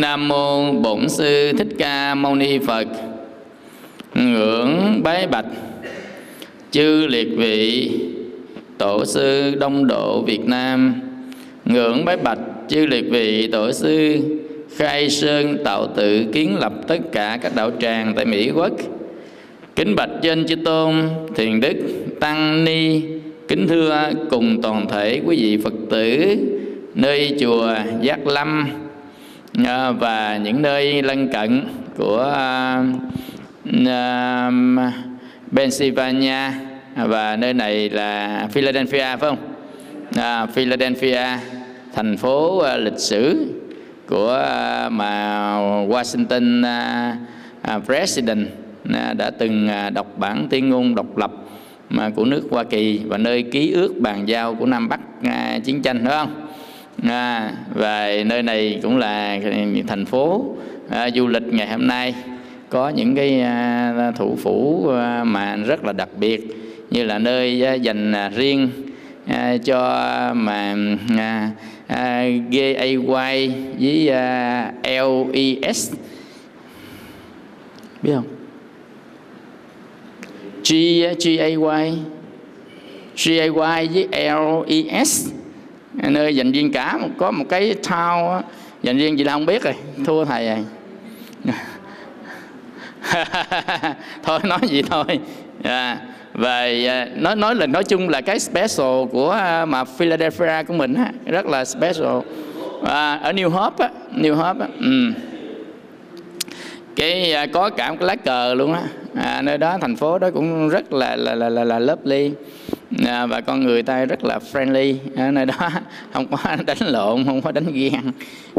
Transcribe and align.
Nam 0.00 0.28
mô 0.28 0.72
Bổn 0.72 1.08
sư 1.08 1.52
Thích 1.58 1.68
Ca 1.78 2.14
Mâu 2.14 2.34
Ni 2.34 2.58
Phật. 2.58 2.86
Ngưỡng 4.14 5.00
bái 5.02 5.26
bạch 5.26 5.46
chư 6.70 7.06
liệt 7.06 7.28
vị 7.36 7.90
tổ 8.78 9.04
sư 9.04 9.54
Đông 9.60 9.86
độ 9.86 10.22
Việt 10.22 10.46
Nam. 10.46 10.94
Ngưỡng 11.64 12.04
bái 12.04 12.16
bạch, 12.16 12.38
chư 12.68 12.86
liệt 12.86 13.04
vị 13.10 13.46
tổ 13.46 13.72
sư 13.72 14.18
khai 14.76 15.10
sơn 15.10 15.58
tạo 15.64 15.86
tự 15.96 16.24
kiến 16.32 16.56
lập 16.58 16.72
tất 16.88 16.98
cả 17.12 17.38
các 17.42 17.52
đạo 17.54 17.70
tràng 17.80 18.12
tại 18.16 18.24
Mỹ 18.24 18.50
Quốc. 18.54 18.72
Kính 19.76 19.96
bạch 19.96 20.10
trên 20.22 20.46
chư 20.46 20.56
tôn, 20.56 20.94
thiền 21.34 21.60
đức, 21.60 21.76
tăng 22.20 22.64
ni 22.64 23.00
kính 23.48 23.68
thưa 23.68 24.10
cùng 24.30 24.62
toàn 24.62 24.88
thể 24.88 25.20
quý 25.26 25.36
vị 25.36 25.58
Phật 25.64 25.74
tử, 25.90 26.36
nơi 26.94 27.36
chùa 27.40 27.74
Giác 28.02 28.26
Lâm 28.26 28.68
và 29.98 30.40
những 30.42 30.62
nơi 30.62 31.02
lân 31.02 31.28
cận 31.28 31.68
của 31.96 32.32
à, 32.36 32.82
à, 33.86 34.50
Pennsylvania 35.56 36.50
và 36.96 37.36
nơi 37.36 37.54
này 37.54 37.90
là 37.90 38.46
Philadelphia 38.50 38.98
phải 38.98 39.18
không? 39.20 39.38
À, 40.16 40.46
Philadelphia 40.46 41.22
thành 41.94 42.16
phố 42.16 42.58
à, 42.58 42.76
lịch 42.76 42.98
sử 42.98 43.52
của 44.08 44.32
à, 44.32 44.88
mà 44.88 45.40
Washington 45.88 46.64
à, 46.66 47.16
à, 47.62 47.78
President 47.78 48.46
à, 48.94 49.14
đã 49.14 49.30
từng 49.30 49.68
à, 49.68 49.90
đọc 49.90 50.18
bản 50.18 50.46
tuyên 50.50 50.68
ngôn 50.68 50.94
độc 50.94 51.16
lập 51.16 51.32
mà 51.90 52.10
của 52.10 52.24
nước 52.24 52.42
Hoa 52.50 52.64
Kỳ 52.64 53.00
và 53.06 53.18
nơi 53.18 53.42
ký 53.42 53.72
ước 53.72 53.94
bàn 54.00 54.28
giao 54.28 54.54
của 54.54 54.66
Nam 54.66 54.88
Bắc 54.88 55.00
à, 55.24 55.58
chiến 55.64 55.82
tranh 55.82 56.04
phải 56.04 56.16
không? 56.16 56.47
À, 57.02 57.52
và 57.74 58.10
nơi 58.26 58.42
này 58.42 58.80
cũng 58.82 58.96
là 58.96 59.38
thành 59.86 60.04
phố 60.04 60.54
à, 60.88 61.10
du 61.14 61.26
lịch 61.26 61.42
ngày 61.42 61.66
hôm 61.66 61.86
nay. 61.86 62.14
Có 62.68 62.88
những 62.88 63.14
cái 63.14 63.40
à, 63.40 64.12
thủ 64.16 64.36
phủ 64.42 64.88
à, 64.88 65.24
mà 65.24 65.56
rất 65.56 65.84
là 65.84 65.92
đặc 65.92 66.08
biệt 66.18 66.40
như 66.90 67.04
là 67.04 67.18
nơi 67.18 67.66
à, 67.66 67.74
dành 67.74 68.12
à, 68.12 68.28
riêng 68.28 68.68
à, 69.26 69.56
cho 69.64 69.80
mà 70.34 70.76
à, 71.18 71.50
à, 71.86 72.24
GAY 72.50 72.96
với 72.96 74.08
à, 74.08 74.72
LES 74.82 75.92
biết 78.02 78.12
không? 78.14 78.24
G 80.64 80.74
GAY 81.24 81.56
GAY 83.16 83.50
với 83.50 84.08
LES 84.12 85.37
nơi 86.02 86.36
dành 86.36 86.52
riêng 86.52 86.72
cả 86.72 86.98
có 87.18 87.30
một 87.30 87.44
cái 87.48 87.74
thao 87.82 88.42
dành 88.82 88.98
riêng 88.98 89.18
gì 89.18 89.24
là 89.24 89.32
không 89.32 89.46
biết 89.46 89.62
rồi. 89.62 89.74
Thua 90.04 90.24
thầy 90.24 90.46
rồi 90.46 90.56
à. 90.56 91.54
thôi 94.22 94.40
nói 94.44 94.58
gì 94.62 94.82
thôi. 94.82 95.20
À, 95.62 95.98
và 96.34 96.66
nói 97.16 97.36
nói 97.36 97.54
là 97.54 97.66
nói 97.66 97.84
chung 97.84 98.08
là 98.08 98.20
cái 98.20 98.38
special 98.40 99.04
của 99.12 99.30
à, 99.30 99.64
mà 99.64 99.84
Philadelphia 99.84 100.62
của 100.68 100.74
mình 100.74 100.94
á, 100.94 101.12
rất 101.26 101.46
là 101.46 101.64
special. 101.64 102.18
À, 102.84 103.14
ở 103.14 103.32
New 103.32 103.48
Hope 103.48 103.84
á, 103.84 103.90
New 104.16 104.34
Hope 104.34 104.60
á, 104.60 104.68
ừ. 104.80 105.12
cái 106.96 107.32
à, 107.32 107.46
có 107.46 107.70
cả 107.70 107.90
một 107.90 107.96
cái 108.00 108.06
lá 108.06 108.16
cờ 108.16 108.54
luôn 108.54 108.72
á. 108.72 108.82
À, 109.14 109.42
nơi 109.42 109.58
đó 109.58 109.78
thành 109.80 109.96
phố 109.96 110.18
đó 110.18 110.30
cũng 110.30 110.68
rất 110.68 110.92
là 110.92 111.16
là 111.16 111.34
là 111.34 111.48
là, 111.48 111.64
là 111.64 111.78
lovely 111.78 112.32
à, 113.06 113.26
và 113.26 113.40
con 113.40 113.62
người 113.62 113.82
ta 113.82 114.04
rất 114.04 114.24
là 114.24 114.38
friendly. 114.52 114.94
Ở 115.16 115.30
nơi 115.30 115.46
đó 115.46 115.70
không 116.12 116.26
có 116.26 116.56
đánh 116.66 116.78
lộn 116.80 117.24
không 117.24 117.42
có 117.42 117.52
đánh 117.52 117.72
ghen. 117.72 118.12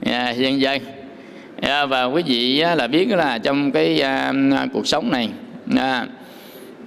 À, 0.06 0.32
dân 0.32 0.62
dân. 0.62 0.82
À, 1.62 1.86
và 1.86 2.04
quý 2.04 2.24
vị 2.26 2.60
á, 2.60 2.76
là 2.76 2.88
biết 2.88 3.08
là 3.08 3.38
trong 3.38 3.72
cái 3.72 4.02
à, 4.02 4.34
cuộc 4.74 4.88
sống 4.88 5.12
này 5.12 5.30
à, 5.78 6.08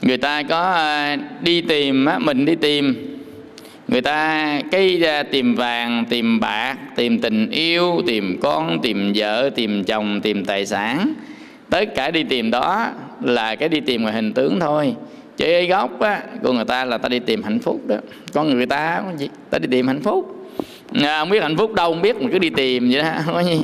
người 0.03 0.17
ta 0.17 0.43
có 0.43 0.73
à, 0.73 1.17
đi 1.43 1.61
tìm 1.61 2.05
á, 2.05 2.19
mình 2.19 2.45
đi 2.45 2.55
tìm. 2.55 3.09
Người 3.89 4.03
ta 4.03 4.61
cái 4.71 5.01
à, 5.07 5.23
tìm 5.23 5.55
vàng 5.55 6.05
tìm 6.11 6.41
bạc 6.41 6.77
tìm 6.97 7.21
tình 7.21 7.51
yêu 7.51 8.03
tìm 8.07 8.39
con 8.43 8.79
tìm 8.83 9.13
vợ 9.15 9.51
tìm 9.55 9.85
chồng 9.85 10.21
tìm 10.21 10.45
tài 10.45 10.67
sản. 10.67 11.15
Tất 11.71 11.95
cả 11.95 12.11
đi 12.11 12.23
tìm 12.23 12.51
đó 12.51 12.89
là 13.21 13.55
cái 13.55 13.69
đi 13.69 13.81
tìm 13.81 14.03
ngoài 14.03 14.15
hình 14.15 14.33
tướng 14.33 14.61
thôi 14.61 14.95
chứ 15.37 15.67
gốc 15.69 16.01
á, 16.01 16.23
của 16.43 16.53
người 16.53 16.65
ta 16.65 16.85
là 16.85 16.99
ta 16.99 17.09
đi 17.09 17.19
tìm 17.19 17.43
hạnh 17.43 17.59
phúc 17.59 17.81
đó. 17.87 17.97
Con 18.33 18.51
người 18.51 18.67
ta 18.67 19.03
gì 19.17 19.29
ta 19.51 19.59
đi 19.59 19.69
tìm 19.71 19.87
hạnh 19.87 20.03
phúc. 20.03 20.43
À, 20.95 21.19
không 21.19 21.31
biết 21.31 21.43
hạnh 21.43 21.57
phúc 21.57 21.75
đâu 21.75 21.93
không 21.93 22.03
biết 22.03 22.17
mà 22.23 22.29
cứ 22.33 22.39
đi 22.39 22.51
tìm 22.51 22.91
vậy 22.91 23.03
đó. 23.03 23.13
Có 23.33 23.41
gì? 23.41 23.63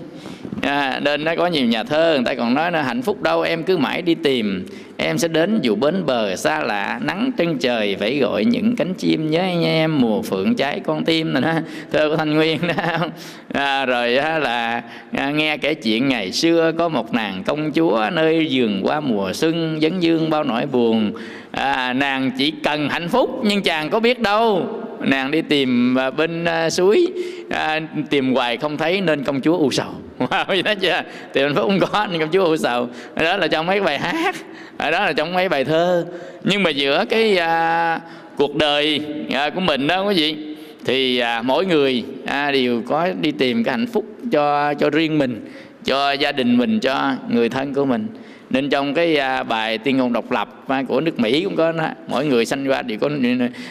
À, 0.63 1.01
nên 1.05 1.25
nó 1.25 1.35
có 1.37 1.47
nhiều 1.47 1.67
nhà 1.67 1.85
thơ 1.85 2.15
người 2.15 2.25
ta 2.25 2.35
còn 2.35 2.55
nói 2.55 2.73
là 2.73 2.83
hạnh 2.83 3.03
phúc 3.03 3.23
đâu 3.23 3.43
em 3.43 3.63
cứ 3.63 3.77
mãi 3.77 4.03
đi 4.03 4.15
tìm. 4.15 4.67
Em 4.97 5.19
sẽ 5.19 5.29
đến 5.29 5.59
dù 5.63 5.75
bến 5.75 6.07
bờ 6.07 6.37
xa 6.37 6.61
lạ 6.61 7.01
nắng 7.03 7.31
chân 7.37 7.59
trời 7.59 7.97
phải 8.01 8.19
gọi 8.19 8.45
những 8.45 8.77
cánh 8.77 8.95
chim 8.95 9.31
nhớ 9.31 9.43
nha 9.43 9.69
em 9.69 10.01
mùa 10.01 10.23
phượng 10.23 10.55
cháy 10.55 10.81
con 10.81 11.05
tim 11.05 11.33
này 11.33 11.43
đó. 11.43 11.53
Thơ 11.93 12.09
của 12.11 12.17
thanh 12.17 12.35
nguyên 12.35 12.59
đó. 12.77 12.99
À, 13.53 13.87
rồi 13.87 14.17
đó 14.17 14.39
là 14.39 14.83
à, 15.13 15.31
nghe 15.31 15.57
kể 15.57 15.75
chuyện 15.75 16.09
ngày 16.09 16.33
xưa 16.33 16.73
có 16.79 16.89
một 16.89 17.15
nàng 17.15 17.43
công 17.47 17.73
chúa 17.73 18.11
nơi 18.13 18.47
giường 18.47 18.81
qua 18.85 19.01
mùa 19.01 19.33
xuân 19.33 19.79
dấn 19.83 20.01
dương 20.01 20.31
bao 20.31 20.45
nỗi 20.45 20.67
buồn 20.67 21.13
à, 21.59 21.93
nàng 21.93 22.31
chỉ 22.39 22.51
cần 22.51 22.89
hạnh 22.89 23.09
phúc 23.09 23.41
nhưng 23.45 23.63
chàng 23.63 23.91
có 23.91 24.01
biết 24.01 24.21
đâu. 24.21 24.67
Nàng 25.01 25.31
đi 25.31 25.43
tìm 25.43 25.99
à, 25.99 26.11
bên 26.11 26.45
à, 26.45 26.71
suối 26.71 27.07
à, 27.51 27.81
tìm 28.11 28.35
hoài 28.35 28.57
không 28.57 28.77
thấy 28.77 29.01
nên 29.01 29.25
công 29.25 29.41
chúa 29.41 29.59
u 29.59 29.71
sầu. 29.71 29.91
Wow, 30.19 30.63
đó 30.63 30.75
chưa? 30.75 31.03
Tìm 31.33 31.45
hạnh 31.45 31.55
phúc 31.55 31.65
không 31.67 31.81
có 31.81 32.07
nên 32.11 32.21
công 32.21 32.31
chúa 32.33 32.45
u 32.45 32.57
sầu. 32.57 32.89
Đó 33.15 33.37
là 33.37 33.47
trong 33.47 33.67
mấy 33.67 33.81
bài 33.81 33.99
hát 33.99 34.35
đó 34.79 34.91
là 34.91 35.13
trong 35.13 35.35
mấy 35.35 35.49
bài 35.49 35.65
thơ. 35.65 36.07
Nhưng 36.45 36.63
mà 36.63 36.71
giữa 36.71 37.05
cái 37.11 37.39
à, 37.39 38.01
cuộc 38.37 38.57
đời 38.57 39.01
à, 39.31 39.51
của 39.51 39.61
mình 39.61 39.87
đó 39.87 40.03
quý 40.03 40.15
vị 40.15 40.37
thì 40.85 41.19
à, 41.19 41.43
mỗi 41.43 41.67
người 41.67 42.05
à, 42.27 42.51
đều 42.51 42.83
có 42.87 43.09
đi 43.21 43.33
tìm 43.33 43.65
cái 43.65 43.73
hạnh 43.73 43.87
phúc 43.87 44.05
cho 44.33 44.75
cho 44.75 44.91
riêng 44.91 45.19
mình 45.19 45.51
cho 45.85 46.13
gia 46.13 46.33
đình 46.33 46.57
mình 46.57 46.81
cho 46.81 47.13
người 47.29 47.49
thân 47.49 47.75
của 47.75 47.85
mình 47.85 48.07
nên 48.51 48.71
trong 48.71 48.95
cái 48.95 49.17
à, 49.17 49.43
bài 49.43 49.79
tuyên 49.79 49.97
ngôn 49.97 50.13
độc 50.13 50.31
lập 50.31 50.65
à, 50.69 50.83
của 50.89 51.01
nước 51.01 51.21
Mỹ 51.21 51.45
cũng 51.45 51.57
có 51.57 51.73
đó, 51.73 51.89
mỗi 52.09 52.27
người 52.27 52.47
sanh 52.47 52.65
ra 52.65 52.83
đều 52.83 52.99
có 52.99 53.11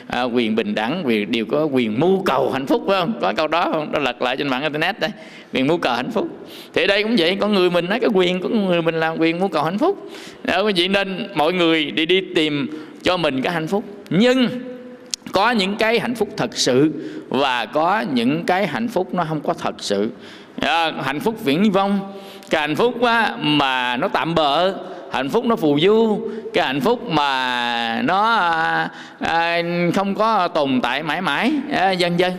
à, 0.08 0.24
quyền 0.24 0.56
bình 0.56 0.76
đẳng 0.76 1.04
quyền 1.06 1.32
đều 1.32 1.46
có 1.46 1.66
quyền 1.66 2.00
mưu 2.00 2.24
cầu 2.24 2.52
hạnh 2.52 2.66
phúc 2.66 2.84
phải 2.88 3.00
không? 3.00 3.14
Có 3.22 3.34
câu 3.34 3.48
đó 3.48 3.70
không? 3.74 3.92
Đó 3.92 4.00
lật 4.00 4.22
lại 4.22 4.38
trên 4.38 4.48
mạng 4.48 4.62
internet 4.62 5.00
đây 5.00 5.10
quyền 5.54 5.68
mưu 5.68 5.78
cầu 5.78 5.94
hạnh 5.94 6.12
phúc. 6.12 6.28
Thì 6.74 6.88
đây 6.88 7.04
cũng 7.04 7.16
vậy 7.18 7.38
có 7.40 7.48
người 7.48 7.70
mình 7.70 7.86
nói 7.90 8.00
cái 8.00 8.10
quyền 8.14 8.42
của 8.42 8.50
người 8.50 8.82
mình 8.82 8.96
làm 8.96 9.20
quyền 9.20 9.40
mưu 9.40 9.48
cầu 9.48 9.64
hạnh 9.64 9.78
phúc. 9.78 10.10
Đó 10.44 10.62
quý 10.62 10.74
vị 10.76 10.88
nên 10.88 11.28
mọi 11.36 11.54
người 11.54 11.92
đi 11.92 12.06
đi 12.06 12.22
tìm 12.36 12.68
cho 13.04 13.18
mình 13.18 13.42
cái 13.42 13.54
hạnh 13.54 13.68
phúc. 13.68 13.84
Nhưng 14.10 14.48
có 15.32 15.52
những 15.52 15.76
cái 15.76 16.00
hạnh 16.00 16.16
phúc 16.16 16.30
thật 16.38 16.58
sự 16.58 16.92
và 17.30 17.66
có 17.66 18.04
những 18.14 18.44
cái 18.44 18.68
hạnh 18.68 18.88
phúc 18.88 19.14
nó 19.14 19.26
không 19.30 19.42
có 19.42 19.54
thật 19.54 19.76
sự. 19.78 20.10
À, 20.60 20.92
hạnh 21.04 21.20
phúc 21.20 21.46
viễn 21.46 21.72
vong 21.72 22.14
cái 22.50 22.62
hạnh 22.62 22.76
phúc 22.76 23.04
á, 23.04 23.32
mà 23.40 23.98
nó 23.98 24.08
tạm 24.08 24.36
bợ 24.36 24.74
hạnh 25.12 25.30
phúc 25.30 25.46
nó 25.46 25.56
phù 25.56 25.80
du. 25.80 26.20
Cái 26.54 26.66
hạnh 26.66 26.82
phúc 26.82 27.10
mà 27.10 28.02
nó 28.06 28.36
à, 28.36 28.90
à, 29.20 29.62
không 29.96 30.16
có 30.16 30.48
tồn 30.48 30.82
tại 30.82 31.04
mãi 31.04 31.22
mãi 31.22 31.52
à, 31.72 31.92
dân 31.92 32.20
dân 32.20 32.34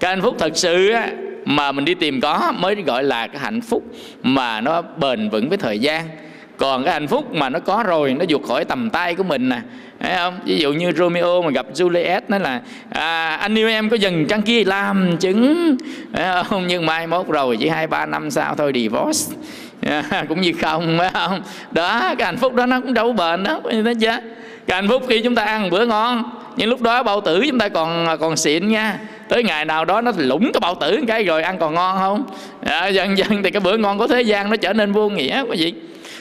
cái 0.00 0.10
hạnh 0.10 0.22
phúc 0.22 0.36
thật 0.38 0.56
sự 0.56 0.90
á, 0.90 1.10
mà 1.44 1.72
mình 1.72 1.84
đi 1.84 1.94
tìm 1.94 2.20
có 2.20 2.52
mới 2.58 2.74
gọi 2.74 3.04
là 3.04 3.26
cái 3.26 3.42
hạnh 3.42 3.60
phúc 3.60 3.82
mà 4.22 4.60
nó 4.60 4.82
bền 4.82 5.28
vững 5.28 5.48
với 5.48 5.58
thời 5.58 5.78
gian. 5.78 6.08
Còn 6.56 6.84
cái 6.84 6.92
hạnh 6.92 7.06
phúc 7.06 7.34
mà 7.34 7.48
nó 7.48 7.58
có 7.58 7.84
rồi 7.86 8.14
nó 8.18 8.24
vượt 8.28 8.40
khỏi 8.48 8.64
tầm 8.64 8.90
tay 8.90 9.14
của 9.14 9.22
mình 9.22 9.48
nè 9.48 9.60
thấy 10.06 10.16
không? 10.16 10.38
Ví 10.44 10.58
dụ 10.58 10.72
như 10.72 10.92
Romeo 10.92 11.42
mà 11.42 11.50
gặp 11.50 11.66
Juliet 11.74 12.20
nói 12.28 12.40
là 12.40 12.60
à, 12.90 13.36
anh 13.36 13.58
yêu 13.58 13.68
em 13.68 13.88
có 13.88 13.96
dần 13.96 14.26
trăng 14.26 14.42
kia 14.42 14.64
làm 14.64 15.16
chứng? 15.16 15.76
Thấy 16.12 16.44
không? 16.44 16.66
Nhưng 16.66 16.86
mai 16.86 17.06
mốt 17.06 17.28
rồi 17.28 17.56
chỉ 17.56 17.68
hai 17.68 17.86
ba 17.86 18.06
năm 18.06 18.30
sau 18.30 18.54
thôi 18.54 18.72
divorce. 18.74 19.36
Yeah, 19.82 20.28
cũng 20.28 20.40
như 20.40 20.52
không 20.62 20.96
phải 20.98 21.10
không? 21.12 21.42
Đó 21.70 22.14
cái 22.18 22.26
hạnh 22.26 22.36
phúc 22.36 22.54
đó 22.54 22.66
nó 22.66 22.80
cũng 22.80 22.94
đâu 22.94 23.12
bền 23.12 23.42
đó 23.42 23.60
thấy 23.70 23.94
chưa 23.94 24.18
cái 24.66 24.82
hạnh 24.82 24.88
phúc 24.88 25.02
khi 25.08 25.20
chúng 25.20 25.34
ta 25.34 25.44
ăn 25.44 25.70
bữa 25.70 25.86
ngon 25.86 26.22
nhưng 26.56 26.68
lúc 26.68 26.82
đó 26.82 27.02
bao 27.02 27.20
tử 27.20 27.44
chúng 27.48 27.58
ta 27.58 27.68
còn 27.68 28.18
còn 28.20 28.36
xịn 28.36 28.68
nha. 28.68 28.98
Tới 29.28 29.42
ngày 29.42 29.64
nào 29.64 29.84
đó 29.84 30.00
nó 30.00 30.12
lủng 30.16 30.52
cái 30.52 30.60
bao 30.60 30.74
tử 30.74 31.00
cái 31.08 31.24
rồi 31.24 31.42
ăn 31.42 31.58
còn 31.58 31.74
ngon 31.74 31.98
không? 31.98 32.24
À, 32.64 32.86
dần 32.86 33.18
dần 33.18 33.42
thì 33.42 33.50
cái 33.50 33.60
bữa 33.60 33.76
ngon 33.76 33.98
của 33.98 34.06
thế 34.06 34.22
gian 34.22 34.50
nó 34.50 34.56
trở 34.56 34.72
nên 34.72 34.92
vô 34.92 35.08
nghĩa 35.08 35.44
quý 35.48 35.56
vị. 35.60 35.74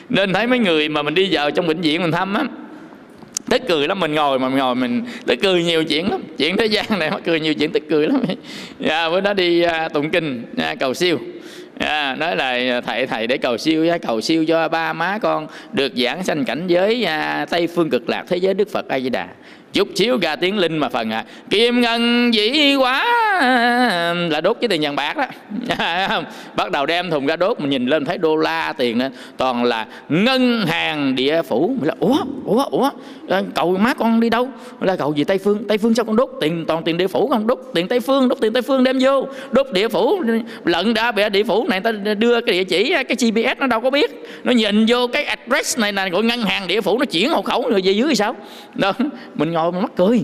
Nên 0.09 0.33
thấy 0.33 0.47
mấy 0.47 0.59
người 0.59 0.89
mà 0.89 1.01
mình 1.01 1.13
đi 1.13 1.27
vào 1.31 1.51
trong 1.51 1.67
bệnh 1.67 1.81
viện 1.81 2.01
mình 2.01 2.11
thăm 2.11 2.33
á 2.33 2.43
tức 3.49 3.61
cười 3.67 3.87
lắm 3.87 3.99
mình 3.99 4.15
ngồi 4.15 4.39
mà 4.39 4.49
mình 4.49 4.57
ngồi 4.57 4.75
mình 4.75 5.03
tức 5.25 5.39
cười 5.43 5.63
nhiều 5.63 5.83
chuyện 5.83 6.11
lắm. 6.11 6.23
Chuyện 6.37 6.57
thế 6.57 6.65
gian 6.65 6.85
này 6.99 7.11
mắc 7.11 7.21
cười 7.25 7.39
nhiều 7.39 7.53
chuyện 7.53 7.71
tức 7.71 7.83
cười 7.89 8.07
lắm. 8.07 8.21
Yeah, 8.27 8.37
dạ, 8.79 9.09
bữa 9.09 9.21
đó 9.21 9.33
đi 9.33 9.65
uh, 9.65 9.93
tụng 9.93 10.09
kinh 10.09 10.45
à, 10.57 10.75
cầu 10.79 10.93
siêu. 10.93 11.19
À, 11.79 12.15
nói 12.15 12.35
là 12.35 12.49
à, 12.49 12.81
thầy 12.81 13.07
thầy 13.07 13.27
để 13.27 13.37
cầu 13.37 13.57
siêu 13.57 13.87
cầu 14.01 14.21
siêu 14.21 14.45
cho 14.45 14.67
ba 14.67 14.93
má 14.93 15.17
con 15.21 15.47
được 15.73 15.91
giảng 15.95 16.23
sanh 16.23 16.45
cảnh 16.45 16.67
giới 16.67 17.03
à, 17.03 17.45
tây 17.49 17.67
phương 17.67 17.89
cực 17.89 18.09
lạc 18.09 18.23
thế 18.27 18.37
giới 18.37 18.53
đức 18.53 18.71
phật 18.71 18.87
a 18.87 18.99
di 18.99 19.09
đà. 19.09 19.27
Chút 19.73 19.87
xíu 19.95 20.17
ra 20.21 20.35
tiếng 20.35 20.57
linh 20.57 20.77
mà 20.77 20.89
phần 20.89 21.11
à 21.11 21.25
kim 21.49 21.81
ngân 21.81 22.33
dĩ 22.33 22.75
quá 22.75 23.05
là 24.29 24.41
đốt 24.41 24.57
cái 24.61 24.67
tiền 24.67 24.81
vàng 24.81 24.95
bạc 24.95 25.17
đó. 25.17 25.25
Không 26.09 26.25
bắt 26.55 26.71
đầu 26.71 26.85
đem 26.85 27.09
thùng 27.09 27.25
ra 27.25 27.35
đốt 27.35 27.59
mình 27.59 27.69
nhìn 27.69 27.85
lên 27.85 28.05
thấy 28.05 28.17
đô 28.17 28.35
la 28.35 28.73
tiền 28.77 28.99
đó, 28.99 29.07
toàn 29.37 29.63
là 29.63 29.85
ngân 30.09 30.65
hàng 30.67 31.15
địa 31.15 31.41
phủ. 31.41 31.75
Mình 31.79 31.87
là 31.87 31.95
ủa 31.99 32.17
ủa 32.45 32.63
ủa 32.63 32.89
Ờ, 33.27 33.43
cậu 33.55 33.77
má 33.77 33.93
con 33.93 34.19
đi 34.19 34.29
đâu? 34.29 34.49
Là 34.81 34.95
cậu 34.95 35.13
gì 35.13 35.23
tây 35.23 35.37
phương. 35.37 35.63
Tây 35.67 35.77
phương 35.77 35.93
sao 35.93 36.05
con 36.05 36.15
đốt 36.15 36.29
tiền? 36.41 36.65
Toàn 36.67 36.83
tiền 36.83 36.97
địa 36.97 37.07
phủ 37.07 37.27
không? 37.27 37.47
Đốt 37.47 37.59
tiền 37.73 37.87
tây 37.87 37.99
phương 37.99 38.29
đốt 38.29 38.37
tiền 38.41 38.53
tây 38.53 38.61
phương 38.61 38.83
đem 38.83 38.97
vô. 39.01 39.27
Đốt 39.51 39.67
địa 39.71 39.87
phủ 39.87 40.23
lận 40.65 40.93
đã 40.93 41.11
bị 41.11 41.29
địa 41.29 41.43
phủ 41.43 41.67
này 41.67 41.79
ta 41.79 41.91
đưa 41.91 42.41
cái 42.41 42.53
địa 42.53 42.63
chỉ 42.63 42.93
cái 43.07 43.17
gps 43.31 43.59
nó 43.59 43.67
đâu 43.67 43.81
có 43.81 43.89
biết. 43.89 44.23
Nó 44.43 44.51
nhìn 44.51 44.85
vô 44.87 45.07
cái 45.07 45.23
address 45.23 45.79
này 45.79 45.93
là 45.93 46.07
gọi 46.07 46.23
ngân 46.23 46.41
hàng 46.41 46.67
địa 46.67 46.81
phủ 46.81 46.99
nó 46.99 47.05
chuyển 47.05 47.29
hộ 47.29 47.41
khẩu 47.41 47.69
rồi 47.69 47.81
về 47.83 47.91
dưới 47.91 48.09
thì 48.09 48.15
sao? 48.15 48.35
Đó 48.75 48.93
mình 49.35 49.51
ngồi 49.51 49.71
mà 49.71 49.79
mắc 49.79 49.91
cười. 49.95 50.23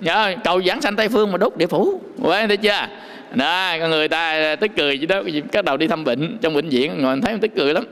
Dạ, 0.00 0.30
Nhớ, 0.30 0.36
cầu 0.44 0.62
giảng 0.62 0.80
sanh 0.80 0.96
tây 0.96 1.08
phương 1.08 1.32
mà 1.32 1.38
đốt 1.38 1.56
địa 1.56 1.66
phủ. 1.66 2.00
Quên 2.22 2.48
thấy 2.48 2.56
chưa? 2.56 2.86
Đó 3.34 3.76
con 3.80 3.90
người 3.90 4.08
ta 4.08 4.56
tức 4.56 4.70
cười 4.76 4.98
chứ 4.98 5.06
đó. 5.06 5.22
Cái 5.52 5.62
đầu 5.62 5.76
đi 5.76 5.86
thăm 5.86 6.04
bệnh 6.04 6.38
trong 6.40 6.54
bệnh 6.54 6.68
viện 6.68 7.02
ngồi 7.02 7.20
thấy 7.22 7.36
tức 7.40 7.50
cười 7.56 7.74
lắm 7.74 7.84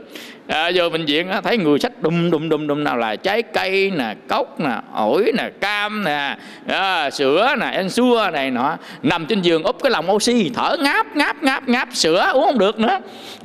à, 0.48 0.70
vô 0.74 0.88
bệnh 0.88 1.04
viện 1.04 1.28
thấy 1.44 1.58
người 1.58 1.78
sách 1.78 1.92
đùng 2.00 2.30
đùng 2.30 2.48
đùng 2.48 2.66
đùng 2.66 2.84
nào 2.84 2.96
là 2.96 3.16
trái 3.16 3.42
cây 3.42 3.92
nè 3.96 4.14
cốc 4.28 4.60
nè 4.60 4.80
ổi 4.94 5.32
nè 5.36 5.50
cam 5.60 6.04
nè 6.04 6.36
à, 6.68 7.10
sữa 7.10 7.54
nè 7.60 7.66
ăn 7.66 7.90
xua 7.90 8.30
này 8.32 8.50
nọ. 8.50 8.76
Nằm 9.02 9.26
trên 9.26 9.42
giường 9.42 9.62
úp 9.62 9.82
cái 9.82 9.90
lòng 9.90 10.10
oxy 10.10 10.50
thở 10.54 10.76
ngáp 10.80 11.16
ngáp 11.16 11.42
ngáp 11.42 11.68
ngáp 11.68 11.88
sữa 11.92 12.30
uống 12.34 12.44
không 12.44 12.58
được 12.58 12.78
nữa. 12.78 12.98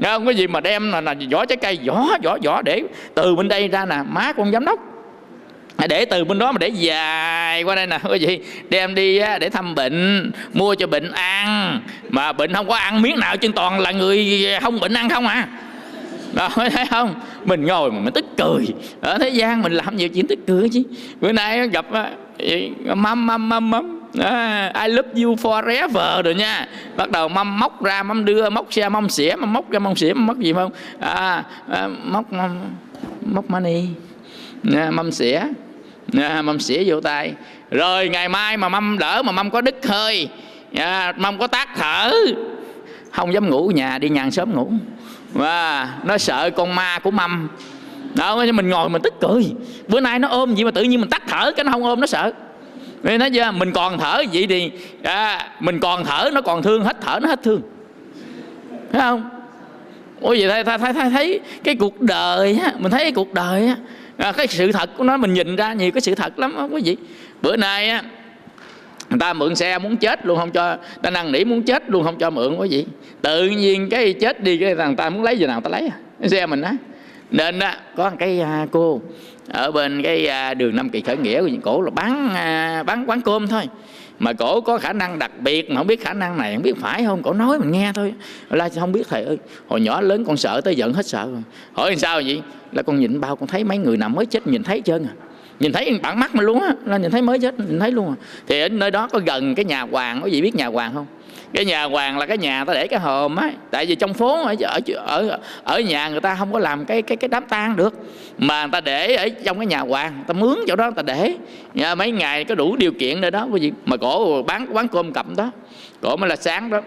Không 0.04 0.26
có 0.26 0.32
gì 0.32 0.48
mà 0.48 0.60
đem 0.60 0.92
là, 0.92 1.02
là 1.02 1.16
vỏ 1.32 1.46
trái 1.46 1.58
cây 1.58 1.80
vỏ 1.86 2.08
vỏ 2.24 2.38
vỏ 2.44 2.62
để 2.62 2.84
từ 3.16 3.36
bên 3.36 3.48
đây 3.48 3.68
ra 3.68 3.86
nè 3.86 3.98
má 4.10 4.34
con 4.34 4.52
giám 4.52 4.66
đốc. 4.66 4.80
À, 5.78 5.88
để 5.88 6.06
từ 6.06 6.24
bên 6.24 6.40
đó 6.40 6.52
mà 6.52 6.58
để 6.58 6.68
dài 6.68 7.64
qua 7.64 7.76
đây 7.76 7.88
nè 7.88 8.00
quý 8.10 8.20
vị 8.20 8.40
đem 8.70 8.96
đi 8.96 9.20
để 9.20 9.50
thăm 9.50 9.76
bệnh 9.76 10.32
mua 10.54 10.76
cho 10.76 10.88
bệnh 10.88 11.12
ăn. 11.12 11.80
Mà 12.10 12.34
bệnh 12.34 12.54
không 12.54 12.68
có 12.68 12.76
ăn 12.76 13.02
miếng 13.02 13.20
nào 13.20 13.38
trên 13.38 13.54
toàn 13.54 13.80
là 13.80 13.92
người 13.92 14.48
không 14.62 14.80
bệnh 14.80 14.94
ăn 14.94 15.10
không 15.10 15.28
à 15.28 15.48
đó 16.34 16.50
thấy 16.56 16.86
không? 16.90 17.16
Mình 17.46 17.66
ngồi 17.66 17.92
mà 17.92 18.00
mình 18.00 18.14
tức 18.14 18.26
cười. 18.38 18.68
Ở 19.02 19.18
thế 19.18 19.30
gian 19.30 19.62
mình 19.62 19.74
làm 19.74 19.96
nhiều 19.96 20.10
chuyện 20.10 20.28
tức 20.28 20.40
cười 20.48 20.70
chứ. 20.70 20.84
Bữa 21.22 21.32
nay 21.32 21.68
gặp 21.68 21.86
mâm 22.96 23.26
mâm 23.28 23.50
mâm 23.50 23.72
mâm. 23.72 24.00
À, 24.20 24.72
I 24.82 24.88
love 24.88 25.24
you 25.24 25.36
forever 25.36 26.24
rồi 26.24 26.36
nha. 26.36 26.68
Bắt 26.98 27.12
đầu 27.12 27.28
mâm 27.28 27.60
móc 27.60 27.84
ra 27.84 28.04
mâm 28.04 28.26
đưa 28.26 28.50
móc 28.50 28.74
xe 28.74 28.90
mâm 28.90 29.10
xỉa 29.10 29.36
mâm 29.36 29.54
móc 29.54 29.72
ra 29.72 29.80
mâm 29.80 29.96
xỉa 29.96 30.14
mâm 30.14 30.26
móc 30.26 30.38
gì 30.40 30.54
không? 30.54 30.72
À, 31.00 31.44
à 31.70 31.88
móc 32.04 32.34
mâm 32.34 32.60
móc 33.26 33.50
money. 33.50 33.88
À, 34.76 34.92
mâm 34.92 35.12
xỉa. 35.12 35.42
À, 36.18 36.42
mâm 36.42 36.60
xỉa 36.60 36.84
vô 36.86 37.02
tay. 37.02 37.34
Rồi 37.72 38.10
ngày 38.10 38.30
mai 38.30 38.58
mà 38.58 38.70
mâm 38.70 38.98
đỡ 39.00 39.22
mà 39.26 39.32
mâm 39.32 39.50
có 39.50 39.62
đứt 39.62 39.86
hơi. 39.86 40.30
À, 40.76 41.14
mâm 41.18 41.40
có 41.40 41.48
tác 41.48 41.70
thở. 41.76 42.12
Không 43.12 43.34
dám 43.34 43.50
ngủ 43.50 43.72
nhà 43.76 43.98
đi 43.98 44.10
nhàn 44.10 44.32
sớm 44.32 44.54
ngủ 44.54 44.72
và 45.34 45.90
nó 46.04 46.18
sợ 46.18 46.50
con 46.50 46.76
ma 46.76 47.00
của 47.00 47.12
mâm. 47.12 47.48
Đó 48.16 48.46
mình 48.54 48.70
ngồi 48.70 48.90
mình 48.90 49.02
tức 49.02 49.14
cười. 49.22 49.44
Bữa 49.88 50.00
nay 50.00 50.20
nó 50.20 50.28
ôm 50.28 50.56
gì 50.56 50.64
mà 50.64 50.72
tự 50.72 50.84
nhiên 50.84 51.02
mình 51.02 51.10
tắt 51.10 51.24
thở 51.28 51.52
cái 51.52 51.64
nó 51.64 51.72
không 51.72 51.84
ôm 51.84 52.00
nó 52.00 52.08
sợ. 52.08 52.32
Nên 53.04 53.20
nói 53.20 53.30
chưa 53.30 53.52
mình 53.52 53.72
còn 53.72 53.98
thở 53.98 54.24
vậy 54.34 54.48
thì 54.50 54.72
à, 55.04 55.48
mình 55.60 55.80
còn 55.80 56.06
thở 56.06 56.30
nó 56.34 56.42
còn 56.42 56.64
thương 56.64 56.84
hết 56.84 56.98
thở 57.02 57.20
nó 57.22 57.30
hết 57.30 57.44
thương. 57.44 57.62
Thấy 58.92 59.02
không? 59.02 59.30
Ôi 60.22 60.38
vậy 60.40 60.64
thấy, 60.64 60.78
thấy, 60.78 60.94
thấy, 60.94 61.10
thấy 61.10 61.40
cái 61.64 61.76
cuộc 61.76 62.02
đời 62.02 62.60
á 62.64 62.74
mình 62.80 62.92
thấy 62.92 63.02
cái 63.02 63.12
cuộc 63.12 63.34
đời 63.34 63.68
á. 63.68 63.76
À, 64.18 64.32
cái 64.32 64.48
sự 64.48 64.72
thật 64.72 64.90
của 64.98 65.04
nó 65.04 65.18
mình 65.18 65.34
nhìn 65.34 65.56
ra 65.56 65.74
nhiều 65.74 65.92
cái 65.92 66.02
sự 66.02 66.16
thật 66.16 66.40
lắm 66.40 66.54
không 66.58 66.74
quý 66.74 66.82
vị 66.86 66.98
bữa 67.42 67.56
nay 67.56 67.90
á 67.90 68.02
người 69.14 69.20
ta 69.20 69.34
mượn 69.34 69.56
xe 69.56 69.78
muốn 69.78 69.98
chết 69.98 70.26
luôn 70.26 70.40
không 70.40 70.52
cho 70.52 70.78
ta 71.02 71.10
năn 71.10 71.32
nỉ 71.32 71.44
muốn 71.44 71.64
chết 71.64 71.90
luôn 71.90 72.04
không 72.04 72.18
cho 72.18 72.30
mượn 72.30 72.56
quý 72.56 72.68
vị 72.72 72.86
tự 73.22 73.50
nhiên 73.50 73.90
cái 73.90 74.14
chết 74.14 74.44
đi 74.44 74.58
cái 74.58 74.76
thằng 74.76 74.96
ta 74.96 75.10
muốn 75.10 75.24
lấy 75.24 75.38
giờ 75.38 75.48
nào 75.48 75.62
ta 75.62 75.70
lấy 75.70 75.88
à? 75.88 75.98
cái 76.20 76.30
xe 76.30 76.46
mình 76.46 76.62
á. 76.62 76.74
Nên 77.32 77.60
á 77.60 77.78
có 77.96 78.10
một 78.10 78.16
cái 78.20 78.40
à, 78.40 78.68
cô 78.72 79.02
ở 79.52 79.72
bên 79.72 80.04
cái 80.04 80.28
à, 80.28 80.54
đường 80.54 80.76
năm 80.76 80.90
kỳ 80.90 81.02
khởi 81.02 81.18
nghĩa 81.18 81.42
của 81.42 81.48
cổ 81.64 81.82
là 81.82 81.90
bán 81.90 82.30
à, 82.36 82.84
bán 82.84 83.06
quán 83.08 83.22
cơm 83.22 83.48
thôi. 83.48 83.64
Mà 84.20 84.34
cổ 84.34 84.62
có 84.62 84.78
khả 84.78 84.94
năng 84.94 85.20
đặc 85.20 85.32
biệt 85.40 85.72
mà 85.72 85.78
không 85.78 85.88
biết 85.88 86.04
khả 86.04 86.14
năng 86.14 86.38
này 86.38 86.54
không 86.54 86.64
biết 86.64 86.78
phải 86.78 87.04
không? 87.06 87.24
Cổ 87.24 87.34
nói 87.34 87.60
mình 87.60 87.72
nghe 87.72 87.92
thôi. 87.96 88.14
Là 88.50 88.70
không 88.80 88.92
biết 88.92 89.08
thầy 89.10 89.24
ơi? 89.24 89.38
Hồi 89.68 89.82
nhỏ 89.82 90.02
lớn 90.02 90.26
con 90.26 90.38
sợ 90.38 90.62
tới 90.62 90.76
giận 90.76 90.94
hết 90.94 91.06
sợ 91.06 91.30
rồi. 91.32 91.44
Hỏi 91.74 91.92
làm 91.92 92.00
sao 92.00 92.22
vậy? 92.26 92.42
Là 92.72 92.82
con 92.82 93.00
nhìn 93.00 93.20
bao 93.20 93.36
con 93.36 93.48
thấy 93.48 93.64
mấy 93.64 93.78
người 93.78 93.98
nào 93.98 94.10
mới 94.10 94.26
chết 94.26 94.48
nhìn 94.48 94.64
thấy 94.64 94.82
trơn 94.86 95.04
à 95.06 95.14
nhìn 95.60 95.72
thấy 95.72 96.00
bản 96.02 96.20
mắt 96.20 96.36
mà 96.36 96.44
luôn 96.44 96.62
á 96.62 96.74
là 96.86 96.98
nhìn 96.98 97.12
thấy 97.12 97.22
mới 97.22 97.40
chết 97.40 97.60
nhìn 97.60 97.80
thấy 97.80 97.92
luôn 97.92 98.10
à. 98.10 98.16
Thì 98.48 98.62
ở 98.62 98.70
nơi 98.70 98.92
đó 98.92 99.08
có 99.12 99.20
gần 99.26 99.56
cái 99.56 99.66
nhà 99.66 99.82
hoàng 99.82 100.22
có 100.22 100.28
gì 100.28 100.42
biết 100.42 100.56
nhà 100.56 100.68
hoàng 100.68 100.92
không? 100.94 101.06
Cái 101.54 101.66
nhà 101.66 101.84
hoàng 101.84 102.18
là 102.18 102.26
cái 102.26 102.38
nhà 102.38 102.66
ta 102.66 102.74
để 102.74 102.88
cái 102.88 103.00
hòm 103.00 103.36
á 103.36 103.52
tại 103.72 103.86
vì 103.86 103.96
trong 103.96 104.14
phố 104.14 104.44
ở 104.44 104.56
ở 104.62 104.80
ở 105.06 105.38
ở 105.64 105.80
nhà 105.80 106.10
người 106.10 106.22
ta 106.22 106.36
không 106.36 106.54
có 106.54 106.60
làm 106.60 106.86
cái 106.86 107.02
cái 107.02 107.18
cái 107.18 107.28
đám 107.28 107.46
tang 107.46 107.76
được. 107.76 107.94
Mà 108.38 108.62
người 108.62 108.72
ta 108.72 108.82
để 108.82 109.16
ở 109.16 109.30
trong 109.46 109.58
cái 109.58 109.66
nhà 109.66 109.80
hoàng 109.80 110.14
người 110.16 110.26
ta 110.28 110.34
mướn 110.34 110.58
chỗ 110.68 110.76
đó 110.76 110.86
người 110.86 111.04
ta 111.04 111.14
để. 111.14 111.36
Nhà 111.74 111.96
mấy 111.96 112.12
ngày 112.12 112.44
có 112.44 112.56
đủ 112.56 112.76
điều 112.76 112.92
kiện 112.92 113.22
nơi 113.22 113.32
đó 113.32 113.48
cái 113.52 113.62
gì, 113.62 113.72
mà 113.86 113.98
cổ 113.98 114.44
bán 114.48 114.68
quán 114.72 114.88
cơm 114.88 115.14
cầm 115.14 115.36
đó 115.36 115.52
cổ 116.02 116.16
mới 116.16 116.30
là 116.30 116.36
sáng 116.36 116.70
đó. 116.70 116.82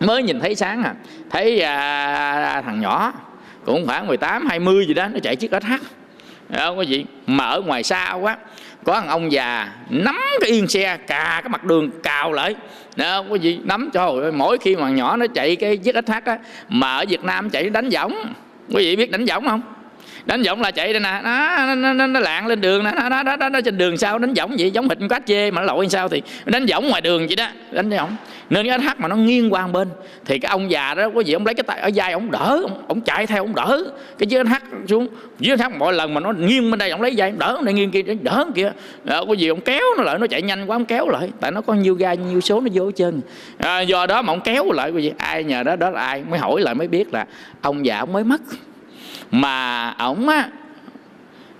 Mới 0.00 0.22
nhìn 0.22 0.40
thấy 0.40 0.54
sáng 0.54 0.82
à 0.82 0.94
thấy 1.30 1.60
à, 1.60 2.62
thằng 2.64 2.80
nhỏ 2.80 3.12
cũng 3.64 3.86
khoảng 3.86 4.06
18 4.06 4.46
20 4.46 4.86
gì 4.86 4.94
đó 4.94 5.08
nó 5.08 5.18
chạy 5.22 5.36
chiếc 5.36 5.50
SH 5.50 5.97
không 6.56 6.76
có 6.76 6.82
gì 6.82 7.04
mà 7.26 7.44
ở 7.44 7.60
ngoài 7.60 7.82
xa 7.82 8.12
quá, 8.12 8.36
có 8.84 8.94
thằng 8.94 9.08
ông 9.08 9.32
già 9.32 9.72
nắm 9.90 10.20
cái 10.40 10.50
yên 10.50 10.68
xe, 10.68 10.96
cà 10.96 11.40
cái 11.44 11.48
mặt 11.48 11.64
đường, 11.64 11.90
cào 12.02 12.32
lại. 12.32 12.54
Đó 12.96 13.24
có 13.30 13.34
gì 13.34 13.60
nắm 13.64 13.90
cho 13.92 14.30
mỗi 14.34 14.58
khi 14.58 14.76
mà 14.76 14.90
nhỏ 14.90 15.16
nó 15.16 15.26
chạy 15.34 15.56
cái 15.56 15.76
chiếc 15.76 15.94
ít 15.94 16.04
á, 16.24 16.38
mà 16.68 16.96
ở 16.96 17.04
Việt 17.08 17.24
Nam 17.24 17.50
chạy 17.50 17.70
đánh 17.70 17.88
võng. 17.88 18.14
Quý 18.68 18.84
vị 18.84 18.96
biết 18.96 19.10
đánh 19.10 19.24
võng 19.24 19.48
không? 19.48 19.62
Đánh 20.28 20.42
võng 20.42 20.60
là 20.60 20.70
chạy 20.70 20.92
đây 20.92 21.00
nè. 21.00 21.20
Nó, 21.24 21.74
nó, 21.74 21.92
nó, 21.92 22.06
nó 22.06 22.20
lạng 22.20 22.46
lên 22.46 22.60
đường 22.60 22.84
nè. 22.84 22.92
Nó, 23.10 23.22
nó, 23.22 23.36
nó, 23.36 23.48
nó, 23.48 23.60
trên 23.60 23.78
đường 23.78 23.96
sao 23.96 24.18
đánh 24.18 24.34
võng 24.34 24.56
vậy 24.58 24.70
giống 24.70 24.88
hình 24.88 25.08
quá 25.08 25.20
chê 25.26 25.50
mà 25.50 25.60
nó 25.60 25.66
lội 25.66 25.88
sao 25.88 26.08
thì 26.08 26.22
đánh 26.44 26.66
võng 26.66 26.88
ngoài 26.88 27.00
đường 27.00 27.26
vậy 27.26 27.36
đó 27.36 27.46
đánh 27.70 27.90
võng. 27.90 28.16
Nên 28.50 28.66
cái 28.66 28.78
SH 28.78 29.00
mà 29.00 29.08
nó 29.08 29.16
nghiêng 29.16 29.52
qua 29.52 29.66
một 29.66 29.72
bên 29.72 29.88
thì 30.24 30.38
cái 30.38 30.50
ông 30.50 30.70
già 30.70 30.94
đó 30.94 31.10
có 31.14 31.20
gì 31.20 31.32
ông 31.32 31.46
lấy 31.46 31.54
cái 31.54 31.64
tay 31.64 31.78
ở 31.80 31.90
vai 31.94 32.12
ông 32.12 32.30
đỡ 32.30 32.60
ông, 32.62 32.84
ông 32.88 33.00
chạy 33.00 33.26
theo 33.26 33.42
ông 33.42 33.54
đỡ. 33.54 33.84
Cái 34.18 34.26
chiếc 34.26 34.46
SH 34.46 34.88
xuống 34.88 35.08
chiếc 35.38 35.56
SH 35.58 35.62
mỗi 35.78 35.92
lần 35.92 36.14
mà 36.14 36.20
nó 36.20 36.32
nghiêng 36.32 36.70
bên 36.70 36.78
đây 36.78 36.90
ông 36.90 37.02
lấy 37.02 37.14
vai 37.16 37.30
ông 37.30 37.38
đỡ 37.38 37.54
ông 37.54 37.64
này 37.64 37.74
nghiêng 37.74 37.90
kia 37.90 38.02
đỡ 38.02 38.44
kia. 38.54 38.72
Đó, 39.04 39.24
có 39.28 39.32
gì 39.32 39.48
ông 39.48 39.60
kéo 39.60 39.82
nó 39.96 40.02
lại 40.02 40.18
nó 40.18 40.26
chạy 40.26 40.42
nhanh 40.42 40.70
quá 40.70 40.76
ông 40.76 40.84
kéo 40.84 41.08
lại. 41.08 41.28
Tại 41.40 41.50
nó 41.50 41.60
có 41.60 41.74
nhiêu 41.74 41.94
gai 41.94 42.16
nhiêu 42.16 42.40
số 42.40 42.60
nó 42.60 42.68
vô 42.72 42.90
chân 42.90 43.20
à, 43.58 43.80
do 43.80 44.06
đó 44.06 44.22
mà 44.22 44.32
ông 44.32 44.40
kéo 44.40 44.72
lại 44.72 44.92
cái 44.92 45.02
gì 45.02 45.12
ai 45.18 45.44
nhờ 45.44 45.62
đó 45.62 45.76
đó 45.76 45.90
là 45.90 46.00
ai 46.00 46.22
mới 46.28 46.38
hỏi 46.38 46.60
lại 46.60 46.74
mới 46.74 46.88
biết 46.88 47.12
là 47.12 47.26
ông 47.60 47.86
già 47.86 47.98
ông 47.98 48.12
mới 48.12 48.24
mất 48.24 48.40
mà 49.30 49.90
ổng 49.98 50.28
á 50.28 50.48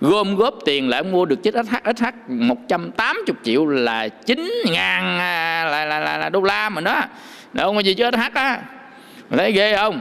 gom 0.00 0.36
góp 0.36 0.54
tiền 0.64 0.88
lại 0.88 1.02
mua 1.02 1.24
được 1.24 1.42
chiếc 1.42 1.54
SH 1.54 1.74
SH 1.96 2.04
180 2.28 3.36
triệu 3.44 3.66
là 3.66 4.08
9 4.08 4.50
ngàn 4.64 5.18
à, 5.18 5.64
là, 5.70 5.84
là, 5.84 6.00
là, 6.00 6.18
là 6.18 6.28
đô 6.28 6.42
la 6.42 6.68
mà 6.68 6.80
đó. 6.80 7.02
Đâu 7.52 7.74
có 7.74 7.80
gì 7.80 7.94
chứ 7.94 8.10
SH 8.12 8.34
á. 8.34 8.60
Thấy 9.30 9.52
ghê 9.52 9.76
không? 9.76 10.00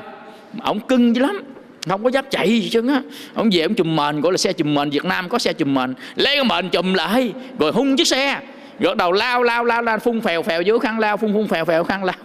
Ông 0.62 0.80
cưng 0.80 1.16
dữ 1.16 1.22
lắm. 1.22 1.42
Không 1.90 2.04
có 2.04 2.10
dám 2.10 2.26
chạy 2.32 2.50
gì 2.50 2.70
chứ 2.70 2.90
á. 2.90 3.02
Ông 3.34 3.50
về 3.52 3.62
ông 3.62 3.74
chùm 3.74 3.96
mền 3.96 4.22
gọi 4.22 4.34
là 4.34 4.38
xe 4.38 4.54
chùm 4.54 4.74
mền 4.74 4.90
Việt 4.90 5.06
Nam 5.06 5.30
có 5.30 5.40
xe 5.40 5.54
chùm 5.54 5.74
mền. 5.74 5.94
Lấy 6.16 6.36
cái 6.36 6.44
mền 6.44 6.70
chùm 6.70 6.94
lại 6.94 7.34
rồi 7.60 7.72
hung 7.72 7.98
chiếc 7.98 8.08
xe 8.08 8.40
gật 8.80 8.98
đầu 8.98 9.12
lao 9.12 9.44
lao 9.44 9.66
lao 9.66 9.82
lao, 9.82 10.00
phun 10.00 10.22
phèo 10.22 10.44
phèo 10.44 10.64
vô 10.66 10.80
khăn 10.80 11.00
lao, 11.00 11.18
phun 11.18 11.34
phun 11.34 11.48
phèo 11.48 11.66
phèo 11.66 11.84
khăn 11.84 12.04
lao. 12.04 12.16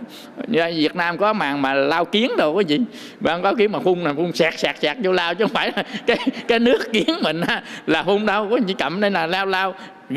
Việt 0.48 0.96
Nam 0.96 1.18
có 1.18 1.32
màn 1.32 1.62
mà 1.62 1.74
lao 1.74 2.04
kiến 2.04 2.30
đâu 2.36 2.54
có 2.54 2.60
gì? 2.60 2.78
Bạn 3.20 3.42
có 3.42 3.54
kiến 3.54 3.72
mà 3.72 3.78
phun 3.78 4.04
là 4.04 4.12
phun 4.16 4.32
sạc 4.32 4.58
sạc 4.58 4.76
sạc 4.76 4.96
vô 5.02 5.12
lao, 5.12 5.34
chứ 5.34 5.44
không 5.44 5.54
phải 5.54 5.72
là 5.76 5.82
cái 6.06 6.16
cái 6.48 6.58
nước 6.58 6.92
kiến 6.92 7.08
mình 7.22 7.40
là 7.86 8.02
phun 8.02 8.26
đâu, 8.26 8.48
có 8.50 8.58
chỉ 8.66 8.74
cầm 8.78 9.00
đây 9.00 9.10
là 9.10 9.26
lao 9.26 9.46
lao. 9.46 9.74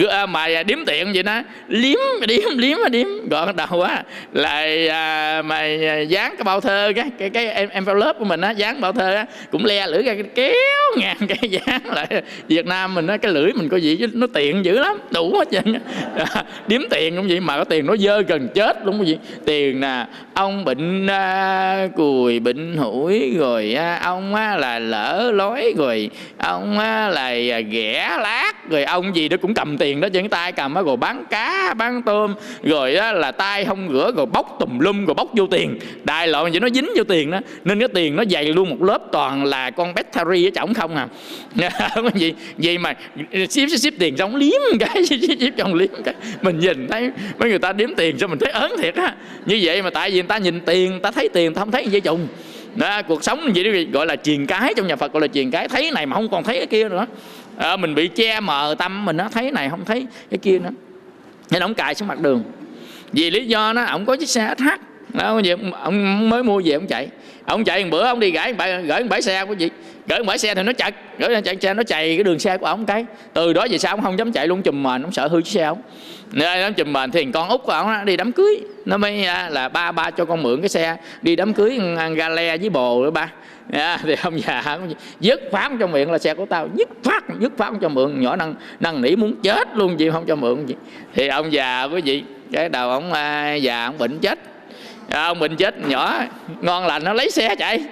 À, 0.10 0.26
mà 0.26 0.64
điếm 0.64 0.86
tiện 0.86 1.14
vậy 1.14 1.24
đó. 1.24 1.42
Liếm 1.68 2.00
điếm 2.28 2.58
liếm 2.58 2.78
điếm. 2.92 3.08
Gọn 3.30 3.56
đầu 3.56 3.82
á 3.82 4.04
lại 4.34 4.88
à, 4.88 5.42
mà 5.42 5.56
à, 5.56 6.00
dán 6.00 6.36
cái 6.38 6.44
bao 6.44 6.62
thơ 6.62 6.92
cái 6.96 7.10
cái 7.18 7.30
cái 7.30 7.68
lớp 7.96 8.16
của 8.20 8.26
mình 8.26 8.42
á 8.42 8.52
dán 8.52 8.82
bao 8.82 8.92
thơ 8.94 9.16
á 9.16 9.26
cũng 9.52 9.66
le 9.66 9.88
lưỡi 9.88 10.04
ra 10.04 10.16
kéo 10.36 10.54
ngàn 10.98 11.18
cái 11.28 11.50
dán 11.50 11.82
lại. 11.86 12.22
Việt 12.48 12.66
Nam 12.66 12.96
mình 12.96 13.08
á 13.08 13.18
cái 13.18 13.32
lưỡi 13.32 13.54
mình 13.54 13.70
có 13.70 13.78
gì 13.78 13.96
chứ 14.00 14.08
nó 14.14 14.28
tiện 14.34 14.66
dữ 14.66 14.80
lắm 14.80 14.98
đủ 15.12 15.38
hết 15.38 15.48
trơn 15.52 15.80
à, 16.18 16.44
điếm 16.68 16.82
tiền 16.90 17.16
cũng 17.16 17.28
vậy 17.28 17.40
mà 17.40 17.58
có 17.58 17.64
tiền 17.64 17.86
nó 17.86 17.98
dơ 17.98 18.22
gần 18.22 18.48
chết 18.54 18.86
luôn 18.86 18.98
cái 18.98 19.08
gì. 19.08 19.18
Tiền 19.46 19.80
nè 19.80 20.06
ông 20.34 20.66
bệnh 20.66 21.08
à, 21.08 21.88
cùi 21.96 22.40
bệnh 22.40 22.78
hủi 22.78 23.36
rồi 23.38 23.74
à, 23.74 24.00
ông 24.04 24.36
á, 24.36 24.58
là 24.58 24.80
lỡ 24.80 25.32
lối 25.34 25.74
rồi 25.78 26.10
ông 26.38 26.80
á, 26.80 27.10
là 27.10 27.60
ghẻ 27.60 28.18
lát 28.22 28.70
rồi 28.70 28.84
ông 28.84 29.16
gì 29.16 29.30
đó 29.30 29.38
cũng 29.42 29.54
cầm 29.54 29.78
tiền 29.78 29.85
tiền 29.86 30.02
đó 30.02 30.10
trên 30.14 30.30
tay 30.30 30.52
cầm 30.52 30.76
á 30.76 30.82
rồi 30.82 30.98
bán 30.98 31.24
cá 31.30 31.74
bán 31.74 32.02
tôm 32.02 32.34
rồi 32.64 32.94
đó 32.94 33.12
là 33.12 33.32
tay 33.32 33.66
không 33.66 33.90
rửa 33.92 34.12
rồi 34.16 34.26
bóc 34.26 34.58
tùm 34.60 34.80
lum 34.80 35.06
rồi 35.06 35.14
bóc 35.14 35.28
vô 35.34 35.48
tiền. 35.48 35.80
Đại 36.04 36.28
loại 36.28 36.52
vậy 36.52 36.60
nó 36.60 36.70
dính 36.70 36.90
vô 36.96 37.04
tiền 37.04 37.32
đó 37.32 37.40
nên 37.64 37.80
cái 37.80 37.88
tiền 37.94 38.16
nó 38.16 38.24
dày 38.32 38.46
luôn 38.46 38.70
một 38.70 38.84
lớp 38.84 39.00
toàn 39.12 39.46
là 39.46 39.70
con 39.70 39.94
battery 39.94 40.48
ở 40.48 40.52
trong 40.56 40.74
không 40.74 40.96
à. 40.96 41.08
Không 41.96 42.20
gì 42.20 42.34
gì 42.58 42.78
mà 42.78 42.94
ship 43.50 43.70
ship 43.78 44.00
tiền 44.00 44.18
xong 44.18 44.36
liếm 44.36 44.78
cái 44.80 45.06
ship 45.06 45.20
ship 45.40 45.58
trong 45.58 45.74
liếm 45.74 46.04
cái. 46.06 46.14
Mình 46.42 46.60
nhìn 46.60 46.88
thấy 46.88 47.12
mấy 47.40 47.50
người 47.50 47.60
ta 47.60 47.74
đếm 47.74 47.96
tiền 47.96 48.18
cho 48.18 48.28
mình 48.28 48.40
thấy 48.40 48.52
ớn 48.52 48.72
thiệt 48.78 48.96
á. 48.96 49.16
Như 49.46 49.60
vậy 49.64 49.82
mà 49.82 49.90
tại 49.90 50.10
vì 50.10 50.16
người 50.16 50.28
ta 50.28 50.38
nhìn 50.38 50.60
tiền 50.66 50.92
người 50.92 51.00
ta 51.00 51.12
thấy 51.12 51.30
tiền 51.30 51.54
ta 51.54 51.60
không 51.60 51.72
thấy 51.72 51.88
dây 51.88 52.02
trùng 52.02 52.28
đó, 52.76 53.02
cuộc 53.02 53.24
sống 53.24 53.52
vậy 53.56 53.64
đó 53.64 53.72
gọi 53.92 54.06
là 54.06 54.16
truyền 54.16 54.46
cái 54.46 54.74
trong 54.78 54.88
nhà 54.88 54.96
Phật 54.96 55.14
gọi 55.14 55.22
là 55.22 55.28
truyền 55.28 55.52
cái. 55.52 55.68
Thấy 55.68 55.92
này 55.92 56.06
mà 56.06 56.16
không 56.16 56.30
còn 56.30 56.44
thấy 56.44 56.58
cái 56.58 56.68
kia 56.68 56.90
nữa 56.90 57.06
à, 57.58 57.78
mình 57.78 57.96
bị 57.96 58.08
che 58.08 58.40
mờ 58.40 58.76
tâm 58.78 59.06
mình 59.06 59.18
nó 59.18 59.30
thấy 59.30 59.52
này 59.52 59.70
không 59.70 59.86
thấy 59.86 60.08
cái 60.30 60.38
kia 60.38 60.60
nữa. 60.60 60.72
Nên 61.52 61.64
ông 61.64 61.74
cài 61.74 61.96
xuống 61.96 62.08
mặt 62.08 62.20
đường. 62.20 62.44
Vì 63.12 63.30
lý 63.30 63.48
do 63.48 63.74
nó 63.74 63.84
ông 63.84 64.06
có 64.06 64.16
chiếc 64.16 64.30
xe 64.30 64.56
SH 64.58 64.64
đó, 65.18 65.42
ông 65.82 66.30
mới 66.30 66.44
mua 66.44 66.62
về 66.66 66.74
ông 66.74 66.88
chạy. 66.88 67.08
Ông 67.46 67.64
chạy 67.64 67.84
một 67.84 67.90
bữa 67.92 68.04
ông 68.04 68.20
đi 68.20 68.32
gửi 68.32 68.54
gửi 68.88 69.00
một 69.00 69.08
bãi 69.10 69.22
xe 69.22 69.46
của 69.46 69.54
gì 69.54 69.70
gửi 70.08 70.24
bãi 70.24 70.38
xe 70.38 70.56
thì 70.56 70.64
nó 70.64 70.74
chật 70.74 70.94
gửi 71.20 71.42
chạy 71.42 71.56
xe 71.62 71.74
nó 71.74 71.84
chạy 71.84 72.16
cái 72.16 72.24
đường 72.24 72.40
xe 72.40 72.58
của 72.58 72.66
ông 72.66 72.86
cái. 72.86 73.06
Từ 73.34 73.54
đó 73.54 73.68
về 73.70 73.78
sau 73.78 73.94
ông 73.94 74.02
không 74.02 74.20
dám 74.20 74.32
chạy 74.32 74.48
luôn 74.48 74.62
chùm 74.62 74.84
mền 74.84 75.02
ông 75.02 75.12
sợ 75.12 75.28
hư 75.28 75.42
chiếc 75.42 75.52
xe 75.52 75.64
ông. 75.64 75.82
Nên 76.32 76.62
ông 76.62 76.74
chùm 76.74 76.94
mền 76.94 77.12
thì 77.12 77.26
con 77.34 77.50
út 77.50 77.62
của 77.64 77.72
ông 77.72 78.06
đi 78.06 78.18
đám 78.18 78.32
cưới. 78.32 78.62
Nó 78.86 78.98
mới 78.98 79.26
à, 79.26 79.50
là 79.50 79.70
ba 79.70 79.92
ba 79.92 80.12
cho 80.12 80.26
con 80.26 80.44
mượn 80.44 80.62
cái 80.62 80.70
xe 80.70 80.98
đi 81.22 81.36
đám 81.36 81.54
cưới 81.54 81.80
gale 82.16 82.58
với 82.58 82.70
bồ 82.70 83.04
nữa 83.04 83.12
ba. 83.12 83.32
Yeah, 83.72 84.00
thì 84.04 84.16
ông 84.24 84.42
già 84.42 84.78
dứt 85.20 85.42
phát 85.52 85.72
trong 85.80 85.92
miệng 85.92 86.12
là 86.12 86.18
xe 86.18 86.34
của 86.34 86.46
tao. 86.46 86.70
Dứt 86.76 86.90
phát 87.04 87.24
dứt 87.40 87.58
phát 87.58 87.74
cho 87.82 87.90
mượn. 87.90 88.22
Nhỏ 88.22 88.36
năng 88.36 88.56
năng 88.80 89.02
nỉ 89.02 89.16
muốn 89.16 89.36
chết 89.44 89.68
luôn 89.76 90.00
gì 90.00 90.10
không 90.10 90.26
cho 90.26 90.36
mượn 90.36 90.66
gì 90.66 90.76
thì 91.14 91.28
ông 91.28 91.54
già 91.54 91.84
quý 91.84 92.02
vị 92.02 92.24
cái 92.52 92.70
đầu 92.70 92.90
ông 92.90 93.14
à, 93.14 93.56
già 93.56 93.86
ông 93.86 93.98
bệnh 93.98 94.20
chết 94.20 94.40
à, 95.10 95.26
ông 95.26 95.40
bình 95.40 95.56
chết 95.56 95.88
nhỏ 95.88 96.20
ngon 96.62 96.88
lành 96.88 97.04
nó 97.04 97.14
lấy 97.14 97.32
xe 97.32 97.56
chạy. 97.56 97.84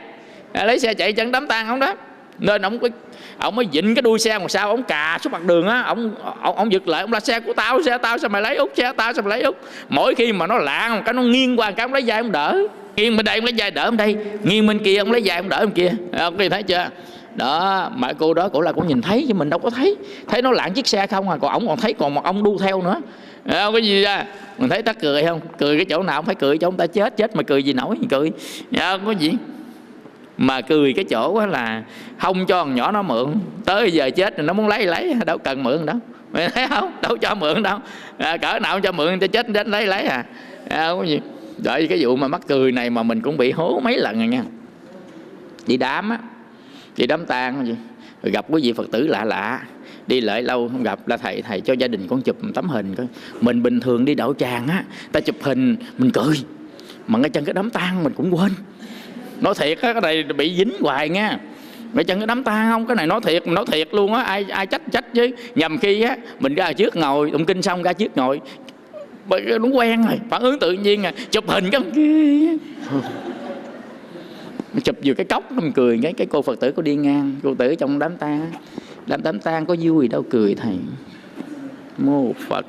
À, 0.53 0.65
lấy 0.65 0.79
xe 0.79 0.93
chạy 0.93 1.13
chân 1.13 1.31
đám 1.31 1.47
tang 1.47 1.67
ông 1.67 1.79
đó. 1.79 1.93
Nên 2.39 2.61
ông 2.61 2.79
có 2.79 2.89
ông 3.37 3.55
mới 3.55 3.67
dịnh 3.71 3.95
cái 3.95 4.01
đuôi 4.01 4.19
xe 4.19 4.39
một 4.39 4.51
sao 4.51 4.69
ông 4.69 4.83
cà 4.83 5.17
xuống 5.21 5.33
mặt 5.33 5.43
đường 5.43 5.67
á. 5.67 5.81
Ông 5.81 6.15
ông, 6.41 6.55
ông 6.55 6.71
giật 6.71 6.87
lại 6.87 7.01
ông 7.01 7.13
là 7.13 7.19
xe 7.19 7.39
của 7.39 7.53
tao 7.53 7.81
xe 7.83 7.97
tao 7.97 8.17
sao 8.17 8.29
mày 8.29 8.41
lấy 8.41 8.55
út 8.55 8.71
xe 8.75 8.91
tao 8.97 9.13
sao 9.13 9.23
mày 9.23 9.29
lấy 9.29 9.41
út? 9.41 9.57
Mỗi 9.89 10.15
khi 10.15 10.33
mà 10.33 10.47
nó 10.47 10.57
lạng 10.57 10.95
một 10.95 11.01
cái 11.05 11.13
nó 11.13 11.21
nghiêng 11.21 11.59
qua 11.59 11.71
cái 11.71 11.83
ông 11.83 11.93
lấy 11.93 12.03
dây 12.03 12.17
ông 12.17 12.31
đỡ. 12.31 12.57
Nghiêng 12.95 13.17
bên 13.17 13.25
đây 13.25 13.37
ông 13.37 13.45
lấy 13.45 13.53
dây 13.53 13.71
đỡ 13.71 13.83
ông 13.83 13.97
đây. 13.97 14.15
Nghiêng 14.43 14.67
bên 14.67 14.79
kia 14.79 14.97
ông 14.97 15.11
lấy 15.11 15.21
dây 15.21 15.37
ông 15.37 15.49
đỡ 15.49 15.57
ông 15.57 15.71
kia. 15.71 15.91
Ờ, 16.11 16.23
ông 16.23 16.37
kia 16.37 16.49
thấy 16.49 16.63
chưa? 16.63 16.87
Đó 17.35 17.89
mà 17.95 18.13
cô 18.13 18.33
đó 18.33 18.49
cổ 18.49 18.61
là 18.61 18.71
cũng 18.71 18.87
nhìn 18.87 19.01
thấy 19.01 19.25
chứ 19.27 19.33
mình 19.33 19.49
đâu 19.49 19.59
có 19.59 19.69
thấy. 19.69 19.95
Thấy 20.27 20.41
nó 20.41 20.51
lạng 20.51 20.73
chiếc 20.73 20.87
xe 20.87 21.07
không 21.07 21.29
à 21.29 21.37
còn 21.41 21.51
ổng 21.51 21.67
còn 21.67 21.77
thấy 21.77 21.93
còn 21.93 22.13
một 22.13 22.23
ông 22.23 22.43
đu 22.43 22.57
theo 22.57 22.81
nữa. 22.81 23.01
Ờ, 23.45 23.65
không 23.65 23.73
cái 23.73 23.83
gì 23.83 24.01
ra 24.01 24.25
mình 24.57 24.69
thấy 24.69 24.81
ta 24.81 24.93
cười 24.93 25.23
không? 25.23 25.39
Cười 25.57 25.77
cái 25.77 25.85
chỗ 25.85 26.03
nào 26.03 26.15
không 26.15 26.25
phải 26.25 26.35
cười 26.35 26.57
cho 26.57 26.67
ông 26.67 26.77
ta 26.77 26.87
chết 26.87 27.17
chết 27.17 27.35
mà 27.35 27.43
cười 27.43 27.63
gì 27.63 27.73
nổi 27.73 27.97
cười. 28.09 28.31
Dạ, 28.71 28.91
không 28.91 29.05
có 29.05 29.11
gì. 29.11 29.33
Mà 30.37 30.61
cười 30.61 30.93
cái 30.93 31.05
chỗ 31.05 31.45
là 31.45 31.83
không 32.17 32.45
cho 32.45 32.63
thằng 32.63 32.75
nhỏ 32.75 32.91
nó 32.91 33.01
mượn. 33.01 33.33
Tới 33.65 33.91
giờ 33.91 34.09
chết 34.15 34.37
rồi 34.37 34.47
nó 34.47 34.53
muốn 34.53 34.67
lấy 34.67 34.85
lấy 34.85 35.13
đâu 35.25 35.37
cần 35.37 35.63
mượn 35.63 35.85
đâu. 35.85 35.95
Mày 36.31 36.49
thấy 36.55 36.67
không? 36.67 36.91
Đâu 37.01 37.17
cho 37.17 37.35
mượn 37.35 37.63
đâu. 37.63 37.79
À, 38.17 38.37
cỡ 38.37 38.59
nào 38.59 38.79
cho 38.79 38.91
mượn 38.91 39.19
cho 39.19 39.27
chết 39.27 39.49
đến 39.49 39.67
lấy 39.67 39.85
lấy 39.85 40.03
à, 40.03 40.25
à 40.69 40.87
không 40.87 40.99
có 40.99 41.05
gì. 41.05 41.19
Đợi 41.57 41.87
cái 41.87 41.97
vụ 42.01 42.15
mà 42.15 42.27
mắc 42.27 42.41
cười 42.47 42.71
này 42.71 42.89
mà 42.89 43.03
mình 43.03 43.21
cũng 43.21 43.37
bị 43.37 43.51
hố 43.51 43.79
mấy 43.83 43.97
lần 43.97 44.17
rồi 44.17 44.27
nha. 44.27 44.43
Đi 45.67 45.77
đám 45.77 46.09
á 46.09 46.17
đi 46.97 47.07
đám 47.07 47.25
tang 47.25 47.65
gì 47.65 47.75
rồi 48.23 48.31
gặp 48.31 48.45
quý 48.49 48.61
vị 48.63 48.73
phật 48.73 48.91
tử 48.91 49.07
lạ 49.07 49.25
lạ 49.25 49.61
đi 50.07 50.21
lại 50.21 50.41
lâu 50.41 50.69
không 50.69 50.83
gặp 50.83 51.07
là 51.07 51.17
thầy 51.17 51.41
thầy 51.41 51.61
cho 51.61 51.73
gia 51.73 51.87
đình 51.87 52.07
con 52.07 52.21
chụp 52.21 52.37
tấm 52.53 52.69
hình 52.69 52.95
coi. 52.95 53.07
Mình 53.41 53.63
bình 53.63 53.79
thường 53.79 54.05
đi 54.05 54.15
đậu 54.15 54.33
tràng 54.33 54.67
á, 54.67 54.83
ta 55.11 55.19
chụp 55.19 55.35
hình, 55.41 55.75
mình 55.97 56.11
cười. 56.11 56.35
Mà 57.07 57.19
ngay 57.19 57.29
chân 57.29 57.45
cái 57.45 57.53
đám 57.53 57.69
tang 57.69 58.03
mình 58.03 58.13
cũng 58.13 58.35
quên. 58.35 58.51
Nói 59.41 59.53
thiệt 59.59 59.81
á, 59.81 59.93
cái 59.93 60.01
này 60.01 60.23
bị 60.23 60.55
dính 60.57 60.73
hoài 60.79 61.09
nha 61.09 61.39
ngay 61.93 62.03
chân 62.03 62.19
cái 62.19 62.27
đám 62.27 62.43
tang 62.43 62.71
không, 62.71 62.85
cái 62.85 62.95
này 62.95 63.07
nói 63.07 63.21
thiệt 63.23 63.47
nói 63.47 63.65
thiệt 63.71 63.87
luôn 63.93 64.13
á, 64.13 64.23
ai 64.23 64.45
ai 64.49 64.67
trách 64.67 64.81
trách 64.91 65.13
chứ. 65.13 65.31
Nhầm 65.55 65.77
khi 65.77 66.01
á, 66.01 66.17
mình 66.39 66.55
ra 66.55 66.73
trước 66.73 66.95
ngồi, 66.95 67.31
tụng 67.31 67.45
kinh 67.45 67.61
xong 67.61 67.83
ra 67.83 67.93
trước 67.93 68.17
ngồi. 68.17 68.41
Nó 69.29 69.67
quen 69.73 70.05
rồi, 70.05 70.19
phản 70.29 70.41
ứng 70.41 70.59
tự 70.59 70.71
nhiên 70.71 71.03
à 71.03 71.13
chụp 71.31 71.47
hình 71.47 71.69
cái 71.71 71.81
kia. 71.95 72.57
Chụp 74.83 74.95
vừa 75.03 75.13
cái 75.13 75.25
cốc, 75.25 75.51
nó 75.51 75.61
cười, 75.75 75.99
cái 76.03 76.13
cái 76.13 76.27
cô 76.27 76.41
phật 76.41 76.59
tử 76.59 76.71
có 76.71 76.81
đi 76.81 76.95
ngang, 76.95 77.35
cô 77.43 77.55
tử 77.55 77.75
trong 77.75 77.99
đám 77.99 78.17
tang 78.17 78.51
đám 79.07 79.23
đám 79.23 79.39
tang 79.39 79.65
có 79.65 79.75
vui 79.81 80.07
đâu 80.07 80.25
cười 80.29 80.55
thầy. 80.55 80.75
Mô 81.97 82.33
phật. 82.33 82.65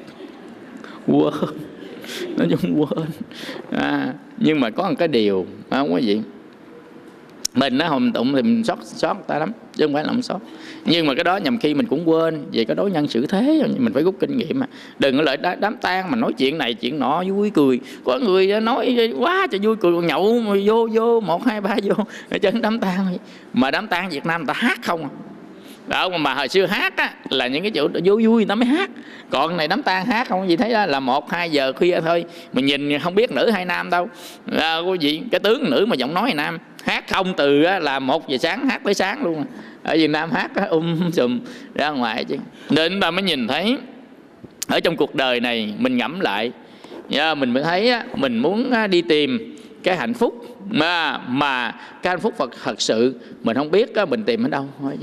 Quên. 1.06 1.34
Nó 2.36 2.44
chung 2.50 2.80
quên. 2.80 3.08
À, 3.70 4.14
nhưng 4.38 4.60
mà 4.60 4.70
có 4.70 4.88
một 4.88 4.94
cái 4.98 5.08
điều 5.08 5.46
không 5.70 5.94
quý 5.94 6.02
gì. 6.02 6.22
Mình 7.54 7.78
nó 7.78 7.88
hồng 7.88 8.12
tụng 8.12 8.32
thì 8.34 8.42
mình 8.42 8.64
sót 8.64 8.78
sót 8.82 9.26
ta 9.26 9.38
lắm 9.38 9.52
chứ 9.72 9.86
không 9.86 9.94
phải 9.94 10.04
là 10.04 10.08
không 10.08 10.22
sót. 10.22 10.38
Nhưng 10.84 11.06
mà 11.06 11.14
cái 11.14 11.24
đó 11.24 11.36
nhầm 11.36 11.58
khi 11.58 11.74
mình 11.74 11.86
cũng 11.86 12.08
quên 12.08 12.44
về 12.52 12.64
cái 12.64 12.74
đối 12.74 12.90
nhân 12.90 13.08
xử 13.08 13.26
thế. 13.26 13.62
Mình 13.78 13.92
phải 13.92 14.02
rút 14.02 14.16
kinh 14.20 14.36
nghiệm 14.36 14.58
mà. 14.58 14.66
Đừng 14.98 15.16
có 15.16 15.22
lợi 15.22 15.36
đám 15.60 15.76
tang 15.76 16.10
mà 16.10 16.16
nói 16.16 16.32
chuyện 16.32 16.58
này 16.58 16.74
chuyện 16.74 16.98
nọ 16.98 17.24
vui 17.24 17.50
cười. 17.50 17.80
Có 18.04 18.18
người 18.18 18.60
nói 18.60 19.12
quá 19.18 19.46
cho 19.50 19.58
vui 19.62 19.76
cười 19.76 19.92
nhậu 19.92 20.42
vô 20.64 20.88
vô 20.92 21.20
một 21.20 21.44
hai 21.44 21.60
ba 21.60 21.76
vô. 21.84 21.94
Ở 22.30 22.38
chân 22.38 22.62
đám 22.62 22.80
tang. 22.80 23.16
Mà 23.52 23.70
đám 23.70 23.86
tang 23.86 24.10
việt 24.10 24.26
nam 24.26 24.46
ta 24.46 24.54
hát 24.56 24.78
không 24.82 25.02
à 25.02 25.08
đó 25.86 26.08
mà 26.08 26.34
hồi 26.34 26.48
xưa 26.48 26.66
hát 26.66 26.96
á 26.96 27.14
là 27.30 27.46
những 27.46 27.62
cái 27.62 27.70
chỗ 27.74 27.88
vui 28.04 28.26
vui 28.26 28.44
nó 28.44 28.54
mới 28.54 28.66
hát. 28.66 28.90
Còn 29.30 29.56
này 29.56 29.68
đám 29.68 29.82
tang 29.82 30.06
hát 30.06 30.28
không 30.28 30.48
gì 30.48 30.56
thấy 30.56 30.72
đó, 30.72 30.86
là 30.86 31.00
một 31.00 31.30
hai 31.30 31.50
giờ 31.50 31.72
khuya 31.72 32.00
thôi 32.00 32.24
mình 32.52 32.66
nhìn 32.66 32.98
không 32.98 33.14
biết 33.14 33.32
nữ 33.32 33.50
hay 33.50 33.64
nam 33.64 33.90
đâu. 33.90 34.08
À, 34.56 34.78
quý 34.78 34.98
vị 35.00 35.22
cái 35.30 35.40
tướng 35.40 35.70
nữ 35.70 35.86
mà 35.88 35.96
giọng 35.96 36.14
nói 36.14 36.28
là 36.28 36.34
nam 36.34 36.58
hát 36.84 37.04
không 37.08 37.34
từ 37.36 37.60
là 37.60 37.98
một 37.98 38.28
giờ 38.28 38.36
sáng 38.36 38.68
hát 38.68 38.80
tới 38.84 38.94
sáng 38.94 39.24
luôn. 39.24 39.44
Ở 39.82 39.96
Việt 39.96 40.10
Nam 40.10 40.30
hát 40.30 40.50
um, 40.70 41.00
um 41.00 41.10
sùm 41.10 41.40
ra 41.74 41.90
ngoài 41.90 42.24
chứ. 42.24 42.36
Nên 42.70 43.00
ta 43.00 43.10
mới 43.10 43.22
nhìn 43.22 43.48
thấy 43.48 43.78
ở 44.68 44.80
trong 44.80 44.96
cuộc 44.96 45.14
đời 45.14 45.40
này 45.40 45.74
mình 45.78 45.96
ngẫm 45.96 46.20
lại. 46.20 46.52
Mình 47.36 47.50
mới 47.50 47.62
thấy 47.62 47.92
mình 48.16 48.38
muốn 48.38 48.72
đi 48.90 49.02
tìm 49.02 49.56
cái 49.82 49.96
hạnh 49.96 50.14
phúc. 50.14 50.58
Mà 50.70 51.18
mà 51.18 51.74
cái 52.02 52.10
hạnh 52.10 52.20
phúc 52.20 52.34
Phật 52.36 52.50
thật 52.64 52.80
sự 52.80 53.20
mình 53.42 53.56
không 53.56 53.70
biết 53.70 53.92
mình 54.08 54.24
tìm 54.24 54.46
ở 54.46 54.48
đâu 54.48 54.68
thôi 54.80 54.98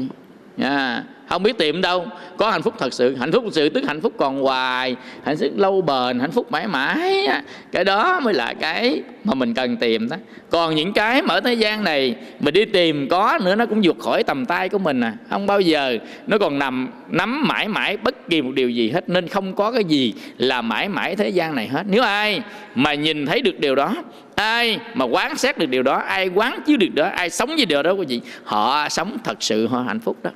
yeah. 0.62 1.04
không 1.30 1.44
biết 1.44 1.58
tìm 1.58 1.82
đâu. 1.82 2.06
Có 2.38 2.52
hạnh 2.52 2.62
phúc 2.62 2.74
thật 2.80 2.94
sự, 2.94 3.16
hạnh 3.16 3.32
phúc 3.32 3.44
thật 3.44 3.54
sự, 3.54 3.70
tức 3.70 3.84
hạnh 3.88 4.02
phúc 4.02 4.14
còn 4.18 4.42
hoài, 4.42 4.96
hạnh 5.24 5.38
phúc 5.38 5.50
lâu 5.56 5.82
bền, 5.82 6.20
hạnh 6.20 6.32
phúc 6.32 6.52
mãi 6.52 6.68
mãi 6.68 7.28
cái 7.72 7.84
đó 7.84 8.20
mới 8.20 8.34
là 8.34 8.54
cái 8.54 9.02
mà 9.24 9.34
mình 9.34 9.54
cần 9.54 9.78
tìm 9.78 10.10
đó. 10.10 10.18
Còn 10.50 10.76
những 10.76 10.94
cái 10.94 11.22
mà 11.22 11.34
ở 11.34 11.40
thế 11.40 11.54
gian 11.54 11.84
này, 11.84 12.16
mình 12.40 12.54
đi 12.54 12.66
tìm 12.66 13.08
có 13.10 13.40
nữa, 13.44 13.56
nó 13.56 13.66
cũng 13.66 13.82
vượt 13.84 14.00
khỏi 14.00 14.24
tầm 14.24 14.46
tay 14.46 14.70
của 14.70 14.78
mình 14.78 15.02
à. 15.02 15.14
Không 15.30 15.48
bao 15.48 15.62
giờ, 15.62 15.98
nó 16.28 16.38
còn 16.38 16.60
nằm, 16.60 16.90
nắm 17.10 17.48
mãi 17.48 17.68
mãi 17.68 17.98
bất 17.98 18.30
kỳ 18.30 18.42
một 18.42 18.52
điều 18.56 18.70
gì 18.70 18.90
hết, 18.90 19.10
nên 19.10 19.28
không 19.28 19.56
có 19.56 19.72
cái 19.72 19.84
gì 19.84 20.14
là 20.38 20.62
mãi 20.62 20.90
mãi 20.90 21.16
thế 21.16 21.30
gian 21.30 21.56
này 21.56 21.68
hết. 21.68 21.84
Nếu 21.90 22.04
ai 22.04 22.42
mà 22.76 22.94
nhìn 22.94 23.26
thấy 23.26 23.42
được 23.42 23.60
điều 23.60 23.76
đó 23.76 23.96
ai 24.42 24.80
mà 24.94 25.06
quán 25.06 25.38
xét 25.38 25.58
được 25.58 25.70
điều 25.70 25.84
đó 25.84 25.96
ai 26.08 26.28
quán 26.28 26.60
chiếu 26.66 26.78
được 26.78 26.88
đó 26.94 27.10
ai 27.16 27.30
sống 27.30 27.50
với 27.50 27.66
điều 27.66 27.84
đó 27.84 27.92
quý 27.92 28.06
vị 28.10 28.22
họ 28.44 28.90
sống 28.90 29.18
thật 29.24 29.38
sự 29.40 29.68
họ 29.68 29.82
hạnh 29.82 30.00
phúc 30.00 30.18
đó. 30.24 30.32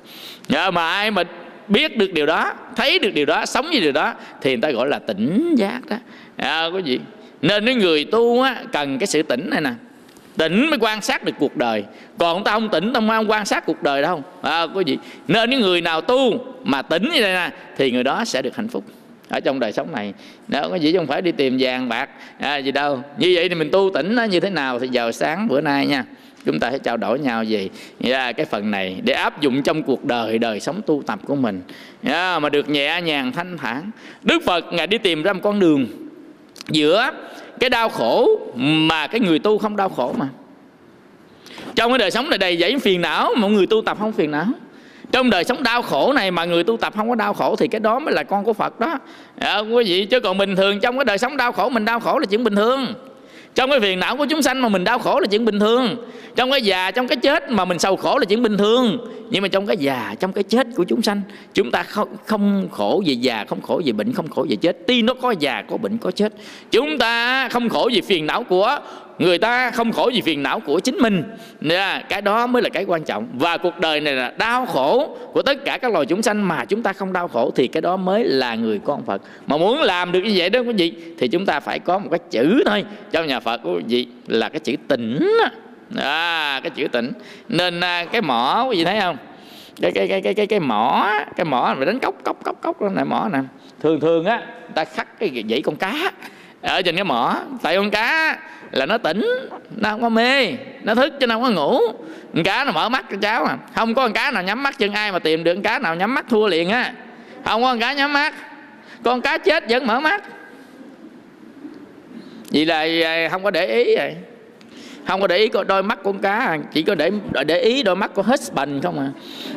Nhờ 0.48 0.70
mà 0.70 0.88
ai 0.88 1.10
mà 1.10 1.22
biết 1.68 1.96
được 1.96 2.12
điều 2.12 2.26
đó 2.26 2.52
thấy 2.76 2.98
được 2.98 3.10
điều 3.14 3.26
đó 3.26 3.46
sống 3.46 3.66
với 3.70 3.80
điều 3.80 3.92
đó 3.92 4.14
thì 4.40 4.50
người 4.50 4.62
ta 4.62 4.70
gọi 4.70 4.88
là 4.88 4.98
tỉnh 4.98 5.54
giác 5.54 5.80
đó. 5.88 5.96
À, 6.36 6.66
quý 6.66 6.82
vị 6.82 7.00
nên 7.42 7.66
cái 7.66 7.74
người 7.74 8.04
tu 8.04 8.42
á, 8.42 8.62
cần 8.72 8.98
cái 8.98 9.06
sự 9.06 9.22
tỉnh 9.22 9.50
này 9.50 9.60
nè. 9.60 9.70
Tỉnh 10.36 10.70
mới 10.70 10.78
quan 10.78 11.02
sát 11.02 11.24
được 11.24 11.32
cuộc 11.38 11.56
đời. 11.56 11.84
Còn 12.18 12.44
ta 12.44 12.52
không 12.52 12.68
tỉnh 12.68 12.92
ta 12.92 13.00
không 13.00 13.30
quan 13.30 13.46
sát 13.46 13.66
cuộc 13.66 13.82
đời 13.82 14.02
đâu. 14.02 14.22
À, 14.42 14.62
quý 14.62 14.84
vị 14.86 14.98
nên 15.28 15.50
những 15.50 15.60
người 15.60 15.80
nào 15.80 16.00
tu 16.00 16.46
mà 16.64 16.82
tỉnh 16.82 17.02
như 17.02 17.20
thế 17.20 17.34
nè 17.34 17.50
thì 17.76 17.90
người 17.90 18.04
đó 18.04 18.24
sẽ 18.24 18.42
được 18.42 18.56
hạnh 18.56 18.68
phúc 18.68 18.84
ở 19.28 19.40
trong 19.40 19.60
đời 19.60 19.72
sống 19.72 19.92
này. 19.92 20.14
Đó 20.48 20.68
có 20.68 20.74
gì 20.74 20.92
không 20.96 21.06
phải 21.06 21.22
đi 21.22 21.32
tìm 21.32 21.56
vàng 21.60 21.88
bạc 21.88 22.08
à, 22.38 22.56
gì 22.56 22.72
đâu. 22.72 23.02
Như 23.18 23.32
vậy 23.34 23.48
thì 23.48 23.54
mình 23.54 23.70
tu 23.72 23.90
tỉnh 23.94 24.14
nó 24.14 24.24
như 24.24 24.40
thế 24.40 24.50
nào 24.50 24.78
thì 24.78 24.88
giờ 24.88 25.12
sáng 25.12 25.48
bữa 25.48 25.60
nay 25.60 25.86
nha. 25.86 26.04
Chúng 26.44 26.60
ta 26.60 26.70
hãy 26.70 26.78
trao 26.78 26.96
đổi 26.96 27.18
nhau 27.18 27.44
về 27.48 27.68
yeah, 28.02 28.36
cái 28.36 28.46
phần 28.46 28.70
này 28.70 29.00
để 29.04 29.12
áp 29.12 29.40
dụng 29.40 29.62
trong 29.62 29.82
cuộc 29.82 30.04
đời 30.04 30.38
đời 30.38 30.60
sống 30.60 30.80
tu 30.86 31.02
tập 31.06 31.18
của 31.26 31.34
mình. 31.34 31.62
Yeah, 32.02 32.42
mà 32.42 32.48
được 32.48 32.68
nhẹ 32.68 33.00
nhàng 33.02 33.32
thanh 33.32 33.58
thản. 33.58 33.90
Đức 34.22 34.42
phật 34.46 34.64
ngài 34.72 34.86
đi 34.86 34.98
tìm 34.98 35.22
ra 35.22 35.32
một 35.32 35.40
con 35.42 35.60
đường 35.60 35.86
giữa 36.68 37.10
cái 37.60 37.70
đau 37.70 37.88
khổ 37.88 38.40
mà 38.56 39.06
cái 39.06 39.20
người 39.20 39.38
tu 39.38 39.58
không 39.58 39.76
đau 39.76 39.88
khổ 39.88 40.14
mà. 40.18 40.28
Trong 41.74 41.90
cái 41.90 41.98
đời 41.98 42.10
sống 42.10 42.30
này 42.30 42.38
đầy 42.38 42.56
dẫy 42.56 42.78
phiền 42.78 43.00
não 43.00 43.34
mà 43.36 43.48
người 43.48 43.66
tu 43.66 43.82
tập 43.82 43.96
không 44.00 44.12
phiền 44.12 44.30
não 44.30 44.46
trong 45.12 45.30
đời 45.30 45.44
sống 45.44 45.62
đau 45.62 45.82
khổ 45.82 46.12
này 46.12 46.30
mà 46.30 46.44
người 46.44 46.64
tu 46.64 46.76
tập 46.76 46.92
không 46.96 47.08
có 47.08 47.14
đau 47.14 47.34
khổ 47.34 47.56
thì 47.56 47.68
cái 47.68 47.80
đó 47.80 47.98
mới 47.98 48.14
là 48.14 48.22
con 48.22 48.44
của 48.44 48.52
Phật 48.52 48.80
đó. 48.80 48.98
À, 49.38 49.58
quý 49.58 49.84
vị 49.84 50.04
chứ 50.04 50.20
còn 50.20 50.38
bình 50.38 50.56
thường 50.56 50.80
trong 50.80 50.98
cái 50.98 51.04
đời 51.04 51.18
sống 51.18 51.36
đau 51.36 51.52
khổ 51.52 51.68
mình 51.68 51.84
đau 51.84 52.00
khổ 52.00 52.18
là 52.18 52.26
chuyện 52.26 52.44
bình 52.44 52.56
thường. 52.56 52.86
Trong 53.54 53.70
cái 53.70 53.80
phiền 53.80 54.00
não 54.00 54.16
của 54.16 54.26
chúng 54.26 54.42
sanh 54.42 54.62
mà 54.62 54.68
mình 54.68 54.84
đau 54.84 54.98
khổ 54.98 55.20
là 55.20 55.26
chuyện 55.26 55.44
bình 55.44 55.60
thường. 55.60 55.96
Trong 56.36 56.50
cái 56.50 56.62
già 56.62 56.90
trong 56.90 57.08
cái 57.08 57.16
chết 57.16 57.50
mà 57.50 57.64
mình 57.64 57.78
sầu 57.78 57.96
khổ 57.96 58.18
là 58.18 58.24
chuyện 58.24 58.42
bình 58.42 58.58
thường. 58.58 58.98
Nhưng 59.30 59.42
mà 59.42 59.48
trong 59.48 59.66
cái 59.66 59.76
già 59.76 60.14
trong 60.20 60.32
cái 60.32 60.44
chết 60.44 60.66
của 60.76 60.84
chúng 60.84 61.02
sanh 61.02 61.20
chúng 61.54 61.70
ta 61.70 61.82
không 61.82 62.08
không 62.26 62.68
khổ 62.70 63.02
về 63.06 63.12
già 63.12 63.44
không 63.48 63.60
khổ 63.60 63.82
về 63.84 63.92
bệnh 63.92 64.12
không 64.12 64.28
khổ 64.28 64.46
về 64.48 64.56
chết. 64.56 64.76
Tuy 64.86 65.02
nó 65.02 65.14
có 65.14 65.34
già 65.38 65.62
có 65.62 65.76
bệnh 65.76 65.98
có 65.98 66.10
chết. 66.10 66.32
Chúng 66.70 66.98
ta 66.98 67.48
không 67.48 67.68
khổ 67.68 67.90
về 67.92 68.00
phiền 68.00 68.26
não 68.26 68.42
của 68.42 68.78
người 69.18 69.38
ta 69.38 69.70
không 69.70 69.92
khổ 69.92 70.10
vì 70.14 70.20
phiền 70.20 70.42
não 70.42 70.60
của 70.60 70.80
chính 70.80 70.96
mình. 70.98 71.22
Nên 71.60 72.02
cái 72.08 72.22
đó 72.22 72.46
mới 72.46 72.62
là 72.62 72.68
cái 72.68 72.84
quan 72.84 73.04
trọng. 73.04 73.28
Và 73.34 73.56
cuộc 73.56 73.78
đời 73.78 74.00
này 74.00 74.14
là 74.14 74.32
đau 74.38 74.66
khổ 74.66 75.16
của 75.32 75.42
tất 75.42 75.64
cả 75.64 75.78
các 75.78 75.92
loài 75.92 76.06
chúng 76.06 76.22
sanh 76.22 76.48
mà 76.48 76.64
chúng 76.64 76.82
ta 76.82 76.92
không 76.92 77.12
đau 77.12 77.28
khổ 77.28 77.52
thì 77.54 77.66
cái 77.66 77.80
đó 77.80 77.96
mới 77.96 78.24
là 78.24 78.54
người 78.54 78.80
con 78.84 79.04
Phật. 79.04 79.22
Mà 79.46 79.56
muốn 79.56 79.82
làm 79.82 80.12
được 80.12 80.20
như 80.20 80.32
vậy 80.36 80.50
đó 80.50 80.60
quý 80.60 80.72
vị 80.72 80.92
thì 81.18 81.28
chúng 81.28 81.46
ta 81.46 81.60
phải 81.60 81.78
có 81.78 81.98
một 81.98 82.08
cái 82.10 82.20
chữ 82.30 82.62
thôi. 82.66 82.84
Trong 83.12 83.26
nhà 83.26 83.40
Phật 83.40 83.60
quý 83.64 83.82
vị 83.88 84.06
là 84.26 84.48
cái 84.48 84.60
chữ 84.60 84.76
tỉnh 84.88 85.32
à, 85.96 86.60
cái 86.62 86.70
chữ 86.70 86.88
tỉnh 86.88 87.12
nên 87.48 87.80
à, 87.80 88.04
cái 88.04 88.22
mỏ 88.22 88.66
quý 88.68 88.76
vị 88.76 88.84
thấy 88.84 89.00
không? 89.00 89.16
Cái 89.80 89.92
cái 89.92 90.08
cái 90.08 90.22
cái 90.22 90.34
cái 90.34 90.46
cái 90.46 90.60
mỏ 90.60 91.10
cái 91.36 91.44
mỏ 91.44 91.74
mà 91.78 91.84
đánh 91.84 91.98
cốc 91.98 92.14
cốc 92.24 92.36
cốc 92.44 92.56
cốc 92.62 92.82
này 92.82 93.04
mỏ 93.04 93.28
nè. 93.32 93.38
Thường 93.82 94.00
thường 94.00 94.24
á 94.24 94.42
ta 94.74 94.84
khắc 94.84 95.18
cái 95.18 95.44
dãy 95.50 95.62
con 95.62 95.76
cá 95.76 96.12
ở 96.62 96.82
trên 96.82 96.94
cái 96.94 97.04
mỏ. 97.04 97.36
Tại 97.62 97.76
con 97.76 97.90
cá 97.90 98.38
là 98.72 98.86
nó 98.86 98.98
tỉnh 98.98 99.48
nó 99.76 99.90
không 99.90 100.00
có 100.00 100.08
mê 100.08 100.52
nó 100.82 100.94
thức 100.94 101.12
chứ 101.20 101.26
nó 101.26 101.34
không 101.34 101.42
có 101.42 101.50
ngủ. 101.50 101.80
Con 102.34 102.44
cá 102.44 102.64
nó 102.64 102.72
mở 102.72 102.88
mắt 102.88 103.04
cho 103.10 103.16
cháu 103.20 103.44
à. 103.44 103.56
Không 103.74 103.94
có 103.94 104.02
con 104.02 104.12
cá 104.12 104.30
nào 104.30 104.42
nhắm 104.42 104.62
mắt 104.62 104.78
chân 104.78 104.92
ai 104.92 105.12
mà 105.12 105.18
tìm 105.18 105.44
được 105.44 105.54
con 105.54 105.62
cá 105.62 105.78
nào 105.78 105.94
nhắm 105.94 106.14
mắt 106.14 106.24
thua 106.28 106.46
liền 106.46 106.68
á. 106.68 106.92
Không 107.44 107.62
có 107.62 107.68
con 107.68 107.80
cá 107.80 107.92
nhắm 107.92 108.12
mắt. 108.12 108.34
Con 109.04 109.20
cá 109.20 109.38
chết 109.38 109.64
vẫn 109.68 109.86
mở 109.86 110.00
mắt. 110.00 110.22
Vì 112.50 112.64
là 112.64 112.86
à, 113.04 113.28
không 113.30 113.44
có 113.44 113.50
để 113.50 113.66
ý 113.66 113.96
rồi 113.96 114.14
không 115.06 115.20
có 115.20 115.26
để 115.26 115.38
ý 115.38 115.48
đôi 115.68 115.82
mắt 115.82 115.98
con 116.04 116.18
cá 116.18 116.38
à. 116.38 116.58
chỉ 116.72 116.82
có 116.82 116.94
để 116.94 117.10
để 117.46 117.60
ý 117.60 117.82
đôi 117.82 117.96
mắt 117.96 118.14
của 118.14 118.22
husband 118.22 118.84
không 118.84 119.12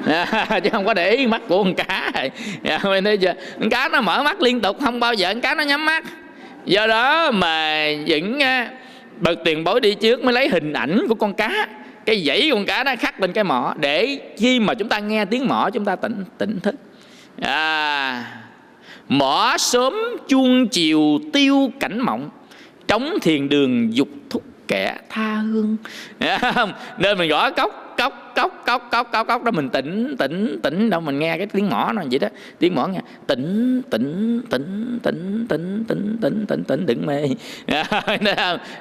à. 0.06 0.60
Chứ 0.64 0.70
không 0.72 0.86
có 0.86 0.94
để 0.94 1.12
ý 1.12 1.28
mắt 1.28 1.42
của 1.48 1.64
con 1.64 1.76
cá. 1.76 2.12
À, 2.64 2.80
con 3.60 3.70
cá 3.70 3.90
nó 3.90 4.02
mở 4.02 4.24
mắt 4.24 4.42
liên 4.42 4.62
tục 4.62 4.78
không 4.82 5.00
bao 5.00 5.14
giờ 5.14 5.34
con 5.34 5.42
cá 5.42 5.56
nó 5.56 5.64
nhắm 5.64 5.86
mắt. 5.86 6.04
Do 6.66 6.88
đó 6.88 7.32
mà 7.32 7.92
những 7.92 8.44
à, 8.44 8.70
bậc 9.20 9.40
tiền 9.46 9.64
bối 9.64 9.82
đi 9.82 9.94
trước 9.94 10.24
mới 10.24 10.34
lấy 10.34 10.50
hình 10.50 10.74
ảnh 10.74 11.06
của 11.10 11.16
con 11.16 11.34
cá. 11.34 11.68
Cái 12.06 12.24
dãy 12.28 12.50
con 12.54 12.66
cá 12.66 12.84
nó 12.84 12.96
khắc 12.96 13.22
lên 13.22 13.34
cái 13.34 13.44
mỏ. 13.44 13.74
Để 13.80 14.20
khi 14.38 14.60
mà 14.60 14.74
chúng 14.74 14.90
ta 14.90 15.00
nghe 15.00 15.26
tiếng 15.26 15.48
mỏ 15.48 15.70
chúng 15.74 15.86
ta 15.86 15.96
tỉnh 15.96 16.24
tỉnh 16.38 16.60
thức. 16.60 16.76
À, 17.42 18.26
mỏ 19.10 19.56
sớm 19.60 19.94
chuông 20.28 20.68
chiều 20.68 21.20
tiêu 21.34 21.72
cảnh 21.80 22.00
mộng 22.00 22.30
trống 22.88 23.14
thiền 23.22 23.50
đường 23.50 23.94
dục 23.94 24.08
thúc 24.30 24.44
kẻ 24.68 24.98
tha 25.10 25.36
hương. 25.36 25.78
Nên 26.98 27.18
mình 27.18 27.30
gõ 27.30 27.52
cốc 27.52 27.96
cốc 27.98 28.29
cốc 28.40 28.64
cốc 28.66 28.88
cốc 28.92 29.12
cốc 29.12 29.28
cốc 29.28 29.44
đó 29.44 29.52
mình 29.52 29.70
tỉnh 29.70 30.16
tỉnh 30.20 30.60
tỉnh 30.64 30.90
đâu 30.90 31.02
mình 31.02 31.20
nghe 31.20 31.38
cái 31.38 31.48
tiếng 31.48 31.70
mỏ 31.70 31.92
nó 31.96 32.02
vậy 32.12 32.20
đó 32.20 32.28
tiếng 32.60 32.76
mỏ 32.76 32.88
nghe 32.88 33.00
tỉnh 33.28 33.82
tỉnh 33.90 34.42
tỉnh 34.50 35.00
tỉnh 35.04 35.46
tỉnh 35.50 35.86
tỉnh 35.88 36.18
tỉnh 36.22 36.46
tỉnh 36.48 36.64
tỉnh 36.64 36.86
đừng 36.86 37.06
mê 37.06 37.24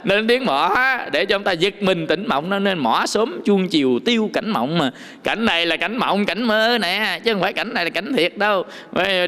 nên 0.04 0.26
tiếng 0.26 0.44
mỏ 0.44 0.76
để 1.12 1.24
cho 1.24 1.38
chúng 1.38 1.44
ta 1.44 1.52
giật 1.52 1.82
mình 1.82 2.06
tỉnh 2.06 2.24
mộng 2.28 2.50
nó 2.50 2.58
nên 2.58 2.78
mỏ 2.78 3.06
sớm 3.06 3.40
chuông 3.44 3.68
chiều 3.68 3.98
tiêu 4.04 4.30
cảnh 4.32 4.50
mộng 4.50 4.78
mà 4.78 4.90
cảnh 5.24 5.44
này 5.44 5.66
là 5.66 5.76
cảnh 5.76 5.96
mộng 5.96 6.26
cảnh 6.26 6.42
mơ 6.42 6.78
nè 6.80 7.20
chứ 7.24 7.32
không 7.32 7.42
phải 7.42 7.52
cảnh 7.52 7.74
này 7.74 7.84
là 7.84 7.90
cảnh 7.90 8.12
thiệt 8.16 8.38
đâu 8.38 8.64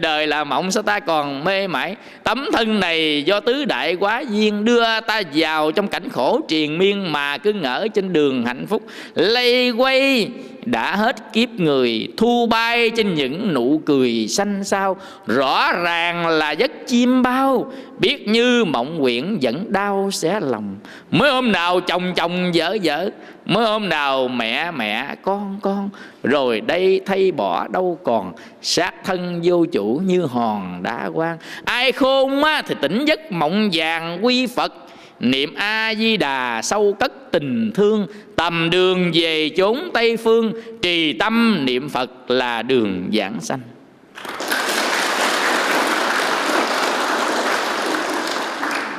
đời 0.02 0.26
là 0.26 0.44
mộng 0.44 0.70
sao 0.70 0.82
ta 0.82 1.00
còn 1.00 1.44
mê 1.44 1.66
mãi 1.66 1.96
tấm 2.24 2.48
thân 2.52 2.80
này 2.80 3.22
do 3.22 3.40
tứ 3.40 3.64
đại 3.64 3.94
quá 3.94 4.20
duyên 4.30 4.64
đưa 4.64 5.00
ta 5.00 5.22
vào 5.34 5.72
trong 5.72 5.88
cảnh 5.88 6.08
khổ 6.08 6.40
triền 6.48 6.78
miên 6.78 7.12
mà 7.12 7.38
cứ 7.38 7.52
ngỡ 7.52 7.88
trên 7.94 8.12
đường 8.12 8.46
hạnh 8.46 8.66
phúc 8.66 8.82
lây 9.14 9.70
quay 9.70 10.19
đã 10.64 10.96
hết 10.96 11.32
kiếp 11.32 11.48
người 11.50 12.08
thu 12.16 12.46
bay 12.46 12.90
trên 12.90 13.14
những 13.14 13.54
nụ 13.54 13.80
cười 13.86 14.26
xanh 14.28 14.64
sao 14.64 14.96
rõ 15.26 15.72
ràng 15.72 16.26
là 16.26 16.50
giấc 16.50 16.70
chim 16.86 17.22
bao 17.22 17.72
biết 17.98 18.28
như 18.28 18.64
mộng 18.64 18.98
quyển 19.00 19.38
vẫn 19.42 19.72
đau 19.72 20.10
xé 20.10 20.40
lòng. 20.40 20.76
Mới 21.10 21.30
hôm 21.30 21.52
nào 21.52 21.80
chồng 21.80 22.12
chồng 22.16 22.52
vợ 22.54 22.76
vợ 22.82 23.10
mới 23.44 23.66
hôm 23.66 23.88
nào 23.88 24.28
mẹ 24.28 24.70
mẹ 24.70 25.14
con 25.22 25.58
con. 25.62 25.90
Rồi 26.22 26.60
đây 26.60 27.00
thay 27.06 27.32
bỏ 27.32 27.68
đâu 27.68 27.98
còn 28.04 28.32
sát 28.62 28.94
thân 29.04 29.40
vô 29.44 29.64
chủ 29.72 30.00
như 30.06 30.22
hòn 30.22 30.82
đá 30.82 31.10
quan 31.14 31.38
ai 31.64 31.92
khôn 31.92 32.44
á, 32.44 32.62
thì 32.66 32.74
tỉnh 32.80 33.04
giấc 33.04 33.32
mộng 33.32 33.70
vàng 33.72 34.18
quy 34.22 34.46
phật 34.46 34.74
niệm 35.20 35.54
a 35.54 35.94
di 35.94 36.16
đà 36.16 36.62
sâu 36.62 36.96
cất 37.00 37.12
tình 37.30 37.72
thương 37.74 38.06
tầm 38.36 38.70
đường 38.70 39.10
về 39.14 39.50
chốn 39.56 39.90
tây 39.94 40.16
phương 40.16 40.52
trì 40.82 41.12
tâm 41.12 41.64
niệm 41.64 41.88
phật 41.88 42.30
là 42.30 42.62
đường 42.62 43.10
giảng 43.12 43.40
sanh. 43.40 43.60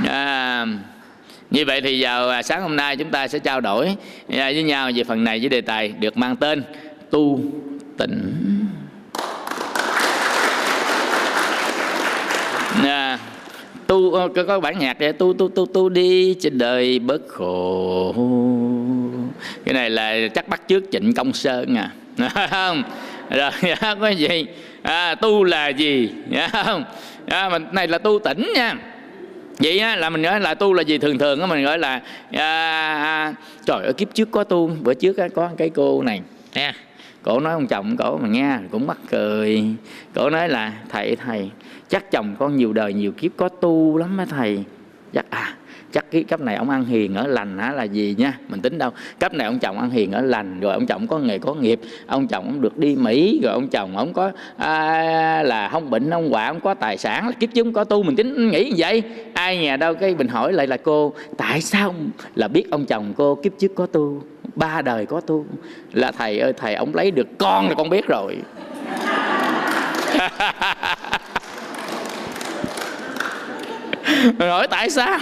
À, 0.08 0.66
như 1.52 1.66
vậy 1.66 1.82
thì 1.82 2.04
vào 2.04 2.30
à, 2.30 2.44
sáng 2.44 2.62
hôm 2.62 2.76
nay 2.76 2.98
chúng 2.98 3.12
ta 3.12 3.28
sẽ 3.28 3.40
trao 3.40 3.62
đổi 3.62 3.96
à, 4.30 4.52
với 4.54 4.64
nhau 4.64 4.92
về 4.96 5.04
phần 5.04 5.24
này 5.24 5.40
với 5.40 5.50
đề 5.50 5.62
tài 5.62 5.88
được 5.88 6.18
mang 6.18 6.36
tên 6.36 6.64
tu 7.10 7.40
tỉnh 7.98 8.34
à, 12.84 13.20
tu 13.92 14.14
ờ, 14.14 14.30
có, 14.36 14.44
có 14.44 14.60
bản 14.60 14.80
nhạc 14.80 15.00
để 15.00 15.12
tu 15.12 15.34
tu 15.34 15.50
tu 15.50 15.66
tu 15.66 15.90
đi 15.90 16.36
trên 16.42 16.58
đời 16.58 17.00
bớt 17.00 17.22
khổ. 17.28 18.16
Cái 19.66 19.74
này 19.74 19.90
là 19.90 20.28
chắc 20.36 20.48
bắt 20.48 20.68
trước 20.68 20.84
trịnh 20.92 21.14
công 21.14 21.34
sơn 21.34 21.76
à. 21.76 21.92
Không? 22.50 22.84
Rồi 23.30 23.52
có 24.00 24.10
gì? 24.10 24.46
À, 24.82 25.16
tu 25.16 25.44
là 25.44 25.68
gì? 25.68 26.10
Không? 26.52 26.84
À, 27.26 27.50
mình 27.50 27.66
này 27.72 27.88
là 27.88 27.98
tu 27.98 28.20
tỉnh 28.20 28.52
nha. 28.56 28.76
Vậy 29.60 29.80
á, 29.80 29.96
là 29.96 30.10
mình 30.10 30.22
nói 30.22 30.40
là 30.40 30.54
tu 30.54 30.74
là 30.74 30.82
gì? 30.82 30.98
Thường 30.98 31.18
thường 31.18 31.42
á 31.42 31.48
mình 31.48 31.64
gọi 31.64 31.80
là 31.80 32.02
à, 32.32 32.94
à, 33.04 33.34
trời 33.66 33.86
ở 33.86 33.94
kiếp 33.98 34.14
trước 34.14 34.32
có 34.32 34.44
tu 34.44 34.72
bữa 34.82 34.94
trước 34.94 35.18
á, 35.18 35.28
có 35.36 35.50
cái 35.58 35.70
cô 35.70 36.04
này. 36.04 36.22
Nha 36.56 36.74
cổ 37.24 37.40
nói 37.40 37.54
ông 37.54 37.68
chồng 37.68 37.98
cổ 37.98 38.18
mà 38.18 38.28
nghe 38.28 38.58
cũng 38.72 38.88
mắc 38.88 38.98
cười. 39.10 39.64
Cổ 40.16 40.30
nói 40.30 40.50
là 40.50 40.74
thầy 40.90 41.16
thầy 41.16 41.50
chắc 41.92 42.12
chồng 42.12 42.36
con 42.40 42.58
nhiều 42.58 42.74
đời 42.74 42.94
nhiều 42.94 43.12
kiếp 43.12 43.32
có 43.38 43.50
tu 43.50 43.98
lắm 43.98 44.18
á 44.18 44.26
thầy. 44.30 44.64
Chắc 45.14 45.26
à 45.30 45.56
chắc 45.94 46.12
cái 46.12 46.24
cấp 46.24 46.42
này 46.42 46.56
ông 46.56 46.70
ăn 46.70 46.86
hiền 46.86 47.16
ở 47.16 47.28
lành 47.28 47.58
hả 47.58 47.72
là 47.72 47.84
gì 47.84 48.16
nha? 48.18 48.34
Mình 48.48 48.62
tính 48.62 48.78
đâu? 48.78 48.92
Cấp 49.20 49.34
này 49.34 49.48
ông 49.48 49.60
chồng 49.60 49.80
ăn 49.80 49.90
hiền 49.90 50.12
ở 50.12 50.22
lành 50.22 50.60
rồi 50.60 50.74
ông 50.74 50.86
chồng 50.86 51.08
có 51.08 51.20
nghề 51.20 51.40
có 51.40 51.54
nghiệp 51.54 51.80
ông 52.08 52.28
chồng 52.28 52.46
ông 52.46 52.62
được 52.62 52.78
đi 52.78 52.96
mỹ 52.96 53.40
rồi 53.44 53.54
ông 53.54 53.68
chồng 53.68 53.98
ông 53.98 54.14
có 54.14 54.32
à, 54.58 55.44
là 55.44 55.70
không 55.70 55.90
bệnh 55.90 56.12
không 56.12 56.34
quả 56.34 56.48
ông 56.48 56.60
có 56.60 56.74
tài 56.74 56.98
sản 56.98 57.26
là 57.26 57.32
kiếp 57.32 57.50
chúng 57.54 57.74
có 57.74 57.84
tu 57.84 58.04
mình 58.04 58.16
tính 58.16 58.52
nghĩ 58.52 58.64
như 58.70 58.76
vậy. 58.78 59.04
Ai 59.34 59.58
nhà 59.58 59.78
đâu 59.78 59.94
cái 59.94 60.16
mình 60.16 60.28
hỏi 60.28 60.54
lại 60.54 60.68
là 60.68 60.78
cô 60.78 61.14
tại 61.38 61.62
sao 61.62 61.96
là 62.36 62.48
biết 62.48 62.72
ông 62.72 62.86
chồng 62.86 63.14
cô 63.18 63.36
kiếp 63.36 63.52
trước 63.60 63.72
có 63.76 63.86
tu 63.86 64.24
ba 64.56 64.82
đời 64.82 65.06
có 65.06 65.22
tu? 65.22 65.46
Là 65.94 66.12
thầy 66.12 66.40
ơi 66.40 66.54
thầy 66.58 66.76
ông 66.76 66.96
lấy 66.96 67.12
được 67.12 67.28
con 67.38 67.70
là 67.70 67.76
con 67.76 67.90
biết 67.90 68.08
rồi. 68.08 68.38
hỏi 74.40 74.68
tại 74.68 74.90
sao? 74.90 75.20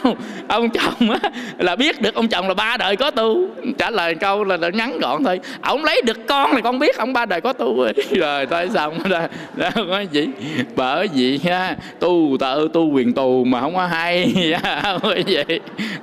Ông 0.47 0.69
chồng 0.69 1.12
á, 1.12 1.29
là 1.57 1.75
biết 1.75 2.01
được 2.01 2.15
ông 2.15 2.27
chồng 2.27 2.47
là 2.47 2.53
ba 2.53 2.77
đời 2.77 2.95
có 2.95 3.12
tu. 3.12 3.47
Trả 3.77 3.89
lời 3.89 4.15
câu 4.15 4.43
là, 4.43 4.57
là 4.57 4.69
ngắn 4.69 4.99
gọn 4.99 5.23
thôi. 5.23 5.39
Ông 5.62 5.83
lấy 5.83 6.01
được 6.05 6.27
con 6.27 6.51
là 6.51 6.62
con 6.62 6.79
biết 6.79 6.97
ông 6.97 7.13
ba 7.13 7.25
đời 7.25 7.41
có 7.41 7.53
tu 7.53 7.77
rồi. 7.77 7.93
Rồi 8.12 8.45
sao 8.49 8.67
xong 8.73 9.09
đó 9.55 9.69
có 9.75 9.99
gì? 10.12 10.27
Bởi 10.75 11.07
vì 11.13 11.38
ha 11.38 11.75
tu 11.99 12.38
tự 12.39 12.69
tu 12.73 12.89
quyền 12.91 13.13
tù 13.13 13.43
mà 13.43 13.62
không 13.62 13.75
có 13.75 13.85
hay. 13.85 14.33
Không 14.83 14.99
có 15.01 15.15
gì. 15.25 15.38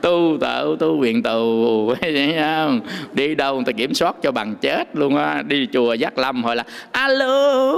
Tu 0.00 0.36
tự 0.40 0.76
tu 0.80 0.98
quyền 1.00 1.22
tù. 1.22 1.94
Không? 2.38 2.80
Đi 3.12 3.34
đâu 3.34 3.54
người 3.54 3.64
ta 3.64 3.72
kiểm 3.72 3.94
soát 3.94 4.16
cho 4.22 4.32
bằng 4.32 4.54
chết 4.60 4.96
luôn 4.96 5.16
á. 5.16 5.42
Đi 5.46 5.68
chùa 5.72 5.94
giác 5.94 6.18
lâm 6.18 6.44
hỏi 6.44 6.56
là 6.56 6.64
alo. 6.92 7.74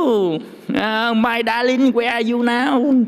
À, 0.74 1.08
uh, 1.10 1.16
my 1.16 1.42
darling 1.46 1.92
where 1.92 2.10
are 2.10 2.32
you 2.32 2.42
now? 2.42 3.04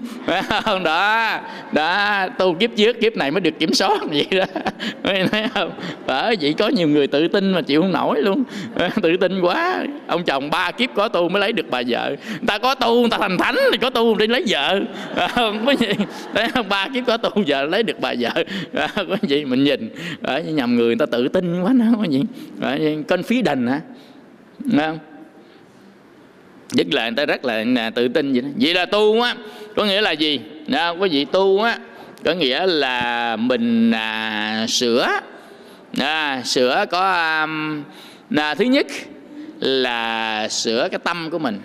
Đó 0.85 1.41
đó 1.73 2.29
tu 2.39 2.55
kiếp 2.55 2.71
trước 2.77 3.01
kiếp 3.01 3.17
này 3.17 3.31
mới 3.31 3.41
được 3.41 3.59
kiểm 3.59 3.75
soát 3.75 4.01
vậy 4.11 4.27
đó. 4.31 4.45
Thấy 5.05 5.49
không? 5.55 5.71
Bởi 6.07 6.37
vậy 6.41 6.55
có 6.59 6.69
nhiều 6.69 6.89
người 6.89 7.07
tự 7.07 7.29
tin 7.29 7.53
mà 7.53 7.63
chịu 7.63 7.83
không 7.83 7.93
nổi 7.93 8.23
luôn. 8.23 8.43
Tự 9.03 9.17
tin 9.17 9.41
quá. 9.41 9.85
Ông 10.07 10.25
chồng 10.25 10.51
ba 10.51 10.71
kiếp 10.71 10.91
có 10.95 11.09
tu 11.09 11.29
mới 11.29 11.41
lấy 11.41 11.53
được 11.53 11.67
bà 11.71 11.83
vợ. 11.89 12.09
Người 12.09 12.47
ta 12.47 12.59
có 12.59 12.75
tu 12.75 13.01
người 13.01 13.11
ta 13.11 13.19
thành 13.19 13.39
thánh 13.39 13.57
thì 13.73 13.79
có 13.79 13.91
tu 13.91 14.15
đi 14.15 14.27
lấy 14.27 14.45
vợ. 14.49 14.81
Không 15.35 15.67
có 15.67 15.73
gì 15.73 15.87
đấy 16.35 16.49
ba 16.69 16.89
kiếp 16.95 17.07
có 17.07 17.17
tu 17.17 17.43
giờ 17.43 17.63
lấy 17.63 17.83
được 17.83 18.01
bà 18.01 18.15
vợ. 18.21 18.45
Có 18.97 19.17
gì 19.23 19.45
mình 19.45 19.65
nhìn. 19.65 19.91
Ở 20.23 20.41
nhầm 20.41 20.77
người 20.77 20.87
người 20.87 20.97
ta 20.97 21.07
tự 21.07 21.29
tin 21.29 21.63
quá 21.63 21.73
nó 21.73 21.85
có 21.99 22.05
gì 22.05 22.23
Con 23.09 23.23
phí 23.23 23.43
đành 23.43 23.67
hả? 23.67 23.81
Không? 24.77 24.99
Nhất 26.73 26.87
là 26.91 27.03
người 27.03 27.17
ta 27.17 27.27
rất 27.27 27.45
là 27.45 27.91
tự 27.91 28.09
tin 28.09 28.33
vậy 28.33 28.43
đó. 28.43 28.49
Vậy 28.61 28.75
là 28.75 28.87
tu 28.87 29.21
á 29.21 29.35
có 29.77 29.85
nghĩa 29.85 30.01
là 30.01 30.11
gì? 30.11 30.41
Đó, 30.67 30.91
quý 30.91 31.09
vị 31.09 31.25
tu 31.25 31.63
á 31.63 31.79
có 32.25 32.33
nghĩa 32.33 32.67
là 32.67 33.37
mình 33.37 33.91
à, 33.91 34.67
sửa. 34.69 35.09
À, 35.99 36.43
sửa 36.45 36.85
có 36.91 37.41
um, 37.43 37.83
à, 38.37 38.55
thứ 38.55 38.65
nhất 38.65 38.87
là 39.61 40.49
sửa 40.49 40.89
cái 40.91 41.01
tâm 41.05 41.31
của 41.31 41.39
mình. 41.39 41.61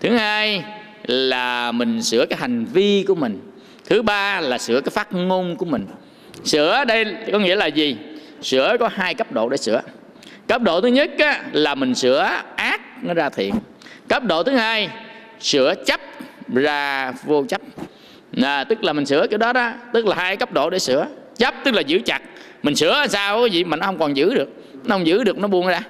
Thứ 0.00 0.16
hai 0.16 0.62
là 1.06 1.72
mình 1.72 2.02
sửa 2.02 2.26
cái 2.26 2.38
hành 2.38 2.64
vi 2.64 3.04
của 3.08 3.14
mình. 3.14 3.40
Thứ 3.88 4.02
ba 4.02 4.40
là 4.40 4.58
sửa 4.58 4.80
cái 4.80 4.90
phát 4.90 5.12
ngôn 5.12 5.56
của 5.56 5.66
mình. 5.66 5.86
Sửa 6.44 6.84
đây 6.84 7.04
có 7.32 7.38
nghĩa 7.38 7.56
là 7.56 7.66
gì? 7.66 7.96
Sửa 8.42 8.76
có 8.80 8.88
hai 8.94 9.14
cấp 9.14 9.32
độ 9.32 9.48
để 9.48 9.56
sửa. 9.56 9.82
Cấp 10.48 10.62
độ 10.62 10.80
thứ 10.80 10.88
nhất 10.88 11.10
á, 11.18 11.42
là 11.52 11.74
mình 11.74 11.94
sửa 11.94 12.28
ác 12.56 12.80
nó 13.02 13.14
ra 13.14 13.28
thiện 13.28 13.54
cấp 14.10 14.24
độ 14.24 14.42
thứ 14.42 14.52
hai 14.52 14.88
sửa 15.40 15.74
chấp 15.86 16.00
ra 16.54 17.12
vô 17.24 17.44
chấp. 17.48 17.60
À, 18.42 18.64
tức 18.64 18.84
là 18.84 18.92
mình 18.92 19.06
sửa 19.06 19.26
cái 19.30 19.38
đó 19.38 19.52
đó 19.52 19.72
tức 19.92 20.06
là 20.06 20.16
hai 20.16 20.36
cấp 20.36 20.52
độ 20.52 20.70
để 20.70 20.78
sửa. 20.78 21.06
Chấp 21.36 21.54
tức 21.64 21.74
là 21.74 21.80
giữ 21.80 22.00
chặt. 22.04 22.22
Mình 22.62 22.74
sửa 22.76 23.06
sao 23.08 23.40
cái 23.40 23.50
gì 23.50 23.64
mà 23.64 23.76
nó 23.76 23.86
không 23.86 23.98
còn 23.98 24.16
giữ 24.16 24.34
được. 24.34 24.48
Nó 24.84 24.94
không 24.94 25.06
giữ 25.06 25.24
được 25.24 25.38
nó 25.38 25.48
buông 25.48 25.66
ra. 25.66 25.80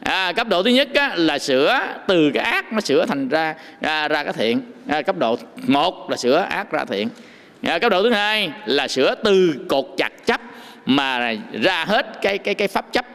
À, 0.00 0.32
cấp 0.32 0.48
độ 0.48 0.62
thứ 0.62 0.70
nhất 0.70 0.88
á, 0.94 1.12
là 1.16 1.38
sửa 1.38 1.80
từ 2.08 2.30
cái 2.34 2.44
ác 2.44 2.72
nó 2.72 2.80
sửa 2.80 3.06
thành 3.06 3.28
ra 3.28 3.54
ra, 3.80 4.08
ra 4.08 4.24
cái 4.24 4.32
thiện. 4.32 4.60
À, 4.88 5.02
cấp 5.02 5.16
độ 5.18 5.38
một 5.66 6.10
là 6.10 6.16
sửa 6.16 6.36
ác 6.36 6.72
ra 6.72 6.84
thiện. 6.84 7.08
À, 7.62 7.78
cấp 7.78 7.90
độ 7.90 8.02
thứ 8.02 8.12
hai 8.12 8.50
là 8.66 8.88
sửa 8.88 9.14
từ 9.24 9.54
cột 9.68 9.86
chặt 9.96 10.26
chấp 10.26 10.40
mà 10.86 11.34
ra 11.62 11.84
hết 11.84 12.06
cái 12.22 12.38
cái 12.38 12.54
cái 12.54 12.68
pháp 12.68 12.86
chấp 12.92 13.06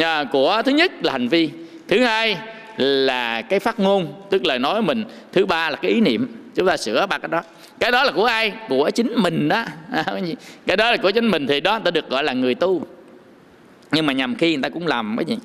à, 0.00 0.24
của 0.24 0.62
thứ 0.64 0.72
nhất 0.72 0.92
là 1.02 1.12
hành 1.12 1.28
vi. 1.28 1.50
Thứ 1.88 2.04
hai 2.04 2.36
là 2.80 3.42
cái 3.42 3.58
phát 3.58 3.80
ngôn, 3.80 4.12
tức 4.30 4.44
là 4.46 4.58
nói 4.58 4.82
mình. 4.82 5.04
Thứ 5.32 5.46
ba 5.46 5.70
là 5.70 5.76
cái 5.76 5.90
ý 5.90 6.00
niệm. 6.00 6.36
Chúng 6.54 6.66
ta 6.66 6.76
sửa 6.76 7.06
ba 7.06 7.18
cái 7.18 7.28
đó. 7.28 7.42
Cái 7.80 7.90
đó 7.90 8.04
là 8.04 8.12
của 8.12 8.24
ai? 8.24 8.52
Của 8.68 8.90
chính 8.90 9.14
mình 9.16 9.48
đó. 9.48 9.64
Cái 10.66 10.76
đó 10.76 10.90
là 10.90 10.96
của 10.96 11.10
chính 11.10 11.28
mình 11.28 11.46
thì 11.46 11.60
đó 11.60 11.78
ta 11.78 11.90
được 11.90 12.10
gọi 12.10 12.24
là 12.24 12.32
người 12.32 12.54
tu. 12.54 12.82
Nhưng 13.92 14.06
mà 14.06 14.12
nhầm 14.12 14.34
khi 14.34 14.54
người 14.54 14.62
ta 14.62 14.68
cũng 14.68 14.86
làm 14.86 15.16
cái 15.16 15.24
gì? 15.24 15.38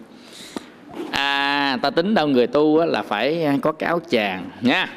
À 1.11 1.77
ta 1.81 1.89
tính 1.89 2.13
đâu 2.13 2.27
người 2.27 2.47
tu 2.47 2.85
là 2.85 3.01
phải 3.01 3.47
có 3.61 3.71
cái 3.71 3.87
áo 3.87 3.99
chàng 4.09 4.49
nha. 4.61 4.89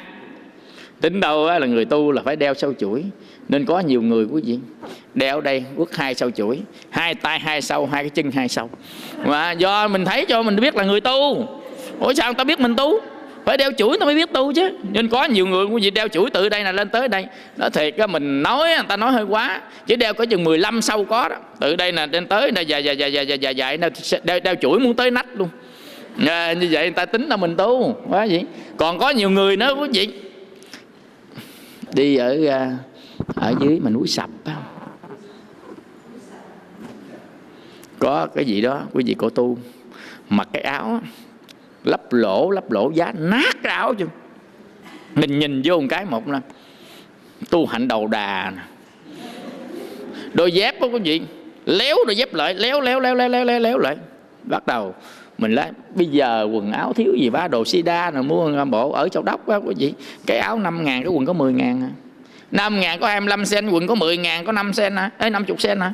Tính 1.01 1.19
đâu 1.19 1.47
là 1.59 1.67
người 1.67 1.85
tu 1.85 2.11
là 2.11 2.21
phải 2.25 2.35
đeo 2.35 2.53
sau 2.53 2.73
chuỗi. 2.79 3.03
Nên 3.49 3.65
có 3.65 3.79
nhiều 3.79 4.01
người 4.01 4.25
quý 4.31 4.41
vị. 4.45 4.59
Đeo 5.13 5.41
đây, 5.41 5.63
quất 5.75 5.95
hai 5.95 6.15
sau 6.15 6.31
chuỗi. 6.31 6.59
Hai 6.89 7.15
tay 7.15 7.39
hai 7.39 7.61
sau 7.61 7.85
hai 7.85 8.03
cái 8.03 8.09
chân 8.09 8.31
hai 8.31 8.47
sau 8.47 8.69
và 9.17 9.51
do 9.51 9.87
mình 9.87 10.05
thấy 10.05 10.25
cho 10.25 10.43
mình 10.43 10.55
biết 10.55 10.75
là 10.75 10.83
người 10.83 11.01
tu 11.01 11.47
ủa 11.99 12.13
sao 12.13 12.27
người 12.27 12.35
ta 12.37 12.43
biết 12.43 12.59
mình 12.59 12.75
tu? 12.75 12.99
Phải 13.45 13.57
đeo 13.57 13.71
chuỗi 13.77 13.97
nó 13.99 14.05
mới 14.05 14.15
biết 14.15 14.33
tu 14.33 14.53
chứ. 14.53 14.69
Nên 14.91 15.07
có 15.07 15.23
nhiều 15.25 15.47
người 15.47 15.65
quý 15.65 15.81
vị 15.83 15.89
đeo 15.89 16.07
chuỗi 16.07 16.29
từ 16.29 16.49
đây 16.49 16.63
là 16.63 16.71
lên 16.71 16.89
tới 16.89 17.07
đây. 17.07 17.25
Nó 17.57 17.69
thiệt 17.69 17.97
á 17.97 18.07
mình 18.07 18.43
nói 18.43 18.67
người 18.67 18.85
ta 18.87 18.97
nói 18.97 19.11
hơi 19.11 19.23
quá. 19.23 19.61
Chỉ 19.87 19.95
đeo 19.95 20.13
có 20.13 20.25
chừng 20.25 20.43
15 20.43 20.81
sâu 20.81 21.05
có 21.05 21.29
đó. 21.29 21.35
Từ 21.59 21.75
đây 21.75 21.91
là 21.91 22.05
lên 22.05 22.27
tới 22.27 22.51
là 22.51 22.61
dài 22.61 22.83
dài 22.83 22.99
dài 22.99 23.11
dài 23.27 23.39
dài 23.39 23.55
dài 23.55 23.77
đeo, 24.23 24.39
đeo 24.39 24.55
chuỗi 24.55 24.79
muốn 24.79 24.93
tới 24.93 25.11
nách 25.11 25.25
luôn. 25.35 25.49
À, 26.27 26.53
như 26.53 26.67
vậy 26.71 26.83
người 26.83 26.91
ta 26.91 27.05
tính 27.05 27.27
là 27.27 27.37
mình 27.37 27.55
tu. 27.55 27.95
Quá 28.09 28.27
vậy. 28.29 28.45
Còn 28.77 28.99
có 28.99 29.09
nhiều 29.09 29.29
người 29.29 29.57
nữa 29.57 29.75
quý 29.79 29.87
vị. 29.93 30.09
Đi 31.93 32.15
ở 32.15 32.37
à, 32.49 32.77
ở 33.35 33.53
dưới 33.59 33.79
mà 33.83 33.89
núi 33.89 34.07
sập 34.07 34.29
á 34.45 34.55
có 37.99 38.27
cái 38.35 38.45
gì 38.45 38.61
đó 38.61 38.81
quý 38.93 39.03
vị 39.05 39.15
cổ 39.17 39.29
tu. 39.29 39.57
Mặc 40.29 40.47
cái 40.53 40.61
áo 40.61 41.01
lắp 41.83 42.01
lỗ 42.13 42.51
lấp 42.51 42.71
lỗ 42.71 42.91
giá 42.91 43.11
nát 43.17 43.55
cái 43.63 43.73
áo 43.73 43.93
chứ. 43.93 44.05
Mình 45.15 45.39
nhìn 45.39 45.61
vô 45.65 45.79
một 45.79 45.87
cái 45.89 46.05
một 46.05 46.27
năm 46.27 46.41
tu 47.49 47.65
hạnh 47.65 47.87
đầu 47.87 48.07
đà 48.07 48.51
nè. 48.55 48.61
Đôi 50.33 50.51
dép 50.51 50.81
đó 50.81 50.87
quý 50.87 50.99
vị 50.99 51.21
léo 51.65 51.97
đôi 52.07 52.17
dép 52.17 52.33
lại 52.33 52.53
léo 52.53 52.81
léo 52.81 52.99
léo 52.99 53.15
léo 53.15 53.29
léo 53.29 53.45
léo, 53.45 53.59
léo 53.59 53.77
lại. 53.77 53.97
Bắt 54.43 54.67
đầu 54.67 54.95
mình 55.37 55.51
lấy 55.51 55.69
bây 55.95 56.05
giờ 56.05 56.47
quần 56.53 56.71
áo 56.71 56.93
thiếu 56.93 57.13
gì 57.19 57.29
ba 57.29 57.47
đồ 57.47 57.65
sida 57.65 58.11
rồi 58.11 58.23
mua 58.23 58.65
bộ 58.65 58.91
ở 58.91 59.09
châu 59.09 59.23
đốc 59.23 59.47
á 59.47 59.55
quý 59.55 59.73
vị. 59.77 59.93
Cái 60.25 60.37
áo 60.37 60.59
5 60.59 60.85
ngàn 60.85 61.03
cái 61.03 61.11
quần 61.11 61.25
có 61.25 61.33
10 61.33 61.53
ngàn 61.53 61.81
à. 61.83 61.89
5 62.51 62.79
ngàn 62.79 62.99
có 62.99 63.07
25 63.07 63.45
sen 63.45 63.69
quần 63.69 63.87
có 63.87 63.95
10 63.95 64.17
ngàn 64.17 64.45
có 64.45 64.51
5 64.51 64.73
sen 64.73 64.95
hả? 64.95 65.09
Năm 65.19 65.31
50 65.31 65.57
sen 65.59 65.79
hả? 65.79 65.93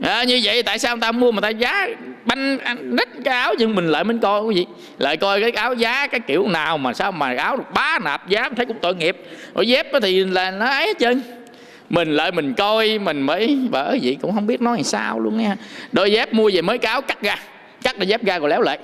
À, 0.00 0.24
như 0.24 0.40
vậy 0.44 0.62
tại 0.62 0.78
sao 0.78 0.96
người 0.96 1.00
ta 1.00 1.12
mua 1.12 1.32
mà 1.32 1.40
ta 1.40 1.48
giá 1.48 1.88
banh 2.24 2.58
rách 2.96 3.08
cái 3.24 3.34
áo 3.34 3.54
nhưng 3.58 3.74
mình 3.74 3.88
lại 3.88 4.04
mình 4.04 4.18
coi 4.18 4.42
cái 4.48 4.56
gì? 4.56 4.66
Lại 4.98 5.16
coi 5.16 5.40
cái 5.40 5.50
áo 5.50 5.74
giá 5.74 6.06
cái 6.06 6.20
kiểu 6.20 6.48
nào 6.48 6.78
mà 6.78 6.94
sao 6.94 7.12
mà 7.12 7.34
áo 7.38 7.56
được 7.56 7.64
bá 7.74 7.98
nạp 8.04 8.28
giá 8.28 8.48
thấy 8.56 8.66
cũng 8.66 8.78
tội 8.82 8.94
nghiệp. 8.94 9.16
Ở 9.54 9.62
dép 9.62 9.86
thì 10.02 10.24
là 10.24 10.50
nó 10.50 10.66
ấy 10.66 10.86
hết 10.86 10.98
trơn. 10.98 11.22
Mình 11.90 12.16
lại 12.16 12.32
mình 12.32 12.54
coi 12.54 12.98
mình 12.98 13.22
mới 13.22 13.58
bởi 13.70 14.00
vậy 14.02 14.16
cũng 14.22 14.34
không 14.34 14.46
biết 14.46 14.60
nói 14.60 14.76
làm 14.76 14.84
sao 14.84 15.20
luôn 15.20 15.38
nha 15.38 15.56
đôi 15.92 16.12
dép 16.12 16.34
mua 16.34 16.50
về 16.54 16.62
mới 16.62 16.78
cáo 16.78 17.02
cắt 17.02 17.22
ra 17.22 17.36
cắt 17.82 17.98
đôi 17.98 18.06
dép 18.06 18.24
ra 18.24 18.38
rồi 18.38 18.50
léo 18.50 18.62
lại. 18.62 18.78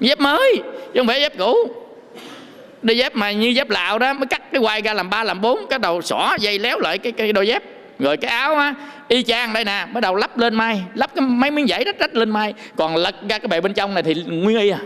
Dép 0.00 0.20
mới 0.20 0.56
chứ 0.94 1.00
không 1.00 1.06
phải 1.06 1.20
dép 1.20 1.38
cũ. 1.38 1.54
Đôi 2.82 2.98
dép 2.98 3.16
mà 3.16 3.32
như 3.32 3.48
dép 3.48 3.70
lào 3.70 3.98
đó 3.98 4.12
mới 4.12 4.26
cắt 4.26 4.52
cái 4.52 4.62
quai 4.62 4.82
ra 4.82 4.94
làm 4.94 5.10
ba 5.10 5.24
làm 5.24 5.40
bốn 5.40 5.66
cái 5.70 5.78
đầu 5.78 6.02
xỏ 6.02 6.36
dây 6.40 6.58
léo 6.58 6.80
lại 6.80 6.98
cái, 6.98 7.12
cái 7.12 7.32
đôi 7.32 7.46
dép. 7.46 7.62
Rồi 7.98 8.16
cái 8.16 8.30
áo 8.30 8.54
á 8.54 8.74
y 9.08 9.22
chang 9.22 9.52
đây 9.52 9.64
nè 9.64 9.86
bắt 9.92 10.00
đầu 10.00 10.14
lắp 10.14 10.38
lên 10.38 10.54
mai 10.54 10.82
lắp 10.94 11.10
cái 11.14 11.26
mấy 11.26 11.50
miếng 11.50 11.68
giấy 11.68 11.84
rách 11.84 11.98
rách 11.98 12.14
lên 12.14 12.30
mai. 12.30 12.54
Còn 12.76 12.96
lật 12.96 13.14
ra 13.28 13.38
cái 13.38 13.48
bề 13.48 13.60
bên 13.60 13.74
trong 13.74 13.94
này 13.94 14.02
thì 14.02 14.14
nguyên 14.14 14.58
y 14.58 14.70
à. 14.70 14.78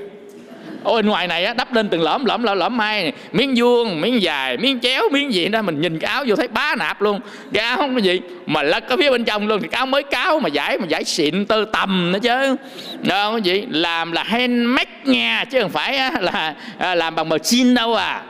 Ôi 0.84 1.02
bên 1.02 1.10
ngoài 1.10 1.26
này 1.26 1.44
á 1.44 1.54
đắp 1.54 1.74
lên 1.74 1.88
từng 1.88 2.02
lõm 2.02 2.24
lõm 2.24 2.42
lõm 2.42 2.58
lõm 2.58 2.76
mai 2.76 3.02
này. 3.02 3.12
miếng 3.32 3.54
vuông 3.56 4.00
miếng 4.00 4.22
dài 4.22 4.56
miếng 4.56 4.80
chéo 4.80 5.02
miếng 5.12 5.32
gì 5.32 5.48
đó 5.48 5.62
mình 5.62 5.80
nhìn 5.80 5.98
cái 5.98 6.10
áo 6.10 6.24
vô 6.26 6.36
thấy 6.36 6.48
bá 6.48 6.74
nạp 6.78 7.02
luôn. 7.02 7.20
Cái 7.52 7.64
áo 7.64 7.76
không 7.76 7.94
có 7.94 8.00
gì. 8.00 8.20
Mà 8.46 8.62
lật 8.62 8.88
ở 8.88 8.96
phía 8.96 9.10
bên 9.10 9.24
trong 9.24 9.48
luôn 9.48 9.62
thì 9.62 9.68
cái 9.68 9.78
áo 9.78 9.86
mới 9.86 10.02
cáo 10.02 10.40
mà 10.40 10.48
giải 10.48 10.78
mà 10.78 10.86
giải 10.86 11.04
xịn 11.04 11.46
tơ 11.46 11.64
tầm 11.72 12.12
nữa 12.12 12.18
chứ. 12.22 12.56
Đâu 13.00 13.32
cái 13.32 13.42
gì. 13.42 13.66
Làm 13.70 14.12
là 14.12 14.22
handmade 14.22 14.90
nha 15.04 15.44
chứ 15.50 15.62
không 15.62 15.70
phải 15.70 16.10
là 16.20 16.54
à, 16.78 16.94
làm 16.94 17.14
bằng 17.14 17.28
machine 17.28 17.74
đâu 17.74 17.94
à. 17.94 18.22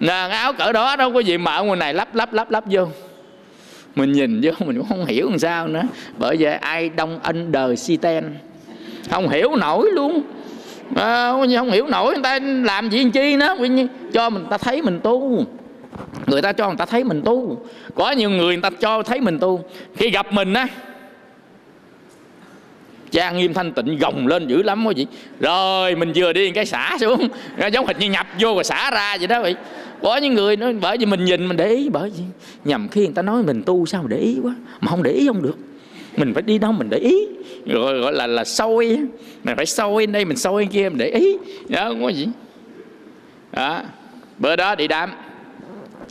Nà, 0.00 0.28
áo 0.28 0.52
cỡ 0.52 0.72
đó 0.72 0.96
đâu 0.96 1.12
có 1.12 1.20
gì 1.20 1.38
mà 1.38 1.54
ở 1.54 1.62
ngoài 1.62 1.76
này 1.76 1.94
lắp 1.94 2.14
lắp 2.14 2.32
lắp 2.32 2.50
lắp 2.50 2.64
vô 2.70 2.88
mình 3.94 4.12
nhìn 4.12 4.40
vô 4.42 4.52
mình 4.58 4.76
cũng 4.76 4.88
không 4.88 5.04
hiểu 5.04 5.30
làm 5.30 5.38
sao 5.38 5.68
nữa. 5.68 5.82
Bởi 6.18 6.36
vậy 6.40 6.54
ai 6.54 6.88
đông 6.88 7.18
anh 7.22 7.52
đời 7.52 7.76
si 7.76 7.96
ten? 7.96 8.24
Không 9.10 9.28
hiểu 9.28 9.56
nổi 9.56 9.90
luôn. 9.92 10.22
À, 10.96 11.30
không 11.30 11.70
hiểu 11.70 11.86
nổi 11.86 12.14
người 12.14 12.22
ta 12.22 12.38
làm 12.64 12.90
gì 12.90 13.04
chi 13.12 13.36
nữa? 13.36 13.56
Cho 14.12 14.30
mình 14.30 14.44
ta 14.50 14.58
thấy 14.58 14.82
mình 14.82 15.00
tu. 15.02 15.44
Người 16.26 16.42
ta 16.42 16.52
cho 16.52 16.66
người 16.68 16.76
ta 16.76 16.86
thấy 16.86 17.04
mình 17.04 17.22
tu. 17.24 17.66
Có 17.94 18.10
nhiều 18.10 18.30
người 18.30 18.54
người 18.54 18.62
ta 18.62 18.70
cho 18.80 19.02
thấy 19.02 19.20
mình 19.20 19.38
tu. 19.38 19.64
Khi 19.96 20.10
gặp 20.10 20.32
mình 20.32 20.54
á 20.54 20.66
trang 23.12 23.36
nghiêm 23.36 23.54
thanh 23.54 23.72
tịnh 23.72 23.98
gồng 23.98 24.26
lên 24.26 24.46
dữ 24.46 24.62
lắm 24.62 24.86
quý 24.86 24.94
vị 24.96 25.06
rồi 25.40 25.94
mình 25.94 26.12
vừa 26.14 26.32
đi 26.32 26.50
cái 26.50 26.66
xả 26.66 26.96
xuống. 27.00 27.28
Giống 27.72 27.86
hệt 27.86 27.98
như 27.98 28.10
nhập 28.10 28.26
vô 28.40 28.54
rồi 28.54 28.64
xả 28.64 28.90
ra 28.90 29.16
vậy 29.18 29.26
đó 29.26 29.42
vậy. 29.42 29.54
Có 30.02 30.16
những 30.16 30.34
người 30.34 30.56
nó 30.56 30.72
bởi 30.80 30.96
vì 30.98 31.06
mình 31.06 31.24
nhìn 31.24 31.48
mình 31.48 31.56
để 31.56 31.68
ý 31.68 31.88
bởi 31.88 32.10
vì 32.16 32.24
nhầm 32.64 32.88
khi 32.88 33.00
người 33.00 33.14
ta 33.14 33.22
nói 33.22 33.42
mình 33.42 33.62
tu 33.66 33.86
sao 33.86 34.02
mà 34.02 34.08
để 34.08 34.16
ý 34.16 34.38
quá 34.42 34.54
mà 34.80 34.90
không 34.90 35.02
để 35.02 35.10
ý 35.10 35.26
không 35.26 35.42
được. 35.42 35.56
Mình 36.16 36.34
phải 36.34 36.42
đi 36.42 36.58
đâu 36.58 36.72
mình 36.72 36.90
để 36.90 36.98
ý. 36.98 37.26
Rồi 37.66 37.98
gọi 37.98 38.12
là 38.12 38.26
là 38.26 38.44
soi 38.44 38.98
mình 39.44 39.56
phải 39.56 39.66
soi 39.66 40.06
đây 40.06 40.24
mình 40.24 40.36
soi 40.36 40.68
kia 40.72 40.88
mình 40.88 40.98
để 40.98 41.06
ý. 41.08 41.36
Đó 41.68 41.88
không 41.88 42.02
có 42.02 42.08
gì. 42.08 42.28
Đó 43.52 43.80
bữa 44.38 44.56
đó 44.56 44.74
đi 44.74 44.88
đám. 44.88 45.10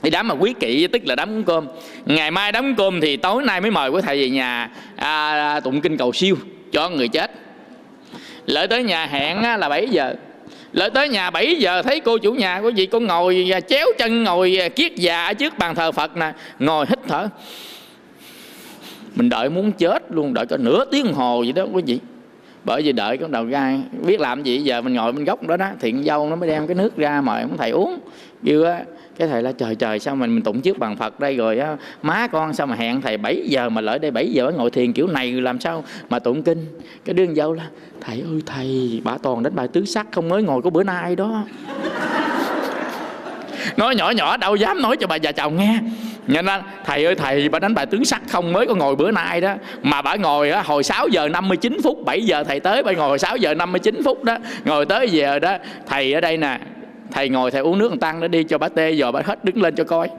Đi 0.03 0.09
đám 0.09 0.27
mà 0.27 0.35
quý 0.35 0.53
kỵ 0.59 0.87
tức 0.87 1.01
là 1.05 1.15
đám 1.15 1.29
cúng 1.29 1.43
cơm. 1.43 1.67
Ngày 2.05 2.31
mai 2.31 2.51
đám 2.51 2.75
cơm 2.75 3.01
thì 3.01 3.17
tối 3.17 3.43
nay 3.43 3.61
mới 3.61 3.71
mời 3.71 3.89
quý 3.89 4.01
thầy 4.01 4.21
về 4.21 4.29
nhà 4.29 4.69
à, 4.95 5.59
tụng 5.59 5.81
kinh 5.81 5.97
cầu 5.97 6.13
siêu 6.13 6.35
cho 6.71 6.89
người 6.89 7.07
chết. 7.07 7.31
Lỡ 8.45 8.67
tới 8.67 8.83
nhà 8.83 9.05
hẹn 9.05 9.41
là 9.41 9.69
7 9.69 9.87
giờ. 9.87 10.13
Lỡ 10.73 10.89
tới 10.89 11.09
nhà 11.09 11.29
7 11.29 11.55
giờ, 11.55 11.81
thấy 11.81 11.99
cô 11.99 12.17
chủ 12.17 12.33
nhà 12.33 12.61
của 12.61 12.71
vị 12.75 12.85
con 12.85 13.07
ngồi 13.07 13.51
à, 13.53 13.59
chéo 13.59 13.87
chân 13.97 14.23
ngồi 14.23 14.57
à, 14.61 14.69
kiết 14.69 14.95
già 14.95 15.25
ở 15.25 15.33
trước 15.33 15.57
bàn 15.57 15.75
thờ 15.75 15.91
Phật 15.91 16.17
nè, 16.17 16.33
ngồi 16.59 16.85
hít 16.89 16.99
thở. 17.07 17.27
Mình 19.15 19.29
đợi 19.29 19.49
muốn 19.49 19.71
chết 19.71 20.03
luôn, 20.09 20.33
đợi 20.33 20.45
có 20.45 20.57
nửa 20.57 20.85
tiếng 20.91 21.13
hồ 21.13 21.39
vậy 21.39 21.51
đó 21.51 21.65
quý 21.73 21.83
vị. 21.85 21.99
Bởi 22.63 22.81
vì 22.81 22.91
đợi 22.91 23.17
con 23.17 23.31
đầu 23.31 23.43
gai 23.43 23.81
biết 24.05 24.19
làm 24.19 24.43
gì, 24.43 24.57
giờ 24.57 24.81
mình 24.81 24.93
ngồi 24.93 25.11
bên 25.11 25.25
góc 25.25 25.47
đó 25.47 25.57
đó, 25.57 25.69
thiện 25.79 26.03
dâu 26.03 26.29
nó 26.29 26.35
mới 26.35 26.49
đem 26.49 26.67
cái 26.67 26.75
nước 26.75 26.97
ra 26.97 27.21
mời 27.21 27.41
ông 27.41 27.57
thầy 27.57 27.69
uống. 27.69 27.99
Kêu 28.45 28.63
á 28.63 28.83
cái 29.21 29.29
thầy 29.29 29.43
là, 29.43 29.51
trời 29.51 29.75
trời, 29.75 29.99
sao 29.99 30.15
mình 30.15 30.35
mình 30.35 30.43
tụng 30.43 30.61
trước 30.61 30.79
bàn 30.79 30.95
phật 30.95 31.19
đây 31.19 31.37
rồi 31.37 31.59
á? 31.59 31.77
Má 32.01 32.27
con 32.27 32.53
sao 32.53 32.67
mà 32.67 32.75
hẹn 32.75 33.01
thầy 33.01 33.17
7 33.17 33.43
giờ 33.45 33.69
mà 33.69 33.81
lỡ 33.81 33.97
đây 33.97 34.11
7 34.11 34.31
giờ 34.31 34.51
ngồi 34.57 34.71
thiền 34.71 34.93
kiểu 34.93 35.07
này, 35.07 35.31
làm 35.31 35.59
sao 35.59 35.83
mà 36.09 36.19
tụng 36.19 36.43
kinh? 36.43 36.65
Cái 37.05 37.13
đương 37.13 37.35
dâu 37.35 37.53
là, 37.53 37.63
thầy 38.01 38.15
ơi, 38.15 38.41
thầy, 38.45 39.01
bà 39.03 39.17
toàn 39.17 39.43
đánh 39.43 39.55
bài 39.55 39.67
tứ 39.67 39.85
sắc 39.85 40.07
không 40.11 40.29
mới 40.29 40.43
ngồi 40.43 40.61
có 40.61 40.69
bữa 40.69 40.83
nay 40.83 41.15
đó. 41.15 41.43
Nói 43.77 43.95
nhỏ 43.95 44.09
nhỏ, 44.09 44.37
đâu 44.37 44.55
dám 44.55 44.81
nói 44.81 44.97
cho 44.97 45.07
bà 45.07 45.15
già 45.15 45.31
chồng 45.31 45.57
nghe. 45.57 45.79
Nên 46.27 46.45
là 46.45 46.63
thầy 46.85 47.05
ơi, 47.05 47.15
thầy, 47.15 47.49
bà 47.49 47.59
đánh 47.59 47.73
bài 47.73 47.85
tướng 47.85 48.05
sắc 48.05 48.21
không 48.29 48.53
mới 48.53 48.67
có 48.67 48.75
ngồi 48.75 48.95
bữa 48.95 49.11
nay 49.11 49.41
đó. 49.41 49.53
Mà 49.83 50.01
bà 50.01 50.15
ngồi 50.15 50.51
á, 50.51 50.61
hồi 50.61 50.83
6 50.83 51.07
giờ 51.07 51.27
59 51.27 51.77
phút 51.83 52.05
7 52.05 52.21
giờ 52.21 52.43
thầy 52.43 52.59
tới, 52.59 52.83
bà 52.83 52.91
ngồi 52.91 53.19
6 53.19 53.37
giờ 53.37 53.53
59 53.53 54.01
phút 54.05 54.23
đó. 54.23 54.37
Ngồi 54.65 54.85
tới 54.85 55.09
giờ 55.09 55.39
đó, 55.39 55.57
thầy 55.87 56.13
ở 56.13 56.21
đây 56.21 56.37
nè 56.37 56.59
thầy 57.11 57.29
ngồi 57.29 57.51
thầy 57.51 57.61
uống 57.61 57.79
nước 57.79 57.91
tăng 57.99 58.19
nó 58.19 58.27
đi 58.27 58.43
cho 58.43 58.57
bà 58.57 58.69
tê 58.69 58.91
giờ 58.91 59.11
bà 59.11 59.21
hết 59.25 59.45
đứng 59.45 59.61
lên 59.61 59.75
cho 59.75 59.83
coi. 59.83 60.09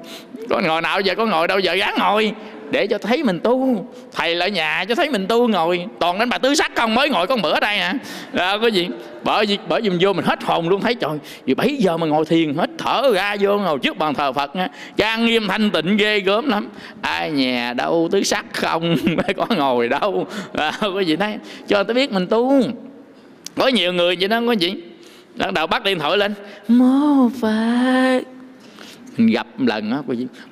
Con 0.51 0.67
ngồi 0.67 0.83
nào 0.83 1.01
giờ 1.01 1.15
có 1.15 1.27
ngồi 1.27 1.49
đâu 1.49 1.59
giờ 1.59 1.75
gắng 1.75 1.95
ngồi 1.99 2.33
để 2.71 2.87
cho 2.87 2.99
thấy 2.99 3.25
mình 3.25 3.41
tu. 3.41 3.87
Thầy 4.13 4.35
lại 4.35 4.51
nhà 4.51 4.85
cho 4.89 4.95
thấy 4.95 5.11
mình 5.11 5.27
tu 5.27 5.49
ngồi. 5.49 5.87
Toàn 5.99 6.19
đến 6.19 6.29
bà 6.29 6.39
tứ 6.39 6.55
sắc 6.55 6.73
không 6.77 6.95
mới 6.95 7.11
ngồi 7.11 7.27
con 7.27 7.43
bữa 7.43 7.61
đây 7.61 7.79
hả 7.79 7.95
à, 8.33 8.51
ờ, 8.51 8.59
có 8.59 8.67
gì? 8.67 8.89
Bởi 9.25 9.47
vì 9.47 9.59
bởi 9.69 9.81
vì 9.81 9.91
mình 9.91 9.99
vô 10.03 10.13
mình 10.13 10.25
hết 10.25 10.43
hồn 10.43 10.69
luôn 10.69 10.81
thấy 10.81 10.95
trời 10.95 11.19
vì 11.45 11.55
bảy 11.55 11.77
giờ 11.79 11.97
mà 11.97 12.07
ngồi 12.07 12.25
thiền 12.25 12.55
hết 12.55 12.71
thở 12.79 13.13
ra 13.15 13.37
vô 13.41 13.59
ngồi 13.59 13.79
trước 13.79 13.99
bàn 13.99 14.15
thờ 14.15 14.33
phật 14.33 14.57
nha 14.57 14.69
trang 14.97 15.27
nghiêm 15.27 15.49
thanh 15.49 15.71
tịnh 15.71 15.97
ghê 15.97 16.21
gớm 16.21 16.49
lắm. 16.49 16.69
Ai 17.01 17.31
nhà 17.31 17.73
đâu 17.73 18.09
tứ 18.13 18.23
sắc 18.23 18.45
không 18.53 18.97
mới 19.05 19.35
có 19.37 19.47
ngồi 19.57 19.89
đâu. 19.89 20.27
À, 20.55 20.73
có 20.81 21.01
gì 21.01 21.17
đấy 21.17 21.35
cho 21.69 21.83
tôi 21.83 21.95
biết 21.95 22.13
mình 22.13 22.27
tu. 22.27 22.63
Có 23.57 23.69
nhiều 23.69 23.93
người 23.93 24.17
vậy 24.21 24.29
đó 24.29 24.41
có 24.47 24.53
gì? 24.53 24.75
Bắt 25.37 25.53
đầu 25.53 25.67
bắt 25.67 25.85
điện 25.85 25.99
thoại 25.99 26.19
lên. 26.19 26.35
Mô 26.69 27.29
phật 27.41 28.32
mình 29.17 29.27
gặp 29.27 29.47
một 29.57 29.65
lần 29.69 29.91
á 29.91 29.99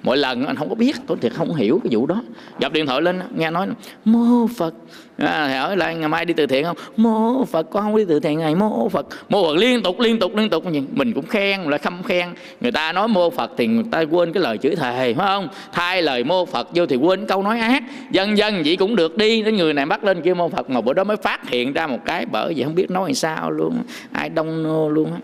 mỗi 0.02 0.16
lần 0.16 0.46
anh 0.46 0.56
không 0.56 0.68
có 0.68 0.74
biết 0.74 0.96
tôi 1.06 1.16
thiệt 1.20 1.32
không 1.32 1.54
hiểu 1.54 1.80
cái 1.84 1.88
vụ 1.94 2.06
đó. 2.06 2.22
Gặp 2.60 2.72
điện 2.72 2.86
thoại 2.86 3.02
lên 3.02 3.20
nghe 3.36 3.50
nói 3.50 3.66
mô 4.04 4.46
phật. 4.56 4.74
À, 5.16 5.60
hỏi 5.60 5.76
lại 5.76 5.94
ngày 5.94 6.08
mai 6.08 6.24
đi 6.24 6.34
từ 6.34 6.46
thiện 6.46 6.64
không? 6.64 6.76
Mô 6.96 7.44
phật 7.44 7.70
con 7.70 7.82
không 7.82 7.96
đi 7.96 8.04
từ 8.08 8.20
thiện 8.20 8.38
ngày 8.38 8.54
mô 8.54 8.88
phật. 8.88 9.06
Mô 9.28 9.48
phật 9.48 9.56
liên 9.56 9.82
tục 9.82 10.00
liên 10.00 10.18
tục 10.18 10.36
liên 10.36 10.50
tục 10.50 10.64
mình 10.92 11.12
cũng 11.12 11.26
khen 11.26 11.62
lại 11.62 11.78
khâm 11.78 12.02
khen. 12.02 12.28
Người 12.60 12.72
ta 12.72 12.92
nói 12.92 13.08
mô 13.08 13.30
phật 13.30 13.50
thì 13.56 13.66
người 13.66 13.84
ta 13.90 14.00
quên 14.10 14.32
cái 14.32 14.42
lời 14.42 14.58
chữ 14.58 14.74
thề 14.74 15.14
phải 15.14 15.26
không? 15.26 15.48
Thay 15.72 16.02
lời 16.02 16.24
mô 16.24 16.44
phật 16.44 16.68
vô 16.74 16.86
thì 16.86 16.96
quên 16.96 17.26
câu 17.26 17.42
nói 17.42 17.60
ác. 17.60 17.82
Dân 18.12 18.38
dân 18.38 18.62
vậy 18.64 18.76
cũng 18.76 18.96
được 18.96 19.16
đi 19.16 19.42
đến 19.42 19.56
người 19.56 19.74
này 19.74 19.86
bắt 19.86 20.04
lên 20.04 20.22
kêu 20.22 20.34
mô 20.34 20.48
phật 20.48 20.70
mà 20.70 20.80
bữa 20.80 20.92
đó 20.92 21.04
mới 21.04 21.16
phát 21.16 21.48
hiện 21.48 21.72
ra 21.72 21.86
một 21.86 21.98
cái 22.04 22.26
bởi 22.26 22.54
vì 22.54 22.62
không 22.62 22.74
biết 22.74 22.90
nói 22.90 23.08
làm 23.08 23.14
sao 23.14 23.50
luôn 23.50 23.82
ai 24.12 24.28
đông 24.28 24.62
nô 24.62 24.88
luôn 24.88 25.12
á 25.12 25.18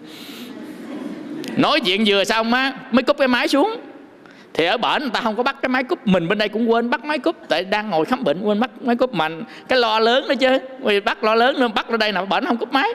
nói 1.57 1.81
chuyện 1.81 2.05
vừa 2.07 2.25
xong 2.25 2.53
á 2.53 2.73
mới 2.91 3.03
cúp 3.03 3.19
cái 3.19 3.29
máy 3.29 3.49
xuống. 3.49 3.77
Thì 4.55 4.67
ở 4.67 4.77
bển 4.77 5.03
người 5.03 5.11
ta 5.13 5.21
không 5.21 5.37
có 5.37 5.43
bắt 5.43 5.57
cái 5.63 5.69
máy 5.69 5.85
cúp 5.85 6.07
mình 6.07 6.29
bên 6.29 6.39
đây 6.39 6.49
cũng 6.49 6.71
quên 6.71 6.91
bắt 6.91 7.05
máy 7.05 7.19
cúp 7.19 7.37
tại 7.49 7.65
đang 7.65 7.91
ngồi 7.91 8.05
khám 8.05 8.25
bệnh 8.25 8.43
quên 8.43 8.61
bắt 8.61 8.71
máy 8.81 8.97
cúp 8.97 9.15
mạnh 9.15 9.45
cái 9.69 9.79
lo 9.79 9.99
lớn 9.99 10.25
đó 10.29 10.35
chứ. 10.35 10.59
Vì 10.81 11.01
bắt 11.01 11.25
lo 11.25 11.35
lớn 11.35 11.61
nữa 11.61 11.69
bắt 11.69 11.89
ở 11.89 11.97
đây 11.97 12.13
nào 12.13 12.27
bển 12.27 12.45
không 12.45 12.57
cúp 12.57 12.73
máy. 12.73 12.89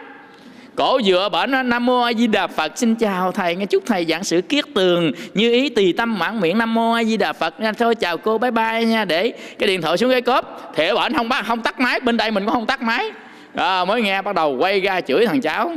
Cổ 0.76 1.00
vừa 1.06 1.30
bển 1.30 1.70
nam 1.70 1.86
mô 1.86 2.02
a 2.02 2.14
di 2.14 2.28
đà 2.28 2.48
phật 2.48 2.72
xin 2.76 2.96
chào 2.96 3.32
thầy 3.32 3.56
nghe 3.56 3.66
chúc 3.66 3.84
thầy 3.86 4.06
giảng 4.06 4.24
sự 4.24 4.42
kiết 4.42 4.66
tường 4.76 5.12
như 5.34 5.52
ý 5.52 5.70
tùy 5.70 5.94
tâm 5.98 6.20
mãn 6.20 6.40
miệng 6.40 6.58
nam 6.58 6.74
mô 6.74 6.92
a 6.92 7.04
di 7.04 7.18
đà 7.18 7.34
phật 7.34 7.60
nha 7.60 7.72
thôi 7.72 7.96
chào 7.96 8.18
cô 8.18 8.38
bye 8.38 8.52
bye 8.52 8.86
nha 8.86 9.06
để 9.06 9.34
cái 9.60 9.68
điện 9.68 9.82
thoại 9.82 9.98
xuống 9.98 10.12
cái 10.12 10.22
cốp. 10.22 10.72
Thì 10.76 10.88
ở 10.88 10.96
bển 10.96 11.14
không 11.14 11.30
bắt 11.30 11.46
không 11.48 11.62
tắt 11.62 11.80
máy 11.80 12.00
bên 12.00 12.18
đây 12.18 12.32
mình 12.32 12.46
cũng 12.46 12.54
không 12.54 12.66
tắt 12.66 12.82
máy. 12.82 13.12
À, 13.56 13.86
mới 13.86 14.02
nghe 14.02 14.22
bắt 14.22 14.36
đầu 14.36 14.56
quay 14.60 14.80
ra 14.80 15.02
chửi 15.02 15.26
thằng 15.26 15.42
cháu. 15.42 15.74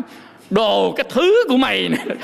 Đồ 0.51 0.95
cái 0.97 1.05
thứ 1.09 1.45
của 1.49 1.57
mày 1.57 1.89
này 1.89 2.17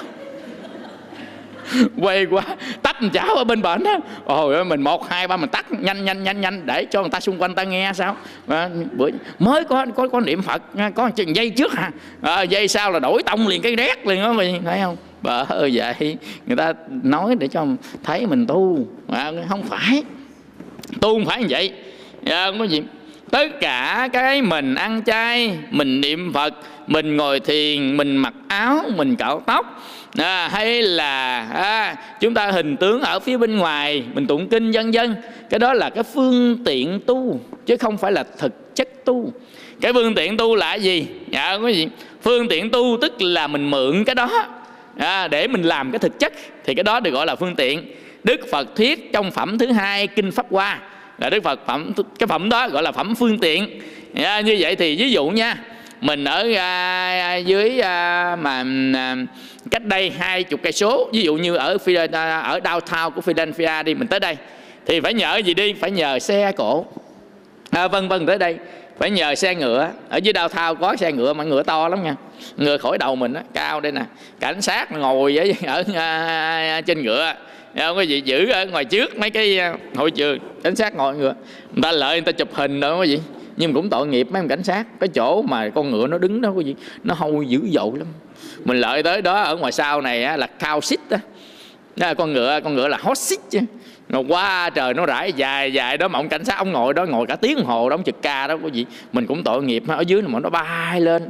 quay 2.01 2.25
quá, 2.25 2.43
tắt 2.83 2.97
cháo 3.13 3.35
ở 3.35 3.45
bên 3.45 3.63
bển 3.63 3.85
á, 3.85 3.99
ôi 4.25 4.65
mình 4.65 4.83
một 4.83 5.09
hai 5.09 5.29
ba 5.29 5.37
mình 5.37 5.51
tắt 5.51 5.67
nhanh 5.71 6.05
nhanh 6.05 6.23
nhanh 6.23 6.41
nhanh 6.41 6.67
để 6.67 6.85
cho 6.85 7.01
người 7.01 7.11
ta 7.11 7.21
xung 7.21 7.43
quanh 7.43 7.55
ta 7.55 7.63
nghe 7.63 7.93
sao? 7.95 8.17
À, 8.49 8.69
bữa 8.93 9.09
mới 9.39 9.65
có 9.65 9.87
có 9.97 10.09
có 10.09 10.21
niệm 10.21 10.43
phật 10.43 10.63
ờ, 10.77 10.91
có 10.95 11.11
chừng 11.11 11.37
dây 11.37 11.51
trước 11.51 11.73
hả? 11.73 11.91
À, 12.23 12.43
dây 12.43 12.69
sau 12.69 12.93
là 12.93 12.99
đổi 12.99 13.23
tông 13.23 13.49
liền 13.49 13.63
cái 13.63 13.77
rét 13.77 14.07
liền 14.07 14.23
đó 14.23 14.33
mày 14.33 14.61
thấy 14.65 14.81
không? 14.83 14.97
Bờ 15.23 15.45
vậy 15.73 16.17
người 16.47 16.57
ta 16.57 16.73
nói 17.03 17.35
để 17.39 17.49
cho 17.49 17.67
thấy 18.05 18.27
mình 18.27 18.47
tu. 18.47 18.87
À, 19.13 19.33
không 19.49 19.63
phải 19.63 20.03
tu 21.01 21.15
không 21.15 21.27
phải 21.27 21.41
như 21.41 21.47
vậy. 21.51 21.73
À, 22.25 22.47
không 22.47 22.59
có 22.59 22.65
gì. 22.65 22.83
Tất 23.31 23.61
cả 23.61 24.09
cái 24.13 24.43
mình 24.43 24.75
ăn 24.75 25.03
chay 25.05 25.59
mình 25.71 26.01
niệm 26.01 26.33
phật 26.33 26.55
mình 26.87 27.17
ngồi 27.17 27.41
thiền 27.41 27.97
mình 27.97 28.17
mặc 28.17 28.35
áo 28.49 28.83
mình 28.97 29.17
cạo 29.17 29.43
tóc 29.47 29.83
à, 30.19 30.49
hay 30.53 30.83
là 30.83 31.47
à, 31.55 31.97
chúng 32.21 32.35
ta 32.35 32.51
hình 32.51 32.77
tướng 32.77 33.01
ở 33.01 33.21
phía 33.21 33.37
bên 33.37 33.57
ngoài 33.57 34.05
mình 34.15 34.27
tụng 34.27 34.49
kinh 34.49 34.71
dân 34.71 34.95
dân. 34.95 35.15
Cái 35.51 35.59
đó 35.59 35.73
là 35.73 35.91
cái 35.91 36.05
phương 36.05 36.65
tiện 36.65 37.01
tu 37.07 37.41
chứ 37.67 37.77
không 37.77 37.99
phải 37.99 38.13
là 38.13 38.25
thực 38.39 38.77
chất 38.77 39.05
tu. 39.05 39.33
Cái 39.81 39.93
phương 39.93 40.15
tiện 40.15 40.37
tu 40.37 40.57
là 40.57 40.75
gì? 40.75 41.07
Dạ 41.31 41.59
có 41.63 41.69
gì 41.69 41.89
phương 42.23 42.49
tiện 42.49 42.71
tu 42.71 42.99
tức 43.01 43.23
là 43.23 43.47
mình 43.47 43.71
mượn 43.71 44.05
cái 44.05 44.15
đó 44.15 44.47
à, 44.97 45.29
để 45.29 45.49
mình 45.49 45.63
làm 45.63 45.91
cái 45.91 45.99
thực 45.99 46.19
chất. 46.19 46.33
Thì 46.65 46.75
cái 46.75 46.85
đó 46.85 47.01
được 47.01 47.11
gọi 47.11 47.27
là 47.27 47.35
phương 47.35 47.57
tiện. 47.57 47.83
Đức 48.25 48.41
phật 48.51 48.77
thuyết 48.77 49.13
trong 49.13 49.31
phẩm 49.31 49.59
thứ 49.59 49.73
hai 49.73 50.07
kinh 50.07 50.31
pháp 50.31 50.47
hoa 50.51 50.81
là 51.19 51.31
đức 51.31 51.45
phật 51.45 51.61
phẩm 51.67 51.93
cái 52.19 52.27
phẩm 52.27 52.49
đó 52.49 52.69
gọi 52.69 52.83
là 52.83 52.93
phẩm 52.93 53.15
phương 53.15 53.39
tiện. 53.39 53.81
À, 54.15 54.41
như 54.41 54.57
vậy 54.61 54.77
thì 54.77 54.97
ví 54.97 55.11
dụ 55.11 55.29
nha 55.29 55.57
mình 56.01 56.25
ở 56.25 56.49
à, 56.57 57.21
à, 57.21 57.37
dưới 57.37 57.81
à, 57.81 58.37
mà 58.37 58.65
à, 58.95 59.17
cách 59.71 59.85
đây 59.85 60.13
hai 60.19 60.43
chục 60.43 60.61
cây 60.63 60.73
số. 60.73 61.09
Ví 61.13 61.23
dụ 61.23 61.35
như 61.35 61.55
ở 61.55 61.77
à, 62.13 62.41
ở 62.41 62.59
downtown 62.59 63.11
của 63.11 63.21
Philadelphia 63.21 63.83
đi 63.83 63.95
mình 63.95 64.09
tới 64.09 64.21
đây. 64.21 64.37
Thì 64.87 65.01
phải 65.01 65.15
nhờ 65.15 65.37
gì 65.37 65.55
đi? 65.55 65.73
Phải 65.73 65.91
nhờ 65.91 66.19
xe 66.19 66.53
cổ. 66.57 66.87
À, 67.71 67.89
vân 67.89 68.09
vân 68.09 68.27
tới 68.27 68.39
đây. 68.39 68.57
Phải 68.99 69.11
nhờ 69.11 69.35
xe 69.35 69.55
ngựa. 69.55 69.89
Ở 70.09 70.17
dưới 70.17 70.33
đào 70.33 70.49
thao 70.49 70.75
có 70.75 70.97
xe 70.97 71.13
ngựa 71.13 71.33
mà 71.33 71.45
ngựa 71.45 71.63
to 71.63 71.89
lắm 71.89 72.05
nha. 72.05 72.15
Ngựa 72.57 72.77
khỏi 72.77 72.99
đầu 72.99 73.17
mình 73.17 73.33
đó, 73.33 73.41
cao 73.55 73.81
đây 73.81 73.93
nè. 73.93 74.03
Cảnh 74.41 74.63
sát 74.63 74.93
ngồi 74.93 75.37
ở, 75.37 75.45
ở 75.67 75.85
à, 75.95 76.17
à, 76.77 76.81
trên 76.81 77.03
ngựa. 77.03 77.35
Không 77.79 77.97
có 77.97 78.01
gì 78.01 78.21
giữ 78.21 78.51
ở 78.51 78.67
ngoài 78.67 78.85
trước 78.85 79.19
mấy 79.19 79.31
cái 79.31 79.61
hội 79.95 80.11
trường. 80.11 80.39
Cảnh 80.63 80.77
sát 80.77 80.95
ngồi 80.95 81.17
ngựa. 81.17 81.35
Người 81.75 81.83
ta 81.83 81.93
lợi 81.93 82.21
người 82.21 82.33
ta 82.33 82.33
chụp 82.33 82.49
hình 82.55 82.81
đó 82.81 82.97
có 82.97 83.03
gì 83.03 83.21
nhưng 83.61 83.75
cũng 83.75 83.91
tội 83.91 84.07
nghiệp 84.07 84.29
mấy 84.31 84.41
ông 84.41 84.49
cảnh 84.49 84.63
sát. 84.63 84.87
Cái 85.01 85.09
chỗ 85.09 85.43
mà 85.43 85.69
con 85.69 85.91
ngựa 85.91 86.07
nó 86.07 86.19
đứng 86.19 86.41
đó 86.41 86.53
có 86.57 86.61
gì 86.61 86.75
nó 87.05 87.15
hôi 87.15 87.47
dữ 87.47 87.61
dội 87.73 87.91
lắm. 87.99 88.07
Mình 88.65 88.81
lợi 88.81 89.03
tới 89.03 89.23
đó 89.23 89.43
ở 89.43 89.57
ngoài 89.57 89.73
sau 89.73 90.01
này 90.01 90.25
á, 90.25 90.37
là 90.37 90.47
cao 90.47 90.81
xích 90.81 91.01
đó. 91.11 91.17
đó 91.97 92.15
con 92.15 92.33
ngựa 92.33 92.61
con 92.65 92.75
ngựa 92.75 92.89
là 92.89 92.99
hot 93.01 93.19
xích 93.19 93.41
chứ. 93.51 93.61
Nó 94.09 94.21
quá 94.29 94.71
trời 94.71 94.95
nó 94.95 95.07
rải 95.07 95.33
dài 95.33 95.73
dài 95.73 95.99
đó 95.99 96.09
mà 96.09 96.19
ông 96.19 96.29
cảnh 96.29 96.45
sát 96.45 96.59
ông 96.59 96.73
ngồi 96.73 96.95
đó 96.95 97.05
ngồi 97.05 97.27
cả 97.27 97.37
tiếng 97.37 97.59
hồ 97.59 97.89
đó 97.89 97.95
ông 97.95 98.03
trực 98.05 98.23
ca 98.23 98.47
đó 98.47 98.57
có 98.63 98.69
gì. 98.69 98.87
Mình 99.13 99.27
cũng 99.27 99.45
tội 99.45 99.63
nghiệp 99.63 99.83
ở 99.89 100.01
dưới 100.07 100.23
mà 100.23 100.41
nó 100.41 100.51
bay 100.51 101.01
lên. 101.01 101.29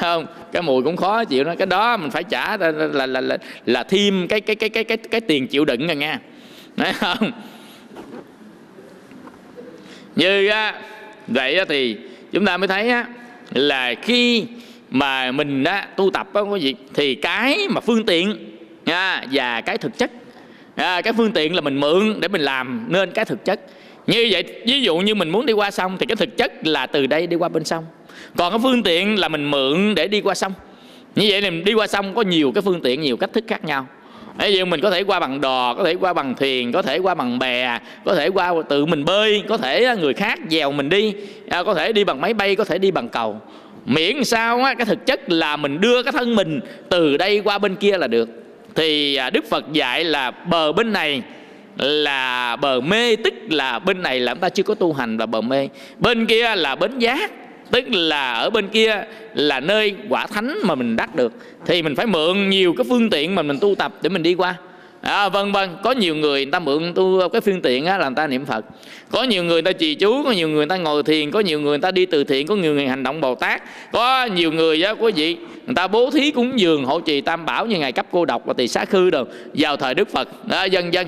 Không 0.00 0.26
cái 0.52 0.62
mùi 0.62 0.82
cũng 0.82 0.96
khó 0.96 1.24
chịu 1.24 1.44
đó 1.44 1.54
cái 1.58 1.66
đó 1.66 1.96
mình 1.96 2.10
phải 2.10 2.24
trả 2.24 2.56
là 2.56 2.70
là 2.70 3.06
là 3.06 3.20
là, 3.20 3.36
là 3.66 3.82
thêm 3.82 4.28
cái 4.28 4.40
cái 4.40 4.56
cái 4.56 4.68
cái 4.68 4.84
cái 4.84 4.96
cái 4.96 5.20
tiền 5.20 5.46
chịu 5.48 5.64
đựng 5.64 5.86
rồi 5.86 5.96
nha. 5.96 6.20
Thấy 6.76 6.92
không? 6.92 7.30
Như 10.16 10.48
á 10.48 10.74
vậy 11.26 11.60
thì 11.68 11.96
chúng 12.32 12.44
ta 12.44 12.56
mới 12.56 12.68
thấy 12.68 12.88
á, 12.88 13.06
là 13.54 13.94
khi 14.02 14.44
mà 14.90 15.32
mình 15.32 15.64
á, 15.64 15.88
tu 15.96 16.10
tập 16.10 16.28
á, 16.34 16.40
có 16.50 16.56
gì 16.56 16.74
thì 16.94 17.14
cái 17.14 17.68
mà 17.70 17.80
phương 17.80 18.06
tiện 18.06 18.36
nha, 18.86 19.24
và 19.32 19.60
cái 19.60 19.78
thực 19.78 19.98
chất 19.98 20.10
à, 20.76 21.00
cái 21.00 21.12
phương 21.12 21.32
tiện 21.32 21.54
là 21.54 21.60
mình 21.60 21.80
mượn 21.80 22.20
để 22.20 22.28
mình 22.28 22.40
làm 22.40 22.84
nên 22.88 23.10
cái 23.10 23.24
thực 23.24 23.44
chất. 23.44 23.60
Như 24.06 24.28
vậy 24.30 24.44
ví 24.66 24.80
dụ 24.80 24.96
như 24.96 25.14
mình 25.14 25.30
muốn 25.30 25.46
đi 25.46 25.52
qua 25.52 25.70
sông 25.70 25.96
thì 25.98 26.06
cái 26.06 26.16
thực 26.16 26.36
chất 26.36 26.66
là 26.66 26.86
từ 26.86 27.06
đây 27.06 27.26
đi 27.26 27.36
qua 27.36 27.48
bên 27.48 27.64
sông. 27.64 27.84
Còn 28.36 28.52
cái 28.52 28.60
phương 28.62 28.82
tiện 28.82 29.18
là 29.18 29.28
mình 29.28 29.50
mượn 29.50 29.94
để 29.94 30.08
đi 30.08 30.20
qua 30.20 30.34
sông. 30.34 30.52
Như 31.14 31.26
vậy 31.30 31.40
thì 31.40 31.62
đi 31.62 31.74
qua 31.74 31.86
sông 31.86 32.14
có 32.14 32.22
nhiều 32.22 32.52
cái 32.54 32.62
phương 32.62 32.80
tiện 32.80 33.00
nhiều 33.00 33.16
cách 33.16 33.32
thức 33.32 33.44
khác 33.48 33.64
nhau. 33.64 33.86
Ví 34.38 34.56
dụ 34.56 34.64
mình 34.64 34.80
có 34.80 34.90
thể 34.90 35.02
qua 35.04 35.20
bằng 35.20 35.40
đò, 35.40 35.74
có 35.74 35.84
thể 35.84 35.94
qua 35.94 36.12
bằng 36.12 36.34
thuyền, 36.34 36.72
có 36.72 36.82
thể 36.82 36.98
qua 36.98 37.14
bằng 37.14 37.38
bè, 37.38 37.78
có 38.04 38.14
thể 38.14 38.28
qua 38.28 38.54
tự 38.68 38.86
mình 38.86 39.04
bơi, 39.04 39.42
có 39.48 39.56
thể 39.56 39.96
người 40.00 40.14
khác 40.14 40.38
dèo 40.50 40.72
mình 40.72 40.88
đi, 40.88 41.14
à, 41.48 41.62
có 41.62 41.74
thể 41.74 41.92
đi 41.92 42.04
bằng 42.04 42.20
máy 42.20 42.34
bay, 42.34 42.56
có 42.56 42.64
thể 42.64 42.78
đi 42.78 42.90
bằng 42.90 43.08
cầu. 43.08 43.40
Miễn 43.86 44.24
sao 44.24 44.62
á, 44.62 44.74
cái 44.74 44.86
thực 44.86 45.06
chất 45.06 45.30
là 45.30 45.56
mình 45.56 45.80
đưa 45.80 46.02
cái 46.02 46.12
thân 46.12 46.34
mình 46.34 46.60
từ 46.88 47.16
đây 47.16 47.40
qua 47.44 47.58
bên 47.58 47.76
kia 47.76 47.98
là 47.98 48.06
được. 48.06 48.28
Thì 48.74 49.14
à, 49.14 49.30
Đức 49.30 49.44
Phật 49.50 49.72
dạy 49.72 50.04
là 50.04 50.30
bờ 50.30 50.72
bên 50.72 50.92
này 50.92 51.22
là 51.78 52.56
bờ 52.56 52.80
mê 52.80 53.16
tức 53.16 53.34
là 53.48 53.78
bên 53.78 54.02
này 54.02 54.20
là 54.20 54.34
chúng 54.34 54.40
ta 54.40 54.48
chưa 54.48 54.62
có 54.62 54.74
tu 54.74 54.92
hành 54.92 55.16
và 55.16 55.26
bờ 55.26 55.40
mê 55.40 55.68
bên 55.98 56.26
kia 56.26 56.56
là 56.56 56.74
bến 56.74 56.98
giác 56.98 57.30
tức 57.70 57.84
là 57.90 58.32
ở 58.32 58.50
bên 58.50 58.68
kia 58.68 59.04
là 59.34 59.60
nơi 59.60 59.94
quả 60.08 60.26
thánh 60.26 60.58
mà 60.64 60.74
mình 60.74 60.96
đắc 60.96 61.14
được. 61.14 61.32
Thì 61.66 61.82
mình 61.82 61.96
phải 61.96 62.06
mượn 62.06 62.50
nhiều 62.50 62.74
cái 62.78 62.84
phương 62.88 63.10
tiện 63.10 63.34
mà 63.34 63.42
mình 63.42 63.58
tu 63.60 63.74
tập 63.74 63.94
để 64.02 64.08
mình 64.08 64.22
đi 64.22 64.34
qua. 64.34 64.54
À, 65.00 65.28
vân 65.28 65.52
vân 65.52 65.70
có 65.82 65.92
nhiều 65.92 66.16
người 66.16 66.44
người 66.44 66.52
ta 66.52 66.58
mượn 66.58 66.94
tu 66.94 67.28
cái 67.28 67.40
phương 67.40 67.60
tiện 67.62 67.86
á, 67.86 67.98
là 67.98 68.08
người 68.08 68.16
ta 68.16 68.26
niệm 68.26 68.46
phật. 68.46 68.64
Có 69.10 69.22
nhiều 69.22 69.44
người 69.44 69.52
người 69.52 69.62
ta 69.62 69.72
trì 69.72 69.94
chú 69.94 70.24
có 70.24 70.32
nhiều 70.32 70.48
người 70.48 70.56
người 70.56 70.66
ta 70.66 70.76
ngồi 70.76 71.02
thiền 71.02 71.30
có 71.30 71.40
nhiều 71.40 71.60
người 71.60 71.70
người 71.70 71.78
ta 71.78 71.90
đi 71.90 72.06
từ 72.06 72.24
thiện 72.24 72.46
có 72.46 72.56
nhiều 72.56 72.74
người 72.74 72.88
hành 72.88 73.02
động 73.02 73.20
bồ 73.20 73.34
tát. 73.34 73.62
Có 73.92 74.24
nhiều 74.24 74.52
người 74.52 74.82
á 74.82 74.94
quý 74.94 75.12
vị 75.12 75.36
người 75.66 75.74
ta 75.74 75.86
bố 75.86 76.10
thí 76.10 76.30
cúng 76.30 76.60
dường 76.60 76.84
hộ 76.84 77.00
trì 77.00 77.20
tam 77.20 77.46
bảo 77.46 77.66
như 77.66 77.78
ngày 77.78 77.92
cấp 77.92 78.06
cô 78.10 78.24
độc 78.24 78.42
và 78.46 78.54
tỳ 78.54 78.68
xá 78.68 78.84
khư 78.84 79.10
được 79.10 79.30
vào 79.54 79.76
thời 79.76 79.94
đức 79.94 80.08
phật. 80.08 80.46
Đó, 80.46 80.64
dân 80.64 80.92
dân 80.92 81.06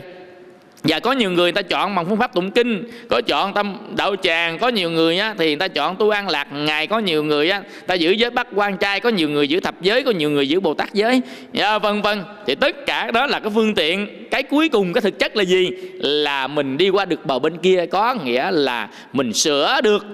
và 0.89 1.01
có 1.01 1.13
nhiều 1.13 1.31
người 1.31 1.53
ta 1.53 1.63
chọn 1.63 1.95
bằng 1.95 2.07
phương 2.07 2.19
pháp 2.19 2.35
tụng 2.35 2.51
kinh 2.51 2.85
có 3.09 3.21
chọn 3.21 3.55
tâm 3.55 3.77
đạo 3.97 4.17
tràng 4.17 4.59
có 4.59 4.69
nhiều 4.69 4.91
người 4.91 5.19
á, 5.19 5.35
thì 5.39 5.47
người 5.47 5.57
ta 5.57 5.69
chọn 5.69 5.97
tu 5.97 6.11
an 6.11 6.29
lạc 6.29 6.49
ngày 6.53 6.87
có 6.87 6.99
nhiều 6.99 7.25
người 7.25 7.51
á, 7.51 7.63
ta 7.87 7.95
giữ 7.95 8.11
giới 8.11 8.31
bắt 8.31 8.47
quan 8.55 8.77
trai 8.77 9.01
có 9.01 9.09
nhiều 9.09 9.29
người 9.29 9.49
giữ 9.49 9.61
thập 9.61 9.81
giới 9.81 10.03
có 10.03 10.11
nhiều 10.11 10.31
người 10.31 10.49
giữ 10.49 10.61
bồ 10.61 10.75
tát 10.75 10.95
giới. 10.95 11.21
À, 11.59 11.79
vân 11.79 12.03
vân. 12.03 12.23
Thì 12.47 12.55
tất 12.55 12.87
cả 12.87 13.11
đó 13.11 13.27
là 13.27 13.41
cái 13.41 13.51
phương 13.55 13.75
tiện 13.75 14.27
cái 14.31 14.43
cuối 14.43 14.69
cùng 14.69 14.93
cái 14.93 15.01
thực 15.01 15.19
chất 15.19 15.37
là 15.37 15.45
gì? 15.45 15.71
Là 15.95 16.47
mình 16.47 16.77
đi 16.77 16.89
qua 16.89 17.05
được 17.05 17.27
bờ 17.27 17.39
bên 17.39 17.57
kia 17.59 17.87
có 17.87 18.15
nghĩa 18.15 18.51
là 18.51 18.89
mình 19.13 19.33
sửa 19.33 19.81
được 19.85 20.07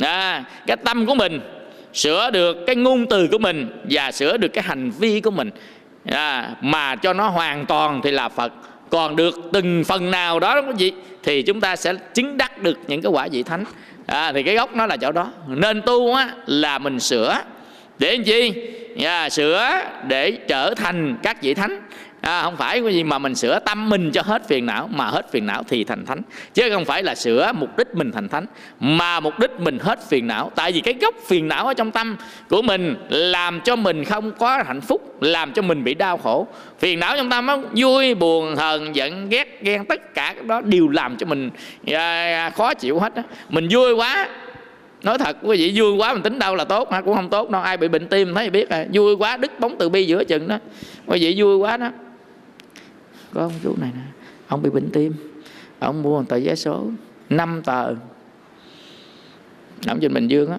à, 0.00 0.44
cái 0.66 0.76
tâm 0.76 1.06
của 1.06 1.14
mình 1.14 1.40
sửa 1.94 2.30
được 2.30 2.56
cái 2.66 2.76
ngôn 2.76 3.06
từ 3.06 3.28
của 3.28 3.38
mình 3.38 3.68
và 3.90 4.12
sửa 4.12 4.36
được 4.36 4.48
cái 4.48 4.64
hành 4.64 4.90
vi 4.90 5.20
của 5.20 5.30
mình. 5.30 5.50
À, 6.04 6.50
mà 6.60 6.96
cho 6.96 7.12
nó 7.12 7.28
hoàn 7.28 7.66
toàn 7.66 8.00
thì 8.04 8.10
là 8.10 8.28
phật 8.28 8.52
còn 8.90 9.16
được 9.16 9.40
từng 9.52 9.84
phần 9.84 10.10
nào 10.10 10.40
đó 10.40 10.62
quý 10.62 10.72
vị 10.78 10.92
thì 11.22 11.42
chúng 11.42 11.60
ta 11.60 11.76
sẽ 11.76 11.94
chứng 12.14 12.36
đắc 12.36 12.62
được 12.62 12.78
những 12.86 13.02
cái 13.02 13.12
quả 13.12 13.28
vị 13.32 13.42
thánh. 13.42 13.64
À, 14.06 14.32
thì 14.32 14.42
cái 14.42 14.54
gốc 14.54 14.76
nó 14.76 14.86
là 14.86 14.96
chỗ 14.96 15.12
đó. 15.12 15.30
Nên 15.48 15.82
tu 15.82 16.14
á 16.14 16.28
là 16.46 16.78
mình 16.78 17.00
sửa. 17.00 17.38
Để 17.98 18.16
làm 18.16 18.24
chi 18.24 18.52
à, 19.04 19.30
sửa 19.30 19.80
để 20.06 20.30
trở 20.30 20.74
thành 20.74 21.16
các 21.22 21.42
vị 21.42 21.54
thánh 21.54 21.80
à, 22.20 22.42
không 22.42 22.56
phải 22.56 22.80
cái 22.82 22.94
gì 22.94 23.04
mà 23.04 23.18
mình 23.18 23.34
sửa 23.34 23.58
tâm 23.58 23.88
mình 23.88 24.10
cho 24.10 24.22
hết 24.22 24.48
phiền 24.48 24.66
não 24.66 24.88
mà 24.92 25.06
hết 25.06 25.32
phiền 25.32 25.46
não 25.46 25.62
thì 25.68 25.84
thành 25.84 26.06
thánh. 26.06 26.22
Chứ 26.54 26.70
không 26.72 26.84
phải 26.84 27.02
là 27.02 27.14
sửa 27.14 27.52
mục 27.54 27.78
đích 27.78 27.94
mình 27.94 28.12
thành 28.12 28.28
thánh 28.28 28.46
mà 28.80 29.20
mục 29.20 29.38
đích 29.38 29.60
mình 29.60 29.78
hết 29.78 30.08
phiền 30.08 30.26
não. 30.26 30.50
Tại 30.54 30.72
vì 30.72 30.80
cái 30.80 30.94
gốc 30.94 31.14
phiền 31.26 31.48
não 31.48 31.66
ở 31.66 31.74
trong 31.74 31.90
tâm 31.90 32.16
của 32.48 32.62
mình 32.62 32.96
làm 33.08 33.60
cho 33.60 33.76
mình 33.76 34.04
không 34.04 34.32
có 34.32 34.62
hạnh 34.66 34.80
phúc 34.80 35.22
làm 35.22 35.52
cho 35.52 35.62
mình 35.62 35.84
bị 35.84 35.94
đau 35.94 36.16
khổ. 36.16 36.46
Phiền 36.78 37.00
não 37.00 37.16
trong 37.16 37.30
tâm 37.30 37.46
đó, 37.46 37.58
vui 37.76 38.14
buồn 38.14 38.56
hờn 38.56 38.96
giận 38.96 39.28
ghét 39.28 39.62
ghen 39.62 39.84
tất 39.84 40.14
cả 40.14 40.32
cái 40.34 40.44
đó 40.44 40.60
đều 40.60 40.88
làm 40.88 41.16
cho 41.16 41.26
mình 41.26 41.50
à, 41.86 42.50
khó 42.56 42.74
chịu 42.74 42.98
hết 42.98 43.14
đó. 43.14 43.22
mình 43.48 43.68
vui 43.70 43.92
quá. 43.92 44.28
Nói 45.02 45.18
thật 45.18 45.36
quý 45.42 45.56
vị 45.56 45.72
vui 45.74 45.92
quá 45.92 46.12
mình 46.12 46.22
tính 46.22 46.38
đâu 46.38 46.54
là 46.54 46.64
tốt 46.64 46.92
hả? 46.92 47.00
Cũng 47.00 47.16
không 47.16 47.30
tốt 47.30 47.50
đâu. 47.50 47.62
Ai 47.62 47.76
bị 47.76 47.88
bệnh 47.88 48.06
tim 48.06 48.34
thấy 48.34 48.50
biết 48.50 48.70
rồi. 48.70 48.86
Vui 48.92 49.16
quá 49.16 49.36
đứt 49.36 49.60
bóng 49.60 49.76
từ 49.78 49.88
bi 49.88 50.04
giữa 50.04 50.24
chừng 50.24 50.48
đó. 50.48 50.58
Quý 51.06 51.18
vị 51.20 51.34
vui 51.36 51.56
quá 51.56 51.76
đó 51.76 51.90
có 53.34 53.42
ông 53.42 53.52
chú 53.62 53.74
này 53.80 53.90
nè. 53.94 54.02
Ông 54.48 54.62
bị 54.62 54.70
bệnh 54.70 54.90
tim. 54.90 55.12
Ông 55.78 56.02
mua 56.02 56.18
một 56.18 56.28
tờ 56.28 56.40
vé 56.40 56.54
số. 56.54 56.86
5 57.30 57.62
tờ. 57.64 57.94
Ông 59.86 60.00
trên 60.00 60.14
bình 60.14 60.28
dương 60.28 60.50
á. 60.50 60.58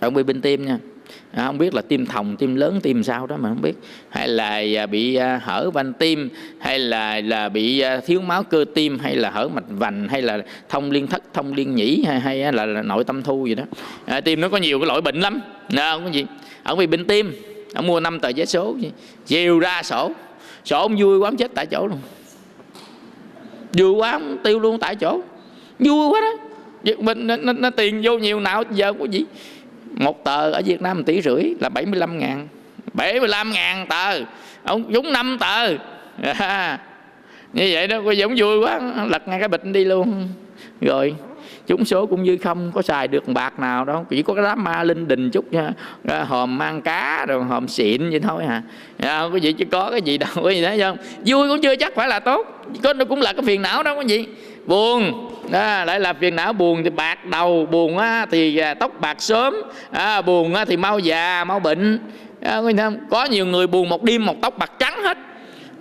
Ông 0.00 0.14
bị 0.14 0.22
bệnh 0.22 0.40
tim 0.40 0.66
nha. 0.66 0.78
À, 1.32 1.46
không 1.46 1.58
biết 1.58 1.74
là 1.74 1.82
tim 1.82 2.06
thòng 2.06 2.36
tim 2.36 2.54
lớn 2.54 2.80
tim 2.82 3.02
sao 3.02 3.26
đó 3.26 3.36
mà 3.36 3.48
không 3.48 3.62
biết. 3.62 3.74
Hay 4.08 4.28
là 4.28 4.62
à, 4.76 4.86
bị 4.86 5.14
à, 5.14 5.40
hở 5.44 5.70
van 5.70 5.92
tim 5.92 6.28
hay 6.58 6.78
là 6.78 7.20
là 7.20 7.48
bị 7.48 7.80
à, 7.80 8.00
thiếu 8.06 8.20
máu 8.20 8.42
cơ 8.42 8.64
tim 8.74 8.98
hay 8.98 9.16
là 9.16 9.30
hở 9.30 9.48
mạch 9.48 9.64
vành 9.68 10.08
hay 10.08 10.22
là 10.22 10.38
thông 10.68 10.90
liên 10.90 11.06
thất 11.06 11.22
thông 11.34 11.54
liên 11.54 11.74
nhĩ 11.74 12.04
hay, 12.06 12.20
hay 12.20 12.52
là, 12.52 12.66
là 12.66 12.82
nội 12.82 13.04
tâm 13.04 13.22
thu 13.22 13.46
gì 13.46 13.54
đó. 13.54 13.64
À, 14.04 14.20
tim 14.20 14.40
nó 14.40 14.48
có 14.48 14.56
nhiều 14.56 14.78
cái 14.78 14.86
loại 14.86 15.00
bệnh 15.00 15.20
lắm. 15.20 15.40
Nè 15.68 15.88
không 15.92 16.04
có 16.04 16.10
gì. 16.10 16.26
Ông 16.62 16.78
bị 16.78 16.86
bệnh 16.86 17.06
tim. 17.06 17.32
Ông 17.74 17.86
mua 17.86 18.00
năm 18.00 18.20
tờ 18.20 18.30
vé 18.36 18.44
số 18.44 18.76
chiều 19.26 19.58
ra 19.58 19.82
sổ 19.82 20.12
sợ 20.66 20.76
ông 20.76 20.96
vui 20.98 21.18
quá 21.18 21.28
ông 21.28 21.36
chết 21.36 21.50
tại 21.54 21.66
chỗ 21.66 21.86
luôn. 21.86 21.98
Vui 23.72 23.90
quá 23.90 24.12
ông 24.12 24.36
tiêu 24.44 24.58
luôn 24.58 24.78
tại 24.78 24.96
chỗ. 24.96 25.20
Vui 25.78 26.08
quá 26.08 26.20
đó. 26.20 26.32
Mình 26.98 27.26
nó, 27.26 27.36
nó, 27.36 27.52
nó 27.52 27.70
tiền 27.70 28.00
vô 28.04 28.18
nhiều 28.18 28.40
nào 28.40 28.62
giờ 28.70 28.92
có 28.98 29.04
gì. 29.04 29.24
Một 29.94 30.24
tờ 30.24 30.50
ở 30.50 30.62
Việt 30.64 30.82
Nam 30.82 30.96
1 30.96 31.02
tỷ 31.06 31.22
rưỡi 31.22 31.42
là 31.60 31.68
75 31.68 32.18
ngàn. 32.18 32.48
75 32.92 33.50
ngàn 33.50 33.86
tờ. 33.86 34.20
Ông 34.62 34.84
dũng 34.94 35.12
5 35.12 35.36
tờ. 35.40 35.76
À, 36.22 36.80
như 37.52 37.68
vậy 37.72 37.86
đó 37.86 38.00
cô 38.04 38.10
giống 38.10 38.34
vui 38.36 38.58
quá 38.58 38.80
lật 39.08 39.28
ngay 39.28 39.38
cái 39.38 39.48
bịch 39.48 39.64
đi 39.64 39.84
luôn. 39.84 40.28
Rồi 40.80 41.14
chúng 41.66 41.84
số 41.84 42.06
cũng 42.06 42.22
như 42.22 42.36
không 42.36 42.72
có 42.74 42.82
xài 42.82 43.08
được 43.08 43.28
bạc 43.28 43.58
nào 43.58 43.84
đâu. 43.84 44.06
Chỉ 44.10 44.22
có 44.22 44.34
cái 44.34 44.44
đám 44.44 44.64
ma 44.64 44.82
linh 44.82 45.08
đình 45.08 45.30
chút 45.30 45.52
nha. 45.52 45.70
Hòm 46.24 46.58
mang 46.58 46.82
cá 46.82 47.26
rồi 47.28 47.44
hòm 47.44 47.68
xịn 47.68 48.10
vậy 48.10 48.20
thôi 48.20 48.44
à. 48.48 48.62
Dạ, 48.98 49.18
không 49.20 49.32
có 49.32 49.38
gì 49.38 49.52
chứ 49.52 49.64
có 49.70 49.90
cái 49.90 50.02
gì 50.02 50.18
đâu 50.18 50.30
có 50.34 50.50
gì 50.50 50.62
thấy 50.62 50.80
không? 50.80 50.96
Vui 51.26 51.48
cũng 51.48 51.60
chưa 51.62 51.76
chắc 51.76 51.94
phải 51.94 52.08
là 52.08 52.20
tốt. 52.20 52.46
Có 52.82 52.92
nó 52.92 53.04
cũng 53.04 53.20
là 53.20 53.32
cái 53.32 53.42
phiền 53.46 53.62
não 53.62 53.82
đó 53.82 53.94
có 53.94 54.00
gì? 54.00 54.26
Buồn. 54.66 55.30
À, 55.52 55.84
lại 55.84 56.00
là 56.00 56.12
phiền 56.12 56.36
não 56.36 56.52
buồn 56.52 56.82
thì 56.84 56.90
bạc 56.90 57.26
đầu 57.26 57.66
buồn 57.66 57.98
á, 57.98 58.26
thì 58.30 58.56
à, 58.56 58.74
tóc 58.74 59.00
bạc 59.00 59.22
sớm. 59.22 59.54
À, 59.90 60.22
buồn 60.22 60.54
á, 60.54 60.64
thì 60.64 60.76
mau 60.76 60.98
già 60.98 61.44
mau 61.44 61.60
bệnh. 61.60 61.98
À, 62.40 62.60
có 63.10 63.24
nhiều 63.24 63.46
người 63.46 63.66
buồn 63.66 63.88
một 63.88 64.02
đêm 64.02 64.26
một 64.26 64.36
tóc 64.42 64.58
bạc 64.58 64.72
trắng 64.78 65.02
hết 65.02 65.18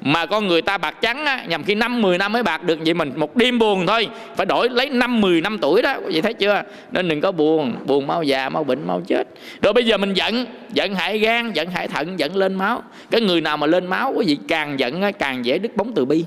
mà 0.06 0.26
con 0.26 0.48
người 0.48 0.62
ta 0.62 0.78
bạc 0.78 0.96
trắng 1.02 1.26
á, 1.26 1.46
nhằm 1.48 1.64
khi 1.64 1.76
năm 1.76 2.02
10 2.02 2.18
năm 2.18 2.32
mới 2.32 2.44
bạc 2.44 2.64
được 2.64 2.80
vậy 2.86 2.94
mình 2.94 3.12
một 3.16 3.36
đêm 3.36 3.60
buồn 3.60 3.88
thôi. 3.88 4.08
Phải 4.36 4.46
đổi 4.46 4.70
lấy 4.70 4.90
năm 4.90 5.22
10 5.22 5.42
năm 5.42 5.58
tuổi 5.62 5.82
đó 5.82 5.96
quý 6.06 6.14
vị 6.14 6.22
thấy 6.22 6.34
chưa? 6.34 6.64
Nên 6.92 7.08
đừng 7.08 7.22
có 7.22 7.32
buồn 7.32 7.76
buồn 7.86 8.08
mau 8.08 8.24
già 8.24 8.50
mau 8.50 8.64
bệnh 8.64 8.88
mau 8.88 9.02
chết. 9.08 9.28
Rồi 9.62 9.74
bây 9.74 9.86
giờ 9.86 9.98
mình 9.98 10.14
giận 10.14 10.46
giận 10.74 10.96
hại 10.96 11.20
gan 11.20 11.52
giận 11.54 11.70
hại 11.70 11.88
thận 11.88 12.20
giận 12.20 12.36
lên 12.36 12.54
máu. 12.54 12.84
Cái 13.12 13.22
người 13.22 13.42
nào 13.42 13.58
mà 13.58 13.68
lên 13.68 13.88
máu 13.88 14.14
quý 14.16 14.26
vị 14.28 14.38
càng 14.48 14.80
giận 14.80 15.02
á 15.02 15.12
càng 15.12 15.46
dễ 15.46 15.58
đứt 15.58 15.76
bóng 15.76 15.94
từ 15.96 16.06
bi. 16.06 16.26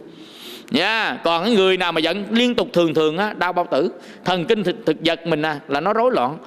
Nha 0.70 1.04
yeah. 1.04 1.24
còn 1.24 1.44
cái 1.44 1.54
người 1.54 1.76
nào 1.76 1.92
mà 1.92 2.00
giận 2.00 2.24
liên 2.30 2.54
tục 2.54 2.68
thường 2.72 2.94
thường 2.94 3.18
á 3.18 3.32
đau 3.32 3.52
bao 3.52 3.66
tử. 3.70 3.90
Thần 4.24 4.44
kinh 4.44 4.64
thực, 4.64 4.76
thực 4.86 4.96
vật 5.04 5.26
mình 5.26 5.42
à, 5.42 5.60
là 5.68 5.80
nó 5.80 5.92
rối 5.92 6.10
loạn 6.12 6.38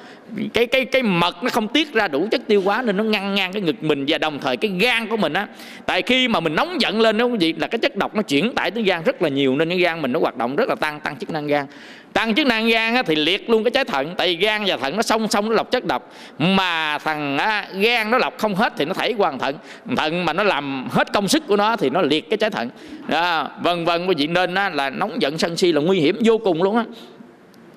cái 0.54 0.66
cái 0.66 0.86
cái 0.86 1.04
mật 1.04 1.44
nó 1.44 1.50
không 1.50 1.68
tiết 1.68 1.94
ra 1.94 2.08
đủ 2.08 2.28
chất 2.32 2.42
tiêu 2.48 2.62
hóa 2.66 2.82
nên 2.82 2.98
nó 2.98 3.04
ngăn 3.04 3.36
ngang 3.36 3.54
cái 3.54 3.62
ngực 3.62 3.84
mình 3.84 4.06
và 4.08 4.18
đồng 4.18 4.40
thời 4.40 4.58
cái 4.58 4.72
gan 4.80 5.08
của 5.08 5.18
mình 5.18 5.34
á. 5.34 5.48
Tại 5.86 6.02
khi 6.02 6.28
mà 6.28 6.40
mình 6.40 6.56
nóng 6.56 6.82
giận 6.82 7.02
lên 7.02 7.18
nó 7.18 7.28
gì 7.40 7.54
là 7.54 7.68
cái 7.68 7.80
chất 7.80 7.96
độc 7.96 8.16
nó 8.16 8.22
chuyển 8.22 8.56
tải 8.56 8.72
tới 8.72 8.84
gan 8.84 9.04
rất 9.04 9.22
là 9.22 9.30
nhiều 9.30 9.56
nên 9.56 9.70
cái 9.70 9.78
gan 9.78 10.02
mình 10.02 10.12
nó 10.12 10.20
hoạt 10.20 10.38
động 10.38 10.56
rất 10.56 10.70
là 10.70 10.76
tăng 10.76 11.00
tăng 11.00 11.16
chức 11.16 11.30
năng 11.30 11.48
gan. 11.48 11.66
Tăng 12.14 12.36
chức 12.36 12.48
năng 12.48 12.68
gan 12.68 12.96
á, 12.96 13.04
thì 13.04 13.16
liệt 13.16 13.50
luôn 13.50 13.64
cái 13.64 13.72
trái 13.72 13.86
thận 13.86 14.14
tại 14.18 14.28
vì 14.28 14.36
gan 14.36 14.64
và 14.68 14.78
thận 14.78 14.96
nó 14.96 15.02
song 15.02 15.28
song 15.28 15.50
nó 15.50 15.56
lọc 15.56 15.72
chất 15.72 15.86
độc. 15.86 16.14
Mà 16.40 16.98
thằng 16.98 17.38
á, 17.38 17.68
gan 17.74 18.12
nó 18.12 18.18
lọc 18.18 18.38
không 18.38 18.56
hết 18.56 18.74
thì 18.78 18.86
nó 18.86 18.94
thảy 18.94 19.14
qua 19.18 19.32
thận. 19.40 19.56
Thận 19.98 20.26
mà 20.26 20.34
nó 20.34 20.44
làm 20.44 20.88
hết 20.92 21.14
công 21.14 21.28
sức 21.28 21.48
của 21.48 21.56
nó 21.56 21.76
thì 21.76 21.90
nó 21.90 22.02
liệt 22.02 22.30
cái 22.30 22.38
trái 22.38 22.50
thận. 22.50 22.70
Đó, 23.08 23.48
vân 23.64 23.86
vân 23.86 24.06
quý 24.06 24.16
vị 24.18 24.28
nên 24.28 24.56
á, 24.56 24.70
là 24.70 24.90
nóng 24.90 25.22
giận 25.22 25.38
sân 25.38 25.58
si 25.58 25.72
là 25.72 25.82
nguy 25.82 26.00
hiểm 26.00 26.16
vô 26.26 26.38
cùng 26.38 26.64
luôn 26.64 26.78
á. 26.78 26.86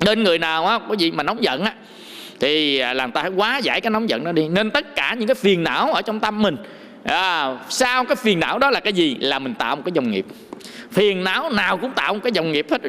Nên 0.00 0.22
người 0.22 0.38
nào 0.38 0.66
á 0.66 0.78
quý 0.88 0.96
gì 0.98 1.10
mà 1.10 1.22
nóng 1.22 1.42
giận 1.42 1.64
á 1.64 1.74
thì 2.44 2.78
à, 2.78 2.94
làm 2.94 3.12
ta 3.12 3.22
phải 3.22 3.30
quá 3.30 3.58
giải 3.58 3.80
cái 3.80 3.90
nóng 3.90 4.08
giận 4.08 4.24
đó 4.24 4.32
đi. 4.32 4.48
Nên 4.48 4.70
tất 4.70 4.96
cả 4.96 5.14
những 5.18 5.28
cái 5.28 5.34
phiền 5.34 5.62
não 5.62 5.92
ở 5.92 6.02
trong 6.02 6.20
tâm 6.20 6.42
mình 6.42 6.56
à, 7.04 7.56
sau 7.68 8.04
cái 8.04 8.16
phiền 8.16 8.40
não 8.40 8.58
đó 8.58 8.70
là 8.70 8.80
cái 8.80 8.92
gì? 8.92 9.16
Là 9.20 9.38
mình 9.38 9.54
tạo 9.54 9.76
một 9.76 9.82
cái 9.84 9.92
dòng 9.94 10.10
nghiệp. 10.10 10.26
Phiền 10.92 11.24
não 11.24 11.50
nào 11.50 11.76
cũng 11.76 11.90
tạo 11.90 12.14
một 12.14 12.20
cái 12.22 12.32
dòng 12.32 12.52
nghiệp 12.52 12.66
hết 12.70 12.80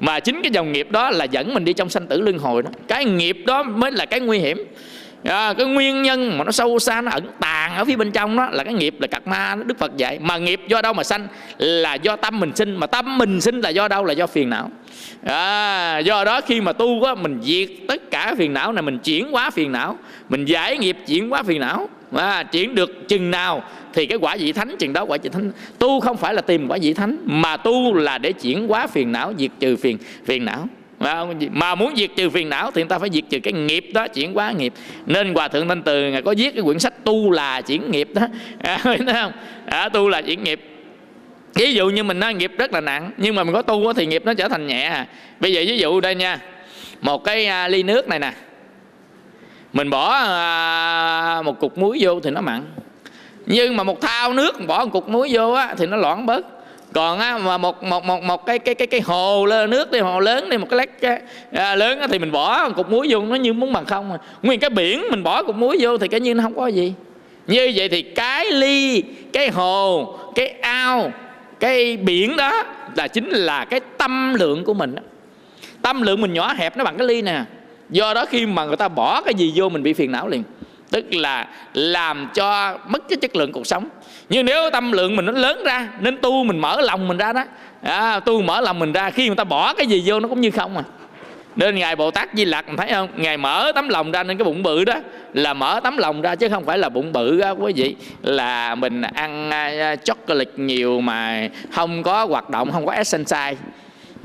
mà 0.00 0.20
chính 0.20 0.42
cái 0.42 0.50
dòng 0.50 0.72
nghiệp 0.72 0.90
đó 0.90 1.10
là 1.10 1.24
dẫn 1.24 1.54
mình 1.54 1.64
đi 1.64 1.72
trong 1.72 1.88
sanh 1.88 2.06
tử 2.06 2.20
luân 2.20 2.38
hồi 2.38 2.62
đó. 2.62 2.70
Cái 2.88 3.04
nghiệp 3.04 3.38
đó 3.46 3.62
mới 3.62 3.92
là 3.92 4.06
cái 4.06 4.20
nguy 4.20 4.38
hiểm. 4.38 4.64
À, 5.24 5.54
cái 5.58 5.66
nguyên 5.66 6.02
nhân 6.02 6.38
mà 6.38 6.44
nó 6.44 6.52
sâu 6.52 6.78
xa 6.78 7.00
nó 7.00 7.10
ẩn 7.10 7.24
tàng 7.40 7.76
ở 7.76 7.84
phía 7.84 7.96
bên 7.96 8.12
trong 8.12 8.36
đó 8.36 8.48
là 8.52 8.64
cái 8.64 8.74
nghiệp 8.74 8.94
là 8.98 9.06
cặp 9.06 9.26
ma 9.26 9.56
đức 9.66 9.78
phật 9.78 9.96
dạy. 9.96 10.18
Mà 10.18 10.38
nghiệp 10.38 10.60
do 10.68 10.82
đâu 10.82 10.92
mà 10.92 11.04
sanh? 11.04 11.28
Là 11.58 11.94
do 11.94 12.16
tâm 12.16 12.40
mình 12.40 12.56
sinh. 12.56 12.76
Mà 12.76 12.86
tâm 12.86 13.18
mình 13.18 13.40
sinh 13.40 13.60
là 13.60 13.68
do 13.68 13.88
đâu? 13.88 14.04
Là 14.04 14.12
do 14.12 14.26
phiền 14.26 14.50
não 14.50 14.70
à, 15.24 15.98
do 15.98 16.24
đó 16.24 16.40
khi 16.40 16.60
mà 16.60 16.72
tu 16.72 17.02
á 17.02 17.14
mình 17.14 17.38
diệt 17.42 17.68
tất 17.88 18.10
cả 18.10 18.34
phiền 18.38 18.52
não 18.52 18.72
này 18.72 18.82
mình 18.82 18.98
chuyển 18.98 19.30
hóa 19.30 19.50
phiền 19.50 19.72
não 19.72 19.98
mình 20.28 20.44
giải 20.44 20.78
nghiệp 20.78 20.96
chuyển 21.06 21.30
hóa 21.30 21.42
phiền 21.42 21.60
não 21.60 21.88
à, 22.12 22.42
chuyển 22.42 22.74
được 22.74 23.08
chừng 23.08 23.30
nào 23.30 23.62
thì 23.96 24.06
cái 24.06 24.18
quả 24.18 24.36
vị 24.36 24.52
thánh 24.52 24.76
chừng 24.78 24.92
đó 24.92 25.04
quả 25.04 25.18
vị 25.22 25.28
thánh. 25.28 25.52
Tu 25.78 26.00
không 26.00 26.16
phải 26.16 26.34
là 26.34 26.42
tìm 26.42 26.68
quả 26.68 26.78
vị 26.82 26.94
thánh 26.94 27.18
mà 27.24 27.56
tu 27.56 27.94
là 27.94 28.18
để 28.18 28.32
chuyển 28.32 28.68
hóa 28.68 28.86
phiền 28.86 29.12
não 29.12 29.32
diệt 29.38 29.50
trừ 29.60 29.76
phiền 29.76 29.98
phiền 30.24 30.44
não. 30.44 30.68
À, 30.98 31.24
mà 31.50 31.74
muốn 31.74 31.96
diệt 31.96 32.10
trừ 32.16 32.30
phiền 32.30 32.48
não 32.48 32.70
thì 32.70 32.82
người 32.82 32.88
ta 32.88 32.98
phải 32.98 33.10
diệt 33.12 33.24
trừ 33.30 33.38
cái 33.40 33.52
nghiệp 33.52 33.90
đó 33.94 34.08
chuyển 34.08 34.34
hóa 34.34 34.50
nghiệp. 34.50 34.72
Nên 35.06 35.34
hòa 35.34 35.48
thượng 35.48 35.68
thanh 35.68 35.82
từ 35.82 36.10
ngài 36.10 36.22
có 36.22 36.34
viết 36.38 36.54
cái 36.54 36.62
quyển 36.62 36.78
sách 36.78 37.04
tu 37.04 37.30
là 37.30 37.60
chuyển 37.60 37.90
nghiệp 37.90 38.08
đó. 38.14 38.22
À, 38.62 38.78
thấy 38.84 38.98
không? 39.12 39.32
À, 39.66 39.88
tu 39.88 40.08
là 40.08 40.22
chuyển 40.22 40.44
nghiệp 40.44 40.60
ví 41.56 41.74
dụ 41.74 41.88
như 41.88 42.02
mình 42.02 42.20
nói 42.20 42.34
nghiệp 42.34 42.52
rất 42.58 42.72
là 42.72 42.80
nặng 42.80 43.10
nhưng 43.16 43.34
mà 43.34 43.44
mình 43.44 43.54
có 43.54 43.62
tu 43.62 43.92
thì 43.92 44.06
nghiệp 44.06 44.22
nó 44.24 44.34
trở 44.34 44.48
thành 44.48 44.66
nhẹ 44.66 44.82
à. 44.82 45.06
bây 45.40 45.52
giờ 45.52 45.62
ví 45.66 45.78
dụ 45.78 46.00
đây 46.00 46.14
nha 46.14 46.38
một 47.00 47.24
cái 47.24 47.46
à, 47.46 47.68
ly 47.68 47.82
nước 47.82 48.08
này 48.08 48.18
nè 48.18 48.32
mình 49.72 49.90
bỏ 49.90 50.10
à, 50.10 51.42
một 51.44 51.60
cục 51.60 51.78
muối 51.78 51.98
vô 52.00 52.20
thì 52.20 52.30
nó 52.30 52.40
mặn 52.40 52.64
nhưng 53.46 53.76
mà 53.76 53.82
một 53.82 54.00
thao 54.00 54.32
nước 54.32 54.66
bỏ 54.66 54.84
một 54.84 54.90
cục 54.92 55.08
muối 55.08 55.28
vô 55.32 55.52
á, 55.52 55.74
thì 55.78 55.86
nó 55.86 55.96
loãng 55.96 56.26
bớt 56.26 56.46
còn 56.92 57.18
á, 57.18 57.38
mà 57.38 57.58
một 57.58 57.82
một 57.82 58.04
một 58.04 58.22
một 58.22 58.46
cái 58.46 58.58
cái 58.58 58.74
cái 58.74 58.86
cái 58.86 59.00
hồ 59.00 59.46
nước 59.68 59.90
đi 59.90 59.98
hồ 59.98 60.20
lớn 60.20 60.50
đi 60.50 60.56
một 60.56 60.66
cái 60.70 60.86
lát 61.02 61.20
à, 61.52 61.74
lớn 61.74 62.00
á, 62.00 62.06
thì 62.10 62.18
mình 62.18 62.32
bỏ 62.32 62.68
một 62.68 62.74
cục 62.76 62.90
muối 62.90 63.06
vô 63.10 63.20
nó 63.20 63.34
như 63.34 63.52
muốn 63.52 63.72
bằng 63.72 63.84
không 63.84 64.12
à. 64.12 64.18
nguyên 64.42 64.60
cái 64.60 64.70
biển 64.70 65.04
mình 65.10 65.22
bỏ 65.22 65.42
cục 65.42 65.56
muối 65.56 65.76
vô 65.80 65.98
thì 65.98 66.08
cái 66.08 66.20
như 66.20 66.34
nó 66.34 66.42
không 66.42 66.56
có 66.56 66.66
gì 66.66 66.94
như 67.46 67.72
vậy 67.74 67.88
thì 67.88 68.02
cái 68.02 68.50
ly 68.50 69.02
cái 69.32 69.50
hồ 69.50 70.14
cái 70.34 70.48
ao 70.48 71.12
cái 71.60 71.96
biển 71.96 72.36
đó 72.36 72.64
là 72.96 73.08
chính 73.08 73.28
là 73.28 73.64
cái 73.64 73.80
tâm 73.98 74.34
lượng 74.34 74.64
của 74.64 74.74
mình 74.74 74.94
đó. 74.94 75.02
tâm 75.82 76.02
lượng 76.02 76.20
mình 76.20 76.32
nhỏ 76.32 76.54
hẹp 76.56 76.76
nó 76.76 76.84
bằng 76.84 76.96
cái 76.98 77.06
ly 77.06 77.22
nè. 77.22 77.44
Do 77.90 78.14
đó 78.14 78.24
khi 78.26 78.46
mà 78.46 78.64
người 78.64 78.76
ta 78.76 78.88
bỏ 78.88 79.22
cái 79.22 79.34
gì 79.34 79.52
vô 79.54 79.68
mình 79.68 79.82
bị 79.82 79.92
phiền 79.92 80.12
não 80.12 80.28
liền. 80.28 80.42
Tức 80.90 81.14
là 81.14 81.48
làm 81.74 82.28
cho 82.34 82.78
mất 82.88 83.08
cái 83.08 83.16
chất 83.16 83.36
lượng 83.36 83.52
cuộc 83.52 83.66
sống. 83.66 83.88
Nhưng 84.28 84.46
nếu 84.46 84.70
tâm 84.70 84.92
lượng 84.92 85.16
mình 85.16 85.24
nó 85.24 85.32
lớn 85.32 85.62
ra 85.64 85.88
nên 86.00 86.16
tu 86.16 86.44
mình 86.44 86.58
mở 86.58 86.80
lòng 86.80 87.08
mình 87.08 87.18
ra 87.18 87.32
đó. 87.32 87.44
À, 87.82 88.20
tu 88.20 88.42
mở 88.42 88.60
lòng 88.60 88.78
mình 88.78 88.92
ra 88.92 89.10
khi 89.10 89.26
người 89.26 89.36
ta 89.36 89.44
bỏ 89.44 89.74
cái 89.74 89.86
gì 89.86 90.02
vô 90.06 90.20
nó 90.20 90.28
cũng 90.28 90.40
như 90.40 90.50
không 90.50 90.76
à 90.76 90.84
nên 91.56 91.74
ngài 91.74 91.96
bồ 91.96 92.10
tát 92.10 92.28
di 92.34 92.44
lặc 92.44 92.64
thấy 92.76 92.88
không? 92.92 93.08
Ngài 93.16 93.36
mở 93.36 93.72
tấm 93.74 93.88
lòng 93.88 94.12
ra 94.12 94.22
nên 94.22 94.36
cái 94.36 94.44
bụng 94.44 94.62
bự 94.62 94.84
đó 94.84 94.94
là 95.32 95.54
mở 95.54 95.80
tấm 95.84 95.96
lòng 95.96 96.22
ra 96.22 96.34
chứ 96.34 96.48
không 96.48 96.64
phải 96.64 96.78
là 96.78 96.88
bụng 96.88 97.12
bự 97.12 97.40
đó 97.40 97.50
quý 97.50 97.72
vị. 97.76 97.96
Là 98.22 98.74
mình 98.74 99.02
ăn 99.02 99.50
uh, 99.50 100.04
chocolate 100.04 100.50
nhiều 100.56 101.00
mà 101.00 101.48
không 101.72 102.02
có 102.02 102.24
hoạt 102.24 102.50
động 102.50 102.72
không 102.72 102.86
có 102.86 102.92
exercise 102.92 103.56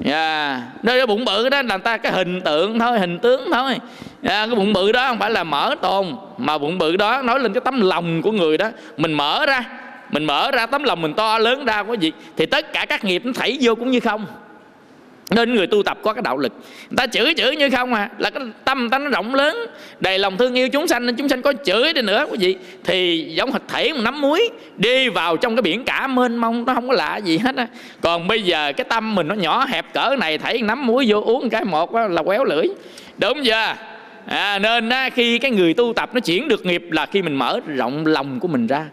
yeah. 0.06 0.62
nơi 0.84 1.00
cái 1.00 1.08
bụng 1.08 1.26
bự 1.26 1.50
đó 1.50 1.62
là 1.62 1.78
ta 1.78 1.98
cái 1.98 2.12
hình 2.12 2.42
tượng 2.42 2.80
thôi 2.80 3.00
hình 3.00 3.20
tướng 3.20 3.50
thôi. 3.54 3.78
Yeah. 4.24 4.50
cái 4.50 4.56
bụng 4.56 4.74
bự 4.74 4.92
đó 4.92 5.08
không 5.08 5.20
phải 5.20 5.32
là 5.32 5.44
mở 5.44 5.76
tồn 5.82 6.16
mà 6.38 6.58
bụng 6.58 6.78
bự 6.78 6.96
đó 6.96 7.22
nói 7.22 7.40
lên 7.40 7.54
cái 7.54 7.62
tấm 7.66 7.82
lòng 7.82 8.22
của 8.22 8.32
người 8.32 8.58
đó. 8.58 8.70
Mình 8.98 9.14
mở 9.14 9.46
ra 9.46 9.64
mình 10.12 10.26
mở 10.26 10.52
ra 10.52 10.66
tấm 10.66 10.84
lòng 10.84 11.02
mình 11.02 11.14
to 11.14 11.38
lớn 11.38 11.66
ra 11.66 11.80
quý 11.80 11.98
vị. 12.02 12.12
Thì 12.38 12.46
tất 12.46 12.74
cả 12.74 12.86
các 12.86 13.04
nghiệp 13.04 13.22
nó 13.26 13.32
thảy 13.36 13.58
vô 13.62 13.76
cũng 13.76 13.92
như 13.92 14.00
không 14.00 14.26
nên 15.32 15.56
người 15.56 15.68
tu 15.68 15.84
tập 15.84 15.98
có 16.04 16.14
cái 16.14 16.22
đạo 16.22 16.38
lực. 16.38 16.54
Người 16.90 16.98
ta 16.98 17.08
chửi 17.08 17.34
chửi 17.38 17.56
như 17.56 17.70
không 17.70 17.94
à. 17.94 18.10
Là 18.18 18.30
cái 18.30 18.44
tâm 18.66 18.90
ta 18.90 19.00
nó 19.00 19.10
rộng 19.10 19.36
lớn. 19.36 19.58
Đầy 20.00 20.20
lòng 20.20 20.38
thương 20.38 20.54
yêu 20.54 20.70
chúng 20.70 20.88
sanh 20.88 21.06
nên 21.06 21.16
chúng 21.16 21.30
sanh 21.30 21.42
có 21.42 21.54
chửi 21.66 21.94
đi 21.94 22.02
nữa 22.02 22.26
quý 22.32 22.38
vị. 22.40 22.56
Thì 22.84 23.28
giống 23.36 23.52
hệt 23.52 23.62
thể 23.68 23.94
một 23.94 24.00
nắm 24.04 24.22
muối 24.22 24.50
đi 24.78 25.10
vào 25.10 25.38
trong 25.38 25.56
cái 25.56 25.62
biển 25.62 25.84
cả 25.84 26.08
mênh 26.08 26.38
mông 26.38 26.66
nó 26.66 26.74
không 26.74 26.88
có 26.88 26.94
lạ 26.94 27.18
gì 27.18 27.38
hết 27.38 27.56
á. 27.56 27.68
Còn 28.02 28.28
bây 28.28 28.42
giờ 28.42 28.74
cái 28.78 28.86
tâm 28.90 29.16
mình 29.16 29.28
nó 29.28 29.36
nhỏ 29.36 29.66
hẹp 29.70 29.94
cỡ 29.94 30.16
này 30.20 30.38
thảy 30.38 30.62
nắm 30.62 30.88
muối 30.88 31.06
vô 31.08 31.22
uống 31.22 31.50
cái 31.50 31.64
một 31.66 31.96
là 31.96 32.24
quéo 32.24 32.44
lưỡi. 32.44 32.66
Đúng 33.18 33.44
chưa? 33.44 33.76
À, 34.26 34.60
nên 34.60 34.90
á, 34.90 35.10
khi 35.10 35.40
cái 35.40 35.52
người 35.52 35.74
tu 35.74 35.94
tập 35.94 36.10
nó 36.14 36.20
chuyển 36.20 36.48
được 36.48 36.66
nghiệp 36.66 36.88
là 36.92 37.06
khi 37.06 37.22
mình 37.22 37.36
mở 37.36 37.60
rộng 37.68 38.06
lòng 38.06 38.40
của 38.40 38.48
mình 38.48 38.68
ra 38.68 38.86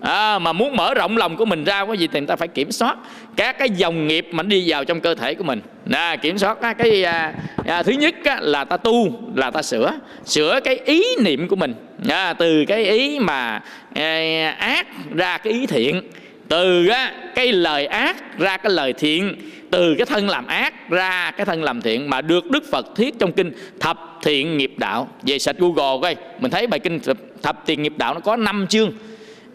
à, 0.00 0.38
mà 0.38 0.52
muốn 0.52 0.76
mở 0.76 0.94
rộng 0.94 1.16
lòng 1.16 1.36
của 1.36 1.44
mình 1.44 1.64
ra 1.64 1.84
có 1.84 1.92
gì 1.92 2.08
thì 2.12 2.20
người 2.20 2.26
ta 2.26 2.36
phải 2.36 2.48
kiểm 2.48 2.72
soát 2.72 2.96
các 3.36 3.58
cái 3.58 3.70
dòng 3.70 4.06
nghiệp 4.06 4.28
mà 4.30 4.42
đi 4.42 4.64
vào 4.66 4.84
trong 4.84 5.00
cơ 5.00 5.14
thể 5.14 5.34
của 5.34 5.44
mình. 5.44 5.60
À, 5.90 6.16
kiểm 6.16 6.38
soát 6.38 6.58
cái 6.78 7.04
à, 7.04 7.34
à, 7.66 7.82
thứ 7.82 7.92
nhất 7.92 8.14
á, 8.24 8.38
là 8.40 8.64
ta 8.64 8.76
tu 8.76 9.20
là 9.34 9.50
ta 9.50 9.62
sửa 9.62 9.92
sửa 10.24 10.60
cái 10.64 10.80
ý 10.84 11.04
niệm 11.24 11.48
của 11.48 11.56
mình. 11.56 11.74
À, 12.08 12.32
từ 12.32 12.64
cái 12.68 12.84
ý 12.84 13.18
mà 13.18 13.62
à, 13.94 14.56
ác 14.58 14.86
ra 15.14 15.38
cái 15.38 15.52
ý 15.52 15.66
thiện 15.66 16.02
từ 16.48 16.88
á, 16.88 17.12
cái 17.34 17.52
lời 17.52 17.86
ác 17.86 18.38
ra 18.38 18.56
cái 18.56 18.72
lời 18.72 18.92
thiện 18.92 19.36
từ 19.70 19.94
cái 19.98 20.06
thân 20.06 20.28
làm 20.28 20.46
ác 20.46 20.90
ra 20.90 21.30
cái 21.36 21.46
thân 21.46 21.62
làm 21.62 21.82
thiện 21.82 22.10
mà 22.10 22.20
được 22.20 22.50
Đức 22.50 22.64
Phật 22.72 22.86
thiết 22.96 23.18
trong 23.18 23.32
kinh 23.32 23.52
thập 23.80 23.98
thiện 24.22 24.56
nghiệp 24.56 24.72
đạo. 24.76 25.08
Về 25.22 25.38
sạch 25.38 25.56
Google 25.58 25.98
coi 26.02 26.16
mình 26.40 26.50
thấy 26.50 26.66
bài 26.66 26.80
kinh 26.80 27.00
thập 27.42 27.66
thiện 27.66 27.82
nghiệp 27.82 27.92
đạo 27.96 28.14
nó 28.14 28.20
có 28.20 28.36
5 28.36 28.66
chương 28.68 28.92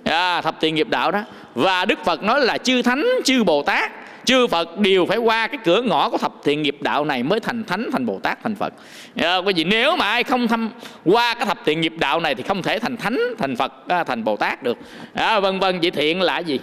à, 0.04 0.41
thập 0.41 0.62
thiện 0.62 0.76
nghiệp 0.76 0.89
đạo 0.89 1.12
đó. 1.12 1.24
Và 1.56 1.86
Đức 1.86 1.99
Phật 2.06 2.24
nói 2.24 2.41
là 2.41 2.58
chư 2.58 2.82
thánh 2.82 3.06
chư 3.26 3.43
Bồ 3.43 3.64
Tát 3.64 3.91
chư 4.26 4.47
Phật 4.47 4.78
đều 4.78 5.06
phải 5.06 5.18
qua 5.18 5.47
cái 5.47 5.58
cửa 5.64 5.82
ngõ 5.82 6.10
của 6.10 6.18
thập 6.18 6.34
thiện 6.43 6.62
nghiệp 6.62 6.78
đạo 6.82 7.06
này 7.06 7.24
mới 7.24 7.39
thành 7.39 7.64
thánh 7.64 7.89
thành 7.91 8.06
Bồ 8.06 8.20
Tát 8.24 8.43
thành 8.43 8.56
Phật. 8.56 8.74
À, 9.16 9.41
vì 9.41 9.64
nếu 9.64 9.95
mà 9.95 10.06
ai 10.06 10.24
không 10.24 10.47
thăm 10.47 10.70
qua 11.06 11.34
cái 11.34 11.45
thập 11.45 11.58
thiện 11.66 11.82
nghiệp 11.82 11.93
đạo 11.97 12.20
này 12.20 12.36
thì 12.36 12.43
không 12.43 12.64
thể 12.64 12.80
thành 12.80 12.97
thánh 12.97 13.20
thành 13.38 13.56
Phật 13.56 13.74
à, 13.88 14.04
thành 14.04 14.24
Bồ 14.24 14.38
Tát 14.38 14.64
được. 14.64 14.78
À, 15.14 15.39
vân 15.39 15.60
vân 15.60 15.80
vậy 15.80 15.91
thiện 15.91 16.22
là 16.22 16.39
gì? 16.39 16.60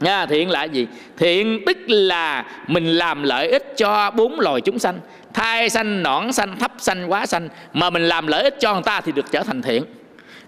Nha, 0.00 0.26
thiện 0.26 0.50
là 0.50 0.64
gì? 0.64 0.86
Thiện 1.18 1.62
tức 1.66 1.78
là 1.86 2.44
mình 2.66 2.86
làm 2.86 3.22
lợi 3.22 3.48
ích 3.48 3.76
cho 3.76 4.10
bốn 4.10 4.40
loài 4.40 4.60
chúng 4.60 4.78
sanh 4.78 4.98
Thai 5.34 5.70
sanh, 5.70 6.02
nõn 6.02 6.32
sanh, 6.32 6.56
thấp 6.58 6.72
sanh, 6.78 7.10
quá 7.10 7.26
sanh. 7.26 7.48
Mà 7.72 7.90
mình 7.90 8.08
làm 8.08 8.26
lợi 8.26 8.42
ích 8.42 8.60
cho 8.60 8.72
người 8.72 8.82
ta 8.82 9.00
thì 9.00 9.12
được 9.12 9.26
trở 9.30 9.42
thành 9.42 9.62
thiện. 9.62 9.84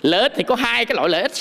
Lợi 0.03 0.23
ích 0.23 0.33
thì 0.37 0.43
có 0.43 0.55
hai 0.55 0.85
cái 0.85 0.97
loại 0.97 1.09
lợi 1.09 1.23
ích. 1.23 1.33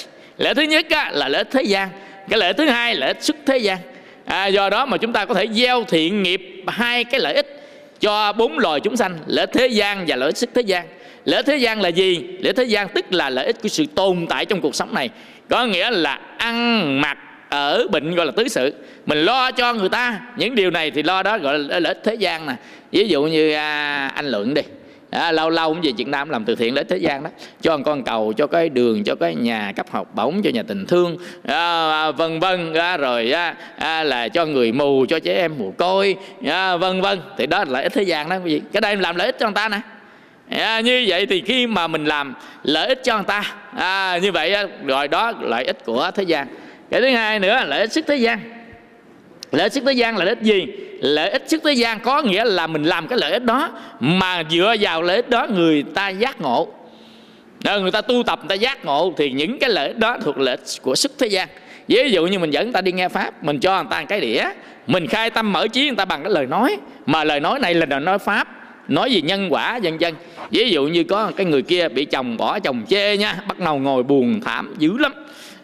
Lợi 0.41 0.49
ích 0.49 0.57
thứ 0.57 0.63
nhất 0.63 0.85
á, 0.89 1.11
là 1.13 1.27
lợi 1.27 1.39
ích 1.39 1.51
thế 1.51 1.63
gian. 1.63 1.89
Cái 2.29 2.39
lợi 2.39 2.47
ích 2.47 2.57
thứ 2.57 2.65
hai 2.65 2.95
là 2.95 2.99
lợi 2.99 3.07
ích 3.07 3.23
sức 3.23 3.35
thế 3.45 3.57
gian. 3.57 3.77
À, 4.25 4.47
Do 4.47 4.69
đó 4.69 4.85
mà 4.85 4.97
chúng 4.97 5.13
ta 5.13 5.25
có 5.25 5.33
thể 5.33 5.47
gieo 5.47 5.83
thiện 5.83 6.23
nghiệp 6.23 6.63
hai 6.67 7.03
cái 7.03 7.19
lợi 7.19 7.33
ích 7.33 7.67
Cho 7.99 8.33
bốn 8.33 8.59
loài 8.59 8.79
chúng 8.79 8.97
sanh 8.97 9.17
Lợi 9.27 9.43
ích 9.43 9.49
thế 9.53 9.67
gian 9.67 10.05
và 10.07 10.15
lợi 10.15 10.29
ích 10.29 10.37
sức 10.37 10.49
thế 10.53 10.61
gian. 10.61 10.85
Lợi 11.25 11.37
ích 11.37 11.45
thế 11.45 11.57
gian 11.57 11.81
là 11.81 11.89
gì? 11.89 12.15
Lợi 12.15 12.43
ích 12.43 12.55
thế 12.55 12.63
gian 12.63 12.87
tức 12.89 13.13
là 13.13 13.29
lợi 13.29 13.45
ích 13.45 13.61
của 13.61 13.67
sự 13.69 13.85
tồn 13.95 14.27
tại 14.29 14.45
trong 14.45 14.61
cuộc 14.61 14.75
sống 14.75 14.93
này. 14.93 15.09
Có 15.49 15.65
nghĩa 15.65 15.91
là 15.91 16.19
ăn 16.37 17.01
mặc 17.01 17.17
ở 17.49 17.87
bệnh 17.87 18.15
gọi 18.15 18.25
là 18.25 18.31
tứ 18.31 18.47
sự. 18.47 18.73
Mình 19.05 19.17
lo 19.17 19.51
cho 19.51 19.73
người 19.73 19.89
ta. 19.89 20.19
Những 20.37 20.55
điều 20.55 20.71
này 20.71 20.91
thì 20.91 21.03
lo 21.03 21.23
đó 21.23 21.37
gọi 21.37 21.59
là 21.59 21.79
lợi 21.79 21.93
ích 21.93 22.01
thế 22.03 22.15
gian 22.15 22.45
nè. 22.45 22.53
Ví 22.91 23.07
dụ 23.07 23.23
như 23.23 23.53
à, 23.53 24.07
anh 24.15 24.27
lượng 24.27 24.53
đi 24.53 24.61
à, 25.11 25.31
lâu 25.31 25.49
lâu 25.49 25.69
cũng 25.69 25.81
về 25.81 25.91
Việt 25.97 26.07
Nam 26.07 26.29
làm 26.29 26.45
từ 26.45 26.55
thiện 26.55 26.75
lợi 26.75 26.83
thế 26.83 26.97
gian 26.97 27.23
đó. 27.23 27.29
Cho 27.61 27.77
con 27.77 28.03
cầu 28.03 28.33
cho 28.33 28.47
cái 28.47 28.69
đường 28.69 29.03
cho 29.03 29.15
cái 29.15 29.35
nhà 29.35 29.73
cấp 29.75 29.85
học 29.91 30.15
bổng 30.15 30.41
cho 30.41 30.49
nhà 30.49 30.63
tình 30.67 30.85
thương 30.85 31.17
à, 31.47 31.89
à 31.89 32.11
vân 32.11 32.39
vân. 32.39 32.73
À, 32.73 32.97
rồi 32.97 33.31
à, 33.31 33.55
à, 33.77 34.03
là 34.03 34.27
cho 34.27 34.45
người 34.45 34.71
mù 34.71 35.05
cho 35.09 35.19
trẻ 35.19 35.33
em 35.33 35.57
mù 35.57 35.73
côi 35.77 36.15
à, 36.45 36.77
vân 36.77 37.01
vân. 37.01 37.19
Thì 37.37 37.47
đó 37.47 37.57
là 37.57 37.71
lợi 37.71 37.83
ích 37.83 37.93
thế 37.93 38.03
gian 38.03 38.29
đó 38.29 38.35
quý 38.35 38.53
vị. 38.53 38.61
Cái 38.73 38.81
đây 38.81 38.95
làm 38.95 39.15
lợi 39.15 39.27
ích 39.27 39.39
cho 39.39 39.45
người 39.45 39.55
ta 39.55 39.69
nè. 39.69 39.79
À, 40.49 40.79
như 40.79 41.05
vậy 41.07 41.25
thì 41.25 41.41
khi 41.41 41.67
mà 41.67 41.87
mình 41.87 42.05
làm 42.05 42.33
lợi 42.63 42.87
ích 42.87 43.03
cho 43.03 43.15
người 43.15 43.25
ta 43.27 43.43
à, 43.77 44.17
như 44.17 44.31
vậy 44.31 44.55
rồi 44.85 45.07
đó 45.07 45.33
lợi 45.41 45.63
ích 45.63 45.85
của 45.85 46.11
thế 46.15 46.23
gian. 46.23 46.47
Cái 46.91 47.01
thứ 47.01 47.09
hai 47.09 47.39
nữa 47.39 47.63
lợi 47.67 47.79
ích 47.79 47.91
sức 47.91 48.05
thế 48.07 48.15
gian 48.15 48.39
lợi 49.51 49.63
ích 49.63 49.73
sức 49.73 49.83
thế 49.85 49.93
gian 49.93 50.17
là 50.17 50.25
lợi 50.25 50.35
ích 50.35 50.43
gì? 50.43 50.67
Lợi 51.01 51.29
ích 51.29 51.43
sức 51.47 51.61
thế 51.63 51.73
gian 51.73 51.99
có 51.99 52.21
nghĩa 52.21 52.45
là 52.45 52.67
mình 52.67 52.83
làm 52.83 53.07
cái 53.07 53.19
lợi 53.19 53.31
ích 53.31 53.43
đó, 53.43 53.69
mà 53.99 54.43
dựa 54.49 54.75
vào 54.79 55.01
lợi 55.01 55.15
ích 55.15 55.29
đó 55.29 55.47
người 55.55 55.83
ta 55.93 56.09
giác 56.09 56.41
ngộ. 56.41 56.67
Nếu 57.63 57.81
người 57.81 57.91
ta 57.91 58.01
tu 58.01 58.23
tập, 58.23 58.39
người 58.39 58.49
ta 58.49 58.55
giác 58.55 58.85
ngộ 58.85 59.13
thì 59.17 59.31
những 59.31 59.59
cái 59.59 59.69
lợi 59.69 59.87
ích 59.87 59.97
đó 59.97 60.17
thuộc 60.23 60.37
lợi 60.37 60.55
ích 60.55 60.81
của 60.81 60.95
sức 60.95 61.11
thế 61.19 61.27
gian. 61.27 61.47
Ví 61.87 62.11
dụ 62.11 62.25
như 62.27 62.39
mình 62.39 62.51
dẫn 62.51 62.65
người 62.65 62.73
ta 62.73 62.81
đi 62.81 62.91
nghe 62.91 63.09
pháp, 63.09 63.43
mình 63.43 63.59
cho 63.59 63.75
người 63.75 63.87
ta 63.91 63.99
một 63.99 64.05
cái 64.09 64.21
đĩa, 64.21 64.43
mình 64.87 65.07
khai 65.07 65.29
tâm 65.29 65.53
mở 65.53 65.67
trí 65.67 65.87
người 65.87 65.95
ta 65.95 66.05
bằng 66.05 66.23
cái 66.23 66.31
lời 66.31 66.45
nói, 66.45 66.77
mà 67.05 67.23
lời 67.23 67.39
nói 67.39 67.59
này 67.59 67.73
là 67.73 67.85
lời 67.89 67.99
nói 67.99 68.19
pháp, 68.19 68.47
nói 68.87 69.11
gì 69.11 69.21
nhân 69.21 69.47
quả, 69.49 69.79
vân 69.83 69.97
vân. 69.97 70.13
Ví 70.51 70.69
dụ 70.69 70.83
như 70.87 71.03
có 71.03 71.31
cái 71.35 71.45
người 71.45 71.61
kia 71.61 71.89
bị 71.89 72.05
chồng 72.05 72.37
bỏ 72.37 72.59
chồng 72.59 72.83
chê 72.89 73.17
nha, 73.17 73.35
bắt 73.47 73.59
đầu 73.59 73.77
ngồi 73.77 74.03
buồn 74.03 74.41
thảm 74.45 74.73
dữ 74.77 74.97
lắm 74.97 75.13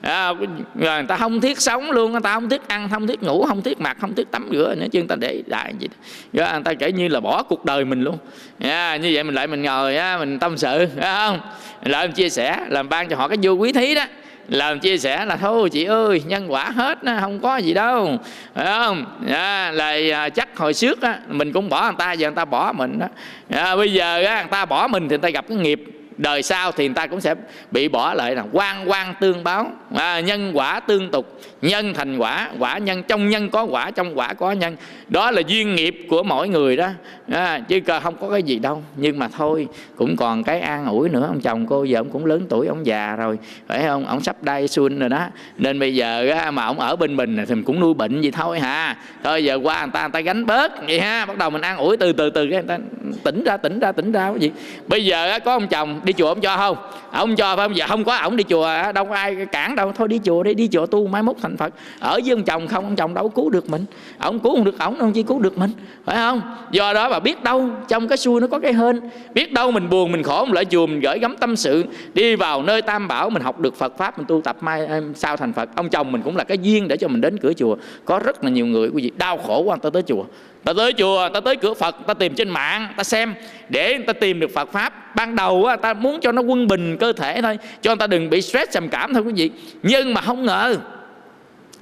à, 0.07 0.33
người 0.75 1.03
ta 1.07 1.17
không 1.17 1.41
thiết 1.41 1.61
sống 1.61 1.91
luôn 1.91 2.11
người 2.11 2.21
ta 2.21 2.33
không 2.33 2.49
thiết 2.49 2.67
ăn 2.67 2.89
không 2.89 3.07
thiết 3.07 3.23
ngủ 3.23 3.45
không 3.45 3.61
thiết 3.61 3.79
mặc 3.79 3.97
không 3.99 4.15
thiết 4.15 4.31
tắm 4.31 4.49
rửa 4.51 4.75
nữa 4.75 4.85
chứ 4.91 4.99
người 4.99 5.07
ta 5.07 5.15
để 5.15 5.43
đại 5.47 5.73
gì 5.79 5.87
đó. 6.33 6.49
người 6.53 6.63
ta 6.63 6.73
kể 6.73 6.91
như 6.91 7.07
là 7.07 7.19
bỏ 7.19 7.43
cuộc 7.43 7.65
đời 7.65 7.85
mình 7.85 8.01
luôn. 8.01 8.17
À, 8.59 8.97
như 8.97 9.11
vậy 9.13 9.23
mình 9.23 9.35
lại 9.35 9.47
mình 9.47 9.61
ngồi 9.61 9.97
á, 9.97 10.17
mình 10.17 10.39
tâm 10.39 10.57
sự 10.57 10.87
phải 10.99 11.13
không? 11.13 11.39
Lại 11.83 12.07
mình 12.07 12.15
chia 12.15 12.29
sẻ 12.29 12.65
làm 12.69 12.89
ban 12.89 13.09
cho 13.09 13.15
họ 13.15 13.27
cái 13.27 13.37
vô 13.41 13.51
quý 13.51 13.71
thí 13.71 13.95
đó. 13.95 14.05
Làm 14.47 14.79
chia 14.79 14.97
sẻ 14.97 15.25
là 15.25 15.35
thôi 15.35 15.69
chị 15.69 15.83
ơi 15.83 16.23
nhân 16.27 16.51
quả 16.51 16.71
hết 16.71 16.99
không 17.21 17.39
có 17.39 17.57
gì 17.57 17.73
đâu 17.73 18.17
phải 18.55 18.65
không? 18.65 19.05
À, 19.29 19.71
là 19.71 19.97
à, 20.13 20.29
chắc 20.29 20.57
hồi 20.57 20.73
trước 20.73 21.01
á, 21.01 21.19
mình 21.27 21.53
cũng 21.53 21.69
bỏ 21.69 21.83
người 21.83 21.95
ta 21.97 22.13
giờ 22.13 22.27
người 22.27 22.35
ta 22.35 22.45
bỏ 22.45 22.71
mình 22.71 22.99
đó. 22.99 23.07
À, 23.49 23.75
bây 23.75 23.93
giờ 23.93 24.23
á, 24.23 24.41
người 24.41 24.51
ta 24.51 24.65
bỏ 24.65 24.87
mình 24.87 25.03
thì 25.03 25.09
người 25.09 25.17
ta 25.17 25.29
gặp 25.29 25.45
cái 25.49 25.57
nghiệp 25.57 25.83
đời 26.17 26.43
sau 26.43 26.71
thì 26.71 26.87
người 26.87 26.95
ta 26.95 27.07
cũng 27.07 27.21
sẽ 27.21 27.35
bị 27.71 27.87
bỏ 27.87 28.13
lại 28.13 28.35
là 28.35 28.43
quan 28.51 28.89
quan 28.89 29.13
tương 29.19 29.43
báo 29.43 29.71
à, 29.95 30.19
nhân 30.19 30.51
quả 30.53 30.79
tương 30.79 31.11
tục 31.11 31.39
nhân 31.61 31.93
thành 31.93 32.17
quả 32.17 32.49
quả 32.59 32.77
nhân 32.77 33.03
trong 33.07 33.29
nhân 33.29 33.49
có 33.49 33.63
quả 33.63 33.91
trong 33.91 34.17
quả 34.17 34.33
có 34.33 34.51
nhân. 34.51 34.75
Đó 35.07 35.31
là 35.31 35.41
duyên 35.47 35.75
nghiệp 35.75 36.05
của 36.09 36.23
mỗi 36.23 36.49
người 36.49 36.77
đó. 36.77 36.87
À, 37.31 37.59
chứ 37.67 37.79
không 38.03 38.15
có 38.21 38.29
cái 38.29 38.43
gì 38.43 38.59
đâu. 38.59 38.83
Nhưng 38.95 39.19
mà 39.19 39.27
thôi 39.27 39.67
cũng 39.95 40.15
còn 40.15 40.43
cái 40.43 40.59
an 40.59 40.85
ủi 40.85 41.09
nữa. 41.09 41.25
Ông 41.27 41.41
chồng 41.41 41.67
cô 41.67 41.83
giờ 41.83 41.99
ông 41.99 42.09
cũng 42.09 42.25
lớn 42.25 42.45
tuổi 42.49 42.67
ông 42.67 42.85
già 42.85 43.15
rồi. 43.15 43.39
Phải 43.67 43.83
không? 43.83 44.05
Ông 44.05 44.23
sắp 44.23 44.35
đai 44.41 44.67
xuân 44.67 44.99
rồi 44.99 45.09
đó. 45.09 45.25
Nên 45.57 45.79
bây 45.79 45.95
giờ 45.95 46.35
mà 46.53 46.65
ông 46.65 46.79
ở 46.79 46.95
bên 46.95 47.15
mình 47.15 47.37
thì 47.47 47.55
mình 47.55 47.63
cũng 47.63 47.79
nuôi 47.79 47.93
bệnh 47.93 48.21
gì 48.21 48.31
thôi 48.31 48.59
hả 48.59 48.97
thôi 49.23 49.43
giờ 49.43 49.59
qua 49.63 49.85
người 49.85 49.91
ta 49.93 50.01
người 50.01 50.11
ta 50.11 50.19
gánh 50.19 50.45
bớt 50.45 50.87
vậy 50.87 50.99
ha. 50.99 51.25
Bắt 51.25 51.37
đầu 51.37 51.49
mình 51.49 51.61
an 51.61 51.77
ủi 51.77 51.97
từ 51.97 52.11
từ 52.13 52.29
từ 52.29 52.47
cái 52.51 52.63
người 52.63 52.67
ta 52.67 52.77
tỉnh 53.23 53.43
ra 53.43 53.57
tỉnh 53.57 53.79
ra 53.79 53.91
tỉnh 53.91 54.11
ra 54.11 54.29
cái 54.31 54.39
gì. 54.39 54.51
Bây 54.87 55.05
giờ 55.05 55.39
có 55.45 55.51
ông 55.53 55.67
chồng 55.67 55.99
đi 56.03 56.13
chùa 56.13 56.27
ông 56.27 56.41
cho 56.41 56.57
không? 56.57 56.77
Ông 57.11 57.35
cho 57.35 57.55
phải 57.55 57.67
không? 57.67 57.77
Giờ 57.77 57.85
không 57.87 58.03
có 58.03 58.15
ổng 58.15 58.37
đi 58.37 58.43
chùa 58.43 58.69
đâu 58.95 59.05
có 59.05 59.15
ai 59.15 59.35
cản 59.51 59.75
đâu 59.75 59.86
thôi 59.95 60.07
đi 60.07 60.19
chùa 60.23 60.43
đi 60.43 60.53
đi 60.53 60.67
chùa 60.67 60.85
tu 60.85 61.07
mai 61.07 61.23
mốt 61.23 61.35
thành 61.41 61.57
phật. 61.57 61.73
Ở 61.99 62.19
với 62.25 62.33
ông 62.33 62.43
chồng 62.43 62.67
không, 62.67 62.83
ông 62.83 62.95
chồng 62.95 63.13
đâu 63.13 63.29
cứu 63.29 63.49
được 63.49 63.69
mình. 63.69 63.85
Ông 64.17 64.39
cứu 64.39 64.55
không 64.55 64.63
được 64.63 64.79
ổng, 64.79 64.99
ông 64.99 65.11
chỉ 65.13 65.23
cứu 65.23 65.39
được 65.39 65.57
mình. 65.57 65.71
Phải 66.05 66.15
không? 66.15 66.41
Do 66.71 66.93
đó 66.93 67.09
bà 67.09 67.19
biết 67.19 67.43
đâu, 67.43 67.69
trong 67.87 68.07
cái 68.07 68.17
xui 68.17 68.41
nó 68.41 68.47
có 68.47 68.59
cái 68.59 68.73
hên. 68.73 68.99
Biết 69.33 69.53
đâu 69.53 69.71
mình 69.71 69.89
buồn, 69.89 70.11
mình 70.11 70.23
khổ, 70.23 70.45
mình 70.45 70.53
lại 70.53 70.65
chùa, 70.65 70.87
mình 70.87 70.99
gửi 70.99 71.19
gắm 71.19 71.35
tâm 71.37 71.55
sự. 71.55 71.85
Đi 72.13 72.35
vào 72.35 72.63
nơi 72.63 72.81
tam 72.81 73.07
bảo, 73.07 73.29
mình 73.29 73.43
học 73.43 73.59
được 73.59 73.75
phật 73.75 73.97
pháp, 73.97 74.17
mình 74.17 74.27
tu 74.27 74.41
tập 74.41 74.57
mai 74.61 74.87
sao 75.15 75.37
thành 75.37 75.53
phật. 75.53 75.69
Ông 75.75 75.89
chồng 75.89 76.11
mình 76.11 76.21
cũng 76.21 76.37
là 76.37 76.43
cái 76.43 76.57
duyên 76.57 76.87
để 76.87 76.97
cho 76.97 77.07
mình 77.07 77.21
đến 77.21 77.37
cửa 77.37 77.53
chùa. 77.53 77.75
Có 78.05 78.19
rất 78.19 78.43
là 78.43 78.49
nhiều 78.49 78.65
người, 78.65 78.89
quý 78.89 79.03
vị, 79.03 79.11
đau 79.17 79.37
khổ 79.37 79.61
quan 79.61 79.79
ta 79.79 79.89
tới 79.89 80.01
chùa 80.01 80.23
ta 80.63 80.73
tới 80.77 80.93
chùa 80.93 81.29
ta 81.33 81.39
tới 81.39 81.55
cửa 81.55 81.73
phật 81.73 81.95
ta 82.07 82.13
tìm 82.13 82.35
trên 82.35 82.49
mạng 82.49 82.93
ta 82.97 83.03
xem. 83.03 83.35
Để 83.69 83.97
ta 84.07 84.13
tìm 84.13 84.39
được 84.39 84.53
phật 84.53 84.71
pháp 84.71 85.15
ban 85.15 85.35
đầu 85.35 85.65
á, 85.65 85.75
ta 85.75 85.93
muốn 85.93 86.19
cho 86.21 86.31
nó 86.31 86.41
quân 86.41 86.67
bình 86.67 86.97
cơ 86.97 87.13
thể 87.13 87.41
thôi 87.41 87.57
cho 87.81 87.91
người 87.91 87.99
ta 87.99 88.07
đừng 88.07 88.29
bị 88.29 88.41
stress 88.41 88.71
trầm 88.71 88.89
cảm 88.89 89.13
thôi 89.13 89.23
quý 89.25 89.33
vị. 89.35 89.51
Nhưng 89.83 90.13
mà 90.13 90.21
không 90.21 90.45
ngờ 90.45 90.75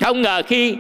không 0.02 0.22
ngờ 0.22 0.42
khi 0.48 0.76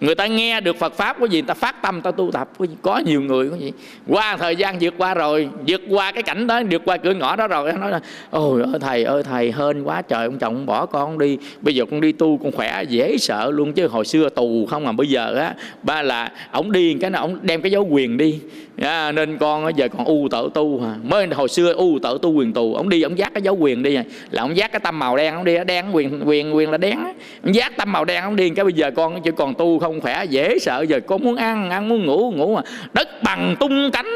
người 0.00 0.14
ta 0.14 0.26
nghe 0.26 0.60
được 0.60 0.76
Phật 0.76 0.94
pháp 0.94 1.16
có 1.20 1.26
gì 1.26 1.40
người 1.40 1.46
ta 1.46 1.54
phát 1.54 1.82
tâm 1.82 2.00
ta 2.00 2.10
tu 2.10 2.30
tập. 2.32 2.48
Có, 2.58 2.64
gì? 2.64 2.74
có 2.82 2.98
nhiều 2.98 3.20
người 3.20 3.50
có 3.50 3.56
gì? 3.56 3.72
Qua 4.06 4.36
thời 4.36 4.56
gian 4.56 4.78
vượt 4.80 4.94
qua 4.98 5.14
rồi 5.14 5.48
vượt 5.66 5.80
qua 5.90 6.12
cái 6.12 6.22
cảnh 6.22 6.46
đó 6.46 6.62
vượt 6.70 6.82
qua 6.84 6.96
cửa 6.96 7.14
ngõ 7.14 7.36
đó 7.36 7.48
rồi 7.48 7.72
nói 7.72 7.90
là 7.90 8.00
ôi 8.30 8.62
ơi 8.62 8.80
thầy 8.80 9.04
ơi 9.04 9.22
thầy 9.22 9.52
hên 9.52 9.82
quá 9.82 10.02
trời 10.02 10.24
ông 10.24 10.38
chồng 10.38 10.66
bỏ 10.66 10.86
con 10.86 11.18
đi. 11.18 11.38
Bây 11.60 11.74
giờ 11.74 11.84
con 11.90 12.00
đi 12.00 12.12
tu 12.12 12.38
con 12.42 12.52
khỏe 12.52 12.82
dễ 12.88 13.16
sợ 13.18 13.50
luôn. 13.50 13.72
Chứ 13.72 13.86
hồi 13.86 14.04
xưa 14.04 14.28
tù 14.28 14.66
không 14.70 14.84
mà 14.84 14.92
bây 14.92 15.06
giờ 15.06 15.34
á 15.34 15.54
ba 15.82 16.02
là 16.02 16.32
ổng 16.52 16.72
đi 16.72 16.96
cái 17.00 17.10
nào 17.10 17.22
ổng 17.22 17.38
đem 17.42 17.62
cái 17.62 17.72
dấu 17.72 17.88
quyền 17.90 18.16
đi 18.16 18.40
yeah, 18.82 19.14
nên 19.14 19.38
con 19.38 19.76
giờ 19.76 19.88
còn 19.88 20.04
u 20.04 20.28
tự 20.30 20.50
tu 20.54 20.80
hả? 20.80 20.94
Mới 21.02 21.26
hồi 21.26 21.48
xưa 21.48 21.72
u 21.72 21.98
tự 22.02 22.18
tu 22.22 22.32
quyền 22.32 22.52
tù 22.52 22.74
ông 22.74 22.88
đi 22.88 23.02
ông 23.02 23.18
giác 23.18 23.34
cái 23.34 23.42
dấu 23.42 23.56
quyền 23.60 23.82
đi 23.82 23.94
à. 23.94 24.04
là 24.30 24.42
ông 24.42 24.56
giác 24.56 24.72
cái 24.72 24.80
tâm 24.80 24.98
màu 24.98 25.16
đen 25.16 25.34
ông 25.34 25.44
đi 25.44 25.56
đen 25.66 25.86
quyền 25.92 26.28
quyền 26.28 26.56
quyền 26.56 26.70
là 26.70 26.78
đen 26.78 26.98
ông 27.42 27.54
giác 27.54 27.76
tâm 27.76 27.92
màu 27.92 28.04
đen 28.04 28.22
ông 28.22 28.36
đi 28.36 28.50
cái 28.50 28.64
bây 28.64 28.72
giờ 28.72 28.90
con 28.90 29.22
chỉ 29.22 29.30
còn 29.36 29.54
tu 29.54 29.78
không 29.78 30.00
khỏe 30.00 30.24
dễ 30.24 30.58
sợ. 30.58 30.84
Giờ 30.88 31.00
con 31.06 31.24
muốn 31.24 31.36
ăn 31.36 31.70
ăn 31.70 31.88
muốn 31.88 32.06
ngủ 32.06 32.32
ngủ 32.36 32.54
mà 32.54 32.62
đất 32.92 33.22
bằng 33.22 33.56
tung 33.60 33.90
cánh. 33.90 34.10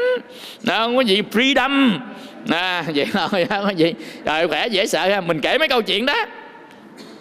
Đó, 0.63 0.85
không 0.85 0.95
có 0.95 1.01
gì 1.01 1.21
freedom. 1.31 1.89
À, 2.49 2.83
vậy 2.95 3.05
thôi 3.13 3.45
không 3.49 3.63
có 3.63 3.69
gì. 3.69 3.93
Rồi 4.25 4.47
khỏe 4.47 4.67
dễ 4.67 4.87
sợ 4.87 5.09
ha. 5.09 5.21
Mình 5.21 5.39
kể 5.41 5.57
mấy 5.57 5.67
câu 5.67 5.81
chuyện 5.81 6.05
đó. 6.05 6.25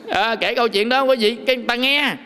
À, 0.09 0.35
kể 0.35 0.55
câu 0.55 0.69
chuyện 0.69 0.89
đó 0.89 1.07
có 1.07 1.13
gì 1.13 1.37
cái 1.47 1.57
ta 1.69 1.75
nghe 1.75 2.17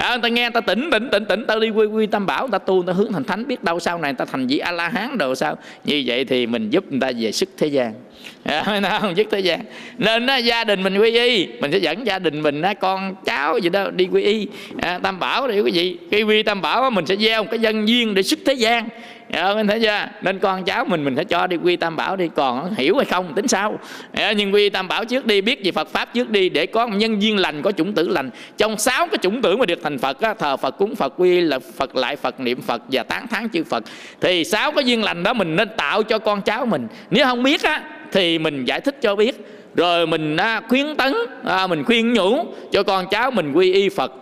à, 0.00 0.10
người 0.10 0.22
ta 0.22 0.28
nghe 0.28 0.50
ta 0.50 0.60
tỉnh 0.60 0.90
tỉnh 0.90 1.08
tỉnh 1.12 1.24
tỉnh 1.24 1.46
ta 1.46 1.56
đi 1.56 1.70
quy 1.70 1.86
quy 1.86 2.06
tam 2.06 2.26
bảo 2.26 2.48
ta 2.48 2.58
tu 2.58 2.82
ta 2.86 2.92
hướng 2.92 3.12
thành 3.12 3.24
thánh 3.24 3.46
biết 3.46 3.64
đâu 3.64 3.80
sau 3.80 3.98
này 3.98 4.14
ta 4.14 4.24
thành 4.24 4.46
vị 4.46 4.58
a 4.58 4.72
la 4.72 4.88
hán 4.88 5.18
đồ 5.18 5.34
sao. 5.34 5.56
Như 5.84 6.02
vậy 6.06 6.24
thì 6.24 6.46
mình 6.46 6.70
giúp 6.70 6.84
người 6.90 7.00
ta 7.00 7.10
về 7.18 7.32
sức 7.32 7.48
thế 7.58 7.66
gian. 7.66 7.94
À, 8.42 8.98
không 9.00 9.16
dứt 9.16 9.26
thế 9.30 9.40
gian. 9.40 9.60
Nên 9.98 10.26
á, 10.26 10.36
gia 10.36 10.64
đình 10.64 10.82
mình 10.82 10.98
quy 10.98 11.10
y. 11.10 11.46
Mình 11.46 11.72
sẽ 11.72 11.78
dẫn 11.78 12.06
gia 12.06 12.18
đình 12.18 12.42
mình 12.42 12.62
á, 12.62 12.74
con 12.74 13.14
cháu 13.24 13.58
gì 13.58 13.68
đó 13.68 13.90
đi 13.90 14.08
quy 14.12 14.22
y. 14.22 14.48
À, 14.80 14.98
tam 15.02 15.18
bảo 15.18 15.48
thì 15.48 15.60
quý 15.60 15.70
vị 15.74 15.98
quy 16.10 16.22
quy 16.22 16.42
tam 16.42 16.62
bảo 16.62 16.82
á, 16.82 16.90
mình 16.90 17.06
sẽ 17.06 17.16
gieo 17.16 17.42
một 17.42 17.48
cái 17.50 17.60
dân 17.60 17.88
duyên 17.88 18.14
để 18.14 18.22
sức 18.22 18.38
thế 18.46 18.54
gian 18.54 18.88
à, 19.32 19.54
mình 19.54 19.66
thấy 19.66 19.80
chưa 19.80 20.06
nên 20.22 20.38
con 20.38 20.64
cháu 20.64 20.84
mình 20.84 21.04
mình 21.04 21.16
phải 21.16 21.24
cho 21.24 21.46
đi 21.46 21.56
quy 21.56 21.76
tam 21.76 21.96
bảo 21.96 22.16
đi 22.16 22.28
còn 22.34 22.74
hiểu 22.74 22.96
hay 22.96 23.04
không 23.04 23.34
tính 23.34 23.48
sao? 23.48 23.78
À, 24.12 24.32
nhưng 24.32 24.54
quy 24.54 24.68
tam 24.68 24.88
bảo 24.88 25.04
trước 25.04 25.26
đi 25.26 25.40
biết 25.40 25.64
về 25.64 25.72
phật 25.72 25.88
pháp 25.88 26.14
trước 26.14 26.30
đi 26.30 26.48
để 26.48 26.66
có 26.66 26.86
nhân 26.86 27.22
duyên 27.22 27.36
lành 27.36 27.62
có 27.62 27.72
chủng 27.72 27.92
tử 27.92 28.08
lành. 28.08 28.30
Trong 28.56 28.78
sáu 28.78 29.06
cái 29.06 29.18
chủng 29.22 29.42
tử 29.42 29.56
mà 29.56 29.66
được 29.66 29.80
thành 29.82 29.98
phật 29.98 30.20
á, 30.20 30.34
thờ 30.34 30.56
phật 30.56 30.78
cúng 30.78 30.94
phật 30.94 31.14
quy 31.16 31.40
là 31.40 31.58
phật 31.58 31.96
lại 31.96 32.16
phật 32.16 32.40
niệm 32.40 32.62
phật 32.62 32.82
và 32.92 33.02
tán 33.02 33.28
thán 33.28 33.48
chư 33.48 33.64
phật. 33.64 33.84
Thì 34.20 34.44
sáu 34.44 34.72
cái 34.72 34.84
duyên 34.84 35.04
lành 35.04 35.22
đó 35.22 35.32
mình 35.32 35.56
nên 35.56 35.68
tạo 35.76 36.02
cho 36.02 36.18
con 36.18 36.42
cháu 36.42 36.66
mình. 36.66 36.86
Nếu 37.10 37.24
không 37.24 37.42
biết 37.42 37.62
á 37.62 37.82
thì 38.12 38.38
mình 38.38 38.64
giải 38.64 38.80
thích 38.80 38.96
cho 39.02 39.16
biết. 39.16 39.36
Rồi 39.74 40.06
mình 40.06 40.36
à, 40.36 40.60
khuyến 40.68 40.96
tấn 40.96 41.14
à, 41.44 41.66
mình 41.66 41.84
khuyên 41.84 42.12
nhủ 42.12 42.44
cho 42.72 42.82
con 42.82 43.06
cháu 43.10 43.30
mình 43.30 43.52
quy 43.52 43.72
y 43.72 43.88
phật. 43.88 44.12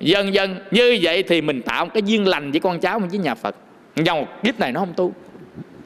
Dần 0.00 0.34
dần 0.34 0.56
như 0.70 0.98
vậy 1.02 1.22
thì 1.22 1.40
mình 1.40 1.62
tạo 1.62 1.84
một 1.84 1.90
cái 1.94 2.02
duyên 2.06 2.28
lành 2.28 2.50
với 2.50 2.60
con 2.60 2.80
cháu 2.80 2.98
mình 2.98 3.08
với 3.08 3.18
nhà 3.18 3.34
phật 3.34 3.54
dòng 3.96 4.26
kiếp 4.42 4.60
này 4.60 4.72
nó 4.72 4.80
không 4.80 4.94
tu. 4.96 5.12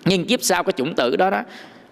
Nhưng 0.04 0.24
kiếp 0.24 0.42
sau 0.42 0.64
cái 0.64 0.72
chủng 0.72 0.94
tử 0.94 1.16
đó 1.16 1.30
đó 1.30 1.42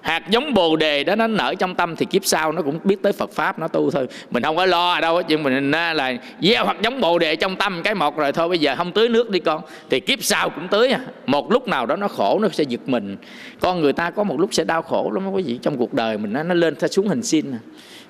hạt 0.03 0.31
giống 0.31 0.55
bồ 0.55 0.77
đề 0.77 1.05
đó 1.05 1.15
nó 1.15 1.27
nở 1.27 1.55
trong 1.59 1.75
tâm 1.75 1.97
thì 1.97 2.07
kiếp 2.07 2.25
sau 2.25 2.53
nó 2.53 2.63
cũng 2.63 2.79
biết 2.85 3.03
tới 3.03 3.13
Phật 3.13 3.31
pháp 3.31 3.59
nó 3.59 3.69
tu 3.69 3.91
thôi. 3.91 4.07
Mình 4.31 4.43
không 4.43 4.57
có 4.57 4.67
lo 4.67 5.01
đâu 5.01 5.23
chứ 5.23 5.39
mình 5.39 5.71
là 5.71 6.13
gieo 6.41 6.67
hạt 6.67 6.77
giống 6.83 7.01
bồ 7.01 7.19
đề 7.19 7.37
trong 7.37 7.57
tâm 7.57 7.81
cái 7.85 7.95
một 7.95 8.17
rồi 8.17 8.33
thôi 8.33 8.49
bây 8.49 8.59
giờ 8.59 8.77
không 8.77 8.93
tưới 8.93 9.09
nước 9.09 9.31
đi 9.31 9.41
con. 9.41 9.63
Thì 9.91 10.01
kiếp 10.01 10.25
sau 10.25 10.51
cũng 10.51 10.69
tưới 10.69 10.89
à. 10.89 11.01
Một 11.27 11.53
lúc 11.53 11.69
nào 11.69 11.87
đó 11.87 11.97
nó 11.97 12.09
khổ 12.09 12.39
nó 12.43 12.49
sẽ 12.49 12.65
giật 12.65 12.81
mình. 12.87 13.17
Con 13.61 13.81
người 13.81 13.93
ta 13.93 14.11
có 14.11 14.25
một 14.25 14.41
lúc 14.41 14.55
sẽ 14.55 14.65
đau 14.65 14.83
khổ 14.83 15.11
lắm 15.15 15.31
quý 15.31 15.43
vị 15.43 15.59
trong 15.63 15.77
cuộc 15.77 15.95
đời 15.95 16.19
mình 16.19 16.33
nó, 16.33 16.43
nó 16.43 16.55
lên 16.55 16.75
theo 16.77 16.89
xuống 16.89 17.09
hình 17.09 17.23
xin 17.23 17.53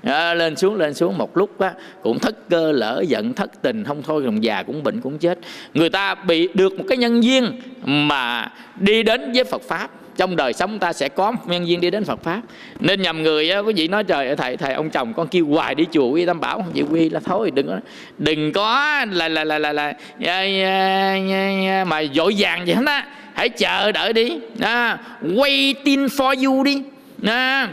à, 0.02 0.34
lên 0.34 0.56
xuống 0.56 0.76
lên 0.76 0.94
xuống. 0.94 1.18
Một 1.18 1.36
lúc 1.36 1.58
á, 1.58 1.72
cũng 2.02 2.18
thất 2.18 2.48
cơ 2.48 2.72
lỡ 2.72 3.02
giận 3.08 3.34
thất 3.34 3.62
tình. 3.62 3.84
Không 3.84 4.02
thôi 4.02 4.22
lòng 4.22 4.44
già 4.44 4.62
cũng 4.62 4.82
bệnh 4.82 5.00
cũng 5.00 5.18
chết. 5.18 5.38
Người 5.74 5.90
ta 5.90 6.14
bị 6.14 6.48
được 6.54 6.78
một 6.78 6.84
cái 6.88 6.98
nhân 6.98 7.24
duyên 7.24 7.60
mà 7.84 8.52
đi 8.76 9.02
đến 9.02 9.32
với 9.32 9.44
Phật 9.44 9.62
pháp 9.62 9.90
trong 10.16 10.36
đời 10.36 10.52
sống 10.52 10.78
ta 10.78 10.92
sẽ 10.92 11.08
có 11.08 11.32
nhân 11.46 11.68
duyên 11.68 11.80
đi 11.80 11.90
đến 11.90 12.04
Phật 12.04 12.22
pháp. 12.22 12.40
Nên 12.80 13.02
nhầm 13.02 13.22
người 13.22 13.50
á, 13.50 13.58
quý 13.58 13.72
vị 13.76 13.88
nói 13.88 14.04
trời 14.04 14.36
thầy 14.36 14.56
thầy 14.56 14.74
ông 14.74 14.90
chồng 14.90 15.12
con 15.14 15.28
kêu 15.28 15.46
hoài 15.46 15.74
đi 15.74 15.86
chùa 15.92 16.08
quy 16.08 16.26
tam 16.26 16.40
bảo 16.40 16.56
không 16.56 16.72
chịu 16.72 16.86
quy 16.90 17.08
là 17.08 17.20
thôi 17.20 17.50
đừng 17.54 17.66
có 17.68 17.78
đừng 18.18 18.52
có 18.52 19.04
là 19.10 19.28
là 19.28 19.44
là 19.44 19.58
là, 19.58 19.72
là, 19.72 19.92
là 20.18 21.84
mà 21.84 22.02
dội 22.14 22.34
vàng 22.38 22.64
vậy 22.66 22.74
hết 22.74 22.86
á 22.86 23.06
hãy 23.34 23.48
chờ 23.48 23.92
đợi 23.92 24.12
đi. 24.12 24.32
À, 24.60 24.98
waiting 25.22 26.06
for 26.06 26.46
you 26.46 26.64
đi. 26.64 26.82
À, 27.26 27.68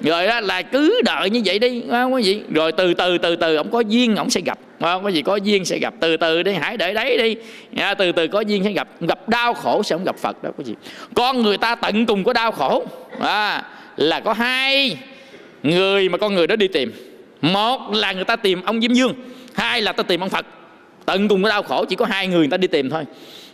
rồi 0.00 0.26
đó 0.26 0.40
là 0.40 0.62
cứ 0.62 1.00
đợi 1.04 1.30
như 1.30 1.42
vậy 1.44 1.58
đi 1.58 1.82
cái 1.90 2.22
gì 2.22 2.42
rồi 2.50 2.72
từ 2.72 2.94
từ 2.94 3.18
từ 3.18 3.36
từ 3.36 3.56
ông 3.56 3.70
có 3.70 3.80
duyên 3.80 4.16
ông 4.16 4.30
sẽ 4.30 4.40
gặp 4.40 4.58
không? 4.80 5.02
Có 5.02 5.08
gì 5.08 5.22
có 5.22 5.36
duyên 5.36 5.64
sẽ 5.64 5.78
gặp. 5.78 5.94
Từ 6.00 6.16
từ 6.16 6.42
đi 6.42 6.52
hãy 6.52 6.76
để 6.76 6.94
đấy 6.94 7.18
đi. 7.18 7.36
À, 7.76 7.94
từ 7.94 8.12
từ 8.12 8.26
có 8.26 8.40
duyên 8.40 8.64
sẽ 8.64 8.72
gặp. 8.72 8.88
Gặp 9.00 9.28
đau 9.28 9.54
khổ 9.54 9.82
sẽ 9.82 9.96
không 9.96 10.04
gặp 10.04 10.16
phật 10.18 10.42
đó 10.42 10.50
có 10.58 10.64
gì 10.64 10.74
con 11.14 11.42
người 11.42 11.56
ta 11.56 11.74
tận 11.74 12.06
cùng 12.06 12.24
có 12.24 12.32
đau 12.32 12.52
khổ. 12.52 12.84
À, 13.20 13.62
là 13.96 14.20
có 14.20 14.32
hai 14.32 14.96
người 15.62 16.08
mà 16.08 16.18
con 16.18 16.34
người 16.34 16.46
đó 16.46 16.56
đi 16.56 16.68
tìm. 16.68 16.92
Một 17.42 17.92
là 17.92 18.12
người 18.12 18.24
ta 18.24 18.36
tìm 18.36 18.62
ông 18.62 18.80
diêm 18.80 18.92
dương 18.92 19.14
hai 19.54 19.82
là 19.82 19.92
ta 19.92 20.02
tìm 20.02 20.20
ông 20.20 20.30
phật. 20.30 20.46
Tận 21.06 21.28
cùng 21.28 21.42
có 21.42 21.48
đau 21.48 21.62
khổ 21.62 21.84
chỉ 21.84 21.96
có 21.96 22.04
hai 22.04 22.26
người 22.26 22.38
người 22.38 22.48
ta 22.48 22.56
đi 22.56 22.68
tìm 22.68 22.90
thôi. 22.90 23.04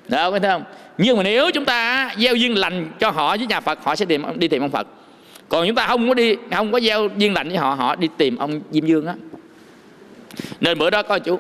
Đó 0.09 0.31
có 0.31 0.39
thấy 0.39 0.51
không? 0.51 0.65
Nhưng 0.99 1.17
mà 1.17 1.23
nếu 1.23 1.51
chúng 1.51 1.65
ta 1.65 2.11
gieo 2.19 2.35
duyên 2.35 2.59
lành 2.59 2.91
cho 3.01 3.11
họ 3.11 3.37
với 3.37 3.47
nhà 3.47 3.61
phật 3.61 3.79
họ 3.85 3.97
sẽ 3.97 4.07
tìm 4.07 4.23
đi 4.37 4.49
tìm 4.49 4.63
ông 4.63 4.71
phật 4.71 4.87
còn 5.51 5.67
chúng 5.67 5.77
ta 5.77 5.87
không 5.87 6.09
có 6.09 6.15
đi, 6.15 6.37
không 6.57 6.73
có 6.73 6.81
gieo 6.81 7.09
duyên 7.17 7.35
lành 7.35 7.49
với 7.49 7.57
họ 7.59 7.75
họ 7.75 7.97
đi 7.97 8.09
tìm 8.17 8.37
ông 8.37 8.61
diêm 8.71 8.87
dương 8.87 9.07
á. 9.07 9.15
Nên 10.61 10.79
bữa 10.79 10.91
đó 10.91 11.03
có 11.03 11.19
chú. 11.19 11.39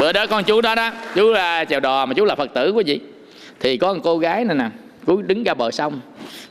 Bữa 0.00 0.12
đó 0.12 0.26
con 0.26 0.44
chú 0.44 0.60
đó 0.60 0.74
đó, 0.74 0.90
chú 1.14 1.32
là 1.32 1.64
chèo 1.64 1.80
đò 1.80 2.06
mà 2.06 2.14
chú 2.14 2.24
là 2.24 2.34
phật 2.34 2.54
tử 2.54 2.72
quý 2.72 2.84
vị 2.86 3.00
thì 3.60 3.76
có 3.76 3.94
một 3.94 4.00
cô 4.04 4.18
gái 4.18 4.44
này 4.44 4.56
nè, 4.56 4.64
cứ 5.06 5.22
đứng 5.22 5.44
ra 5.44 5.54
bờ 5.54 5.70
sông. 5.70 6.00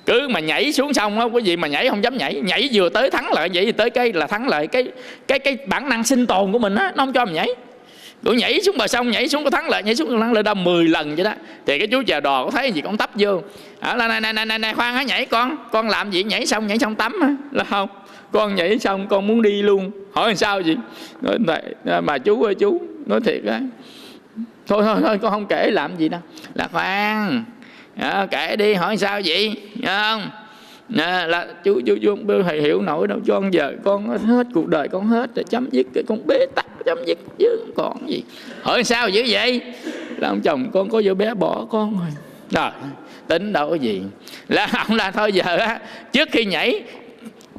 Cứ 0.06 0.28
mà 0.28 0.40
nhảy 0.40 0.74
xuống 0.74 0.94
sông 0.94 1.20
á, 1.20 1.26
quý 1.26 1.42
vị 1.46 1.58
mà 1.58 1.68
nhảy 1.68 1.90
không 1.90 2.04
dám 2.04 2.18
nhảy. 2.18 2.36
Nhảy 2.36 2.70
vừa 2.74 2.90
tới 2.90 3.10
thắng 3.10 3.34
lợi 3.34 3.50
vậy 3.54 3.66
thì 3.66 3.72
tới 3.72 3.90
cái 3.90 4.14
là 4.14 4.28
thắng 4.28 4.48
lợi, 4.48 4.68
cái 4.68 4.88
cái 5.28 5.40
cái 5.40 5.58
bản 5.66 5.90
năng 5.90 6.04
sinh 6.04 6.28
tồn 6.28 6.52
của 6.52 6.60
mình 6.60 6.76
á, 6.76 6.94
nó 6.96 7.06
không 7.06 7.14
cho 7.14 7.26
mình 7.26 7.34
nhảy 7.34 7.50
cứ 8.26 8.32
nhảy 8.32 8.62
xuống 8.62 8.78
bờ 8.78 8.88
sông 8.88 9.12
nhảy 9.12 9.28
xuống 9.28 9.44
có 9.44 9.50
thắng 9.50 9.70
lợi 9.70 9.84
nhảy 9.84 9.96
xuống 9.96 10.20
thắng 10.20 10.34
lợi 10.34 10.44
đâu 10.44 10.56
10 10.56 10.88
lần 10.88 11.16
vậy 11.16 11.24
đó. 11.24 11.34
Thì 11.66 11.80
cái 11.80 11.88
chú 11.88 12.04
chèo 12.08 12.22
đò 12.22 12.46
có 12.46 12.52
thấy 12.52 12.72
gì 12.72 12.82
con 12.82 12.98
tấp 12.98 13.10
vô. 13.16 13.42
À, 13.80 13.96
là 13.96 14.08
này 14.08 14.34
này 14.34 14.46
này 14.46 14.60
này 14.60 14.74
khoan 14.74 14.96
hả 14.96 15.04
nhảy 15.04 15.26
con. 15.26 15.58
Con 15.72 15.90
làm 15.90 16.12
gì 16.12 16.24
nhảy 16.24 16.46
xong 16.46 16.68
nhảy 16.68 16.80
xong 16.80 16.96
tắm 16.96 17.20
á 17.22 17.36
là 17.52 17.64
không. 17.64 17.90
Con 18.32 18.56
nhảy 18.56 18.80
xong 18.80 19.08
con 19.08 19.28
muốn 19.28 19.42
đi 19.42 19.62
luôn. 19.62 19.92
Hỏi 20.14 20.28
làm 20.28 20.36
sao 20.36 20.62
gì 20.62 20.76
nói 21.22 21.38
này, 21.40 21.64
à, 21.86 22.02
mà 22.02 22.18
chú 22.18 22.44
ơi 22.44 22.56
chú 22.56 22.82
nói 23.06 23.20
thiệt 23.26 23.42
á. 23.48 23.60
Thôi 24.68 24.84
thôi 24.86 24.98
thôi 25.04 25.18
con 25.22 25.32
không 25.32 25.46
kể 25.46 25.72
làm 25.72 25.98
gì 25.98 26.10
đâu. 26.10 26.22
Là 26.54 26.68
khoan. 26.72 27.44
À, 27.98 28.28
kể 28.32 28.56
đi 28.56 28.74
hỏi 28.74 28.98
sao 28.98 29.22
vậy? 29.26 29.56
Không? 29.86 30.30
À, 30.98 31.28
là 31.28 31.48
chú 31.64 31.82
chú 31.86 31.98
chú 32.02 32.16
không 32.16 32.44
thầy 32.44 32.62
hiểu 32.62 32.82
nổi 32.82 33.08
đâu 33.08 33.20
cho 33.26 33.34
con 33.34 33.54
giờ 33.54 33.74
con 33.84 34.18
hết 34.18 34.48
cuộc 34.54 34.68
đời 34.68 34.88
con 34.88 35.08
hết 35.08 35.36
rồi 35.36 35.44
chấm 35.44 35.70
dứt 35.72 35.88
cái 35.94 36.04
con 36.08 36.28
bế 36.28 36.46
tắc 36.56 36.66
chấm 36.86 36.98
dứt 37.06 37.18
chứ 37.40 37.58
còn 37.76 38.10
gì. 38.10 38.24
Hỏi 38.62 38.84
sao 38.84 39.10
dữ 39.10 39.24
vậy? 39.30 39.62
Là 40.18 40.28
ông 40.28 40.42
chồng 40.42 40.70
con 40.74 40.90
có 40.90 41.02
vợ 41.06 41.14
bé 41.14 41.34
bỏ 41.34 41.66
con 41.70 41.98
rồi. 42.00 42.10
Rồi 42.52 42.72
tính 43.28 43.54
đâu 43.54 43.70
có 43.70 43.76
gì. 43.76 44.02
Là 44.48 44.68
ông 44.88 44.98
là 44.98 45.12
thôi 45.12 45.34
giờ 45.34 45.58
á 45.58 45.80
trước 46.12 46.30
khi 46.32 46.46
nhảy 46.46 46.84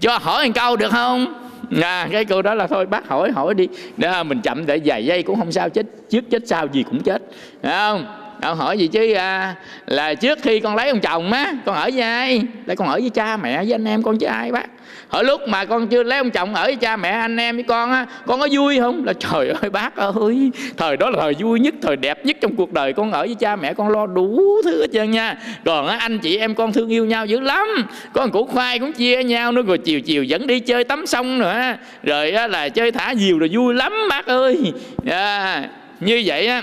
cho 0.00 0.18
hỏi 0.18 0.46
một 0.46 0.52
câu 0.54 0.76
được 0.76 0.90
không? 0.90 1.34
À, 1.82 2.08
cái 2.12 2.24
câu 2.24 2.42
đó 2.42 2.54
là 2.54 2.66
thôi 2.66 2.86
bác 2.86 3.08
hỏi 3.08 3.30
hỏi 3.30 3.54
đi. 3.54 3.68
Đó 3.96 4.22
mình 4.22 4.40
chậm 4.40 4.66
để 4.66 4.80
vài 4.84 5.04
giây 5.04 5.22
cũng 5.22 5.38
không 5.38 5.52
sao 5.52 5.68
chết 5.68 5.86
trước 6.10 6.24
chết 6.30 6.42
sau 6.46 6.66
gì 6.72 6.82
cũng 6.82 7.02
chết. 7.02 7.22
Đúng 7.62 7.72
không? 7.72 8.21
Ông 8.42 8.58
hỏi 8.58 8.78
gì 8.78 8.86
chứ 8.86 9.12
à, 9.12 9.54
là 9.86 10.14
trước 10.14 10.38
khi 10.42 10.60
con 10.60 10.76
lấy 10.76 10.88
ông 10.88 11.00
chồng 11.00 11.32
á 11.32 11.52
con 11.66 11.74
ở 11.74 11.90
với 11.92 12.02
ai? 12.02 12.42
Để 12.66 12.74
con 12.76 12.88
ở 12.88 12.98
với 13.00 13.10
cha 13.10 13.36
mẹ 13.36 13.56
với 13.56 13.72
anh 13.72 13.84
em 13.84 14.02
con 14.02 14.18
với 14.18 14.28
ai 14.28 14.52
bác? 14.52 14.66
Ở 15.08 15.22
lúc 15.22 15.40
mà 15.48 15.64
con 15.64 15.88
chưa 15.88 16.02
lấy 16.02 16.18
ông 16.18 16.30
chồng 16.30 16.54
ở 16.54 16.64
với 16.64 16.76
cha 16.76 16.96
mẹ 16.96 17.10
anh 17.10 17.36
em 17.36 17.56
với 17.56 17.62
con 17.62 17.92
á 17.92 18.06
con 18.26 18.40
có 18.40 18.48
vui 18.52 18.78
không? 18.80 19.04
Là 19.04 19.12
trời 19.12 19.48
ơi 19.48 19.70
bác 19.70 19.96
ơi 19.96 20.50
thời 20.76 20.96
đó 20.96 21.10
là 21.10 21.18
thời 21.20 21.34
vui 21.38 21.60
nhất 21.60 21.74
thời 21.82 21.96
đẹp 21.96 22.26
nhất 22.26 22.36
trong 22.40 22.56
cuộc 22.56 22.72
đời. 22.72 22.92
Con 22.92 23.12
ở 23.12 23.20
với 23.20 23.34
cha 23.34 23.56
mẹ 23.56 23.74
con 23.74 23.88
lo 23.88 24.06
đủ 24.06 24.40
thứ 24.64 24.80
hết 24.80 24.86
trơn 24.92 25.10
nha. 25.10 25.36
Còn 25.64 25.86
á, 25.86 25.96
anh 26.00 26.18
chị 26.18 26.36
em 26.36 26.54
con 26.54 26.72
thương 26.72 26.88
yêu 26.88 27.04
nhau 27.04 27.26
dữ 27.26 27.40
lắm. 27.40 27.66
Con 28.12 28.30
củ 28.30 28.46
khoai 28.46 28.78
cũng 28.78 28.92
chia 28.92 29.22
nhau 29.24 29.52
nữa 29.52 29.62
rồi 29.62 29.78
chiều 29.78 30.00
chiều 30.00 30.24
dẫn 30.24 30.46
đi 30.46 30.60
chơi 30.60 30.84
tắm 30.84 31.06
sông 31.06 31.38
nữa. 31.38 31.62
Rồi 32.02 32.30
á, 32.30 32.46
là 32.46 32.68
chơi 32.68 32.92
thả 32.92 33.14
diều 33.14 33.38
rồi 33.38 33.50
vui 33.52 33.74
lắm 33.74 33.92
bác 34.08 34.26
ơi. 34.26 34.72
À, 35.10 35.64
như 36.00 36.22
vậy 36.24 36.46
á 36.46 36.62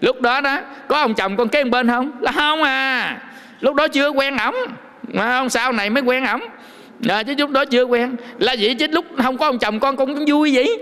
lúc 0.00 0.20
đó 0.20 0.40
đó 0.40 0.60
có 0.88 0.96
ông 0.96 1.14
chồng 1.14 1.36
con 1.36 1.48
kế 1.48 1.64
bên 1.64 1.88
không? 1.88 2.12
Là 2.20 2.32
không 2.32 2.62
à. 2.62 3.18
Lúc 3.60 3.74
đó 3.74 3.88
chưa 3.88 4.08
quen 4.08 4.36
ổng. 4.36 4.54
Mà 5.08 5.38
không 5.38 5.48
sau 5.48 5.72
này 5.72 5.90
mới 5.90 6.02
quen 6.02 6.24
ổng. 6.24 6.40
À, 7.08 7.22
chứ 7.22 7.34
lúc 7.38 7.50
đó 7.50 7.64
chưa 7.64 7.82
quen. 7.82 8.16
Là 8.38 8.56
vậy 8.60 8.74
chứ 8.74 8.86
lúc 8.90 9.04
không 9.22 9.38
có 9.38 9.46
ông 9.46 9.58
chồng 9.58 9.80
con 9.80 9.96
cũng 9.96 10.24
vui 10.26 10.54
vậy. 10.54 10.78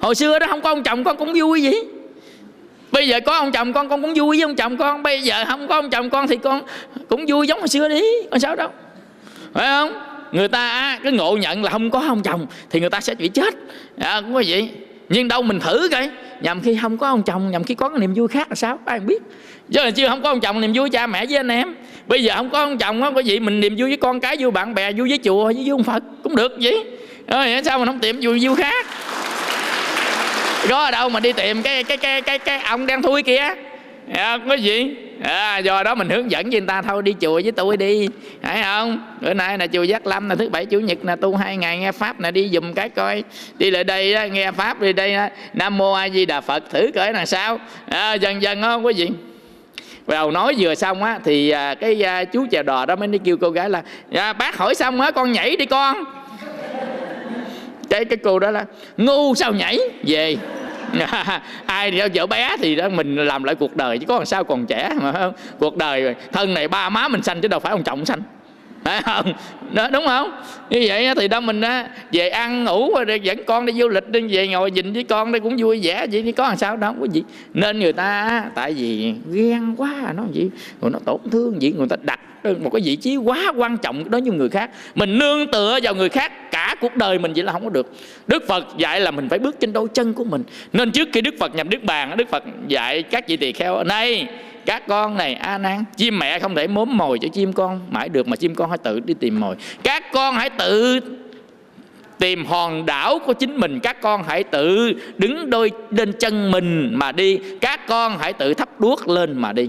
Hồi 0.00 0.14
xưa 0.14 0.38
đó 0.38 0.46
không 0.46 0.60
có 0.60 0.70
ông 0.70 0.82
chồng 0.82 1.04
con 1.04 1.16
cũng 1.16 1.32
vui 1.36 1.64
vậy. 1.64 1.84
Bây 2.92 3.08
giờ 3.08 3.20
có 3.20 3.36
ông 3.36 3.52
chồng 3.52 3.72
con 3.72 3.88
con 3.88 4.02
cũng 4.02 4.14
vui 4.14 4.36
với 4.36 4.44
ông 4.44 4.56
chồng 4.56 4.76
con. 4.76 5.02
Bây 5.02 5.22
giờ 5.22 5.44
không 5.44 5.68
có 5.68 5.74
ông 5.74 5.90
chồng 5.90 6.10
con 6.10 6.28
thì 6.28 6.36
con 6.36 6.62
cũng 7.08 7.24
vui 7.28 7.46
giống 7.46 7.58
hồi 7.58 7.68
xưa 7.68 7.88
đi. 7.88 8.02
Còn 8.30 8.40
sao 8.40 8.56
đâu. 8.56 8.68
Phải 9.52 9.66
không? 9.66 9.92
Người 10.32 10.48
ta 10.48 10.98
cái 11.02 11.12
ngộ 11.12 11.36
nhận 11.36 11.64
là 11.64 11.70
không 11.70 11.90
có 11.90 12.04
ông 12.08 12.22
chồng 12.22 12.46
thì 12.70 12.80
người 12.80 12.90
ta 12.90 13.00
sẽ 13.00 13.14
bị 13.14 13.28
chết. 13.28 13.54
À, 13.98 14.20
cũng 14.20 14.34
có 14.34 14.42
vậy 14.46 14.70
nhưng 15.08 15.28
đâu 15.28 15.42
mình 15.42 15.60
thử 15.60 15.88
coi. 15.92 16.10
Nhằm 16.40 16.60
khi 16.60 16.78
không 16.82 16.98
có 16.98 17.08
ông 17.08 17.22
chồng 17.22 17.50
nhằm 17.50 17.64
khi 17.64 17.74
có 17.74 17.88
cái 17.88 17.98
niềm 17.98 18.14
vui 18.14 18.28
khác 18.28 18.48
là 18.50 18.54
sao? 18.54 18.78
Ai 18.84 19.00
biết. 19.00 19.22
Chứ 19.72 19.84
là 19.84 19.90
chưa 19.90 20.08
không 20.08 20.22
có 20.22 20.28
ông 20.28 20.40
chồng, 20.40 20.60
niềm 20.60 20.72
vui 20.74 20.90
cha 20.90 21.06
mẹ 21.06 21.26
với 21.26 21.36
anh 21.36 21.48
em. 21.48 21.74
Bây 22.06 22.22
giờ 22.22 22.34
không 22.36 22.50
có 22.50 22.58
ông 22.58 22.78
chồng 22.78 23.02
á 23.02 23.10
có 23.14 23.20
gì 23.20 23.40
mình 23.40 23.60
niềm 23.60 23.76
vui 23.78 23.88
với 23.88 23.96
con 23.96 24.20
cái, 24.20 24.36
vui 24.40 24.50
bạn 24.50 24.74
bè, 24.74 24.92
vui 24.92 25.08
với 25.08 25.18
chùa 25.24 25.44
với 25.44 25.70
ông 25.70 25.82
phật 25.82 26.02
cũng 26.22 26.36
được 26.36 26.52
vậy. 26.60 26.84
Rồi 27.26 27.62
sao 27.64 27.78
mình 27.78 27.86
không 27.86 27.98
tìm 27.98 28.18
vui 28.22 28.38
vui 28.42 28.56
khác? 28.56 28.86
Có 30.68 30.84
ở 30.84 30.90
đâu 30.90 31.08
mà 31.08 31.20
đi 31.20 31.32
tìm 31.32 31.62
cái 31.62 31.84
cái 31.84 31.96
cái 31.96 32.22
cái 32.22 32.38
cái 32.38 32.58
ông 32.58 32.86
đang 32.86 33.02
thui 33.02 33.22
kia 33.22 33.54
à, 34.12 34.38
có 34.48 34.54
gì? 34.54 34.96
À, 35.22 35.58
do 35.58 35.82
đó 35.82 35.94
mình 35.94 36.08
hướng 36.08 36.30
dẫn 36.30 36.50
với 36.50 36.60
người 36.60 36.68
ta 36.68 36.82
thôi 36.82 37.02
đi 37.02 37.14
chùa 37.20 37.40
với 37.42 37.52
tôi 37.52 37.76
đi. 37.76 38.08
Phải 38.42 38.62
không? 38.62 39.16
Bữa 39.20 39.34
nay 39.34 39.58
là 39.58 39.66
chùa 39.66 39.82
giác 39.82 40.06
lâm 40.06 40.28
là 40.28 40.34
thứ 40.34 40.48
bảy 40.48 40.66
chủ 40.66 40.80
nhật 40.80 40.98
là 41.02 41.16
tu 41.16 41.36
hai 41.36 41.56
ngày 41.56 41.78
nghe 41.78 41.92
pháp 41.92 42.20
là 42.20 42.30
đi 42.30 42.48
dùm 42.52 42.72
cái 42.72 42.88
coi. 42.88 43.24
Đi 43.58 43.70
lại 43.70 43.84
đây 43.84 44.14
đó, 44.14 44.24
nghe 44.24 44.52
pháp 44.52 44.80
đi 44.80 44.92
đây 44.92 45.14
đó. 45.14 45.28
nam 45.54 45.78
mô 45.78 45.92
a 45.92 46.08
di 46.08 46.26
đà 46.26 46.40
phật 46.40 46.70
thử 46.70 46.90
cởi 46.94 47.12
là 47.12 47.26
sao. 47.26 47.58
À, 47.88 48.14
dần 48.14 48.42
dần 48.42 48.62
không 48.62 48.84
có 48.84 48.90
gì. 48.90 49.08
Đầu 50.06 50.30
nói 50.30 50.54
vừa 50.58 50.74
xong 50.74 51.02
á 51.02 51.18
thì 51.24 51.50
à, 51.50 51.74
cái 51.74 52.02
à, 52.02 52.24
chú 52.24 52.46
chèo 52.50 52.62
đò 52.62 52.86
đó 52.86 52.96
mới 52.96 53.08
đi 53.08 53.18
kêu 53.24 53.36
cô 53.36 53.50
gái 53.50 53.70
là 53.70 53.82
à, 54.12 54.32
bác 54.32 54.56
hỏi 54.56 54.74
xong 54.74 55.00
á 55.00 55.10
con 55.10 55.32
nhảy 55.32 55.56
đi 55.56 55.66
con. 55.66 56.04
Cái 57.90 58.04
cái 58.04 58.16
cô 58.16 58.38
đó 58.38 58.50
là 58.50 58.64
ngu 58.96 59.34
sao 59.34 59.52
nhảy? 59.52 59.78
Về. 60.06 60.36
ai 61.66 61.90
thì 61.90 62.00
vợ 62.14 62.26
bé 62.26 62.56
thì 62.58 62.74
đó 62.74 62.88
mình 62.88 63.16
làm 63.16 63.44
lại 63.44 63.54
cuộc 63.54 63.76
đời 63.76 63.98
chứ 63.98 64.06
có 64.06 64.16
làm 64.16 64.26
sao 64.26 64.44
còn 64.44 64.66
trẻ 64.66 64.90
mà 65.02 65.12
không? 65.12 65.32
Cuộc 65.58 65.76
đời 65.76 66.14
thân 66.32 66.54
này 66.54 66.68
ba 66.68 66.88
má 66.88 67.08
mình 67.08 67.22
sanh 67.22 67.40
chứ 67.40 67.48
đâu 67.48 67.60
phải 67.60 67.70
ông 67.70 67.84
chồng 67.84 68.04
sanh. 68.04 68.22
Phải 68.84 69.02
không? 69.02 69.32
Đó, 69.72 69.88
đúng 69.92 70.06
không? 70.06 70.30
Như 70.70 70.84
vậy 70.86 71.14
thì 71.16 71.28
đó 71.28 71.40
mình 71.40 71.60
á 71.60 71.88
về 72.12 72.28
ăn 72.28 72.64
ngủ 72.64 72.90
rồi 73.06 73.20
dẫn 73.20 73.44
con 73.46 73.66
đi 73.66 73.72
du 73.72 73.88
lịch 73.88 74.08
đi 74.08 74.20
về 74.28 74.48
ngồi 74.48 74.70
nhìn 74.70 74.92
với 74.92 75.04
con 75.04 75.32
đây 75.32 75.40
cũng 75.40 75.56
vui 75.58 75.80
vẻ 75.82 76.06
vậy 76.12 76.22
chứ 76.26 76.32
có 76.32 76.48
làm 76.48 76.56
sao 76.56 76.76
đâu 76.76 76.92
không 76.92 77.00
có 77.00 77.06
gì. 77.12 77.22
Nên 77.54 77.78
người 77.78 77.92
ta 77.92 78.44
tại 78.54 78.72
vì 78.72 79.14
ghen 79.32 79.74
quá 79.76 80.12
nó 80.16 80.22
gì? 80.32 80.50
Rồi 80.80 80.90
nó 80.90 80.98
tổn 81.04 81.20
thương 81.32 81.62
gì 81.62 81.72
người 81.72 81.88
ta 81.88 81.96
đặt 82.02 82.20
Ờ, 82.44 82.54
một 82.60 82.70
cái 82.70 82.82
vị 82.84 82.96
trí 82.96 83.16
quá 83.16 83.52
quan 83.56 83.76
trọng 83.76 84.10
đối 84.10 84.20
với 84.20 84.30
người 84.30 84.48
khác. 84.48 84.70
Mình 84.94 85.18
nương 85.18 85.46
tựa 85.46 85.78
vào 85.82 85.94
người 85.94 86.08
khác 86.08 86.50
cả 86.50 86.74
cuộc 86.80 86.96
đời 86.96 87.18
mình 87.18 87.32
vậy 87.32 87.44
là 87.44 87.52
không 87.52 87.64
có 87.64 87.70
được. 87.70 87.92
Đức 88.26 88.48
phật 88.48 88.66
dạy 88.78 89.00
là 89.00 89.10
mình 89.10 89.28
phải 89.28 89.38
bước 89.38 89.60
trên 89.60 89.72
đôi 89.72 89.88
chân 89.94 90.14
của 90.14 90.24
mình. 90.24 90.42
Nên 90.72 90.92
trước 90.92 91.08
khi 91.12 91.20
đức 91.20 91.34
phật 91.38 91.54
nhập 91.54 91.66
đức 91.70 91.84
bàn, 91.84 92.16
đức 92.16 92.28
phật 92.30 92.44
dạy 92.68 93.02
các 93.02 93.28
vị 93.28 93.36
tỳ 93.36 93.52
kheo, 93.52 93.84
này, 93.84 94.26
các 94.66 94.86
con 94.88 95.16
này, 95.16 95.34
a 95.34 95.58
nan, 95.58 95.84
chim 95.96 96.18
mẹ 96.18 96.38
không 96.38 96.54
thể 96.54 96.66
mốm 96.66 96.96
mồi 96.96 97.18
cho 97.18 97.28
chim 97.28 97.52
con, 97.52 97.80
mãi 97.90 98.08
được 98.08 98.28
mà 98.28 98.36
chim 98.36 98.54
con 98.54 98.68
phải 98.68 98.78
tự 98.78 99.00
đi 99.00 99.14
tìm 99.14 99.40
mồi. 99.40 99.56
Các 99.82 100.12
con 100.12 100.34
hãy 100.34 100.50
tự 100.50 101.00
tìm 102.18 102.44
hòn 102.44 102.86
đảo 102.86 103.18
của 103.26 103.32
chính 103.32 103.60
mình, 103.60 103.80
các 103.80 104.00
con 104.00 104.22
hãy 104.26 104.44
tự 104.44 104.92
đứng 105.18 105.50
đôi, 105.50 105.70
lên 105.90 106.12
chân 106.12 106.50
mình 106.50 106.90
mà 106.94 107.12
đi. 107.12 107.38
Các 107.60 107.86
con 107.86 108.18
hãy 108.18 108.32
tự 108.32 108.54
thắp 108.54 108.80
đuốc 108.80 109.08
lên 109.08 109.38
mà 109.38 109.52
đi 109.52 109.68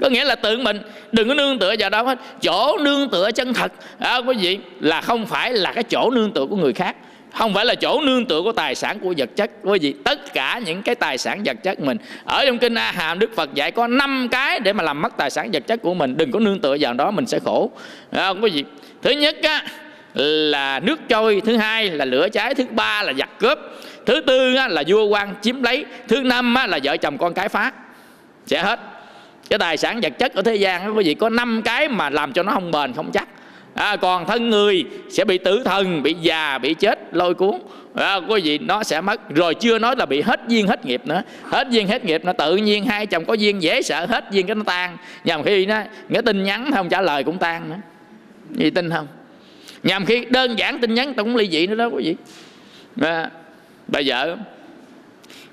có 0.00 0.08
nghĩa 0.08 0.24
là 0.24 0.34
tự 0.34 0.58
mình 0.58 0.82
đừng 1.12 1.28
có 1.28 1.34
nương 1.34 1.58
tựa 1.58 1.74
vào 1.78 1.90
đâu 1.90 2.04
hết. 2.04 2.18
Chỗ 2.42 2.78
nương 2.78 3.08
tựa 3.08 3.30
chân 3.32 3.54
thật. 3.54 3.72
À, 3.98 4.16
quý 4.16 4.36
vị 4.40 4.58
là 4.80 5.00
không 5.00 5.26
phải 5.26 5.52
là 5.52 5.72
cái 5.72 5.84
chỗ 5.84 6.10
nương 6.10 6.32
tựa 6.32 6.46
của 6.46 6.56
người 6.56 6.72
khác. 6.72 6.96
Không 7.34 7.54
phải 7.54 7.64
là 7.64 7.74
chỗ 7.74 8.00
nương 8.00 8.26
tựa 8.26 8.42
của 8.42 8.52
tài 8.52 8.74
sản 8.74 8.98
của 8.98 9.14
vật 9.16 9.30
chất. 9.36 9.50
Quý 9.62 9.78
vị 9.82 9.94
tất 10.04 10.34
cả 10.34 10.60
những 10.66 10.82
cái 10.82 10.94
tài 10.94 11.18
sản 11.18 11.42
vật 11.44 11.56
chất 11.62 11.80
mình 11.80 11.96
ở 12.24 12.44
trong 12.46 12.58
kinh 12.58 12.74
a 12.74 12.92
hàm 12.92 13.18
đức 13.18 13.30
phật 13.36 13.54
dạy 13.54 13.70
có 13.70 13.86
năm 13.86 14.28
cái 14.30 14.60
để 14.60 14.72
mà 14.72 14.84
làm 14.84 15.02
mất 15.02 15.16
tài 15.16 15.30
sản 15.30 15.50
vật 15.52 15.66
chất 15.66 15.82
của 15.82 15.94
mình. 15.94 16.16
Đừng 16.16 16.32
có 16.32 16.40
nương 16.40 16.60
tựa 16.60 16.76
vào 16.80 16.94
đó 16.94 17.10
mình 17.10 17.26
sẽ 17.26 17.38
khổ. 17.44 17.70
À, 18.10 18.28
quý 18.28 18.50
vị 18.50 18.64
thứ 19.02 19.10
nhất 19.10 19.36
á, 19.42 19.64
là 20.14 20.80
nước 20.80 21.00
trôi. 21.08 21.42
Thứ 21.44 21.56
hai 21.56 21.90
là 21.90 22.04
lửa 22.04 22.28
cháy. 22.32 22.54
Thứ 22.54 22.64
ba 22.70 23.02
là 23.02 23.12
giặc 23.12 23.38
cướp. 23.38 23.58
Thứ 24.06 24.20
tư 24.20 24.54
á, 24.54 24.68
là 24.68 24.82
vua 24.86 25.04
quan 25.04 25.34
chiếm 25.42 25.62
lấy. 25.62 25.84
Thứ 26.08 26.22
năm 26.22 26.54
á, 26.54 26.66
là 26.66 26.78
vợ 26.84 26.96
chồng 26.96 27.18
con 27.18 27.34
cái 27.34 27.48
phá. 27.48 27.72
Sẽ 28.46 28.62
hết 28.62 28.80
cái 29.50 29.58
tài 29.58 29.76
sản 29.76 30.00
vật 30.00 30.12
chất 30.18 30.34
ở 30.34 30.42
thế 30.42 30.54
gian 30.54 30.86
đó, 30.86 30.92
quý 30.92 31.04
vị 31.04 31.14
có 31.14 31.28
năm 31.28 31.62
cái 31.64 31.88
mà 31.88 32.10
làm 32.10 32.32
cho 32.32 32.42
nó 32.42 32.52
không 32.52 32.70
bền 32.70 32.92
không 32.92 33.10
chắc. 33.12 33.28
À, 33.74 33.96
còn 33.96 34.26
thân 34.26 34.50
người 34.50 34.84
sẽ 35.10 35.24
bị 35.24 35.38
tử 35.38 35.62
thần 35.64 36.02
bị 36.02 36.14
già 36.20 36.58
bị 36.58 36.74
chết 36.74 36.98
lôi 37.12 37.34
cuốn. 37.34 37.58
À, 37.94 38.16
quý 38.28 38.40
vị 38.44 38.58
nó 38.58 38.82
sẽ 38.82 39.00
mất. 39.00 39.34
Rồi 39.34 39.54
chưa 39.54 39.78
nói 39.78 39.96
là 39.96 40.06
bị 40.06 40.20
hết 40.20 40.40
duyên 40.48 40.66
hết 40.66 40.86
nghiệp 40.86 41.02
nữa. 41.04 41.22
Hết 41.44 41.68
duyên 41.70 41.88
hết 41.88 42.04
nghiệp 42.04 42.24
nó 42.24 42.32
tự 42.32 42.56
nhiên 42.56 42.84
hai 42.84 43.06
chồng 43.06 43.24
có 43.24 43.34
duyên 43.34 43.62
dễ 43.62 43.82
sợ 43.82 44.06
hết 44.06 44.24
duyên 44.30 44.46
cái 44.46 44.54
nó 44.54 44.62
tan. 44.66 44.96
Nhằm 45.24 45.42
khi 45.42 45.66
nó 45.66 45.82
nghĩa 46.08 46.22
tin 46.22 46.44
nhắn 46.44 46.70
không 46.74 46.88
trả 46.88 47.00
lời 47.00 47.24
cũng 47.24 47.38
tan 47.38 47.70
nữa. 47.70 47.78
Gì 48.50 48.70
tin 48.70 48.90
không? 48.90 49.06
Nhằm 49.82 50.06
khi 50.06 50.24
đơn 50.30 50.58
giản 50.58 50.78
tin 50.78 50.94
nhắn 50.94 51.14
cũng 51.14 51.36
ly 51.36 51.48
dị 51.50 51.66
nữa 51.66 51.74
đó 51.74 51.86
quý 51.86 52.04
vị. 52.04 52.16
À, 53.08 53.30
bà 53.88 54.00
vợ 54.06 54.36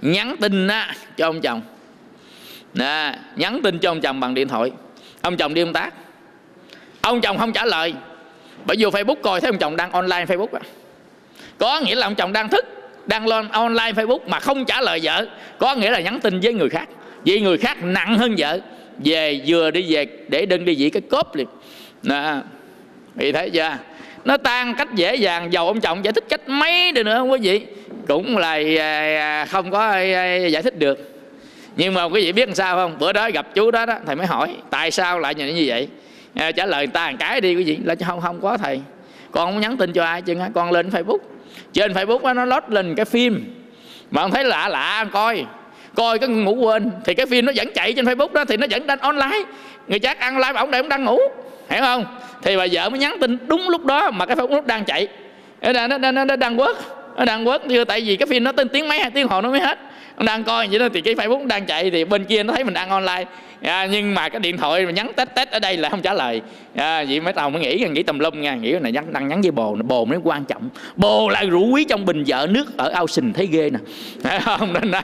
nhắn 0.01 0.35
tin 0.39 0.67
á, 0.67 0.95
cho 1.17 1.25
ông 1.25 1.41
chồng 1.41 1.61
nè, 2.77 3.13
nhắn 3.35 3.61
tin 3.63 3.79
cho 3.79 3.91
ông 3.91 4.01
chồng 4.01 4.19
bằng 4.19 4.33
điện 4.33 4.47
thoại. 4.47 4.71
Ông 5.21 5.37
chồng 5.37 5.53
đi 5.53 5.63
công 5.63 5.73
tác. 5.73 5.93
Ông 7.01 7.21
chồng 7.21 7.37
không 7.37 7.53
trả 7.53 7.65
lời. 7.65 7.93
Bởi 8.65 8.77
vô 8.79 8.89
facebook 8.89 9.15
coi 9.23 9.41
thấy 9.41 9.49
ông 9.49 9.57
chồng 9.57 9.75
đang 9.75 9.91
online 9.91 10.25
facebook 10.25 10.47
à. 10.53 10.61
có 11.57 11.79
nghĩa 11.79 11.95
là 11.95 12.07
ông 12.07 12.15
chồng 12.15 12.33
đang 12.33 12.49
thức, 12.49 12.65
đang 13.05 13.27
lên 13.27 13.49
online 13.49 13.91
facebook 13.91 14.19
mà 14.27 14.39
không 14.39 14.65
trả 14.65 14.81
lời 14.81 14.99
vợ. 15.03 15.25
Có 15.57 15.75
nghĩa 15.75 15.91
là 15.91 15.99
nhắn 15.99 16.19
tin 16.19 16.39
với 16.39 16.53
người 16.53 16.69
khác. 16.69 16.89
Vì 17.23 17.39
người 17.39 17.57
khác 17.57 17.83
nặng 17.83 18.17
hơn 18.17 18.35
vợ. 18.37 18.59
Về 19.05 19.41
vừa 19.47 19.71
đi 19.71 19.93
về, 19.93 20.05
để 20.27 20.45
đừng 20.45 20.65
đi 20.65 20.75
dĩ 20.75 20.89
cái 20.89 21.01
cốp 21.01 21.35
liền. 21.35 21.47
Nè 22.03 22.33
vì 23.15 23.31
thấy 23.31 23.49
chưa? 23.49 23.77
Nó 24.25 24.37
tan 24.37 24.75
cách 24.77 24.95
dễ 24.95 25.15
dàng, 25.15 25.53
dầu 25.53 25.67
ông 25.67 25.81
chồng 25.81 26.05
giải 26.05 26.13
thích 26.13 26.23
cách 26.29 26.49
mấy 26.49 26.91
đi 26.91 27.03
nữa 27.03 27.15
không 27.17 27.31
quý 27.31 27.39
vị 27.41 27.65
cũng 28.07 28.37
là 28.37 28.59
à, 28.79 29.17
à, 29.17 29.45
không 29.45 29.71
có 29.71 29.79
à, 29.89 30.35
giải 30.35 30.63
thích 30.63 30.79
được 30.79 31.16
nhưng 31.77 31.93
mà 31.93 32.03
quý 32.03 32.25
vị 32.25 32.31
biết 32.31 32.47
làm 32.47 32.55
sao 32.55 32.75
không? 32.75 32.95
Bữa 32.99 33.13
đó 33.13 33.29
gặp 33.33 33.47
chú 33.55 33.71
đó 33.71 33.85
đó 33.85 33.95
thầy 34.05 34.15
mới 34.15 34.27
hỏi 34.27 34.55
tại 34.69 34.91
sao 34.91 35.19
lại 35.19 35.35
như 35.35 35.63
vậy? 35.67 35.87
À, 36.35 36.51
trả 36.51 36.65
lời 36.65 36.87
ta 36.87 37.11
một 37.11 37.17
cái 37.19 37.41
đi 37.41 37.55
quý 37.55 37.63
vị. 37.63 37.77
Là 37.83 37.95
không 38.07 38.21
không 38.21 38.41
có 38.41 38.57
thầy. 38.57 38.81
Con 39.31 39.51
không 39.51 39.61
nhắn 39.61 39.77
tin 39.77 39.93
cho 39.93 40.03
ai 40.03 40.21
chứ 40.21 40.35
con 40.53 40.71
lên 40.71 40.89
facebook. 40.89 41.17
Trên 41.73 41.93
facebook 41.93 42.21
đó, 42.21 42.33
nó 42.33 42.45
lót 42.45 42.63
lên 42.69 42.95
cái 42.95 43.05
phim. 43.05 43.53
Mà 44.11 44.21
ông 44.21 44.31
thấy 44.31 44.43
lạ 44.43 44.69
lạ 44.69 45.05
coi. 45.11 45.45
Coi 45.95 46.19
cái 46.19 46.29
ngủ 46.29 46.55
quên 46.55 46.91
thì 47.05 47.13
cái 47.13 47.25
phim 47.25 47.45
nó 47.45 47.51
vẫn 47.55 47.67
chạy 47.75 47.93
trên 47.93 48.05
facebook 48.05 48.33
đó 48.33 48.45
thì 48.45 48.57
nó 48.57 48.67
vẫn 48.69 48.87
đang 48.87 48.99
online. 48.99 49.39
Người 49.87 49.99
chắc 49.99 50.19
ăn 50.19 50.37
live 50.37 50.51
mà 50.51 50.59
ông 50.59 50.71
đây 50.71 50.81
ông 50.81 50.89
đang 50.89 51.03
ngủ. 51.03 51.19
Hiểu 51.69 51.81
không? 51.81 52.05
Thì 52.41 52.57
bà 52.57 52.65
vợ 52.71 52.89
mới 52.89 52.99
nhắn 52.99 53.17
tin 53.21 53.37
đúng 53.47 53.69
lúc 53.69 53.85
đó 53.85 54.11
mà 54.11 54.25
cái 54.25 54.35
facebook 54.35 54.65
đang 54.65 54.85
chạy. 54.85 55.07
Nó, 55.61 55.87
nó, 55.87 55.97
nó, 55.97 56.25
nó 56.25 56.35
đang 56.35 56.57
quất 56.57 56.75
nó 57.17 57.25
đang 57.25 57.45
quất 57.45 57.61
tại 57.87 58.01
vì 58.01 58.15
cái 58.15 58.27
phim 58.27 58.43
nó 58.43 58.51
tên 58.51 58.69
tiếng 58.69 58.87
mấy 58.87 58.99
hai 58.99 59.11
tiếng 59.11 59.27
hồ 59.27 59.41
nó 59.41 59.49
mới 59.49 59.59
hết 59.59 59.79
đang 60.25 60.43
coi 60.43 60.67
vậy 60.67 60.79
đó 60.79 60.87
thì 60.93 61.01
cái 61.01 61.15
facebook 61.15 61.47
đang 61.47 61.65
chạy 61.65 61.91
thì 61.91 62.05
bên 62.05 62.25
kia 62.25 62.43
nó 62.43 62.53
thấy 62.53 62.63
mình 62.63 62.73
đang 62.73 62.89
online. 62.89 63.25
À, 63.61 63.87
nhưng 63.91 64.15
mà 64.15 64.29
cái 64.29 64.39
điện 64.39 64.57
thoại 64.57 64.85
mà 64.85 64.91
nhắn 64.91 65.11
tết 65.15 65.35
tết 65.35 65.51
ở 65.51 65.59
đây 65.59 65.77
là 65.77 65.89
không 65.89 66.01
trả 66.01 66.13
lời. 66.13 66.41
À, 66.75 67.03
vậy 67.09 67.19
mấy 67.19 67.33
tàu 67.33 67.49
mới 67.49 67.61
nghĩ 67.61 67.87
nghĩ 67.91 68.03
tầm 68.03 68.19
lum 68.19 68.41
nha 68.41 68.55
nghĩ 68.55 68.75
này 68.81 68.91
nhắn 68.91 69.13
đang 69.13 69.27
nhắn 69.27 69.41
với 69.41 69.51
bồ 69.51 69.75
bồ 69.75 70.05
mới 70.05 70.19
quan 70.23 70.45
trọng. 70.45 70.69
Bồ 70.95 71.29
là 71.29 71.43
rủ 71.43 71.69
quý 71.73 71.85
trong 71.89 72.05
bình 72.05 72.23
vợ 72.27 72.47
nước 72.49 72.77
ở 72.77 72.89
ao 72.89 73.07
sình 73.07 73.33
thấy 73.33 73.47
ghê 73.51 73.69
nè. 73.69 73.79
Không 74.39 74.73
nên 74.73 74.91
là 74.91 75.03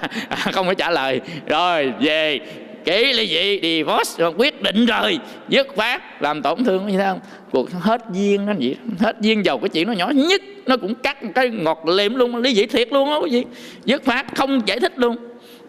không 0.52 0.66
phải 0.66 0.76
trả 0.76 0.92
lời. 0.92 1.22
Rồi 1.48 1.94
về 2.00 2.40
kỹ 2.86 3.14
ly 3.14 3.28
dị 3.28 3.60
divorce 3.62 4.12
rồi 4.18 4.34
quyết 4.38 4.62
định 4.62 4.86
rồi 4.86 5.20
dứt 5.50 5.68
khoát 5.76 6.22
làm 6.22 6.42
tổn 6.42 6.64
thương 6.64 6.88
như 6.88 6.98
thế 6.98 7.06
không? 7.10 7.20
Cuộc 7.52 7.72
hết 7.72 8.02
duyên 8.14 8.46
nó 8.46 8.54
vậy 8.60 8.76
hết 9.00 9.16
duyên 9.22 9.46
dầu 9.46 9.58
cái 9.60 9.70
chuyện 9.70 9.88
nó 9.88 9.94
nhỏ 9.94 10.10
nhất 10.10 10.42
nó 10.66 10.78
cũng 10.78 10.96
cắt 10.96 11.24
một 11.24 11.32
cái 11.36 11.50
ngọt 11.50 11.84
liệm 11.88 12.16
luôn 12.16 12.36
ly 12.36 12.56
dị 12.56 12.66
thiệt 12.66 12.94
luôn 12.94 13.12
á 13.12 13.18
quý 13.18 13.30
vị 13.32 13.44
dứt 13.86 14.02
khoát 14.06 14.26
không 14.36 14.62
giải 14.66 14.80
thích 14.80 14.94
luôn. 14.96 15.16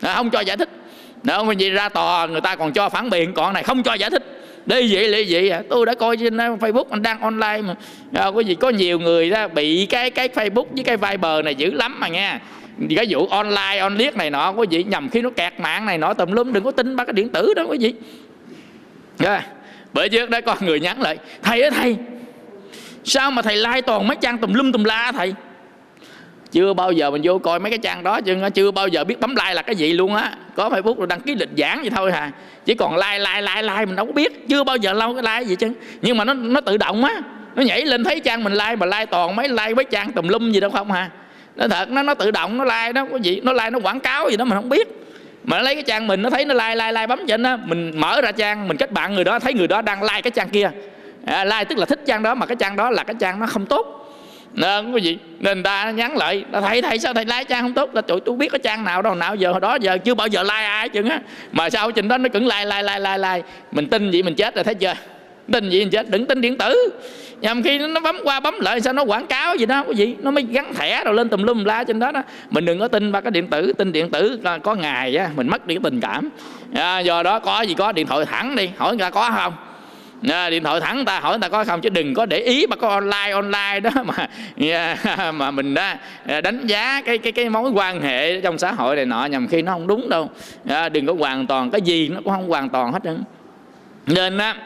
À, 0.01 0.15
không 0.15 0.31
cho 0.31 0.41
giải 0.41 0.57
thích. 0.57 0.69
Nếu 1.23 1.45
mà 1.45 1.53
gì 1.53 1.71
ra 1.71 1.89
tòa 1.89 2.27
người 2.27 2.41
ta 2.41 2.57
còn 2.57 2.73
cho 2.73 2.89
phản 2.89 3.11
biện 3.11 3.33
còn 3.35 3.53
này 3.53 3.63
không 3.63 3.83
cho 3.83 3.95
giải 3.95 4.11
thích. 4.11 4.41
Đi 4.67 4.95
vậy 4.95 5.09
lì 5.09 5.27
vậy 5.29 5.51
à 5.51 5.63
tôi 5.71 5.87
đã 5.87 5.95
coi 5.95 6.17
trên 6.17 6.41
à, 6.41 6.49
facebook 6.49 6.85
anh 6.91 7.03
đang 7.03 7.21
online 7.21 7.63
mà. 7.63 7.75
À, 8.13 8.31
có 8.31 8.41
gì 8.41 8.55
có 8.55 8.71
nhiều 8.71 8.99
người 8.99 9.31
ra 9.31 9.49
bị 9.49 9.87
cái 9.87 10.11
cái 10.11 10.29
facebook 10.29 10.67
với 10.71 10.85
cái 10.85 10.97
viber 10.97 11.45
này 11.45 11.55
dữ 11.55 11.71
lắm 11.71 12.01
mà 12.01 12.09
nghe 12.09 12.39
cái 12.97 13.07
vụ 13.09 13.27
online 13.27 13.79
online 13.79 14.11
này 14.15 14.31
nọ 14.31 14.53
có 14.53 14.63
gì, 14.63 14.85
nhầm 14.85 15.09
khi 15.09 15.23
nó 15.23 15.31
kẹt 15.31 15.61
mạng 15.61 15.87
này 15.87 15.99
nọ, 15.99 16.15
tùm 16.15 16.33
lum, 16.33 16.53
đừng 16.53 16.65
có 16.65 16.71
tin 16.71 16.97
ba 16.97 17.05
cái 17.05 17.13
điện 17.13 17.29
tử 17.29 17.55
đó 17.57 17.65
quý 17.69 17.79
gì. 17.79 17.93
Yeah. 19.25 19.45
bữa 19.93 20.09
trước 20.09 20.31
đó 20.31 20.41
có 20.41 20.57
người 20.61 20.81
nhắn 20.81 21.03
lại, 21.03 21.19
thầy 21.43 21.63
ơi 21.63 21.71
thầy, 21.71 21.97
sao 23.05 23.31
mà 23.31 23.43
thầy 23.43 23.57
like 23.57 23.81
toàn 23.81 24.09
mấy 24.09 24.17
trang 24.21 24.39
tùm 24.39 24.53
lum, 24.53 24.73
tùm 24.73 24.85
la 24.85 25.13
thầy? 25.13 25.35
Chưa 26.53 26.73
bao 26.75 26.93
giờ 26.93 27.11
mình 27.11 27.23
vô 27.25 27.39
coi 27.39 27.59
mấy 27.59 27.71
cái 27.71 27.79
trang 27.79 28.03
đó, 28.03 28.21
chứ 28.21 28.37
chưa 28.55 28.71
bao 28.71 28.89
giờ 28.89 29.05
biết 29.05 29.21
bấm 29.21 29.31
like 29.31 29.55
là 29.55 29.63
cái 29.63 29.77
gì 29.77 29.93
luôn 29.93 30.15
á. 30.15 30.33
Có 30.57 30.69
facebook 30.69 30.97
rồi 30.97 31.07
đăng 31.07 31.21
ký 31.21 31.35
lịch 31.35 31.49
giảng 31.59 31.81
vậy 31.81 31.91
thôi 31.91 32.13
hà. 32.13 32.33
Chỉ 32.65 32.75
còn 32.75 32.97
like 32.97 33.19
like 33.19 33.43
like 33.43 33.63
like 33.63 33.85
mình 33.85 33.97
đâu 33.97 34.07
có 34.07 34.13
biết, 34.13 34.49
chưa 34.49 34.65
bao 34.65 34.77
giờ 34.77 34.93
lâu 34.93 35.15
cái 35.15 35.23
like 35.23 35.49
gì 35.49 35.57
chứ. 35.57 35.73
Nhưng 36.03 36.17
mà 36.17 36.25
nó 36.25 36.35
nó 36.35 36.61
tự 36.61 36.77
động 36.77 37.05
á, 37.05 37.23
nó 37.55 37.63
nhảy 37.63 37.87
lên 37.87 38.05
thấy 38.05 38.21
trang 38.21 38.45
mình 38.45 38.53
like 38.53 38.77
mà 38.77 38.87
like 38.87 39.07
toàn 39.07 39.37
mấy, 39.37 39.49
like 39.49 39.75
mấy 39.75 39.85
trang 39.85 40.13
tùm 40.13 40.29
lum 40.29 40.53
gì 40.53 40.61
đâu 40.61 40.71
không 40.71 40.93
hà 40.93 41.11
nó 41.57 41.69
thật 41.69 41.91
nó 41.91 42.03
nó 42.03 42.15
tự 42.15 42.31
động 42.31 42.59
nó 42.59 42.65
like 42.65 42.93
nó 42.95 43.05
có 43.05 43.17
gì 43.17 43.41
nó 43.43 43.53
like 43.53 43.71
nó 43.71 43.79
quảng 43.79 44.01
cáo 44.01 44.31
gì 44.31 44.37
đó 44.37 44.45
mình 44.45 44.59
không 44.59 44.69
biết. 44.69 44.89
Mà 45.45 45.57
nó 45.57 45.63
lấy 45.63 45.75
cái 45.75 45.85
trang 45.85 46.07
mình 46.07 46.23
nó 46.23 46.31
thấy 46.31 46.45
nó 46.45 46.55
like 46.55 46.75
like 46.75 46.93
like 46.93 47.07
bấm 47.07 47.27
trên 47.29 47.43
đó 47.43 47.57
mình 47.65 47.93
mở 47.95 48.21
ra 48.21 48.33
trang 48.33 48.69
mình 48.69 48.77
kết 48.77 48.93
bạn 48.93 49.15
người 49.15 49.25
đó 49.25 49.39
thấy 49.39 49.55
người 49.55 49.69
đó 49.69 49.83
đang 49.83 50.03
like 50.03 50.23
cái 50.23 50.31
trang 50.31 50.49
kia. 50.49 50.71
À, 51.27 51.45
like 51.45 51.65
tức 51.65 51.79
là 51.79 51.87
thích 51.87 52.01
trang 52.07 52.23
đó 52.23 52.35
mà 52.35 52.47
cái 52.47 52.57
trang 52.57 52.77
đó 52.77 52.91
là 52.91 53.05
cái 53.05 53.17
trang 53.21 53.41
nó 53.41 53.47
không 53.47 53.67
tốt. 53.67 54.01
Nên 54.53 54.93
cái 54.93 55.03
gì. 55.03 55.19
Nên 55.39 55.63
ta 55.63 55.91
nhắn 55.91 56.17
lại 56.17 56.45
là 56.53 56.61
thầy 56.61 56.83
thầy 56.83 56.99
sao 56.99 57.15
thầy 57.15 57.25
like 57.25 57.45
trang 57.45 57.63
không 57.63 57.75
tốt? 57.75 57.95
Là 57.95 58.01
tụi 58.01 58.21
tôi 58.21 58.37
biết 58.37 58.49
có 58.53 58.59
trang 58.59 58.85
nào 58.85 59.03
đâu 59.03 59.15
nào 59.15 59.35
giờ 59.35 59.53
hồi 59.53 59.61
đó 59.61 59.79
giờ 59.81 59.99
chưa 59.99 60.15
bao 60.15 60.27
giờ 60.27 60.43
like 60.43 60.55
ai 60.55 60.89
chừng 60.89 61.09
á. 61.09 61.21
Mà 61.53 61.71
sao 61.71 61.91
trình 61.91 62.09
đó 62.09 62.19
nó 62.19 62.29
cứ 62.33 62.39
like 62.39 62.65
like 62.65 62.83
like 62.83 62.99
like 62.99 63.19
like. 63.19 63.49
Mình 63.73 63.89
tin 63.89 64.11
vậy 64.11 64.23
mình 64.23 64.35
chết 64.35 64.55
rồi 64.55 64.65
thấy 64.65 64.75
chưa? 64.75 64.95
Tin 65.53 65.71
gì 65.71 65.85
chết 65.93 66.11
đừng 66.11 66.27
tin 66.27 66.41
điện 66.41 66.59
tử. 66.59 66.91
Nhằm 67.41 67.63
khi 67.63 67.79
nó 67.79 68.01
bấm 68.01 68.17
qua 68.25 68.41
bấm 68.41 68.61
lại 68.61 68.81
sao 68.81 68.93
nó 68.93 69.05
quảng 69.05 69.27
cáo 69.27 69.57
gì 69.57 69.67
đó 69.67 69.85
quý 69.89 69.95
vị 69.97 70.15
nó 70.23 70.31
mới 70.31 70.47
gắn 70.51 70.75
thẻ 70.75 71.05
rồi 71.05 71.15
lên 71.15 71.29
tùm 71.29 71.43
lum 71.43 71.65
la 71.65 71.85
trên 71.85 71.99
đó 71.99 72.13
đó. 72.13 72.23
Mình 72.51 72.65
đừng 72.65 72.79
có 72.79 72.89
tin 72.89 73.13
ba 73.13 73.21
cái 73.21 73.31
điện 73.31 73.47
tử 73.47 73.73
tin 73.73 73.93
điện 73.93 74.11
tử 74.11 74.41
có 74.63 74.75
ngày 74.75 75.17
á 75.17 75.31
mình 75.37 75.49
mất 75.49 75.67
đi 75.67 75.75
cái 75.75 75.81
tình 75.85 76.01
cảm. 76.01 76.29
À, 76.75 76.99
do 76.99 77.23
đó 77.23 77.39
có 77.39 77.63
gì 77.63 77.75
có 77.75 77.93
điện 77.93 78.07
thoại 78.07 78.27
thẳng 78.27 78.57
đi 78.57 78.71
hỏi 78.77 78.97
người 78.97 79.03
ta 79.03 79.11
có 79.11 79.31
không? 79.31 79.53
À, 80.29 80.51
điện 80.51 80.65
thoại 80.65 80.81
thẳng 80.81 81.05
ta 81.05 81.21
hỏi 81.21 81.33
người 81.33 81.41
ta 81.41 81.49
có 81.49 81.65
không? 81.65 81.81
Chứ 81.81 81.89
đừng 81.89 82.15
có 82.15 82.27
để 82.27 82.39
ý 82.39 82.67
mà 82.67 82.77
có 82.77 82.89
online 82.89 83.31
online 83.33 83.81
đó 83.81 83.91
mà 84.05 84.29
mà 85.33 85.51
mình 85.51 85.75
đó 85.75 85.93
à, 86.27 86.41
đánh 86.41 86.67
giá 86.67 87.03
cái 87.07 87.19
cái 87.19 87.33
cái 87.33 87.49
mối 87.49 87.71
quan 87.71 88.01
hệ 88.01 88.41
trong 88.41 88.59
xã 88.59 88.73
hội 88.73 88.97
này 88.97 89.07
nọ 89.07 89.25
nhằm 89.25 89.49
khi 89.49 89.63
nó 89.63 89.73
không 89.73 89.87
đúng 89.87 90.09
đâu. 90.09 90.31
À, 90.69 90.89
đừng 90.89 91.07
có 91.07 91.15
hoàn 91.19 91.47
toàn 91.47 91.71
cái 91.71 91.81
gì 91.81 92.09
nó 92.09 92.21
cũng 92.25 92.33
không 92.33 92.49
hoàn 92.49 92.69
toàn 92.69 92.93
hết 92.93 93.01
trơn. 93.05 93.25
Nên 94.07 94.39
á 94.39 94.57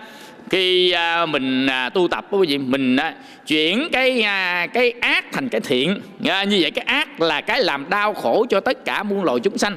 khi 0.50 0.90
à, 0.90 1.26
mình 1.26 1.66
à, 1.66 1.88
tu 1.88 2.08
tập 2.08 2.26
quý 2.30 2.46
vị 2.48 2.58
mình 2.58 2.96
à, 2.96 3.14
chuyển 3.46 3.88
cái 3.92 4.22
à, 4.22 4.66
cái 4.66 4.92
ác 5.00 5.24
thành 5.32 5.48
cái 5.48 5.60
thiện. 5.60 6.00
À, 6.28 6.44
như 6.44 6.58
vậy 6.60 6.70
cái 6.70 6.84
ác 6.84 7.20
là 7.20 7.40
cái 7.40 7.62
làm 7.62 7.90
đau 7.90 8.14
khổ 8.14 8.46
cho 8.48 8.60
tất 8.60 8.84
cả 8.84 9.02
muôn 9.02 9.24
loài 9.24 9.40
chúng 9.42 9.58
sanh. 9.58 9.76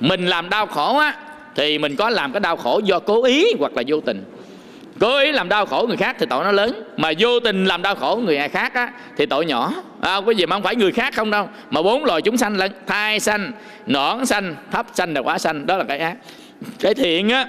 Mình 0.00 0.26
làm 0.26 0.50
đau 0.50 0.66
khổ 0.66 0.98
á 0.98 1.14
thì 1.54 1.78
mình 1.78 1.96
có 1.96 2.10
làm 2.10 2.32
cái 2.32 2.40
đau 2.40 2.56
khổ 2.56 2.80
do 2.84 2.98
cố 2.98 3.24
ý 3.24 3.46
hoặc 3.58 3.72
là 3.76 3.82
vô 3.86 4.00
tình. 4.00 4.24
Cố 5.00 5.18
ý 5.18 5.32
làm 5.32 5.48
đau 5.48 5.66
khổ 5.66 5.84
người 5.88 5.96
khác 5.96 6.16
thì 6.18 6.26
tội 6.30 6.44
nó 6.44 6.52
lớn 6.52 6.82
mà 6.96 7.12
vô 7.18 7.40
tình 7.40 7.64
làm 7.64 7.82
đau 7.82 7.94
khổ 7.94 8.20
người 8.24 8.48
khác 8.48 8.74
á, 8.74 8.92
thì 9.16 9.26
tội 9.26 9.46
nhỏ. 9.46 9.72
À, 10.00 10.20
cái 10.26 10.34
gì 10.34 10.46
mà 10.46 10.56
không 10.56 10.62
phải 10.62 10.76
người 10.76 10.92
khác 10.92 11.14
không 11.14 11.30
đâu 11.30 11.48
mà 11.70 11.82
bốn 11.82 12.04
loài 12.04 12.22
chúng 12.22 12.36
sanh 12.36 12.56
lẫn 12.56 12.72
thai 12.86 13.20
sanh 13.20 13.52
nõn 13.86 14.26
sanh 14.26 14.54
thấp 14.70 14.86
sanh 14.94 15.14
và 15.14 15.20
quả 15.20 15.38
sanh 15.38 15.66
đó 15.66 15.76
là 15.76 15.84
cái 15.84 15.98
ác. 15.98 16.16
Cái 16.80 16.94
thiện 16.94 17.28
á 17.28 17.46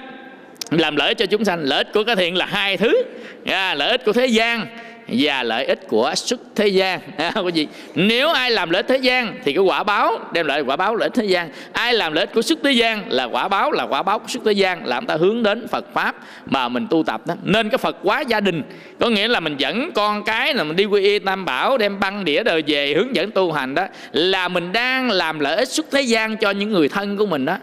làm 0.70 0.96
lợi 0.96 1.08
ích 1.08 1.18
cho 1.18 1.26
chúng 1.26 1.44
sanh 1.44 1.64
lợi 1.64 1.78
ích 1.78 1.92
của 1.92 2.04
cái 2.04 2.16
thiện 2.16 2.36
là 2.36 2.46
hai 2.46 2.76
thứ. 2.76 3.02
À, 3.44 3.74
lợi 3.74 3.90
ích 3.90 4.04
của 4.04 4.12
thế 4.12 4.26
gian 4.26 4.66
và 5.08 5.42
lợi 5.42 5.64
ích 5.64 5.88
của 5.88 6.12
xuất 6.16 6.40
thế 6.54 6.68
gian. 6.68 7.00
À, 7.16 7.32
gì 7.54 7.66
nếu 7.94 8.28
ai 8.28 8.50
làm 8.50 8.70
lợi 8.70 8.82
ích 8.82 8.88
thế 8.88 8.96
gian 8.96 9.34
thì 9.44 9.52
cái 9.52 9.62
quả 9.62 9.82
báo 9.82 10.18
đem 10.32 10.46
lại 10.46 10.60
quả 10.60 10.76
báo 10.76 10.96
lợi 10.96 11.06
ích 11.06 11.14
thế 11.14 11.24
gian. 11.24 11.50
Ai 11.72 11.94
làm 11.94 12.12
lợi 12.12 12.22
ích 12.22 12.34
của 12.34 12.42
xuất 12.42 12.58
thế 12.64 12.72
gian 12.72 13.04
là 13.08 13.24
quả 13.24 13.48
báo 13.48 13.72
là 13.72 13.84
quả 13.84 14.02
báo 14.02 14.18
của 14.18 14.28
xuất 14.28 14.42
thế 14.44 14.52
gian 14.52 14.86
làm 14.86 15.06
ta 15.06 15.16
hướng 15.16 15.42
đến 15.42 15.68
Phật 15.68 15.84
pháp 15.94 16.14
mà 16.46 16.68
mình 16.68 16.86
tu 16.90 17.02
tập 17.02 17.26
đó. 17.26 17.34
Nên 17.42 17.68
cái 17.68 17.78
Phật 17.78 17.96
hóa 18.02 18.20
gia 18.20 18.40
đình 18.40 18.62
có 19.00 19.08
nghĩa 19.08 19.28
là 19.28 19.40
mình 19.40 19.56
dẫn 19.58 19.90
con 19.94 20.24
cái 20.24 20.54
là 20.54 20.64
mình 20.64 20.76
đi 20.76 20.84
quy 20.84 21.02
y 21.02 21.18
tam 21.18 21.44
bảo 21.44 21.78
đem 21.78 22.00
băng 22.00 22.24
đĩa 22.24 22.42
đời 22.42 22.62
về 22.66 22.94
hướng 22.94 23.16
dẫn 23.16 23.30
tu 23.30 23.52
hành 23.52 23.74
đó 23.74 23.86
là 24.12 24.48
mình 24.48 24.72
đang 24.72 25.10
làm 25.10 25.40
lợi 25.40 25.56
ích 25.56 25.68
xuất 25.68 25.86
thế 25.90 26.02
gian 26.02 26.36
cho 26.36 26.50
những 26.50 26.72
người 26.72 26.88
thân 26.88 27.16
của 27.16 27.26
mình 27.26 27.44
đó 27.44 27.56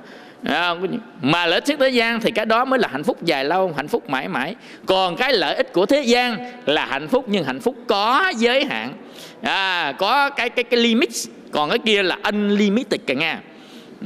mà 1.21 1.45
lợi 1.45 1.61
ích 1.65 1.79
thế 1.79 1.89
gian 1.89 2.21
thì 2.21 2.31
cái 2.31 2.45
đó 2.45 2.65
mới 2.65 2.79
là 2.79 2.87
hạnh 2.91 3.03
phúc 3.03 3.23
dài 3.23 3.45
lâu 3.45 3.73
hạnh 3.77 3.87
phúc 3.87 4.09
mãi 4.09 4.27
mãi. 4.27 4.55
Còn 4.85 5.15
cái 5.15 5.33
lợi 5.33 5.55
ích 5.55 5.73
của 5.73 5.85
thế 5.85 6.01
gian 6.01 6.37
là 6.65 6.85
hạnh 6.85 7.07
phúc 7.07 7.25
nhưng 7.27 7.43
hạnh 7.43 7.59
phúc 7.59 7.75
có 7.87 8.31
giới 8.37 8.65
hạn. 8.65 8.93
À, 9.41 9.93
có 9.97 10.29
cái 10.29 10.49
cái 10.49 10.63
cái 10.63 10.79
limit. 10.79 11.09
Còn 11.51 11.69
cái 11.69 11.79
kia 11.79 12.03
là 12.03 12.17
unlimited 12.23 13.01
cả 13.07 13.13
nghe 13.13 13.35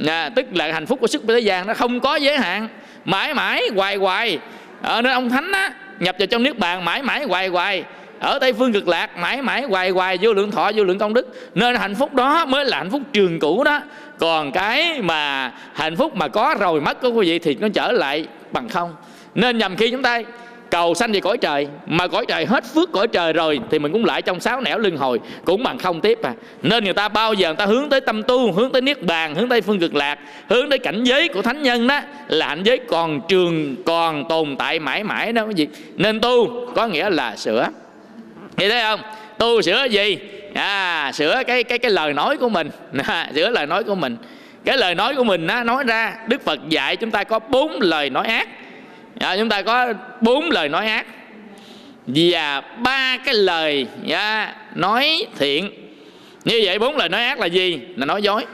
à, 0.06 0.28
tức 0.28 0.46
là 0.52 0.72
hạnh 0.72 0.86
phúc 0.86 1.00
của 1.00 1.06
sức 1.06 1.22
thế 1.28 1.40
gian 1.40 1.66
nó 1.66 1.74
không 1.74 2.00
có 2.00 2.16
giới 2.16 2.38
hạn. 2.38 2.68
Mãi 3.04 3.34
mãi 3.34 3.62
hoài 3.74 3.96
hoài. 3.96 4.38
À, 4.82 5.02
nên 5.02 5.12
ông 5.12 5.30
thánh 5.30 5.52
á 5.52 5.72
nhập 6.00 6.16
vào 6.18 6.26
trong 6.26 6.42
nước 6.42 6.58
bàn 6.58 6.84
mãi 6.84 7.02
mãi 7.02 7.24
hoài 7.24 7.48
hoài 7.48 7.84
ở 8.26 8.38
tây 8.38 8.52
phương 8.52 8.72
cực 8.72 8.88
lạc, 8.88 9.18
mãi 9.18 9.42
mãi 9.42 9.62
hoài 9.62 9.90
hoài 9.90 10.18
vô 10.20 10.32
lượng 10.32 10.50
thọ, 10.50 10.70
vô 10.74 10.84
lượng 10.84 10.98
công 10.98 11.14
đức. 11.14 11.26
Nên 11.54 11.74
hạnh 11.74 11.94
phúc 11.94 12.14
đó 12.14 12.44
mới 12.44 12.64
là 12.64 12.76
hạnh 12.76 12.90
phúc 12.90 13.02
trường 13.12 13.38
cũ 13.38 13.64
đó. 13.64 13.80
Còn 14.18 14.52
cái 14.52 15.02
mà 15.02 15.52
hạnh 15.74 15.96
phúc 15.96 16.16
mà 16.16 16.28
có 16.28 16.54
rồi 16.60 16.80
mất 16.80 17.00
của 17.00 17.10
quý 17.10 17.26
vị 17.26 17.38
thì 17.38 17.56
nó 17.60 17.68
trở 17.74 17.92
lại 17.92 18.26
bằng 18.52 18.68
không. 18.68 18.94
Nên 19.34 19.58
nhầm 19.58 19.76
khi 19.76 19.90
chúng 19.90 20.02
ta 20.02 20.22
cầu 20.70 20.94
sanh 20.94 21.12
về 21.12 21.20
cõi 21.20 21.38
trời, 21.38 21.68
mà 21.86 22.06
cõi 22.06 22.26
trời 22.28 22.46
hết 22.46 22.64
phước 22.74 22.92
cõi 22.92 23.08
trời 23.08 23.32
rồi 23.32 23.60
thì 23.70 23.78
mình 23.78 23.92
cũng 23.92 24.04
lại 24.04 24.22
trong 24.22 24.40
sáu 24.40 24.60
nẻo 24.60 24.78
luân 24.78 24.96
hồi, 24.96 25.20
cũng 25.44 25.62
bằng 25.62 25.78
không 25.78 26.00
tiếp 26.00 26.18
à. 26.22 26.34
Nên 26.62 26.84
người 26.84 26.92
ta 26.92 27.08
bao 27.08 27.34
giờ 27.34 27.48
người 27.48 27.56
ta 27.56 27.66
hướng 27.66 27.88
tới 27.88 28.00
tâm 28.00 28.22
tu, 28.22 28.52
hướng 28.52 28.72
tới 28.72 28.82
niết 28.82 29.02
bàn, 29.02 29.34
hướng 29.34 29.48
tới 29.48 29.60
phương 29.60 29.80
cực 29.80 29.94
lạc, 29.94 30.18
hướng 30.48 30.68
tới 30.70 30.78
cảnh 30.78 31.04
giới 31.04 31.28
của 31.28 31.42
thánh 31.42 31.62
nhân 31.62 31.86
đó, 31.86 32.00
là 32.28 32.48
hạnh 32.48 32.62
giới 32.62 32.78
còn 32.88 33.20
trường, 33.28 33.76
còn 33.86 34.28
tồn 34.28 34.56
tại 34.56 34.78
mãi 34.78 35.04
mãi 35.04 35.32
đó 35.32 35.42
quý 35.42 35.54
vị. 35.56 35.68
Nên 35.96 36.20
tu 36.20 36.66
có 36.74 36.86
nghĩa 36.86 37.10
là 37.10 37.36
sửa 37.36 37.66
thì 38.56 38.68
thấy 38.68 38.82
không? 38.82 39.00
Tu 39.38 39.62
sửa 39.62 39.84
gì? 39.84 40.18
À 40.54 41.10
sửa 41.14 41.42
cái 41.46 41.64
cái 41.64 41.78
cái 41.78 41.90
lời 41.90 42.12
nói 42.12 42.36
của 42.36 42.48
mình. 42.48 42.70
À, 43.06 43.30
sửa 43.34 43.50
lời 43.50 43.66
nói 43.66 43.84
của 43.84 43.94
mình. 43.94 44.16
Cái 44.64 44.78
lời 44.78 44.94
nói 44.94 45.14
của 45.14 45.24
mình 45.24 45.46
á, 45.46 45.64
nói 45.64 45.84
ra 45.84 46.16
đức 46.26 46.44
phật 46.44 46.68
dạy 46.68 46.96
chúng 46.96 47.10
ta 47.10 47.24
có 47.24 47.38
bốn 47.38 47.80
lời 47.80 48.10
nói 48.10 48.26
ác. 48.26 48.48
À, 49.20 49.36
chúng 49.36 49.48
ta 49.48 49.62
có 49.62 49.92
bốn 50.20 50.50
lời 50.50 50.68
nói 50.68 50.86
ác. 50.86 51.06
Và 52.06 52.60
ba 52.60 53.18
cái 53.24 53.34
lời 53.34 53.86
à, 54.10 54.54
nói 54.74 55.26
thiện. 55.38 55.70
Như 56.44 56.60
vậy 56.64 56.78
bốn 56.78 56.96
lời 56.96 57.08
nói 57.08 57.24
ác 57.24 57.40
là 57.40 57.46
gì? 57.46 57.80
Là 57.96 58.06
nói 58.06 58.22
dối 58.22 58.44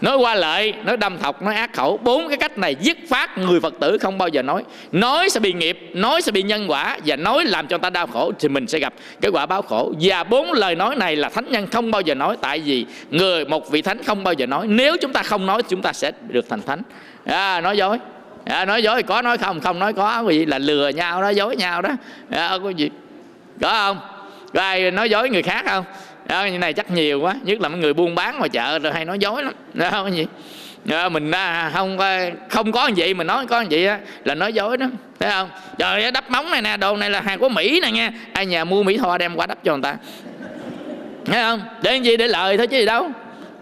nói 0.00 0.16
qua 0.16 0.34
lợi 0.34 0.74
nói 0.84 0.96
đâm 0.96 1.18
thọc 1.18 1.42
nói 1.42 1.54
ác 1.54 1.72
khẩu. 1.72 1.96
Bốn 1.96 2.28
cái 2.28 2.36
cách 2.36 2.58
này 2.58 2.76
dứt 2.80 2.96
phát 3.08 3.38
người 3.38 3.60
phật 3.60 3.74
tử 3.80 3.98
không 3.98 4.18
bao 4.18 4.28
giờ 4.28 4.42
nói. 4.42 4.64
Nói 4.92 5.30
sẽ 5.30 5.40
bị 5.40 5.52
nghiệp 5.52 5.90
nói 5.92 6.22
sẽ 6.22 6.32
bị 6.32 6.42
nhân 6.42 6.70
quả 6.70 6.98
và 7.06 7.16
nói 7.16 7.44
làm 7.44 7.66
cho 7.66 7.78
ta 7.78 7.90
đau 7.90 8.06
khổ 8.06 8.32
thì 8.38 8.48
mình 8.48 8.66
sẽ 8.66 8.78
gặp 8.78 8.94
cái 9.20 9.30
quả 9.30 9.46
báo 9.46 9.62
khổ. 9.62 9.92
Và 10.00 10.24
bốn 10.24 10.52
lời 10.52 10.74
nói 10.74 10.96
này 10.96 11.16
là 11.16 11.28
thánh 11.28 11.52
nhân 11.52 11.66
không 11.66 11.90
bao 11.90 12.00
giờ 12.00 12.14
nói 12.14 12.36
tại 12.40 12.58
vì 12.58 12.86
người 13.10 13.44
một 13.44 13.70
vị 13.70 13.82
thánh 13.82 14.02
không 14.04 14.24
bao 14.24 14.34
giờ 14.34 14.46
nói. 14.46 14.66
Nếu 14.66 14.96
chúng 15.00 15.12
ta 15.12 15.22
không 15.22 15.46
nói 15.46 15.62
chúng 15.62 15.82
ta 15.82 15.92
sẽ 15.92 16.12
được 16.28 16.48
thành 16.48 16.62
thánh. 16.62 16.82
À, 17.24 17.60
nói 17.60 17.76
dối. 17.76 17.98
À, 18.44 18.64
nói 18.64 18.82
dối 18.82 19.02
có 19.02 19.22
nói 19.22 19.38
không? 19.38 19.60
Không 19.60 19.78
nói 19.78 19.92
có 19.92 20.24
cái 20.28 20.38
gì? 20.38 20.46
Là 20.46 20.58
lừa 20.58 20.88
nhau 20.88 21.22
đó 21.22 21.28
dối 21.28 21.56
nhau 21.56 21.82
đó. 21.82 21.90
À, 22.30 22.58
có 22.62 22.70
gì? 22.70 22.90
Có 23.60 23.70
không? 23.70 23.98
Có 24.54 24.62
ai 24.62 24.90
nói 24.90 25.10
dối 25.10 25.30
người 25.30 25.42
khác 25.42 25.64
không? 25.68 25.84
Đó, 26.28 26.44
như 26.44 26.58
này 26.58 26.72
chắc 26.72 26.90
nhiều 26.90 27.20
quá 27.20 27.34
nhất 27.42 27.60
là 27.60 27.68
mấy 27.68 27.80
người 27.80 27.94
buôn 27.94 28.14
bán 28.14 28.38
ngoài 28.38 28.48
chợ 28.48 28.78
rồi 28.78 28.92
hay 28.92 29.04
nói 29.04 29.18
dối 29.18 29.42
lắm. 29.42 29.52
Đó 29.74 29.90
cái 30.04 30.12
gì? 30.12 30.26
Đó, 30.84 31.08
mình 31.08 31.30
à, 31.30 31.70
không 31.74 31.98
không 32.48 32.72
có 32.72 32.86
gì 32.86 33.14
mình 33.14 33.26
nói 33.26 33.46
có 33.46 33.60
gì 33.60 33.84
á 33.84 33.98
là 34.24 34.34
nói 34.34 34.52
dối 34.52 34.76
đó 34.76 34.86
thấy 35.20 35.30
không? 35.30 35.50
Trời 35.78 36.02
ơi 36.02 36.12
đắp 36.12 36.30
móng 36.30 36.50
này 36.50 36.62
nè 36.62 36.76
đồ 36.76 36.96
này 36.96 37.10
là 37.10 37.20
hàng 37.20 37.38
của 37.38 37.48
mỹ 37.48 37.80
nè 37.82 37.90
nghe 37.90 38.10
ai 38.32 38.46
nhà 38.46 38.64
mua 38.64 38.82
mỹ 38.82 38.96
tho 38.96 39.18
đem 39.18 39.36
qua 39.36 39.46
đắp 39.46 39.58
cho 39.64 39.72
người 39.72 39.82
ta. 39.82 39.96
Thấy 41.24 41.42
không? 41.42 41.60
Để 41.82 41.96
gì? 41.96 42.16
Để 42.16 42.28
lời 42.28 42.56
thôi 42.56 42.66
chứ 42.66 42.78
gì 42.78 42.86
đâu. 42.86 43.10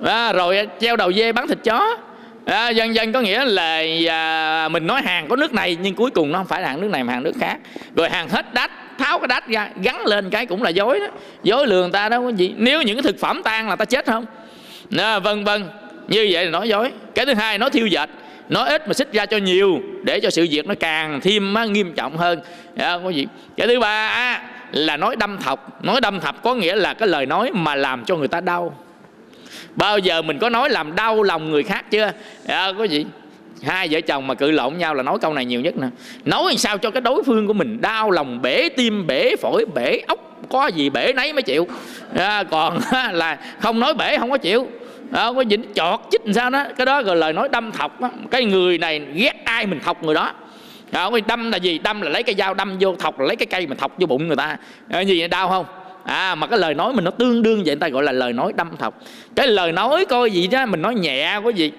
À, 0.05 0.33
rồi 0.33 0.69
treo 0.81 0.97
đầu 0.97 1.13
dê 1.13 1.33
bán 1.33 1.49
thịt 1.49 1.59
chó. 1.65 1.97
À, 2.45 2.69
dân 2.69 2.95
dân 2.95 3.13
có 3.13 3.21
nghĩa 3.21 3.45
là 3.45 3.83
à, 4.09 4.69
mình 4.69 4.87
nói 4.87 5.03
hàng 5.03 5.29
có 5.29 5.37
nước 5.37 5.53
này 5.53 5.77
nhưng 5.83 5.95
cuối 5.95 6.11
cùng 6.11 6.33
nó 6.33 6.39
không 6.39 6.47
phải 6.47 6.63
là 6.63 6.69
hàng 6.69 6.81
nước 6.81 6.91
này 6.91 7.05
mà 7.05 7.13
hàng 7.13 7.23
nước 7.23 7.35
khác. 7.41 7.57
Rồi 7.97 8.11
hàng 8.11 8.29
hết 8.29 8.55
đắt 8.55 8.71
tháo 8.99 9.19
cái 9.19 9.29
đách 9.29 9.49
ra 9.49 9.71
gắn 9.83 10.07
lên 10.07 10.31
cái 10.31 10.47
cũng 10.47 10.63
là 10.63 10.71
dối 10.71 11.01
đó. 11.01 11.07
Dối 11.43 11.67
lừa 11.67 11.83
người 11.83 11.93
ta 11.93 12.09
đó 12.09 12.19
quý 12.19 12.33
vị 12.33 12.55
nếu 12.57 12.83
những 12.83 12.97
cái 12.97 13.03
thực 13.03 13.21
phẩm 13.21 13.43
tan 13.45 13.69
là 13.69 13.77
ta 13.77 13.85
chết 13.85 14.07
không? 14.07 14.25
À, 14.99 15.19
vân 15.19 15.45
vân. 15.45 15.65
Như 16.09 16.29
vậy 16.31 16.45
là 16.45 16.51
nói 16.51 16.69
dối. 16.69 16.91
Cái 17.15 17.27
thứ 17.27 17.35
hai 17.35 17.59
nói 17.59 17.71
thiêu 17.71 17.87
dệt. 17.87 18.11
Nói 18.49 18.69
ít 18.69 18.89
mà 18.89 18.95
xích 18.95 19.13
ra 19.13 19.27
cho 19.27 19.37
nhiều 19.37 19.81
để 20.03 20.21
cho 20.21 20.31
sự 20.31 20.47
việc 20.51 20.67
nó 20.67 20.75
càng 20.81 21.21
thêm 21.21 21.55
nghiêm 21.73 21.93
trọng 21.93 22.17
hơn. 22.17 22.41
À, 22.77 22.95
quý 22.95 23.15
vị 23.15 23.27
cái 23.57 23.67
thứ 23.67 23.81
ba 23.81 24.09
á, 24.09 24.43
là 24.73 24.97
nói 24.97 25.17
đâm 25.17 25.39
thọc. 25.39 25.85
Nói 25.85 26.01
đâm 26.01 26.21
thọc 26.21 26.43
có 26.43 26.55
nghĩa 26.55 26.77
là 26.77 26.95
cái 26.95 27.09
lời 27.09 27.27
nói 27.27 27.51
mà 27.53 27.75
làm 27.75 28.05
cho 28.05 28.17
người 28.17 28.29
ta 28.29 28.41
đau. 28.41 28.77
Bao 29.77 29.99
giờ 29.99 30.23
mình 30.23 30.39
có 30.39 30.51
nói 30.51 30.71
làm 30.71 30.97
đau 30.97 31.23
lòng 31.23 31.51
người 31.51 31.63
khác 31.63 31.85
chưa? 31.91 32.11
À, 32.47 32.69
quý 32.69 32.89
vị 32.89 33.07
hai 33.65 33.89
vợ 33.91 34.01
chồng 34.01 34.27
mà 34.27 34.35
cự 34.35 34.51
lộn 34.51 34.79
nhau 34.79 34.95
là 34.95 35.03
nói 35.03 35.19
câu 35.21 35.35
này 35.35 35.45
nhiều 35.45 35.61
nhất 35.61 35.77
nè. 35.77 35.87
Nói 36.25 36.55
sao 36.57 36.79
cho 36.79 36.91
cái 36.91 37.01
đối 37.01 37.23
phương 37.23 37.47
của 37.47 37.53
mình 37.53 37.81
đau 37.81 38.11
lòng 38.11 38.43
bể 38.43 38.69
tim 38.69 39.07
bể 39.07 39.37
phổi 39.37 39.65
bể 39.75 40.01
ốc 40.07 40.19
có 40.49 40.67
gì 40.67 40.91
bể 40.91 41.13
nấy 41.13 41.33
mới 41.33 41.43
chịu. 41.43 41.67
À, 42.17 42.45
còn 42.51 42.79
là 43.13 43.39
không 43.61 43.81
nói 43.81 43.95
bể 43.95 44.19
không 44.19 44.31
có 44.31 44.39
chịu. 44.39 44.69
À, 45.13 45.23
đó, 45.23 45.33
có 45.33 45.45
dính 45.51 45.65
chọt 45.75 46.01
chích 46.11 46.21
sao 46.35 46.51
đó. 46.51 46.65
Cái 46.77 46.87
đó 46.87 47.03
gọi 47.03 47.17
lời 47.17 47.33
nói 47.33 47.49
đâm 47.49 47.73
thọc 47.73 48.01
đó. 48.01 48.11
cái 48.31 48.45
người 48.45 48.79
này 48.79 49.03
ghét 49.15 49.45
ai 49.45 49.67
mình 49.67 49.81
thọc 49.81 50.05
người 50.05 50.15
đó. 50.15 50.33
À, 50.91 51.11
đó, 51.11 51.19
đâm 51.27 51.51
là 51.51 51.57
gì? 51.57 51.79
Đâm 51.79 52.01
là 52.01 52.11
lấy 52.11 52.23
cái 52.23 52.35
dao 52.35 52.55
đâm 52.55 52.77
vô 52.81 52.97
thọc 52.97 53.21
là 53.21 53.27
lấy 53.27 53.37
cái 53.37 53.47
cây 53.47 53.67
mình 53.67 53.79
thọc 53.79 53.99
vô 53.99 54.07
bụng 54.07 54.27
người 54.27 54.37
ta. 54.37 54.57
À, 54.89 55.01
gì 55.01 55.29
đau 55.29 55.49
không? 55.49 55.67
À 56.05 56.35
mà 56.35 56.47
cái 56.47 56.59
lời 56.59 56.75
nói 56.75 56.93
mình 56.93 57.05
nó 57.05 57.11
tương 57.11 57.43
đương 57.43 57.57
vậy 57.57 57.65
người 57.65 57.77
ta 57.77 57.89
gọi 57.89 58.03
là 58.03 58.13
lời 58.13 58.33
nói 58.33 58.53
đâm 58.57 58.77
thọc. 58.77 59.01
Cái 59.37 59.47
lời 59.47 59.73
nói 59.73 60.05
coi 60.05 60.31
gì 60.31 60.47
đó 60.47 60.67
mình 60.67 60.83
nói 60.83 60.95
nhẹ 60.95 61.41
có 61.45 61.51
gì 61.51 61.73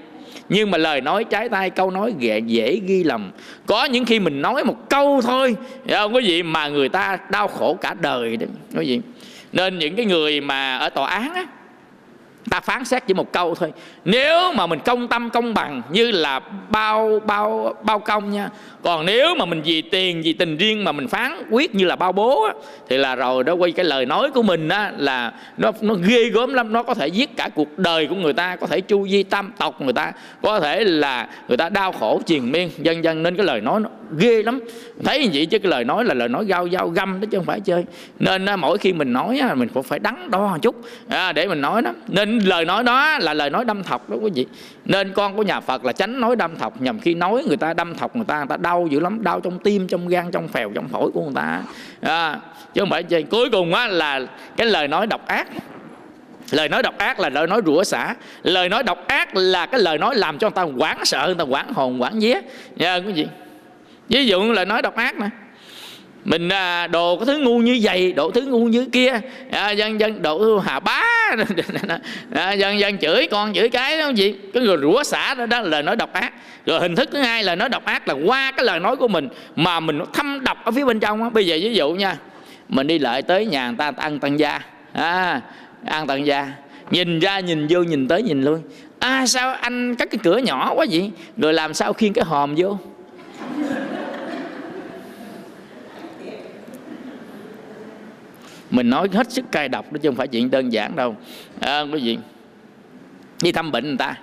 nhưng 0.49 0.71
mà 0.71 0.77
lời 0.77 1.01
nói 1.01 1.23
trái 1.23 1.49
tay 1.49 1.69
câu 1.69 1.91
nói 1.91 2.13
ghẹ 2.19 2.39
dễ 2.39 2.79
ghi 2.85 3.03
lầm. 3.03 3.31
Có 3.65 3.85
những 3.85 4.05
khi 4.05 4.19
mình 4.19 4.41
nói 4.41 4.63
một 4.63 4.89
câu 4.89 5.21
thôi, 5.21 5.55
không 5.89 6.13
có 6.13 6.19
gì 6.19 6.43
mà 6.43 6.67
người 6.67 6.89
ta 6.89 7.17
đau 7.29 7.47
khổ 7.47 7.77
cả 7.81 7.95
đời. 8.01 8.37
Đấy 8.37 8.49
có 8.75 8.81
gì. 8.81 9.01
Nên 9.53 9.79
những 9.79 9.95
cái 9.95 10.05
người 10.05 10.41
mà 10.41 10.77
ở 10.77 10.89
tòa 10.89 11.09
án 11.09 11.33
á 11.33 11.45
ta 12.49 12.59
phán 12.59 12.85
xét 12.85 13.07
chỉ 13.07 13.13
một 13.13 13.31
câu 13.31 13.55
thôi. 13.55 13.73
Nếu 14.05 14.53
mà 14.53 14.67
mình 14.67 14.79
công 14.85 15.07
tâm 15.07 15.29
công 15.29 15.53
bằng 15.53 15.81
như 15.89 16.11
là 16.11 16.39
bao 16.69 17.19
bao 17.25 17.75
bao 17.83 17.99
công 17.99 18.31
nha 18.31 18.49
còn 18.83 19.05
nếu 19.05 19.35
mà 19.35 19.45
mình 19.45 19.61
vì 19.65 19.81
tiền 19.81 20.21
vì 20.21 20.33
tình 20.33 20.57
riêng 20.57 20.83
mà 20.83 20.91
mình 20.91 21.07
phán 21.07 21.43
quyết 21.51 21.75
như 21.75 21.85
là 21.85 21.95
bao 21.95 22.11
bố 22.11 22.43
á, 22.43 22.53
thì 22.89 22.97
là 22.97 23.15
rồi 23.15 23.43
đó 23.43 23.53
quay 23.53 23.71
cái 23.71 23.85
lời 23.85 24.05
nói 24.05 24.31
của 24.31 24.43
mình 24.43 24.69
á 24.69 24.91
là 24.97 25.33
nó 25.57 25.71
nó 25.81 25.93
ghê 25.93 26.29
gớm 26.29 26.53
lắm. 26.53 26.73
Nó 26.73 26.83
có 26.83 26.93
thể 26.93 27.07
giết 27.07 27.37
cả 27.37 27.49
cuộc 27.55 27.79
đời 27.79 28.07
của 28.07 28.15
người 28.15 28.33
ta 28.33 28.55
có 28.55 28.67
thể 28.67 28.81
chu 28.81 29.07
di 29.07 29.23
tam 29.23 29.51
tộc 29.57 29.81
người 29.81 29.93
ta 29.93 30.11
có 30.41 30.59
thể 30.59 30.83
là 30.83 31.29
người 31.47 31.57
ta 31.57 31.69
đau 31.69 31.91
khổ 31.91 32.21
triền 32.25 32.51
miên 32.51 32.69
dân 32.77 33.03
dân 33.03 33.23
nên 33.23 33.35
cái 33.35 33.45
lời 33.45 33.61
nói 33.61 33.79
nó 33.79 33.89
ghê 34.17 34.43
lắm. 34.43 34.59
Thấy 35.03 35.23
như 35.23 35.29
vậy 35.33 35.45
chứ 35.45 35.59
cái 35.59 35.71
lời 35.71 35.83
nói 35.83 36.05
là 36.05 36.13
lời 36.13 36.29
nói 36.29 36.45
gao 36.45 36.69
dao 36.69 36.89
găm 36.89 37.21
đó 37.21 37.27
chứ 37.31 37.37
không 37.37 37.45
phải 37.45 37.59
chơi. 37.59 37.85
Nên 38.19 38.45
á, 38.45 38.55
mỗi 38.55 38.77
khi 38.77 38.93
mình 38.93 39.13
nói 39.13 39.39
á, 39.39 39.53
mình 39.53 39.69
cũng 39.73 39.83
phải 39.83 39.99
đắn 39.99 40.31
đo 40.31 40.39
một 40.39 40.57
chút. 40.61 40.75
À, 41.09 41.31
để 41.31 41.47
mình 41.47 41.61
nói 41.61 41.81
đó. 41.81 41.91
Nên 42.07 42.34
lời 42.39 42.65
nói 42.65 42.83
đó 42.83 43.17
là 43.19 43.33
lời 43.33 43.49
nói 43.49 43.65
đâm 43.65 43.83
thọc 43.83 44.09
đó 44.09 44.17
quý 44.21 44.31
vị. 44.35 44.45
Nên 44.85 45.13
con 45.13 45.35
của 45.35 45.43
nhà 45.43 45.59
Phật 45.59 45.85
là 45.85 45.93
tránh 45.93 46.21
nói 46.21 46.35
đâm 46.35 46.55
thọc. 46.55 46.81
Nhằm 46.81 46.99
khi 46.99 47.13
nói 47.13 47.43
người 47.47 47.57
ta 47.57 47.73
đâm 47.73 47.95
thọc 47.95 48.15
người 48.15 48.25
ta 48.25 48.37
người 48.37 48.47
ta 48.47 48.57
đau 48.57 48.87
dữ 48.91 48.99
lắm 48.99 49.23
đau 49.23 49.39
trong 49.39 49.59
tim 49.59 49.87
trong 49.87 50.07
gan 50.07 50.31
trong 50.31 50.47
phèo 50.47 50.71
trong 50.75 50.87
phổi 50.87 51.11
của 51.13 51.21
người 51.21 51.35
ta. 51.35 51.61
À, 52.01 52.39
chứ 52.73 52.81
không 52.81 52.89
phải 52.89 53.03
chơi 53.03 53.23
cuối 53.23 53.49
cùng 53.49 53.73
á 53.73 53.87
là 53.87 54.21
cái 54.57 54.67
lời 54.67 54.87
nói 54.87 55.07
độc 55.07 55.27
ác. 55.27 55.47
Lời 56.51 56.69
nói 56.69 56.83
độc 56.83 56.97
ác 56.97 57.19
là 57.19 57.29
lời 57.29 57.47
nói 57.47 57.61
rủa 57.65 57.83
xả. 57.83 58.15
Lời 58.43 58.69
nói 58.69 58.83
độc 58.83 59.07
ác 59.07 59.35
là 59.35 59.65
cái 59.65 59.81
lời 59.81 59.97
nói 59.97 60.15
làm 60.15 60.37
cho 60.37 60.49
người 60.49 60.55
ta 60.55 60.61
quán 60.61 61.05
sợ 61.05 61.23
người 61.25 61.35
ta 61.35 61.43
quán 61.43 61.73
hồn 61.73 62.01
quán 62.01 62.19
vía. 62.19 62.39
Nha 62.75 62.95
quý 62.95 63.11
vị. 63.11 63.27
Ví 64.09 64.25
dụ 64.25 64.51
lời 64.51 64.65
nói 64.65 64.81
độc 64.81 64.95
ác 64.95 65.19
nè 65.19 65.29
mình 66.25 66.49
à, 66.49 66.87
đồ 66.87 67.17
có 67.17 67.25
thứ 67.25 67.37
ngu 67.37 67.59
như 67.59 67.79
vậy 67.81 68.13
đổ 68.13 68.31
thứ 68.31 68.41
ngu 68.41 68.65
như 68.65 68.85
kia. 68.85 69.19
À, 69.51 69.71
dân 69.71 69.99
dân 69.99 70.21
đổ 70.21 70.59
hà 70.59 70.79
bá. 70.79 71.01
À, 72.33 72.53
dân 72.53 72.79
dân 72.79 72.97
chửi 72.97 73.27
con 73.31 73.53
chửi 73.53 73.69
cái 73.69 73.97
đó 73.97 74.09
gì? 74.09 74.35
Cái 74.53 74.63
người 74.63 74.77
rủa 74.81 75.03
xả 75.03 75.33
đó, 75.33 75.45
đó 75.45 75.61
là 75.61 75.69
lời 75.69 75.83
nói 75.83 75.95
độc 75.95 76.13
ác. 76.13 76.33
Rồi 76.65 76.79
hình 76.79 76.95
thức 76.95 77.09
thứ 77.11 77.19
hai 77.19 77.43
là 77.43 77.55
nói 77.55 77.69
độc 77.69 77.85
ác 77.85 78.07
là 78.07 78.13
qua 78.25 78.51
cái 78.51 78.65
lời 78.65 78.79
nói 78.79 78.95
của 78.95 79.07
mình 79.07 79.27
mà 79.55 79.79
mình 79.79 79.99
thâm 80.13 80.43
độc 80.43 80.65
ở 80.65 80.71
phía 80.71 80.85
bên 80.85 80.99
trong 80.99 81.19
đó. 81.19 81.29
bây 81.29 81.45
giờ 81.45 81.57
ví 81.61 81.75
dụ 81.75 81.93
nha 81.93 82.17
mình 82.69 82.87
đi 82.87 82.99
lại 82.99 83.21
tới 83.21 83.45
nhà 83.45 83.67
người 83.67 83.77
ta, 83.77 83.91
ta 83.91 84.03
ăn 84.03 84.19
tăng 84.19 84.39
gia. 84.39 84.59
À, 84.93 85.41
ăn 85.85 86.07
tăng 86.07 86.25
gia. 86.25 86.51
Nhìn 86.91 87.19
ra 87.19 87.39
nhìn 87.39 87.67
vô 87.69 87.83
nhìn 87.83 88.07
tới 88.07 88.23
nhìn 88.23 88.43
luôn 88.43 88.61
à 88.99 89.27
sao 89.27 89.53
anh 89.53 89.95
cắt 89.95 90.09
cái 90.11 90.19
cửa 90.23 90.37
nhỏ 90.37 90.73
quá 90.75 90.85
vậy? 90.91 91.11
Rồi 91.37 91.53
làm 91.53 91.73
sao 91.73 91.93
khiên 91.93 92.13
cái 92.13 92.25
hòm 92.25 92.55
vô? 92.57 92.77
Mình 98.75 98.89
nói 98.89 99.07
hết 99.13 99.31
sức 99.31 99.45
cay 99.51 99.69
độc 99.69 99.93
đó 99.93 99.99
chứ 100.01 100.09
không 100.09 100.15
phải 100.15 100.27
chuyện 100.27 100.51
đơn 100.51 100.73
giản 100.73 100.95
đâu. 100.95 101.15
À, 101.59 101.81
quý 101.81 101.99
vị 102.03 102.17
đi 103.43 103.51
thăm 103.51 103.71
bệnh 103.71 103.87
người 103.87 103.97
ta. 103.97 104.15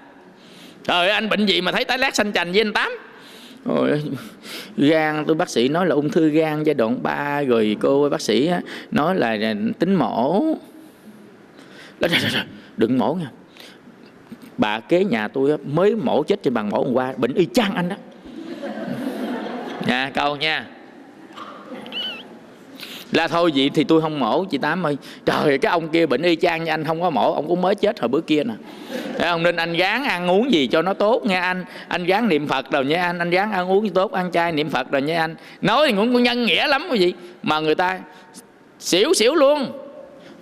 Trời 0.84 1.10
anh 1.10 1.28
bệnh 1.28 1.46
gì 1.46 1.60
mà 1.60 1.72
thấy 1.72 1.84
tái 1.84 1.98
lát 1.98 2.14
xanh 2.14 2.32
chành 2.32 2.52
với 2.52 2.60
anh 2.60 2.72
tám? 2.72 2.92
Ôi, 3.64 4.02
gan 4.76 5.24
tôi 5.26 5.36
bác 5.36 5.48
sĩ 5.48 5.68
nói 5.68 5.86
là 5.86 5.94
ung 5.94 6.10
thư 6.10 6.28
gan 6.28 6.62
giai 6.62 6.74
đoạn 6.74 7.02
3 7.02 7.42
rồi 7.42 7.76
cô 7.80 8.08
bác 8.08 8.20
sĩ 8.20 8.50
nói 8.90 9.16
là 9.16 9.54
tính 9.78 9.94
mổ. 9.94 10.44
Đừng 12.76 12.98
mổ 12.98 13.14
nha. 13.14 13.30
Bà 14.58 14.80
kế 14.80 15.04
nhà 15.04 15.28
tôi 15.28 15.58
mới 15.58 15.96
mổ 15.96 16.22
chết 16.22 16.42
trên 16.42 16.54
bàn 16.54 16.70
mổ 16.70 16.84
hôm 16.84 16.92
qua 16.94 17.14
bệnh 17.16 17.34
y 17.34 17.46
chang 17.54 17.74
anh 17.74 17.88
đó. 17.88 17.96
Nha 19.86 20.10
câu 20.14 20.36
nha 20.36 20.66
là 23.12 23.28
thôi, 23.28 23.52
vậy 23.54 23.70
thì 23.74 23.84
tôi 23.84 24.00
không 24.00 24.20
mổ. 24.20 24.44
Chị 24.44 24.58
tám 24.58 24.86
ơi, 24.86 24.96
trời 25.26 25.58
cái 25.58 25.70
ông 25.72 25.88
kia 25.88 26.06
bệnh 26.06 26.22
y 26.22 26.36
chang 26.36 26.64
như 26.64 26.70
anh 26.70 26.84
không 26.84 27.02
có 27.02 27.10
mổ. 27.10 27.34
Ông 27.34 27.48
cũng 27.48 27.62
mới 27.62 27.74
chết 27.74 28.00
hồi 28.00 28.08
bữa 28.08 28.20
kia 28.20 28.44
nè. 28.44 28.54
Thấy 29.18 29.30
không? 29.30 29.42
Nên 29.42 29.56
anh 29.56 29.72
gán 29.72 30.04
ăn 30.04 30.30
uống 30.30 30.52
gì 30.52 30.66
cho 30.66 30.82
nó 30.82 30.94
tốt 30.94 31.26
nghe 31.26 31.36
anh. 31.36 31.64
Anh 31.88 32.04
gán 32.04 32.28
niệm 32.28 32.48
phật 32.48 32.70
rồi 32.70 32.84
nha 32.84 33.02
anh. 33.02 33.18
Anh 33.18 33.30
gán 33.30 33.52
ăn 33.52 33.70
uống 33.70 33.88
tốt, 33.88 34.12
ăn 34.12 34.30
chay 34.32 34.52
niệm 34.52 34.70
phật 34.70 34.90
rồi 34.90 35.02
nha 35.02 35.20
anh. 35.20 35.34
Nói 35.60 35.88
thì 35.88 35.94
cũng 35.96 36.22
nhân 36.22 36.44
nghĩa 36.44 36.66
lắm 36.66 36.86
quý 36.90 36.98
vị. 36.98 37.14
Mà 37.42 37.60
người 37.60 37.74
ta 37.74 37.98
xỉu 38.78 39.14
xỉu 39.14 39.34
luôn. 39.34 39.72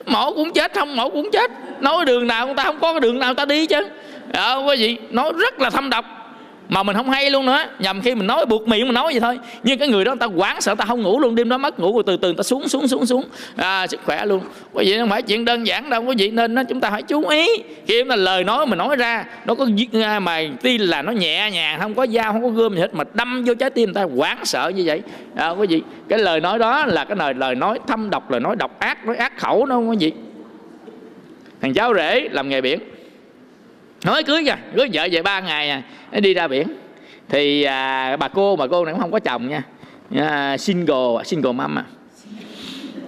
Mổ 0.06 0.34
cũng 0.34 0.52
chết, 0.52 0.74
không 0.74 0.96
mổ 0.96 1.10
cũng 1.10 1.30
chết. 1.32 1.50
Nói 1.80 2.04
đường 2.04 2.26
nào 2.26 2.46
người 2.46 2.54
ta 2.56 2.64
không 2.64 2.80
có 2.80 2.92
cái 2.92 3.00
đường 3.00 3.18
nào 3.18 3.34
ta 3.34 3.44
đi 3.44 3.66
chứ. 3.66 3.88
Không 4.34 4.68
quý 4.68 4.76
vị? 4.76 4.98
Nói 5.10 5.32
rất 5.38 5.60
là 5.60 5.70
thâm 5.70 5.90
độc 5.90 6.04
mà 6.70 6.82
mình 6.82 6.96
không 6.96 7.10
hay 7.10 7.30
luôn 7.30 7.46
nữa. 7.46 7.64
Nhầm 7.78 8.00
khi 8.00 8.14
mình 8.14 8.26
nói 8.26 8.46
buộc 8.46 8.68
miệng 8.68 8.84
mình 8.84 8.94
nói 8.94 9.12
vậy 9.12 9.20
thôi. 9.20 9.38
Nhưng 9.62 9.78
cái 9.78 9.88
người 9.88 10.04
đó 10.04 10.12
người 10.12 10.18
ta 10.18 10.26
quán 10.26 10.60
sợ 10.60 10.74
ta 10.74 10.84
không 10.84 11.02
ngủ 11.02 11.20
luôn. 11.20 11.34
Đêm 11.34 11.48
đó 11.48 11.58
mất 11.58 11.80
ngủ 11.80 11.92
rồi 11.92 12.02
từ 12.06 12.16
từ 12.16 12.32
ta 12.32 12.42
xuống 12.42 12.68
xuống 12.68 12.88
xuống 12.88 13.06
xuống. 13.06 13.24
À, 13.56 13.86
sức 13.86 14.00
khỏe 14.04 14.26
luôn. 14.26 14.40
Quý 14.72 14.84
vị 14.84 14.98
không 14.98 15.10
phải 15.10 15.22
chuyện 15.22 15.44
đơn 15.44 15.66
giản 15.66 15.90
đâu 15.90 16.02
quý 16.02 16.14
vị 16.18 16.30
nên 16.30 16.54
đó, 16.54 16.62
chúng 16.68 16.80
ta 16.80 16.90
phải 16.90 17.02
chú 17.02 17.28
ý. 17.28 17.46
Khi 17.86 18.04
mà 18.04 18.16
lời 18.16 18.44
nói 18.44 18.66
mình 18.66 18.78
nói 18.78 18.96
ra 18.96 19.24
nó 19.46 19.54
có 19.54 19.66
à, 20.04 20.20
mà 20.20 20.40
tin 20.62 20.80
là 20.80 21.02
nó 21.02 21.12
nhẹ 21.12 21.50
nhàng 21.50 21.80
không 21.80 21.94
có 21.94 22.06
dao 22.06 22.32
không 22.32 22.42
có 22.42 22.48
gươm 22.48 22.74
gì 22.74 22.80
hết 22.80 22.94
mà 22.94 23.04
đâm 23.14 23.44
vô 23.46 23.54
trái 23.54 23.70
tim 23.70 23.92
người 23.92 23.94
ta 23.94 24.02
quán 24.02 24.38
sợ 24.44 24.72
như 24.74 24.82
vậy. 24.86 25.02
À, 25.36 25.48
quý 25.48 25.66
vị 25.66 25.82
cái 26.08 26.18
lời 26.18 26.40
nói 26.40 26.58
đó 26.58 26.86
là 26.86 27.04
cái 27.04 27.16
lời 27.16 27.34
lời 27.34 27.54
nói 27.54 27.78
thâm 27.86 28.10
độc 28.10 28.30
lời 28.30 28.40
nói 28.40 28.56
độc 28.56 28.78
ác 28.78 29.06
nói 29.06 29.16
ác 29.16 29.38
khẩu 29.38 29.66
đó 29.66 29.78
quý 29.78 29.96
vị 30.00 30.12
thằng 31.60 31.74
cháu 31.74 31.94
rể 31.94 32.28
làm 32.30 32.48
nghề 32.48 32.60
biển. 32.60 32.80
Nói 34.04 34.22
cưới 34.22 34.44
kìa 34.44 34.56
cưới 34.76 34.88
vợ 34.92 35.08
về 35.12 35.22
ba 35.22 35.40
ngày 35.40 35.70
à 35.70 35.82
đi 36.12 36.34
ra 36.34 36.48
biển. 36.48 36.68
Thì 37.28 37.62
à, 37.62 38.16
bà 38.16 38.28
cô 38.28 38.56
bà 38.56 38.66
cô 38.66 38.84
này 38.84 38.94
cũng 38.94 39.00
không 39.00 39.12
có 39.12 39.18
chồng 39.18 39.48
nha. 39.48 39.62
À, 40.16 40.56
single 40.56 41.24
single 41.24 41.52
mom 41.52 41.78
à 41.78 41.84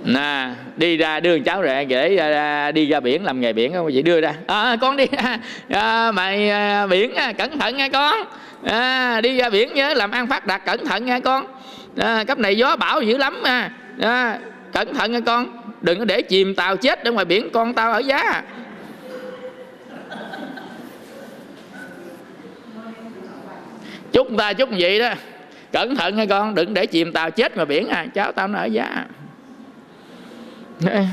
nè 0.05 0.49
đi 0.77 0.97
ra 0.97 1.21
đưa 1.21 1.39
cháu 1.39 1.63
rể 1.63 1.85
để 1.85 2.17
à, 2.17 2.27
à, 2.27 2.73
đi 2.73 2.87
ra 2.87 3.01
biển 3.01 3.25
làm 3.25 3.41
nghề 3.41 3.53
biển 3.53 3.73
không? 3.73 3.89
Chị 3.93 4.03
đưa 4.03 4.21
ra. 4.21 4.35
À, 4.47 4.77
con 4.81 4.97
đi. 4.97 5.07
À, 5.69 6.13
mày 6.13 6.51
à, 6.51 6.87
biển 6.87 7.15
à, 7.15 7.33
cẩn 7.33 7.59
thận 7.59 7.77
nha 7.77 7.89
con. 7.89 8.17
À, 8.65 9.21
đi 9.21 9.37
ra 9.37 9.51
biển 9.51 9.75
nhớ 9.75 9.95
làm 9.95 10.11
ăn 10.11 10.27
phát 10.27 10.47
đạt 10.47 10.65
cẩn 10.65 10.87
thận 10.87 11.05
nha 11.05 11.21
con. 11.21 11.47
À, 11.97 12.25
cấp 12.25 12.39
này 12.39 12.57
gió 12.57 12.77
bão 12.77 13.01
dữ 13.01 13.17
lắm 13.17 13.43
à, 13.45 13.71
à, 14.01 14.39
cẩn 14.73 14.95
thận 14.95 15.13
nha 15.13 15.21
con. 15.27 15.47
Đừng 15.81 15.99
có 15.99 16.05
để 16.05 16.23
chìm 16.23 16.55
tàu 16.55 16.77
chết 16.77 17.05
ở 17.05 17.13
ngoài 17.13 17.25
biển 17.25 17.51
con 17.53 17.75
tao 17.75 17.93
ở 17.93 17.99
giá. 17.99 18.43
Chúc 24.13 24.29
ta 24.39 24.53
chúc 24.53 24.69
vậy 24.79 24.99
đó. 24.99 25.11
Cẩn 25.73 25.97
thận 25.97 26.17
nghe 26.17 26.27
con 26.27 26.55
đừng 26.55 26.75
để 26.75 26.87
chìm 26.87 27.13
tàu 27.13 27.31
chết 27.31 27.57
mà 27.57 27.65
biển 27.65 27.89
à. 27.89 28.07
Cháu 28.15 28.33
tao 28.33 28.49
nó 28.49 28.59
ở 28.59 28.65
giá 28.65 29.05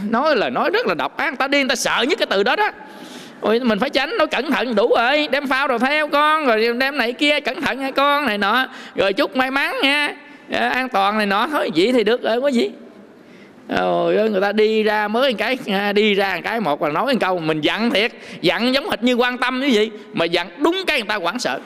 nói 0.10 0.36
là 0.36 0.50
nói 0.50 0.70
rất 0.74 0.88
là 0.88 0.94
độc 0.94 1.18
ác. 1.18 1.38
Ta 1.40 1.48
điên 1.48 1.68
ta 1.68 1.76
sợ 1.76 2.06
nhất 2.08 2.20
cái 2.20 2.28
từ 2.30 2.44
đó 2.44 2.56
đó. 2.56 2.72
Ôi, 3.42 3.60
mình 3.60 3.80
phải 3.80 3.90
tránh 3.90 4.18
nó 4.18 4.26
cẩn 4.26 4.52
thận 4.52 4.76
đủ 4.76 4.94
rồi. 4.98 5.28
Đem 5.32 5.48
phao 5.48 5.68
rồi 5.68 5.80
theo 5.80 6.08
con 6.08 6.46
rồi 6.46 6.74
đem 6.80 6.98
này 6.98 7.14
kia 7.14 7.40
cẩn 7.40 7.62
thận 7.62 7.80
nha 7.80 7.92
con 7.92 8.26
này 8.26 8.38
nọ. 8.38 8.68
Rồi 8.96 9.14
chúc 9.14 9.36
may 9.36 9.52
mắn 9.52 9.76
nha. 9.84 10.16
À, 10.52 10.70
an 10.70 10.90
toàn 10.90 11.18
này 11.18 11.26
nọ. 11.26 11.48
Thôi 11.52 11.70
vậy 11.76 11.92
thì 11.94 12.04
được 12.04 12.24
rồi 12.24 12.42
có 12.42 12.48
gì. 12.48 12.72
Rồi 13.78 14.30
người 14.30 14.42
ta 14.42 14.52
đi 14.52 14.84
ra 14.84 15.08
mới 15.08 15.34
cái 15.34 15.58
à, 15.68 15.94
đi 15.94 16.14
ra 16.14 16.36
một 16.36 16.42
cái 16.44 16.60
một 16.60 16.82
là 16.82 16.90
nói 16.90 17.06
một 17.06 17.20
câu 17.20 17.40
mình 17.40 17.62
dặn 17.62 17.92
thiệt. 17.92 18.12
Dặn 18.42 18.74
giống 18.74 18.90
hệt 18.90 19.04
như 19.04 19.14
quan 19.14 19.38
tâm 19.38 19.60
như 19.60 19.70
vậy 19.74 19.92
mà 20.14 20.26
dặn 20.26 20.50
đúng 20.58 20.84
cái 20.88 21.00
người 21.00 21.08
ta 21.08 21.16
hoảng 21.16 21.40
sợ 21.40 21.60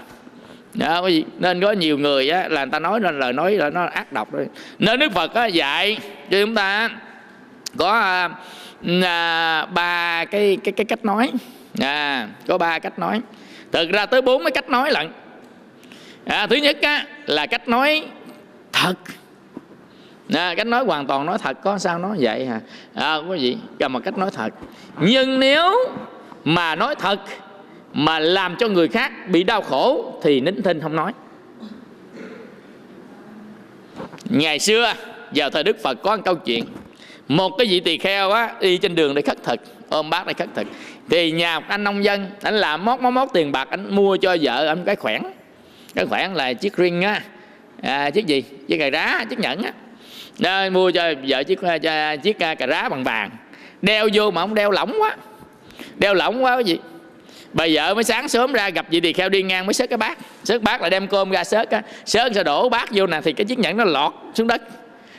đó, 0.74 1.02
quý 1.02 1.20
vị 1.20 1.26
nên 1.40 1.62
có 1.62 1.72
nhiều 1.72 1.98
người 1.98 2.30
á, 2.30 2.48
là 2.48 2.66
người 2.66 2.72
ta 2.72 2.80
nói 2.80 3.00
nên 3.00 3.20
lời 3.20 3.34
nói 3.34 3.52
là 3.52 3.70
nó 3.70 3.86
ác 3.86 4.14
độc 4.14 4.32
rồi. 4.32 4.48
Nên 4.80 5.00
đức 5.00 5.12
phật 5.12 5.34
á, 5.34 5.46
dạy 5.46 5.98
cho 6.30 6.40
chúng 6.42 6.56
ta 6.56 6.90
có 7.78 7.92
à, 7.92 8.30
à, 9.04 9.66
ba 9.66 10.26
cái 10.26 10.58
cái 10.64 10.72
cái 10.72 10.86
cách 10.86 11.06
nói. 11.06 11.32
À, 11.82 12.28
có 12.48 12.58
ba 12.58 12.80
cách 12.80 13.00
nói. 13.00 13.22
Thực 13.72 13.90
ra 13.90 14.06
tới 14.06 14.22
bốn 14.22 14.44
cái 14.44 14.52
cách 14.52 14.70
nói 14.70 14.92
lận. 14.92 15.12
À, 16.26 16.48
thứ 16.48 16.56
nhất 16.56 16.78
á, 16.82 17.06
là 17.26 17.46
cách 17.46 17.68
nói 17.68 18.06
thật. 18.72 18.96
À, 20.34 20.54
cách 20.58 20.68
nói 20.68 20.86
hoàn 20.86 21.08
toàn 21.08 21.26
nói 21.26 21.38
thật 21.38 21.58
có 21.64 21.78
sao 21.78 22.00
nói 22.00 22.18
vậy 22.20 22.46
hả? 22.46 22.60
À, 22.94 23.16
quý 23.16 23.40
vị 23.40 23.58
cầm 23.80 23.94
một 23.94 24.00
cách 24.04 24.18
nói 24.18 24.30
thật. 24.36 24.50
Nhưng 25.00 25.40
nếu 25.40 25.72
mà 26.44 26.76
nói 26.76 26.96
thật 26.96 27.20
mà 27.94 28.20
làm 28.20 28.56
cho 28.56 28.68
người 28.68 28.88
khác 28.88 29.12
bị 29.28 29.44
đau 29.44 29.62
khổ 29.62 30.14
thì 30.24 30.42
nín 30.42 30.62
thinh 30.64 30.82
không 30.82 30.96
nói. 30.96 31.12
Ngày 34.30 34.60
xưa 34.60 34.94
vào 35.36 35.50
thời 35.50 35.64
đức 35.64 35.78
phật 35.84 36.02
có 36.04 36.16
một 36.16 36.22
câu 36.26 36.36
chuyện. 36.36 36.66
Một 37.28 37.50
cái 37.58 37.68
vị 37.68 37.80
tỳ 37.80 37.98
kheo 37.98 38.32
á 38.32 38.54
đi 38.62 38.78
trên 38.78 38.96
đường 38.96 39.16
để 39.16 39.22
khất 39.22 39.44
thực 39.44 39.60
ôm 39.90 40.10
bác 40.10 40.28
để 40.28 40.34
khất 40.34 40.50
thực. 40.56 40.68
Thì 41.10 41.32
nhà 41.32 41.60
một 41.60 41.66
anh 41.70 41.84
nông 41.84 42.04
dân 42.04 42.28
anh 42.42 42.56
làm 42.56 42.86
mót 42.86 43.02
mót 43.02 43.14
mót 43.14 43.30
tiền 43.34 43.52
bạc 43.52 43.68
anh 43.70 43.96
mua 43.96 44.18
cho 44.18 44.38
vợ 44.42 44.68
anh 44.68 44.84
cái 44.86 44.96
khoản. 44.96 45.22
Cái 45.96 46.06
khoản 46.06 46.34
là 46.34 46.54
chiếc 46.54 46.78
ring 46.78 47.02
á. 47.02 47.22
À, 47.82 48.10
chiếc 48.10 48.26
gì? 48.26 48.44
Chiếc 48.68 48.78
cà 48.78 48.90
rá 48.90 49.26
chiếc 49.30 49.40
nhẫn 49.40 49.64
á. 49.64 49.74
Đó, 50.40 50.70
mua 50.70 50.92
cho 50.92 51.14
vợ 51.28 51.44
chiếc 51.44 51.60
cho, 51.62 52.16
chiếc 52.24 52.40
à, 52.40 52.56
cà 52.56 52.68
rá 52.68 52.90
bằng 52.90 53.04
vàng. 53.04 53.30
Đeo 53.82 54.10
vô 54.14 54.32
mà 54.32 54.42
không 54.42 54.56
đeo 54.56 54.72
lỏng 54.72 54.96
quá. 55.00 55.18
Đeo 55.96 56.14
lỏng 56.14 56.44
quá 56.44 56.56
cái 56.56 56.64
gì? 56.64 56.78
Bà 57.54 57.68
vợ 57.72 57.94
mới 57.94 58.04
sáng 58.04 58.28
sớm 58.28 58.54
ra 58.54 58.70
gặp 58.70 58.86
chị 58.92 59.00
tỳ 59.00 59.14
kheo 59.14 59.30
đi 59.30 59.44
ngang 59.44 59.66
mới 59.66 59.74
xớt 59.74 59.90
cái 59.90 59.98
bát. 59.98 60.18
Xớt 60.44 60.62
bát 60.62 60.82
là 60.82 60.90
đem 60.90 61.08
cơm 61.08 61.30
ra 61.30 61.44
xớt 61.44 61.70
á. 61.70 61.82
Xớt 62.06 62.34
rồi 62.34 62.44
đổ 62.44 62.70
bát 62.70 62.90
vô 62.92 63.08
nè 63.08 63.22
thì 63.24 63.34
cái 63.34 63.46
chiếc 63.46 63.60
nhẫn 63.60 63.78
nó 63.78 63.84
lọt 63.84 64.14
xuống 64.34 64.48
đất. 64.48 64.62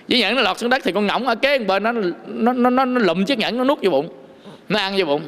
Chiếc 0.09 0.19
nhẫn 0.19 0.37
nó 0.37 0.43
lọt 0.43 0.59
xuống 0.59 0.71
đất 0.71 0.83
thì 0.85 0.93
con 0.93 1.07
ngỗng 1.07 1.27
ở 1.27 1.35
kế 1.35 1.59
bên 1.59 1.83
nó 1.83 1.93
nó 2.27 2.53
nó 2.53 2.71
nó, 2.71 2.85
nó 2.85 3.01
lụm 3.01 3.25
chiếc 3.25 3.39
nhẫn 3.39 3.59
nó 3.59 3.65
nuốt 3.65 3.79
vô 3.83 3.91
bụng. 3.91 4.09
Nó 4.69 4.79
ăn 4.79 4.95
vô 4.97 5.05
bụng. 5.05 5.23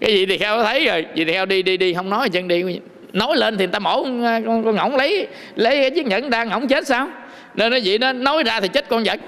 Cái 0.00 0.12
gì 0.12 0.26
thì 0.26 0.38
kheo 0.38 0.62
thấy 0.62 0.86
rồi. 0.86 1.06
Chị 1.16 1.24
tỳ 1.24 1.32
kheo 1.32 1.46
đi 1.46 1.62
đi 1.62 1.76
đi. 1.76 1.94
Không 1.94 2.10
nói 2.10 2.28
chân 2.28 2.48
đi. 2.48 2.64
Nói 3.12 3.36
lên 3.36 3.56
thì 3.56 3.64
người 3.64 3.72
ta 3.72 3.78
mổ 3.78 4.02
con, 4.02 4.22
con, 4.46 4.64
con 4.64 4.76
ngỗng 4.76 4.96
lấy 4.96 5.26
lấy 5.56 5.76
cái 5.76 5.90
chiếc 5.90 6.06
nhẫn 6.06 6.30
đang 6.30 6.48
ngỗng 6.48 6.68
chết 6.68 6.86
sao? 6.86 7.08
Nên 7.54 7.72
nó 7.72 7.78
vậy 7.84 7.98
nó 7.98 8.12
nói 8.12 8.42
ra 8.42 8.60
thì 8.60 8.68
chết 8.68 8.88
con 8.88 9.04
vật. 9.04 9.20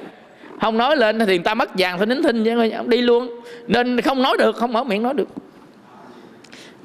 Không 0.61 0.78
nói 0.78 0.96
lên 0.96 1.18
thì 1.18 1.26
người 1.26 1.38
ta 1.38 1.54
mất 1.54 1.70
vàng 1.78 1.98
phải 1.98 2.07
nín 2.07 2.22
thinh 2.22 2.44
chứ 2.44 2.70
đi 2.86 3.00
luôn. 3.00 3.40
Nên 3.66 4.00
không 4.00 4.22
nói 4.22 4.36
được 4.38 4.57
không 4.57 4.72
mở 4.72 4.84
miệng 4.84 5.02
nói 5.02 5.14
được 5.14 5.28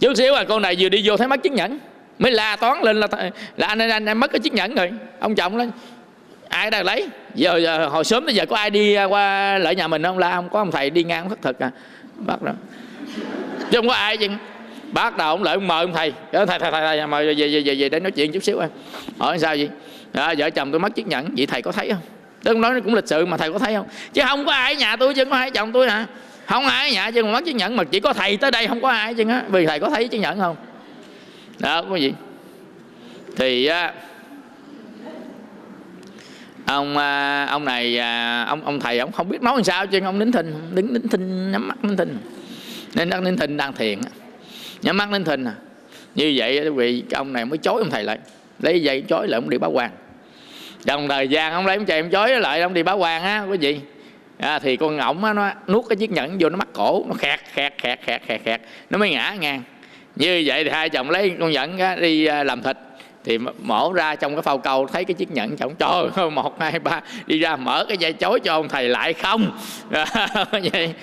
chút 0.02 0.14
xíu 0.18 0.34
à 0.34 0.44
con 0.44 0.62
này 0.62 0.76
vừa 0.80 0.90
đi 0.90 1.02
vô 1.04 1.18
thấy 1.18 1.28
mất 1.28 1.44
chiếc 1.44 1.52
nhẫn. 1.52 1.80
Mới 2.20 2.32
la 2.32 2.56
toán 2.56 2.82
lên 2.82 3.00
là 3.00 3.08
là 3.58 3.68
anh 3.68 3.80
anh, 3.80 4.06
anh 4.06 4.18
mất 4.18 4.32
cái 4.32 4.40
chiếc 4.40 4.54
nhẫn 4.54 4.76
rồi. 4.76 4.92
Ông 5.20 5.36
chồng 5.36 5.58
lên 5.58 5.72
ai 6.50 6.72
đang 6.72 6.86
lấy? 6.86 7.08
Giờ, 7.36 7.58
giờ 7.58 7.88
hồi 7.88 8.04
sớm 8.04 8.26
tới 8.26 8.36
giờ 8.36 8.46
có 8.46 8.56
ai 8.56 8.70
đi 8.70 8.94
à, 8.94 9.04
qua 9.04 9.58
lại 9.58 9.76
nhà 9.76 9.88
mình 9.88 10.04
không? 10.04 10.18
La 10.18 10.32
không 10.36 10.50
có 10.50 10.60
ông 10.60 10.72
thầy 10.72 10.90
đi 10.90 11.04
ngang 11.04 11.30
thất 11.30 11.42
thực 11.42 11.60
à. 11.60 11.72
Bắt 12.16 12.42
đầu. 12.42 12.56
Chứ 13.72 13.78
không 13.78 13.88
có 13.88 13.94
ai 13.94 14.18
chứ. 14.18 14.28
Bắt 14.92 15.18
đầu 15.18 15.28
ông 15.28 15.44
lại 15.44 15.54
ông 15.54 15.68
mời 15.68 15.84
ông 15.84 15.94
thầy. 15.94 16.14
Thầy 16.32 16.46
thầy 16.46 16.60
thầy, 16.60 16.72
thầy 16.72 17.08
mời 17.08 17.28
về 17.28 17.34
về 17.34 17.62
về 17.62 17.76
về 17.76 17.90
để 17.90 18.00
nói 18.00 18.12
chuyện 18.12 18.32
chút 18.32 18.44
xíu 18.44 18.60
em 18.60 18.70
hỏi 19.20 19.40
sao 19.40 19.56
vậy? 19.56 19.70
À, 20.14 20.34
vợ 20.38 20.50
chồng 20.50 20.72
tôi 20.72 20.80
mất 20.80 20.96
chiếc 20.96 21.08
nhẫn. 21.08 21.30
Vậy 21.38 21.46
thầy 21.46 21.62
có 21.62 21.72
thấy 21.72 21.90
không? 21.90 22.02
Tôi 22.44 22.56
nói 22.56 22.82
cũng 22.82 22.96
lịch 22.96 23.08
sự 23.08 23.26
mà 23.26 23.38
thầy 23.38 23.54
có 23.54 23.60
thấy 23.60 23.76
không? 23.76 23.86
Chứ 24.14 24.22
không 24.28 24.46
có 24.46 24.52
ai 24.52 24.74
ở 24.74 24.78
nhà 24.78 24.96
tôi 24.96 25.14
chứ 25.14 25.24
không 25.24 25.32
có 25.32 25.38
ai 25.38 25.52
chồng 25.52 25.72
tôi 25.72 25.90
hả? 25.90 26.06
Không 26.46 26.66
ai 26.66 26.92
nhả 26.92 27.06
nhà 27.06 27.12
chứ 27.12 27.24
mất 27.24 27.46
chứng 27.46 27.58
nhận 27.58 27.76
mà 27.76 27.84
chỉ 27.84 28.00
có 28.00 28.14
thầy 28.14 28.38
tới 28.38 28.52
đây, 28.52 28.68
không 28.68 28.82
có 28.82 28.90
ai 28.90 29.14
chứ 29.14 29.30
á. 29.30 29.44
Vì 29.50 29.66
thầy 29.66 29.80
có 29.80 29.90
thấy 29.90 30.08
chứng 30.08 30.22
nhận 30.22 30.40
không? 30.40 30.56
Đó, 31.60 31.84
có 31.90 31.96
gì? 31.96 32.14
Thì 33.38 33.70
ông 36.66 36.98
à, 36.98 37.46
ông 37.46 37.66
này 37.66 37.98
à, 37.98 38.44
ông 38.48 38.66
ông 38.66 38.80
thầy 38.80 39.00
ông 39.00 39.12
không 39.12 39.30
biết 39.30 39.42
nói 39.42 39.56
làm 39.56 39.64
sao 39.64 39.88
chứ 39.88 40.00
ông 40.04 40.20
nín 40.20 40.32
thinh 40.32 40.54
đứng 40.74 40.94
nín 40.94 41.08
thinh, 41.08 41.52
nhắm 41.52 41.68
mắt 41.68 41.84
nín 41.84 41.98
thinh. 41.98 42.18
Nên 42.96 43.10
đang 43.10 43.24
nín 43.24 43.38
thinh 43.38 43.58
đang 43.58 43.74
thiền 43.74 44.00
nhắm 44.82 44.98
mắt 44.98 45.12
nín 45.12 45.24
thinh 45.24 45.46
à. 45.46 45.54
Như 46.16 46.34
vậy 46.36 46.60
quý 46.64 46.70
vị 46.70 47.04
ông 47.14 47.34
này 47.34 47.46
mới 47.46 47.58
chối 47.58 47.82
ông 47.82 47.90
thầy 47.90 48.04
lại. 48.04 48.20
Lấy 48.60 48.82
dây 48.82 49.02
chối 49.02 49.28
lại, 49.28 49.38
ông 49.38 49.50
đi 49.50 49.58
báo 49.58 49.72
quan. 49.72 49.92
Trong 50.86 51.08
thời 51.08 51.28
gian 51.28 51.54
ông 51.54 51.66
lấy 51.66 51.78
ông 51.78 51.86
chạy 51.86 52.00
ông 52.00 52.10
chối 52.10 52.40
lại, 52.40 52.62
ông 52.62 52.74
đi 52.74 52.84
báo 52.84 52.98
quan 52.98 53.24
á 53.24 53.46
quý 53.50 53.58
vị 53.58 53.80
à, 54.42 54.60
thì 54.60 54.78
con 54.78 54.98
ngỗng 54.98 55.24
á, 55.24 55.34
nó 55.34 55.50
nuốt 55.68 55.86
cái 55.90 55.96
chiếc 55.96 56.12
nhẫn 56.12 56.38
vô 56.40 56.50
nó 56.50 56.58
mắc 56.58 56.68
cổ 56.74 57.06
nó 57.08 57.14
khẹt 57.14 57.40
khẹt 57.54 57.74
khẹt 57.78 58.00
khẹt 58.06 58.22
khẹt 58.28 58.42
khẹt. 58.44 58.62
Nó 58.90 58.98
mới 58.98 59.10
ngã 59.10 59.36
ngang. 59.40 59.64
Như 60.16 60.44
vậy 60.46 60.64
thì 60.64 60.70
hai 60.70 60.90
chồng 60.90 61.10
lấy 61.10 61.36
con 61.40 61.52
nhẫn 61.52 61.78
á, 61.78 61.96
đi 61.96 62.26
à, 62.26 62.44
làm 62.44 62.62
thịt. 62.62 62.78
Thì 63.24 63.38
mổ 63.62 63.94
ra 63.94 64.16
trong 64.16 64.36
cái 64.36 64.42
phao 64.42 64.58
câu 64.58 64.88
thấy 64.88 65.06
cái 65.06 65.14
chiếc 65.14 65.32
nhẫn 65.32 65.58
chồng 65.58 65.76
trời 65.80 66.10
ơi 66.16 66.30
một 66.32 66.60
hai 66.60 66.80
ba 66.80 67.02
đi 67.26 67.40
ra 67.40 67.56
mở 67.56 67.86
cái 67.88 67.98
dây 67.98 68.14
chối 68.14 68.40
cho 68.40 68.54
ông 68.54 68.70
thầy 68.70 68.90
lại 68.90 69.14
không? 69.14 69.58
Vậy. 70.52 70.94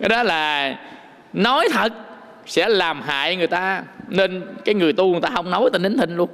Cái 0.00 0.08
đó 0.08 0.22
là 0.22 0.76
nói 1.32 1.68
thật 1.72 1.92
sẽ 2.46 2.68
làm 2.68 3.02
hại 3.02 3.36
người 3.36 3.46
ta 3.46 3.82
nên 4.08 4.42
cái 4.64 4.74
người 4.74 4.92
tu 4.92 5.12
người 5.12 5.20
ta 5.20 5.30
không 5.34 5.50
nói 5.50 5.70
ta 5.72 5.78
nín 5.78 5.96
thinh 5.96 6.16
luôn. 6.16 6.28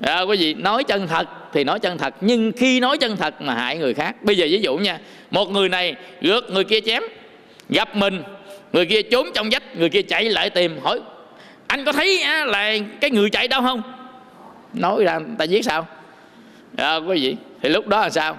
À, 0.00 0.20
quý 0.20 0.36
vị 0.36 0.54
nói 0.54 0.84
chân 0.84 1.06
thật 1.06 1.28
thì 1.52 1.64
nói 1.64 1.80
chân 1.80 1.98
thật 1.98 2.14
nhưng 2.20 2.52
khi 2.52 2.80
nói 2.80 2.98
chân 2.98 3.16
thật 3.16 3.42
mà 3.42 3.54
hại 3.54 3.78
người 3.78 3.94
khác. 3.94 4.24
Bây 4.24 4.36
giờ 4.36 4.46
ví 4.50 4.60
dụ 4.62 4.76
nha 4.76 4.98
một 5.30 5.50
người 5.50 5.68
này 5.68 5.94
rước 6.20 6.50
người 6.50 6.64
kia 6.64 6.80
chém 6.80 7.02
gặp 7.68 7.96
mình 7.96 8.22
người 8.72 8.86
kia 8.86 9.02
trốn 9.02 9.26
trong 9.34 9.48
vách 9.50 9.76
người 9.76 9.88
kia 9.88 10.02
chạy 10.02 10.24
lại 10.24 10.50
tìm 10.50 10.78
hỏi 10.82 11.00
anh 11.66 11.84
có 11.84 11.92
thấy 11.92 12.22
à, 12.22 12.44
là 12.44 12.72
cái 13.00 13.10
người 13.10 13.30
chạy 13.30 13.48
đâu 13.48 13.62
không? 13.62 13.82
Nói 14.74 15.04
ra 15.04 15.20
ta 15.38 15.44
giết 15.44 15.64
sao? 15.64 15.86
À, 16.76 16.96
quý 16.96 17.20
vị 17.20 17.36
thì 17.62 17.68
lúc 17.68 17.88
đó 17.88 18.00
là 18.00 18.10
sao? 18.10 18.36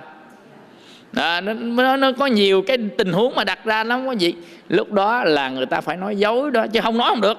À, 1.16 1.42
nó, 1.42 1.54
nó, 1.54 1.98
nó 1.98 2.12
có 2.12 2.26
nhiều 2.26 2.62
cái 2.68 2.78
tình 2.98 3.14
huống 3.14 3.36
mà 3.36 3.44
đặt 3.44 3.66
ra 3.66 3.84
lắm 3.84 4.06
quý 4.06 4.16
vị. 4.20 4.36
Lúc 4.70 4.92
đó 4.92 5.24
là 5.24 5.50
người 5.50 5.66
ta 5.66 5.82
phải 5.82 5.98
nói 5.98 6.16
dối 6.16 6.52
đó 6.52 6.66
chứ 6.74 6.80
không 6.82 6.98
nói 6.98 7.10
không 7.10 7.22
được 7.22 7.38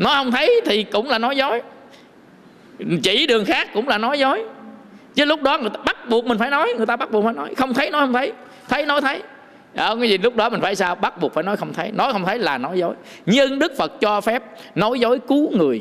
nói 0.00 0.14
không 0.16 0.30
thấy 0.30 0.60
thì 0.64 0.82
cũng 0.82 1.08
là 1.08 1.18
nói 1.18 1.36
dối. 1.36 1.62
Chỉ 3.02 3.26
đường 3.26 3.44
khác 3.44 3.68
cũng 3.74 3.88
là 3.88 3.98
nói 3.98 4.18
dối. 4.18 4.44
Chứ 5.14 5.24
lúc 5.24 5.42
đó 5.42 5.58
người 5.58 5.70
ta 5.70 5.80
bắt 5.84 6.08
buộc 6.08 6.26
mình 6.26 6.38
phải 6.38 6.50
nói 6.50 6.74
người 6.76 6.86
ta 6.86 6.96
bắt 6.96 7.10
buộc 7.10 7.24
phải 7.24 7.34
nói. 7.34 7.54
Không 7.54 7.74
thấy 7.74 7.90
nói 7.90 8.00
không 8.00 8.12
thấy. 8.12 8.32
Thấy 8.68 8.86
nói 8.86 9.00
thấy. 9.00 9.22
Đó, 9.74 9.96
cái 9.96 10.10
gì 10.10 10.18
lúc 10.18 10.36
đó 10.36 10.48
mình 10.48 10.60
phải 10.60 10.76
sao? 10.76 10.94
Bắt 10.94 11.20
buộc 11.20 11.34
phải 11.34 11.44
nói 11.44 11.56
không 11.56 11.72
thấy. 11.72 11.92
Nói 11.92 12.12
không 12.12 12.24
thấy 12.24 12.38
là 12.38 12.58
nói 12.58 12.78
dối. 12.78 12.94
Nhưng 13.26 13.58
đức 13.58 13.72
phật 13.78 14.00
cho 14.00 14.20
phép 14.20 14.42
nói 14.74 15.00
dối 15.00 15.18
cứu 15.28 15.50
người. 15.56 15.80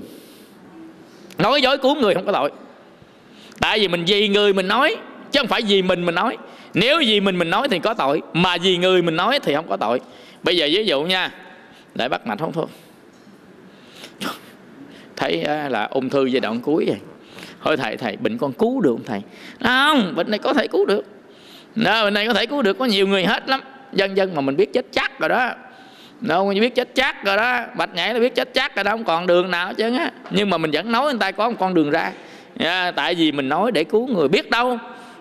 Nói 1.38 1.62
dối 1.62 1.78
cứu 1.78 1.96
người 1.96 2.14
không 2.14 2.26
có 2.26 2.32
tội. 2.32 2.52
Tại 3.60 3.80
vì 3.80 3.88
mình 3.88 4.04
vì 4.08 4.28
người 4.28 4.54
mình 4.54 4.68
nói 4.68 4.96
chứ 5.32 5.40
không 5.40 5.48
phải 5.48 5.62
vì 5.62 5.82
mình 5.82 6.06
mình 6.06 6.16
nói. 6.16 6.38
Nếu 6.74 7.00
vì 7.00 7.20
mình 7.20 7.38
mình 7.38 7.50
nói 7.50 7.68
thì 7.70 7.80
có 7.80 7.94
tội 7.94 8.22
mà 8.34 8.58
vì 8.58 8.78
người 8.78 9.02
mình 9.02 9.16
nói 9.16 9.40
thì 9.44 9.56
không 9.56 9.70
có 9.70 9.78
tội. 9.78 10.00
Bây 10.44 10.58
giờ 10.58 10.68
ví 10.72 10.86
dụ 10.86 11.04
nha. 11.04 11.32
Để 11.96 12.10
bắt 12.10 12.28
mạch 12.28 12.40
không 12.40 12.52
thôi 12.54 12.66
thấy 15.20 15.46
là 15.70 15.88
ung 15.92 16.10
thư 16.10 16.26
giai 16.26 16.40
đoạn 16.40 16.60
cuối 16.60 16.86
rồi. 16.88 16.98
Hỏi 17.60 17.78
thầy 17.78 17.98
thầy 17.98 18.18
bệnh 18.18 18.38
con 18.38 18.54
cứu 18.54 18.82
được 18.82 18.92
không 18.92 19.06
thầy? 19.06 19.22
Không 19.64 20.16
bệnh 20.16 20.30
này 20.30 20.40
có 20.40 20.54
thể 20.54 20.68
cứu 20.68 20.86
được. 20.86 21.06
Đó, 21.76 22.04
bệnh 22.04 22.14
này 22.14 22.28
có 22.28 22.34
thể 22.34 22.46
cứu 22.46 22.62
được 22.62 22.78
có 22.78 22.86
nhiều 22.86 23.08
người 23.08 23.26
hết 23.26 23.50
lắm. 23.50 23.62
Dân 23.94 24.18
dân 24.18 24.36
mà 24.36 24.42
mình 24.42 24.56
biết 24.56 24.74
chết 24.74 24.86
chắc 24.92 25.20
rồi 25.20 25.30
đó. 25.30 25.52
Đâu 26.20 26.54
biết 26.60 26.76
chết 26.76 26.96
chắc 26.96 27.26
rồi 27.26 27.38
đó. 27.38 27.62
Bạch 27.78 27.96
nhảy 27.96 28.14
là 28.14 28.20
biết 28.20 28.36
chết 28.36 28.54
chắc 28.54 28.76
rồi 28.76 28.84
đó 28.84 28.92
không 28.92 29.04
còn 29.04 29.28
đường 29.28 29.52
nào 29.52 29.74
chứ 29.74 29.98
á. 29.98 30.12
Nhưng 30.32 30.50
mà 30.50 30.58
mình 30.58 30.72
vẫn 30.72 30.92
nói 30.92 31.04
người 31.04 31.20
ta 31.20 31.32
có 31.32 31.50
một 31.50 31.56
con 31.60 31.74
đường 31.74 31.90
ra. 31.90 32.12
Yeah, 32.60 32.96
tại 32.96 33.16
vì 33.16 33.32
mình 33.32 33.50
nói 33.50 33.72
để 33.72 33.84
cứu 33.84 34.08
người 34.08 34.28
biết 34.28 34.50
đâu 34.50 34.78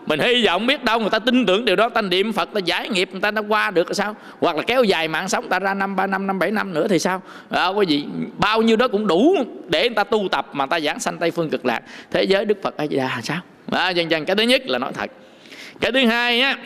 mình 0.09 0.21
hy 0.21 0.47
vọng 0.47 0.67
biết 0.67 0.85
đâu 0.85 1.01
người 1.01 1.11
ta 1.11 1.19
tin 1.19 1.47
tưởng 1.47 1.65
điều 1.65 1.77
đó 1.77 1.89
ta 1.89 2.03
niệm 2.03 2.33
phật 2.33 2.49
ta 2.55 2.61
giải 2.65 2.89
nghiệp 2.89 3.09
người 3.13 3.21
ta 3.21 3.31
đã 3.31 3.43
qua 3.49 3.71
được 3.71 3.97
sao? 3.97 4.17
Hoặc 4.41 4.57
là 4.57 4.63
kéo 4.63 4.85
dài 4.85 5.09
mạng 5.09 5.29
sống 5.29 5.49
ta 5.49 5.59
ra 5.59 5.75
năm 5.75 5.97
ba 5.97 6.07
năm 6.07 6.27
năm 6.27 6.39
bảy 6.39 6.51
năm 6.51 6.75
nữa 6.75 6.87
thì 6.89 6.99
sao? 6.99 7.23
À, 7.51 7.67
quý 7.67 7.87
vị 7.89 8.05
bao 8.39 8.63
nhiêu 8.63 8.77
đó 8.77 8.89
cũng 8.89 9.07
đủ 9.07 9.37
để 9.69 9.89
người 9.89 9.95
ta 9.95 10.05
tu 10.05 10.29
tập 10.31 10.49
mà 10.53 10.67
ta 10.67 10.81
giảng 10.81 11.01
sanh 11.01 11.19
tây 11.19 11.31
phương 11.31 11.51
cực 11.51 11.67
lạc. 11.67 11.81
Thế 12.11 12.23
giới 12.23 12.45
đức 12.45 12.63
phật 12.63 12.77
a 12.77 12.87
di 12.87 12.97
đà 12.97 13.21
sao? 13.23 13.41
À, 13.71 13.91
dần 13.91 14.11
dần 14.11 14.25
cái 14.25 14.37
thứ 14.37 14.43
nhất 14.43 14.63
là 14.67 14.79
nói 14.79 14.93
thật. 14.95 15.11
Cái 15.81 15.93
thứ 15.93 16.07
hai 16.07 16.41
á 16.41 16.59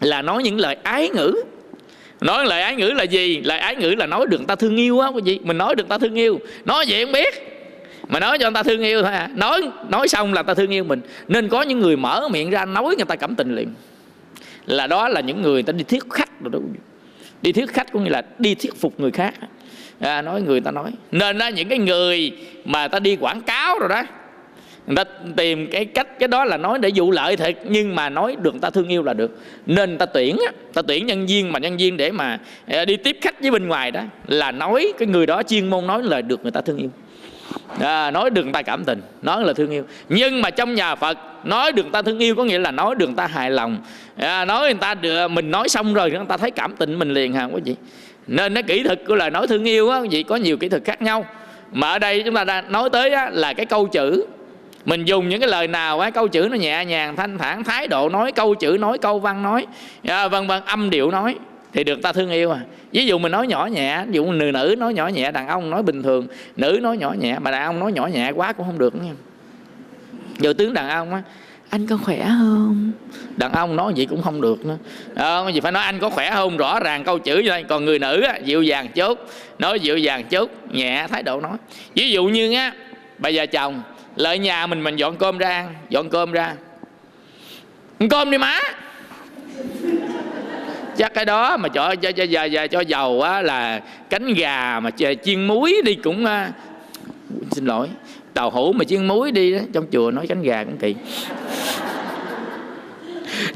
là 0.00 0.22
nói 0.22 0.42
những 0.42 0.58
lời 0.58 0.76
ái 0.82 1.08
ngữ. 1.08 1.34
Nói 2.20 2.44
lời 2.46 2.62
ái 2.62 2.76
ngữ 2.76 2.86
là 2.86 3.04
gì? 3.04 3.40
Lời 3.44 3.58
ái 3.58 3.76
ngữ 3.76 3.88
là 3.88 4.06
nói 4.06 4.26
được 4.26 4.40
ta 4.46 4.54
thương 4.54 4.76
yêu 4.76 5.00
á 5.00 5.08
quý 5.08 5.22
vị. 5.24 5.38
Mình 5.42 5.58
nói 5.58 5.74
được 5.74 5.88
ta 5.88 5.98
thương 5.98 6.14
yêu. 6.14 6.40
Nói 6.64 6.84
vậy 6.88 7.04
không 7.04 7.12
biết 7.12 7.49
mà 8.10 8.20
nói 8.20 8.38
cho 8.38 8.50
người 8.50 8.54
ta 8.54 8.62
thương 8.62 8.82
yêu 8.82 9.02
thôi 9.02 9.12
à. 9.12 9.28
Nói 9.34 9.62
nói 9.88 10.08
xong 10.08 10.34
là 10.34 10.42
ta 10.42 10.54
thương 10.54 10.70
yêu 10.70 10.84
mình. 10.84 11.00
Nên 11.28 11.48
có 11.48 11.62
những 11.62 11.80
người 11.80 11.96
mở 11.96 12.28
miệng 12.28 12.50
ra 12.50 12.64
nói 12.64 12.94
người 12.96 13.04
ta 13.04 13.16
cảm 13.16 13.34
tình 13.34 13.54
liền. 13.54 13.68
Là 14.66 14.86
đó 14.86 15.08
là 15.08 15.20
những 15.20 15.42
người 15.42 15.62
ta 15.62 15.72
đi 15.72 15.84
thuyết 15.84 16.10
khách 16.10 16.40
rồi 16.40 16.50
đó. 16.52 16.58
Đi 17.42 17.52
thuyết 17.52 17.72
khách 17.72 17.92
có 17.92 18.00
nghĩa 18.00 18.10
là 18.10 18.22
đi 18.38 18.54
thuyết 18.54 18.74
phục 18.80 19.00
người 19.00 19.10
khác. 19.10 19.34
À, 20.00 20.22
nói 20.22 20.42
người 20.42 20.60
ta 20.60 20.70
nói. 20.70 20.92
Nên 21.12 21.38
đó, 21.38 21.48
những 21.48 21.68
cái 21.68 21.78
người 21.78 22.32
mà 22.64 22.88
ta 22.88 22.98
đi 22.98 23.16
quảng 23.16 23.40
cáo 23.40 23.78
rồi 23.78 23.88
đó 23.88 24.02
người 24.86 24.96
ta 24.96 25.04
tìm 25.36 25.66
cái 25.70 25.84
cách 25.84 26.18
cái 26.18 26.28
đó 26.28 26.44
là 26.44 26.56
nói 26.56 26.78
để 26.78 26.88
dụ 26.88 27.10
lợi 27.10 27.36
thật 27.36 27.58
nhưng 27.64 27.94
mà 27.94 28.08
nói 28.08 28.36
được 28.42 28.50
người 28.50 28.60
ta 28.60 28.70
thương 28.70 28.88
yêu 28.88 29.02
là 29.02 29.14
được. 29.14 29.38
Nên 29.66 29.98
ta 29.98 30.06
tuyển 30.06 30.36
ta 30.74 30.82
tuyển 30.82 31.06
nhân 31.06 31.26
viên 31.26 31.52
mà 31.52 31.58
nhân 31.58 31.76
viên 31.76 31.96
để 31.96 32.10
mà 32.10 32.38
à, 32.66 32.84
đi 32.84 32.96
tiếp 32.96 33.18
khách 33.20 33.40
với 33.40 33.50
bên 33.50 33.68
ngoài 33.68 33.90
đó 33.90 34.02
là 34.26 34.52
nói 34.52 34.92
cái 34.98 35.08
người 35.08 35.26
đó 35.26 35.42
chuyên 35.42 35.70
môn 35.70 35.86
nói 35.86 36.02
lời 36.02 36.22
được 36.22 36.42
người 36.42 36.52
ta 36.52 36.60
thương 36.60 36.78
yêu 36.78 36.90
à, 37.80 38.10
nói 38.10 38.30
đường 38.30 38.52
ta 38.52 38.62
cảm 38.62 38.84
tình 38.84 39.02
nói 39.22 39.44
là 39.44 39.52
thương 39.52 39.70
yêu. 39.70 39.84
Nhưng 40.08 40.42
mà 40.42 40.50
trong 40.50 40.74
nhà 40.74 40.94
phật 40.94 41.18
nói 41.44 41.72
đường 41.72 41.90
ta 41.90 42.02
thương 42.02 42.18
yêu 42.18 42.34
có 42.34 42.44
nghĩa 42.44 42.58
là 42.58 42.70
nói 42.70 42.94
đường 42.94 43.14
ta 43.14 43.26
hài 43.26 43.50
lòng. 43.50 43.78
À, 44.16 44.44
nói 44.44 44.60
người 44.60 44.74
ta 44.74 44.94
được 44.94 45.28
mình 45.28 45.50
nói 45.50 45.68
xong 45.68 45.94
rồi 45.94 46.10
người 46.10 46.20
ta 46.28 46.36
thấy 46.36 46.50
cảm 46.50 46.76
tình 46.76 46.98
mình 46.98 47.14
liền 47.14 47.32
hả 47.32 47.44
quý 47.44 47.60
vị 47.64 47.76
nên 48.26 48.54
cái 48.54 48.62
kỹ 48.62 48.82
thuật 48.82 49.00
của 49.06 49.16
lời 49.16 49.30
nói 49.30 49.46
thương 49.46 49.64
yêu 49.64 49.90
á 49.90 49.98
quý 49.98 50.08
vị 50.10 50.22
có 50.22 50.36
nhiều 50.36 50.56
kỹ 50.56 50.68
thuật 50.68 50.84
khác 50.84 51.02
nhau. 51.02 51.26
Mà 51.72 51.90
ở 51.90 51.98
đây 51.98 52.22
chúng 52.24 52.34
ta 52.34 52.44
đang 52.44 52.72
nói 52.72 52.90
tới 52.90 53.10
á, 53.10 53.30
là 53.32 53.52
cái 53.52 53.66
câu 53.66 53.86
chữ. 53.86 54.26
Mình 54.84 55.04
dùng 55.04 55.28
những 55.28 55.40
cái 55.40 55.48
lời 55.48 55.68
nào 55.68 56.00
á 56.00 56.10
câu 56.10 56.28
chữ 56.28 56.48
nó 56.50 56.56
nhẹ 56.56 56.84
nhàng 56.84 57.16
thanh 57.16 57.38
thản 57.38 57.64
thái 57.64 57.86
độ 57.86 58.08
nói 58.08 58.32
câu 58.32 58.54
chữ 58.54 58.76
nói 58.80 58.98
câu 58.98 59.18
văn 59.18 59.42
nói 59.42 59.66
à, 60.06 60.28
vân 60.28 60.46
vân 60.46 60.62
âm 60.64 60.90
điệu 60.90 61.10
nói 61.10 61.34
thì 61.72 61.84
được 61.84 62.02
ta 62.02 62.12
thương 62.12 62.30
yêu 62.30 62.50
à. 62.50 62.60
Ví 62.92 63.06
dụ 63.06 63.18
mình 63.18 63.32
nói 63.32 63.46
nhỏ 63.46 63.66
nhẹ 63.66 64.04
ví 64.06 64.16
dụ 64.16 64.32
nữ 64.32 64.50
nữ 64.54 64.74
nói 64.78 64.94
nhỏ 64.94 65.08
nhẹ 65.08 65.30
đàn 65.30 65.48
ông 65.48 65.70
nói 65.70 65.82
bình 65.82 66.02
thường 66.02 66.26
nữ 66.56 66.78
nói 66.82 66.96
nhỏ 66.96 67.12
nhẹ 67.12 67.38
mà 67.38 67.50
đàn 67.50 67.64
ông 67.64 67.80
nói 67.80 67.92
nhỏ 67.92 68.06
nhẹ 68.06 68.30
quá 68.30 68.52
cũng 68.52 68.66
không 68.66 68.78
được 68.78 68.94
nha 68.94 69.12
giờ 70.38 70.52
tướng 70.52 70.74
đàn 70.74 70.88
ông 70.88 71.14
á 71.14 71.22
anh 71.70 71.86
có 71.86 71.96
khỏe 71.96 72.18
không? 72.38 72.92
Đàn 73.36 73.52
ông 73.52 73.76
nói 73.76 73.92
vậy 73.96 74.06
cũng 74.06 74.22
không 74.22 74.40
được 74.40 74.66
nữa. 74.66 74.76
À, 75.14 75.48
gì 75.54 75.60
phải 75.60 75.72
nói 75.72 75.84
anh 75.84 75.98
có 75.98 76.10
khỏe 76.10 76.30
không? 76.30 76.56
Rõ 76.56 76.80
ràng 76.80 77.04
câu 77.04 77.18
chữ 77.18 77.38
như 77.38 77.50
còn 77.68 77.84
người 77.84 77.98
nữ 77.98 78.22
á, 78.22 78.36
dịu 78.44 78.62
dàng 78.62 78.88
chốt 78.88 79.18
nói 79.58 79.80
dịu 79.80 79.98
dàng 79.98 80.24
chốt 80.24 80.50
nhẹ 80.72 81.06
thái 81.10 81.22
độ 81.22 81.40
nói. 81.40 81.56
Ví 81.94 82.10
dụ 82.10 82.24
như 82.24 82.54
á 82.54 82.72
bây 83.18 83.34
giờ 83.34 83.46
chồng 83.46 83.82
lợi 84.16 84.38
nhà 84.38 84.66
mình 84.66 84.84
mình 84.84 84.96
dọn 84.96 85.16
cơm 85.16 85.38
ra 85.38 85.66
dọn 85.88 86.10
cơm 86.10 86.32
ra. 86.32 86.54
Cơm 88.10 88.30
đi 88.30 88.38
má 88.38 88.60
chắc 91.00 91.14
cái 91.14 91.24
đó 91.24 91.56
mà 91.56 91.68
cho 91.68 91.94
cho 91.94 92.12
cho, 92.12 92.26
cho, 92.26 92.48
cho, 92.48 92.66
cho 92.66 92.80
dầu 92.80 93.22
á 93.22 93.42
là 93.42 93.80
cánh 94.10 94.34
gà 94.34 94.80
mà 94.80 94.90
chiên 95.22 95.46
muối 95.46 95.76
đi 95.84 95.94
cũng 95.94 96.24
uh, 96.24 96.30
xin 97.50 97.64
lỗi 97.64 97.88
tàu 98.34 98.50
hũ 98.50 98.72
mà 98.72 98.84
chiên 98.84 99.06
muối 99.06 99.32
đi 99.32 99.52
đó, 99.52 99.58
trong 99.72 99.86
chùa 99.92 100.10
nói 100.10 100.26
cánh 100.26 100.42
gà 100.42 100.64
cũng 100.64 100.76
kỳ. 100.76 100.94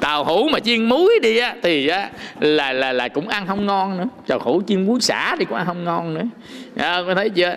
Tàu 0.01 0.25
hũ 0.25 0.49
mà 0.53 0.61
chiên 0.61 0.85
muối 0.85 1.19
đi 1.23 1.39
á 1.39 1.55
thì 1.63 1.89
á 1.89 2.11
là 2.41 2.73
là 2.73 2.93
là 2.93 3.09
cũng 3.09 3.29
ăn 3.29 3.47
không 3.47 3.67
ngon 3.67 3.97
nữa. 3.99 4.05
Tàu 4.27 4.39
hũ 4.39 4.63
chiên 4.67 4.87
muối 4.87 5.01
xả 5.01 5.37
thì 5.39 5.45
cũng 5.45 5.59
ăn 5.59 5.67
không 5.67 5.85
ngon 5.85 6.15
nữa. 6.15 6.25
À, 6.77 7.03
có 7.07 7.15
thấy 7.15 7.31
chưa? 7.31 7.57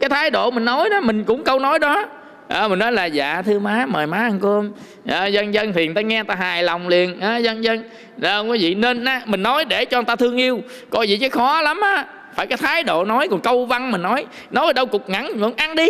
Cái 0.00 0.10
thái 0.10 0.30
độ 0.30 0.50
mình 0.50 0.64
nói 0.64 0.88
đó 0.88 1.00
mình 1.00 1.24
cũng 1.24 1.44
câu 1.44 1.58
nói 1.58 1.78
đó 1.78 2.06
à, 2.48 2.68
mình 2.68 2.78
nói 2.78 2.92
là 2.92 3.04
dạ 3.04 3.42
thưa 3.42 3.58
má 3.58 3.86
mời 3.86 4.06
má 4.06 4.18
ăn 4.18 4.38
cơm. 4.42 4.72
À, 5.06 5.26
dân 5.26 5.54
dân 5.54 5.72
thì 5.72 5.86
người 5.86 5.94
ta 5.94 6.00
nghe 6.00 6.22
ta 6.22 6.34
hài 6.34 6.62
lòng 6.62 6.88
liền. 6.88 7.20
À, 7.20 7.36
dân 7.36 7.64
dân 7.64 7.82
đó, 8.16 8.40
quý 8.40 8.58
vị 8.58 8.74
nên 8.74 9.04
á, 9.04 9.22
mình 9.24 9.42
nói 9.42 9.64
để 9.64 9.84
cho 9.84 9.98
người 9.98 10.04
ta 10.04 10.16
thương 10.16 10.36
yêu. 10.36 10.60
Coi 10.90 11.06
vậy 11.06 11.18
chứ 11.20 11.28
khó 11.28 11.60
lắm 11.60 11.80
á. 11.80 12.06
Phải 12.34 12.46
cái 12.46 12.58
thái 12.58 12.82
độ 12.82 13.04
nói 13.04 13.28
còn 13.28 13.40
câu 13.40 13.66
văn 13.66 13.90
mình 13.90 14.02
nói. 14.02 14.26
Nói 14.50 14.66
ở 14.66 14.72
đâu 14.72 14.86
cục 14.86 15.08
ngắn 15.08 15.38
vẫn 15.38 15.52
ăn 15.56 15.76
đi. 15.76 15.88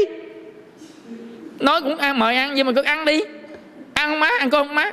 Nói 1.61 1.83
cũng 1.83 1.97
ăn 1.97 2.19
mời 2.19 2.37
ăn 2.37 2.55
nhưng 2.55 2.67
mà 2.67 2.73
cứ 2.73 2.83
ăn 2.83 3.05
đi. 3.05 3.21
Ăn 3.95 4.21
má 4.21 4.29
ăn 4.41 4.51
cơm 4.51 4.75
má? 4.75 4.93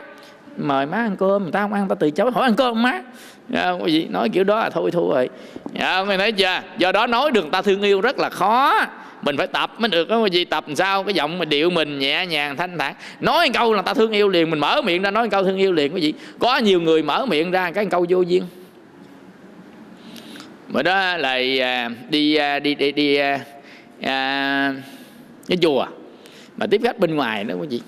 Mời 0.57 0.86
má 0.86 0.97
ăn 0.97 1.16
cơm 1.20 1.43
người 1.43 1.51
ta 1.51 1.62
không 1.62 1.74
ăn 1.74 1.88
ta 1.88 1.95
từ 1.99 2.12
chối 2.12 2.32
hỏi 2.32 2.43
ăn 2.43 2.55
cơm 2.55 2.84
má? 2.84 3.01
À, 3.53 3.72
quý 3.72 3.86
vị 3.86 4.07
nói 4.09 4.30
kiểu 4.30 4.43
đó 4.43 4.59
là 4.59 4.70
thôi 4.70 4.91
thua 4.91 5.14
rồi. 5.14 5.30
Dạ, 5.80 5.86
à, 5.86 6.03
mày 6.03 6.18
nói 6.18 6.32
chưa 6.32 6.62
do 6.78 6.91
đó 6.91 7.07
nói 7.07 7.32
được 7.32 7.41
người 7.41 7.51
ta 7.51 7.62
thương 7.62 7.82
yêu 7.82 8.01
rất 8.01 8.20
là 8.20 8.30
khó 8.30 8.86
mình 9.22 9.38
phải 9.38 9.47
tập 9.47 9.72
mới 9.78 9.89
được 9.89 10.05
cái 10.05 10.19
gì 10.32 10.45
tập 10.45 10.63
làm 10.67 10.76
sao? 10.76 11.03
Cái 11.03 11.13
giọng 11.13 11.39
mà 11.39 11.45
điệu 11.45 11.69
mình 11.69 11.99
nhẹ 11.99 12.26
nhàng 12.26 12.57
thanh 12.57 12.78
thản. 12.78 12.93
Nói 13.19 13.47
một 13.47 13.51
câu 13.53 13.74
là 13.74 13.82
ta 13.82 13.93
thương 13.93 14.11
yêu 14.11 14.30
liền 14.30 14.49
mình 14.49 14.59
mở 14.59 14.82
miệng 14.82 15.01
ra 15.01 15.11
nói 15.11 15.24
một 15.24 15.30
câu 15.32 15.43
thương 15.43 15.57
yêu 15.57 15.72
liền 15.72 15.91
cái 15.91 16.01
gì? 16.01 16.13
Có 16.39 16.57
nhiều 16.57 16.82
người 16.82 17.03
mở 17.03 17.26
miệng 17.26 17.51
ra 17.51 17.72
cái 17.72 17.86
câu 17.86 18.05
vô 18.09 18.22
duyên. 18.22 18.43
Mà 20.67 20.84
đó 20.84 21.17
là 21.17 21.30
à, 21.30 21.39
à, 21.61 21.89
đi 22.09 22.38
đi 22.63 22.76
đi 22.76 22.91
đi 22.91 23.17
à, 24.01 24.74
cái 25.47 25.57
chùa. 25.61 25.86
Mà 26.57 26.67
tiếp 26.67 26.82
khách 26.84 26.99
bên 26.99 27.15
ngoài 27.15 27.43
đó 27.43 27.55
quý 27.61 27.67
vị. 27.69 27.82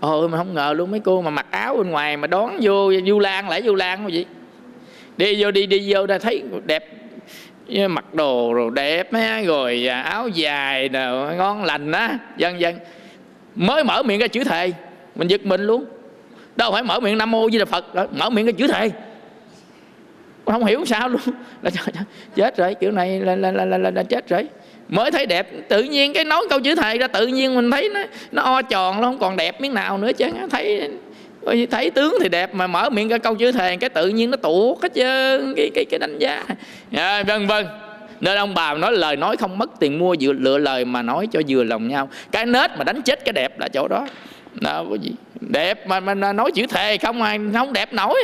Ôi 0.00 0.28
mà 0.28 0.38
không 0.38 0.54
ngờ 0.54 0.74
luôn 0.76 0.90
mấy 0.90 1.00
cô 1.00 1.22
mà 1.22 1.30
mặc 1.30 1.46
áo 1.50 1.76
bên 1.76 1.90
ngoài 1.90 2.16
mà 2.16 2.26
đón 2.26 2.58
vô 2.62 2.92
du 3.06 3.18
lan 3.18 3.48
lại 3.48 3.62
du 3.62 3.74
lan 3.74 4.12
gì 4.12 4.24
đi 5.16 5.42
vô 5.42 5.50
đi 5.50 5.66
đi 5.66 5.92
vô 5.92 6.06
đã 6.06 6.18
thấy 6.18 6.42
đẹp 6.64 7.03
mặc 7.88 8.14
đồ 8.14 8.52
rồi 8.54 8.70
đẹp 8.74 9.08
rồi 9.46 9.86
áo 9.86 10.28
dài 10.28 10.88
nào 10.88 11.34
ngon 11.36 11.64
lành 11.64 11.92
á 11.92 12.18
vân 12.38 12.58
vân. 12.60 12.78
Mới 13.54 13.84
mở 13.84 14.02
miệng 14.02 14.20
ra 14.20 14.26
chữ 14.26 14.44
thề 14.44 14.72
mình 15.14 15.28
giật 15.28 15.46
mình 15.46 15.66
luôn. 15.66 15.84
Đâu 16.56 16.72
phải 16.72 16.82
mở 16.82 17.00
miệng 17.00 17.18
nam 17.18 17.30
mô 17.30 17.48
với 17.48 17.58
là 17.58 17.64
phật 17.64 17.94
ờ, 17.94 18.06
mở 18.12 18.30
miệng 18.30 18.46
ra 18.46 18.52
chữ 18.52 18.66
thề. 18.66 18.90
Không 20.46 20.64
hiểu 20.64 20.84
sao 20.84 21.08
luôn. 21.08 21.20
Là 21.62 21.70
chết 22.34 22.56
rồi 22.56 22.74
kiểu 22.74 22.90
này 22.90 23.20
là 23.20 23.36
là, 23.36 23.52
là, 23.52 23.64
là, 23.64 23.78
là, 23.78 23.90
là 23.90 24.02
chết 24.02 24.28
rồi. 24.28 24.46
Mới 24.88 25.10
thấy 25.10 25.26
đẹp 25.26 25.68
tự 25.68 25.82
nhiên 25.82 26.12
cái 26.12 26.24
nói 26.24 26.46
câu 26.50 26.60
chữ 26.60 26.74
thề 26.74 26.98
ra 26.98 27.06
tự 27.06 27.26
nhiên 27.26 27.54
mình 27.54 27.70
thấy 27.70 27.88
nó 27.94 28.00
nó 28.32 28.42
o 28.42 28.62
tròn 28.62 29.00
nó 29.00 29.06
không 29.06 29.18
còn 29.18 29.36
đẹp 29.36 29.60
miếng 29.60 29.74
nào 29.74 29.98
nữa 29.98 30.12
chứ. 30.12 30.26
Thấy 30.50 30.90
thấy 31.70 31.90
tướng 31.90 32.16
thì 32.20 32.28
đẹp 32.28 32.54
mà 32.54 32.66
mở 32.66 32.90
miệng 32.90 33.08
ra 33.08 33.18
câu 33.18 33.34
chữ 33.34 33.52
thề 33.52 33.76
cái 33.76 33.90
tự 33.90 34.08
nhiên 34.08 34.30
nó 34.30 34.36
tuột 34.36 34.82
hết 34.82 34.94
trơn 34.94 35.54
cái 35.56 35.70
cái 35.74 35.84
cái 35.90 35.98
đánh 35.98 36.18
giá. 36.18 36.44
À, 36.92 37.22
vân 37.22 37.46
vân 37.46 37.66
nên 38.20 38.38
ông 38.38 38.54
bà 38.54 38.74
nói 38.74 38.92
lời 38.92 39.16
nói 39.16 39.36
không 39.36 39.58
mất 39.58 39.70
tiền 39.80 39.98
mua 39.98 40.14
vừa 40.20 40.32
lựa 40.32 40.58
lời 40.58 40.84
mà 40.84 41.02
nói 41.02 41.28
cho 41.32 41.40
vừa 41.48 41.64
lòng 41.64 41.88
nhau. 41.88 42.08
Cái 42.32 42.46
nết 42.46 42.70
mà 42.78 42.84
đánh 42.84 43.02
chết 43.02 43.24
cái 43.24 43.32
đẹp 43.32 43.60
là 43.60 43.68
chỗ 43.68 43.88
đó. 43.88 44.06
Đó 44.60 44.84
có 44.90 44.94
gì? 44.94 45.12
Đẹp 45.40 45.86
mà, 45.86 46.00
mà 46.00 46.14
nói 46.14 46.50
chữ 46.54 46.66
thề 46.66 46.98
không 46.98 47.22
ai 47.22 47.38
không 47.54 47.72
đẹp 47.72 47.92
nổi. 47.92 48.22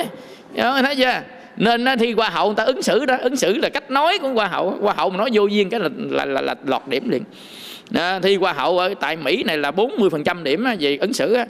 Dạ, 0.54 0.82
thấy 0.82 0.96
chưa? 0.96 1.20
Nên 1.56 1.98
thi 1.98 2.12
hoa 2.12 2.28
hậu 2.28 2.46
người 2.46 2.54
ta 2.56 2.64
ứng 2.64 2.82
xử 2.82 3.06
đó 3.06 3.16
ứng 3.20 3.36
xử 3.36 3.56
là 3.56 3.68
cách 3.68 3.90
nói 3.90 4.18
của 4.18 4.28
hoa 4.28 4.46
hậu. 4.46 4.78
Hoa 4.80 4.94
hậu 4.96 5.10
mà 5.10 5.16
nói 5.16 5.30
vô 5.32 5.46
duyên 5.46 5.70
cái 5.70 5.80
là 5.80 5.88
là, 6.10 6.24
là, 6.24 6.40
là 6.40 6.54
lọt 6.66 6.82
điểm 6.88 7.10
liền. 7.10 7.22
Dạ, 7.90 8.00
à, 8.00 8.20
thi 8.20 8.36
hoa 8.36 8.52
hậu 8.52 8.78
ở 8.78 8.94
tại 9.00 9.16
mỹ 9.16 9.42
này 9.42 9.58
là 9.58 9.70
40% 9.70 10.42
điểm 10.42 10.66
về 10.80 10.96
ứng 10.96 11.12
xử 11.12 11.34
á 11.34 11.46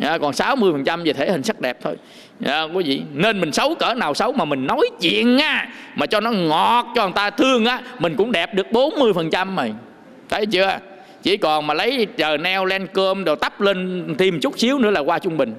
à, 0.00 0.18
còn 0.18 0.32
60% 0.32 1.04
về 1.04 1.12
thể 1.12 1.30
hình 1.30 1.42
sắc 1.42 1.60
đẹp 1.60 1.78
thôi. 1.82 1.96
À, 2.44 2.62
quý 2.62 2.84
vị 2.84 3.02
nên 3.14 3.40
mình 3.40 3.52
xấu 3.52 3.74
cỡ 3.74 3.94
nào 3.94 4.14
xấu 4.14 4.32
mà 4.32 4.44
mình 4.44 4.66
nói 4.66 4.90
chuyện 5.00 5.38
á 5.38 5.68
mà 5.94 6.06
cho 6.06 6.20
nó 6.20 6.30
ngọt 6.30 6.86
cho 6.94 7.02
người 7.02 7.12
ta 7.14 7.30
thương 7.30 7.64
á 7.64 7.80
mình 7.98 8.16
cũng 8.16 8.32
đẹp 8.32 8.54
được 8.54 8.66
40% 8.70 9.56
rồi 9.56 9.74
thấy 10.28 10.46
chưa? 10.46 10.78
Chỉ 11.22 11.36
còn 11.36 11.66
mà 11.66 11.74
lấy 11.74 12.06
chờ 12.16 12.36
neo 12.36 12.64
lên 12.64 12.86
cơm 12.86 13.24
đồ 13.24 13.34
tắp 13.34 13.60
lên 13.60 14.06
thêm 14.18 14.40
chút 14.40 14.58
xíu 14.58 14.78
nữa 14.78 14.90
là 14.90 15.00
qua 15.00 15.18
trung 15.18 15.36
bình. 15.36 15.54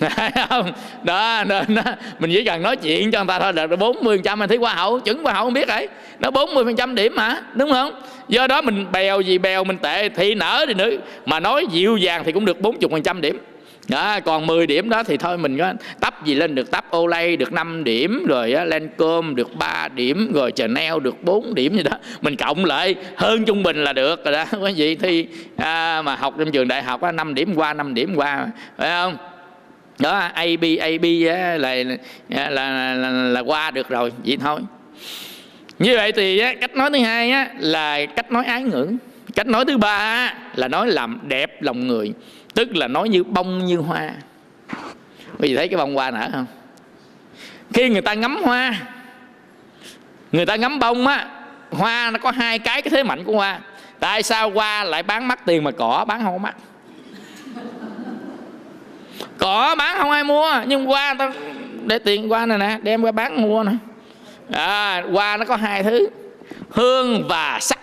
Không? 0.48 0.72
Đó 1.02 1.44
nên 1.46 1.74
đó, 1.74 1.82
mình 2.18 2.30
chỉ 2.34 2.44
cần 2.44 2.62
nói 2.62 2.76
chuyện 2.76 3.10
cho 3.10 3.18
người 3.18 3.28
ta 3.28 3.38
thôi 3.38 3.52
là 3.52 3.66
bốn 3.66 4.04
mươi 4.04 4.20
trăm. 4.24 4.42
Anh 4.42 4.48
thấy 4.48 4.58
hoa 4.58 4.74
hậu 4.74 5.00
chuẩn 5.00 5.22
hoa 5.22 5.32
hậu 5.32 5.44
không 5.44 5.52
biết 5.52 5.68
đấy 5.68 5.88
nó 6.20 6.30
bốn 6.30 6.54
mươi 6.54 6.64
phần 6.64 6.76
trăm 6.76 6.94
điểm 6.94 7.14
mà 7.16 7.42
đúng 7.54 7.72
không? 7.72 7.92
Do 8.28 8.46
đó 8.46 8.62
mình 8.62 8.86
bèo 8.92 9.20
gì 9.20 9.38
bèo 9.38 9.64
mình 9.64 9.78
tệ 9.78 10.08
thì 10.08 10.34
nở 10.34 10.64
đi 10.68 10.74
nữa 10.74 10.90
mà 11.26 11.40
nói 11.40 11.66
dịu 11.70 11.96
dàng 11.96 12.22
thì 12.24 12.32
cũng 12.32 12.44
được 12.44 12.60
bốn 12.60 12.78
chục 12.78 12.90
phần 12.90 13.02
trăm 13.02 13.20
điểm 13.20 13.38
đó, 13.88 14.20
còn 14.20 14.46
10 14.46 14.66
điểm 14.66 14.88
đó 14.90 15.02
thì 15.02 15.16
thôi 15.16 15.38
mình 15.38 15.58
có 15.58 15.72
tấp 16.00 16.24
gì 16.24 16.34
lên 16.34 16.54
được 16.54 16.70
tấp 16.70 16.96
Olay 16.96 17.36
được 17.36 17.52
5 17.52 17.84
điểm 17.84 18.24
rồi 18.28 18.52
á, 18.52 18.64
Lancome 18.64 19.34
được 19.34 19.54
3 19.54 19.88
điểm 19.88 20.32
rồi 20.34 20.52
Chanel 20.52 21.00
được 21.02 21.24
4 21.24 21.54
điểm 21.54 21.76
gì 21.76 21.82
đó. 21.82 21.92
Mình 22.20 22.36
cộng 22.36 22.64
lại 22.64 22.94
hơn 23.16 23.44
trung 23.44 23.62
bình 23.62 23.84
là 23.84 23.92
được 23.92 24.24
rồi 24.24 24.32
đó. 24.32 24.44
Quý 24.62 24.72
vị 24.76 24.94
thi 24.94 25.26
à, 25.56 26.02
mà 26.02 26.16
học 26.16 26.34
trong 26.38 26.50
trường 26.50 26.68
đại 26.68 26.82
học 26.82 27.00
á, 27.00 27.12
5 27.12 27.34
điểm 27.34 27.54
qua 27.54 27.72
5 27.72 27.94
điểm 27.94 28.14
qua 28.16 28.46
phải 28.76 28.90
không? 28.90 29.16
Đó 29.98 30.18
AB 30.34 30.64
AB 30.80 31.04
á, 31.28 31.56
là, 31.56 31.74
là, 32.28 32.50
là, 32.50 32.94
là, 32.94 33.10
là 33.10 33.40
qua 33.40 33.70
được 33.70 33.88
rồi 33.88 34.12
vậy 34.24 34.36
thôi. 34.40 34.60
Như 35.78 35.96
vậy 35.96 36.12
thì 36.12 36.38
á, 36.38 36.54
cách 36.60 36.76
nói 36.76 36.90
thứ 36.92 36.98
hai 36.98 37.30
á, 37.30 37.48
là 37.58 38.06
cách 38.06 38.32
nói 38.32 38.44
ái 38.44 38.62
ngữ. 38.62 38.88
Cách 39.34 39.46
nói 39.46 39.64
thứ 39.64 39.78
ba 39.78 39.98
á, 39.98 40.34
là 40.54 40.68
nói 40.68 40.86
làm 40.86 41.18
đẹp 41.28 41.62
lòng 41.62 41.86
người 41.88 42.12
tức 42.54 42.76
là 42.76 42.88
nói 42.88 43.08
như 43.08 43.24
bông 43.24 43.64
như 43.64 43.76
hoa. 43.76 44.10
Quý 45.38 45.48
vị 45.48 45.56
thấy 45.56 45.68
cái 45.68 45.76
bông 45.76 45.94
hoa 45.94 46.10
nở 46.10 46.28
không? 46.32 46.46
Khi 47.72 47.88
người 47.88 48.02
ta 48.02 48.14
ngắm 48.14 48.42
hoa 48.42 48.74
người 50.32 50.46
ta 50.46 50.56
ngắm 50.56 50.78
bông 50.78 51.06
á 51.06 51.28
hoa 51.70 52.10
nó 52.10 52.18
có 52.18 52.30
hai 52.30 52.58
cái 52.58 52.82
cái 52.82 52.90
thế 52.90 53.02
mạnh 53.02 53.24
của 53.24 53.32
hoa. 53.32 53.60
Tại 54.00 54.22
sao 54.22 54.50
hoa 54.50 54.84
lại 54.84 55.02
bán 55.02 55.28
mắc 55.28 55.46
tiền 55.46 55.64
mà 55.64 55.70
cỏ 55.70 56.04
bán 56.08 56.22
không 56.22 56.42
mắc? 56.42 56.56
Cỏ 59.38 59.74
bán 59.78 59.98
không 59.98 60.10
ai 60.10 60.24
mua 60.24 60.52
nhưng 60.66 60.86
hoa 60.86 61.14
ta 61.14 61.32
để 61.84 61.98
tiền 61.98 62.32
qua 62.32 62.46
này 62.46 62.58
nè 62.58 62.78
đem 62.82 63.02
qua 63.02 63.12
bán 63.12 63.42
mua 63.42 63.64
nè. 63.64 63.72
À, 64.52 65.02
hoa 65.12 65.36
nó 65.36 65.44
có 65.44 65.56
hai 65.56 65.82
thứ 65.82 66.08
hương 66.70 67.28
và 67.28 67.58
sắc. 67.60 67.78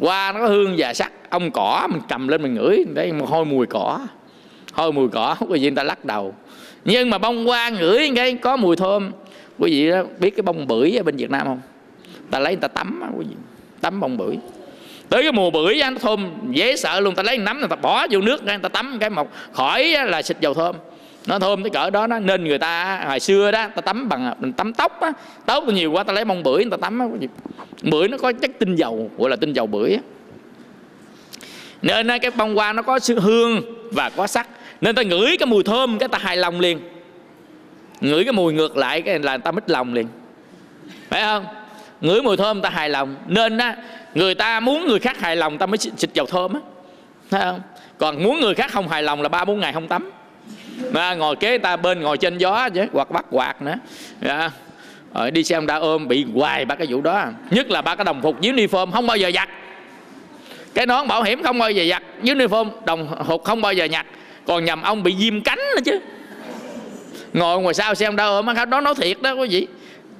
Hoa 0.00 0.32
nó 0.32 0.40
có 0.40 0.46
hương 0.46 0.74
và 0.78 0.94
sắc 0.94 1.12
ông 1.30 1.50
cỏ 1.50 1.88
mình 1.90 2.00
cầm 2.08 2.28
lên 2.28 2.42
mình 2.42 2.54
ngửi. 2.54 2.84
Đấy 2.94 3.12
một 3.12 3.28
hôi 3.28 3.44
mùi 3.44 3.66
cỏ. 3.66 4.00
Hôi 4.72 4.92
mùi 4.92 5.08
cỏ, 5.08 5.36
quý 5.40 5.46
vị 5.52 5.60
người 5.60 5.70
ta 5.70 5.82
lắc 5.82 6.04
đầu. 6.04 6.34
Nhưng 6.84 7.10
mà 7.10 7.18
bông 7.18 7.46
hoa 7.46 7.68
ngửi 7.68 8.10
cái, 8.16 8.34
có 8.34 8.56
mùi 8.56 8.76
thơm. 8.76 9.10
Quý 9.58 9.70
vị 9.70 9.90
đó, 9.90 10.02
biết 10.18 10.30
cái 10.36 10.42
bông 10.42 10.66
bưởi 10.66 10.96
ở 10.96 11.02
bên 11.02 11.16
Việt 11.16 11.30
Nam 11.30 11.46
không? 11.46 11.60
Ta 12.30 12.38
lấy 12.38 12.52
người 12.52 12.60
ta 12.60 12.68
tắm 12.68 13.02
quý 13.18 13.24
vị. 13.28 13.34
Tắm 13.80 14.00
bông 14.00 14.16
bưởi. 14.16 14.36
Tới 15.08 15.22
cái 15.22 15.32
mùa 15.32 15.50
bưởi 15.50 15.80
nó 15.82 15.98
thơm, 16.00 16.30
dễ 16.50 16.76
sợ 16.76 17.00
luôn. 17.00 17.14
Ta 17.14 17.22
lấy 17.22 17.38
nắm, 17.38 17.58
người 17.58 17.68
ta 17.68 17.76
bỏ 17.76 18.06
vô 18.10 18.20
nước, 18.20 18.44
người 18.44 18.58
ta 18.62 18.68
tắm 18.68 18.96
cái 19.00 19.10
một 19.10 19.28
khỏi 19.52 19.86
là 20.06 20.22
xịt 20.22 20.36
dầu 20.40 20.54
thơm. 20.54 20.76
Nó 21.26 21.38
thơm 21.38 21.62
tới 21.62 21.70
cỡ 21.70 21.90
đó, 21.90 22.06
nó 22.06 22.18
nên 22.18 22.44
người 22.44 22.58
ta 22.58 23.04
hồi 23.08 23.20
xưa 23.20 23.50
đó, 23.50 23.68
ta 23.74 23.80
tắm 23.80 24.08
bằng, 24.08 24.34
mình 24.40 24.52
tắm 24.52 24.72
tóc 24.72 25.00
á. 25.00 25.12
Tóc 25.46 25.64
nhiều 25.68 25.92
quá, 25.92 26.04
ta 26.04 26.12
lấy 26.12 26.24
bông 26.24 26.42
bưởi 26.42 26.64
người 26.64 26.70
ta 26.70 26.76
tắm 26.76 26.98
á 26.98 27.06
bưởi 27.82 28.08
nó 28.08 28.18
có 28.18 28.32
chất 28.32 28.50
tinh 28.58 28.74
dầu, 28.74 29.10
gọi 29.18 29.30
là 29.30 29.36
tinh 29.36 29.52
dầu 29.52 29.66
bưởi 29.66 29.92
á 29.92 30.00
nên 31.82 32.08
cái 32.08 32.30
bông 32.30 32.54
hoa 32.54 32.72
nó 32.72 32.82
có 32.82 32.98
sự 32.98 33.20
hương 33.20 33.62
và 33.92 34.10
có 34.10 34.26
sắc. 34.26 34.48
Nên 34.80 34.94
ta 34.94 35.02
ngửi 35.02 35.36
cái 35.36 35.46
mùi 35.46 35.62
thơm 35.62 35.98
cái 35.98 36.08
ta 36.08 36.18
hài 36.18 36.36
lòng 36.36 36.60
liền. 36.60 36.80
Ngửi 38.00 38.24
cái 38.24 38.32
mùi 38.32 38.52
ngược 38.52 38.76
lại 38.76 39.02
cái 39.02 39.18
là 39.18 39.38
ta 39.38 39.52
mít 39.52 39.70
lòng 39.70 39.94
liền. 39.94 40.08
Phải 41.08 41.22
không? 41.22 41.44
Ngửi 42.00 42.22
mùi 42.22 42.36
thơm 42.36 42.62
ta 42.62 42.70
hài 42.70 42.88
lòng. 42.88 43.16
Nên 43.26 43.58
á, 43.58 43.76
người 44.14 44.34
ta 44.34 44.60
muốn 44.60 44.88
người 44.88 44.98
khác 44.98 45.20
hài 45.20 45.36
lòng 45.36 45.58
ta 45.58 45.66
mới 45.66 45.78
xịt 45.78 46.10
dầu 46.14 46.26
thơm 46.26 46.54
á. 46.54 46.60
Thấy 47.30 47.40
không? 47.40 47.60
Còn 47.98 48.22
muốn 48.22 48.40
người 48.40 48.54
khác 48.54 48.72
không 48.72 48.88
hài 48.88 49.02
lòng 49.02 49.22
là 49.22 49.28
ba 49.28 49.44
bốn 49.44 49.60
ngày 49.60 49.72
không 49.72 49.88
tắm. 49.88 50.10
Mà 50.92 51.14
ngồi 51.14 51.36
kế 51.36 51.58
ta 51.58 51.76
bên 51.76 52.00
ngồi 52.00 52.18
trên 52.18 52.38
gió 52.38 52.68
chứ 52.68 52.86
hoặc 52.92 53.10
bắt 53.10 53.24
quạt 53.30 53.62
nữa. 53.62 53.74
Yeah. 54.22 54.52
rồi 55.14 55.30
đi 55.30 55.44
xe 55.44 55.54
ông 55.54 55.66
đã 55.66 55.76
ôm 55.76 56.08
bị 56.08 56.26
hoài 56.34 56.64
ba 56.64 56.74
cái 56.74 56.86
vụ 56.90 57.00
đó. 57.00 57.26
Nhất 57.50 57.70
là 57.70 57.82
ba 57.82 57.94
cái 57.94 58.04
đồng 58.04 58.22
phục 58.22 58.40
dưới 58.40 58.52
uniform 58.52 58.90
không 58.90 59.06
bao 59.06 59.16
giờ 59.16 59.30
giặt 59.34 59.48
cái 60.74 60.86
nón 60.86 61.08
bảo 61.08 61.22
hiểm 61.22 61.42
không 61.42 61.58
bao 61.58 61.70
giờ 61.70 61.84
giặt 61.90 62.02
dưới 62.22 62.36
uniform 62.36 62.70
đồng 62.86 63.08
phục 63.26 63.44
không 63.44 63.60
bao 63.60 63.72
giờ 63.72 63.84
nhặt. 63.84 64.06
Còn 64.46 64.64
nhầm 64.64 64.82
ông 64.82 65.02
bị 65.02 65.16
diêm 65.18 65.40
cánh 65.40 65.58
nữa 65.58 65.80
chứ. 65.84 65.98
Ngồi 67.32 67.60
ngoài 67.60 67.74
sau 67.74 67.94
xem 67.94 68.16
đâu 68.16 68.42
mà 68.42 68.54
ôm 68.58 68.70
đó, 68.70 68.80
nói 68.80 68.94
thiệt 68.94 69.22
đó, 69.22 69.32
quý 69.32 69.48
vị. 69.48 69.66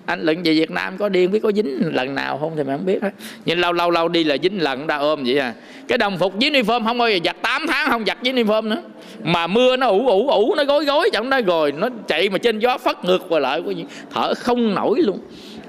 Anh 0.06 0.20
lận 0.20 0.42
về 0.42 0.54
Việt 0.54 0.70
Nam 0.70 0.96
có 0.98 1.08
điên 1.08 1.30
biết 1.30 1.40
có 1.42 1.52
dính 1.52 1.94
lần 1.94 2.14
nào 2.14 2.38
không 2.38 2.52
thì 2.56 2.62
mày 2.62 2.76
không 2.76 2.86
biết 2.86 3.02
hết 3.02 3.10
nhưng 3.44 3.60
lâu 3.60 3.72
lâu 3.72 3.90
lâu 3.90 4.08
đi 4.08 4.24
là 4.24 4.36
dính 4.42 4.62
lần 4.62 4.86
đã 4.86 4.96
ôm 4.96 5.24
vậy 5.26 5.38
à. 5.38 5.54
Cái 5.88 5.98
đồng 5.98 6.18
phục 6.18 6.32
với 6.40 6.50
uniform 6.50 6.84
không 6.84 6.98
bao 6.98 7.10
giờ 7.10 7.18
giặt 7.24 7.36
8 7.42 7.66
tháng 7.66 7.90
không 7.90 8.04
giặt 8.04 8.18
với 8.22 8.32
uniform 8.32 8.68
nữa. 8.68 8.82
Mà 9.22 9.46
mưa 9.46 9.76
nó 9.76 9.86
ủ 9.86 10.08
ủ 10.08 10.28
ủ, 10.28 10.54
nó 10.54 10.64
gối 10.64 10.84
gối 10.84 11.10
chẳng 11.12 11.30
đó 11.30 11.40
rồi, 11.46 11.72
nó 11.72 11.88
chạy 12.08 12.28
mà 12.28 12.38
trên 12.38 12.58
gió 12.58 12.78
phất 12.78 13.04
ngược 13.04 13.26
qua 13.28 13.40
lại 13.40 13.62
có 13.66 13.70
gì 13.70 13.84
thở 14.10 14.34
không 14.34 14.74
nổi 14.74 15.00
luôn 15.00 15.18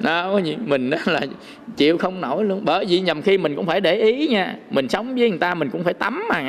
đó 0.03 0.39
gì? 0.43 0.57
Mình 0.65 0.89
đó 0.89 0.97
là 1.05 1.21
chịu 1.77 1.97
không 1.97 2.21
nổi 2.21 2.43
luôn. 2.43 2.61
Bởi 2.63 2.85
vì 2.85 2.99
nhầm 2.99 3.21
khi 3.21 3.37
mình 3.37 3.55
cũng 3.55 3.65
phải 3.65 3.81
để 3.81 3.95
ý 3.95 4.27
nha. 4.27 4.55
Mình 4.69 4.89
sống 4.89 5.15
với 5.15 5.29
người 5.29 5.39
ta 5.39 5.53
mình 5.53 5.69
cũng 5.69 5.83
phải 5.83 5.93
tắm 5.93 6.23
mà. 6.29 6.41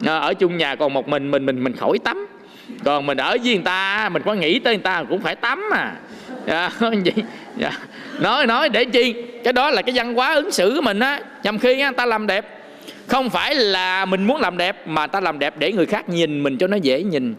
Nha 0.00 0.18
ở 0.18 0.34
chung 0.34 0.56
nhà 0.56 0.74
còn 0.74 0.92
một 0.92 1.08
mình 1.08 1.30
mình 1.30 1.46
mình 1.46 1.64
mình 1.64 1.72
khỏi 1.72 1.98
tắm. 2.04 2.26
Còn 2.84 3.06
mình 3.06 3.18
ở 3.18 3.36
với 3.44 3.54
người 3.54 3.64
ta 3.64 4.08
mình 4.08 4.22
có 4.24 4.34
nghĩ 4.34 4.58
tới 4.58 4.74
người 4.74 4.82
ta 4.82 5.04
cũng 5.08 5.20
phải 5.20 5.36
tắm 5.36 5.70
mà. 5.70 5.92
Ờ, 6.46 6.70
dạ, 6.80 6.90
gì 7.04 7.12
dạ. 7.56 7.70
nói 8.20 8.46
nói 8.46 8.68
để 8.68 8.84
chi? 8.84 9.14
Cái 9.44 9.52
đó 9.52 9.70
là 9.70 9.82
cái 9.82 9.92
văn 9.94 10.14
hóa 10.14 10.34
ứng 10.34 10.50
xử 10.50 10.72
của 10.76 10.82
mình 10.82 11.00
á. 11.00 11.20
Nhầm 11.42 11.58
khi 11.58 11.80
á, 11.80 11.92
ta 11.96 12.06
làm 12.06 12.26
đẹp. 12.26 12.60
Không 13.06 13.30
phải 13.30 13.54
là 13.54 14.04
mình 14.04 14.24
muốn 14.24 14.40
làm 14.40 14.56
đẹp 14.56 14.88
mà 14.88 15.06
ta 15.06 15.20
làm 15.20 15.38
đẹp 15.38 15.54
để 15.58 15.72
người 15.72 15.86
khác 15.86 16.08
nhìn 16.08 16.42
mình 16.42 16.58
cho 16.58 16.66
nó 16.66 16.76
dễ 16.76 17.02
nhìn 17.02 17.34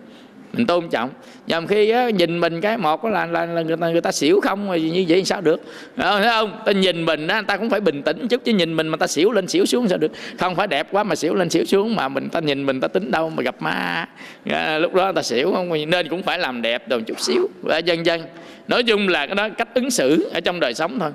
mình 0.56 0.65
tôn 0.65 0.90
trọng. 0.90 1.10
Nhằm 1.48 1.68
khi 1.68 1.90
á, 1.90 2.10
nhìn 2.10 2.40
mình 2.40 2.61
cái 2.61 2.77
một 2.77 3.06
là, 3.06 3.26
là, 3.26 3.45
là 3.45 3.61
người 3.61 3.77
ta 3.77 3.90
người 3.90 4.02
ta 4.02 4.11
xỉu 4.11 4.40
không 4.41 4.68
rồi 4.68 4.82
như 4.82 5.06
vậy 5.07 5.26
sao 5.26 5.41
được? 5.41 5.61
À, 5.98 6.11
thấy 6.18 6.27
không? 6.27 6.60
Ta 6.65 6.72
nhìn 6.72 7.06
mình 7.06 7.27
á, 7.27 7.41
ta 7.48 7.57
cũng 7.57 7.69
phải 7.69 7.80
bình 7.80 8.02
tĩnh 8.02 8.27
chút 8.27 8.41
chứ 8.44 8.53
nhìn 8.53 8.76
mình 8.76 8.88
mà 8.88 8.98
ta 8.98 9.07
xỉu 9.07 9.32
lên 9.32 9.48
xỉu 9.48 9.65
xuống 9.65 9.88
sao 9.88 9.98
được? 9.98 10.11
Không 10.40 10.56
phải 10.56 10.68
đẹp 10.68 10.88
quá 10.91 11.03
mà 11.03 11.15
xỉu 11.15 11.36
lên 11.36 11.49
xỉu 11.49 11.65
xuống 11.65 11.95
mà 11.95 12.07
mình 12.07 12.30
ta 12.30 12.40
nhìn 12.40 12.65
mình 12.65 12.82
ta 12.82 12.88
tính 12.88 13.11
đâu 13.11 13.30
mà 13.30 13.44
gặp 13.44 13.56
ma. 13.60 14.06
À, 14.49 14.77
lúc 14.77 14.94
đó 14.94 15.11
ta 15.11 15.22
xỉu 15.22 15.53
không? 15.53 15.90
Nên 15.90 16.10
cũng 16.10 16.23
phải 16.23 16.40
làm 16.40 16.61
đẹp 16.61 16.88
đồ 16.88 16.99
chút 17.07 17.19
xíu. 17.19 17.48
Và 17.61 17.77
dân 17.77 18.06
dân. 18.06 18.22
Nói 18.68 18.84
chung 18.84 19.07
là 19.07 19.26
cái 19.27 19.36
đó 19.36 19.49
cách 19.57 19.68
ứng 19.73 19.91
xử 19.91 20.30
ở 20.34 20.40
trong 20.40 20.60
đời 20.60 20.73
sống 20.73 20.99
thôi. 20.99 21.11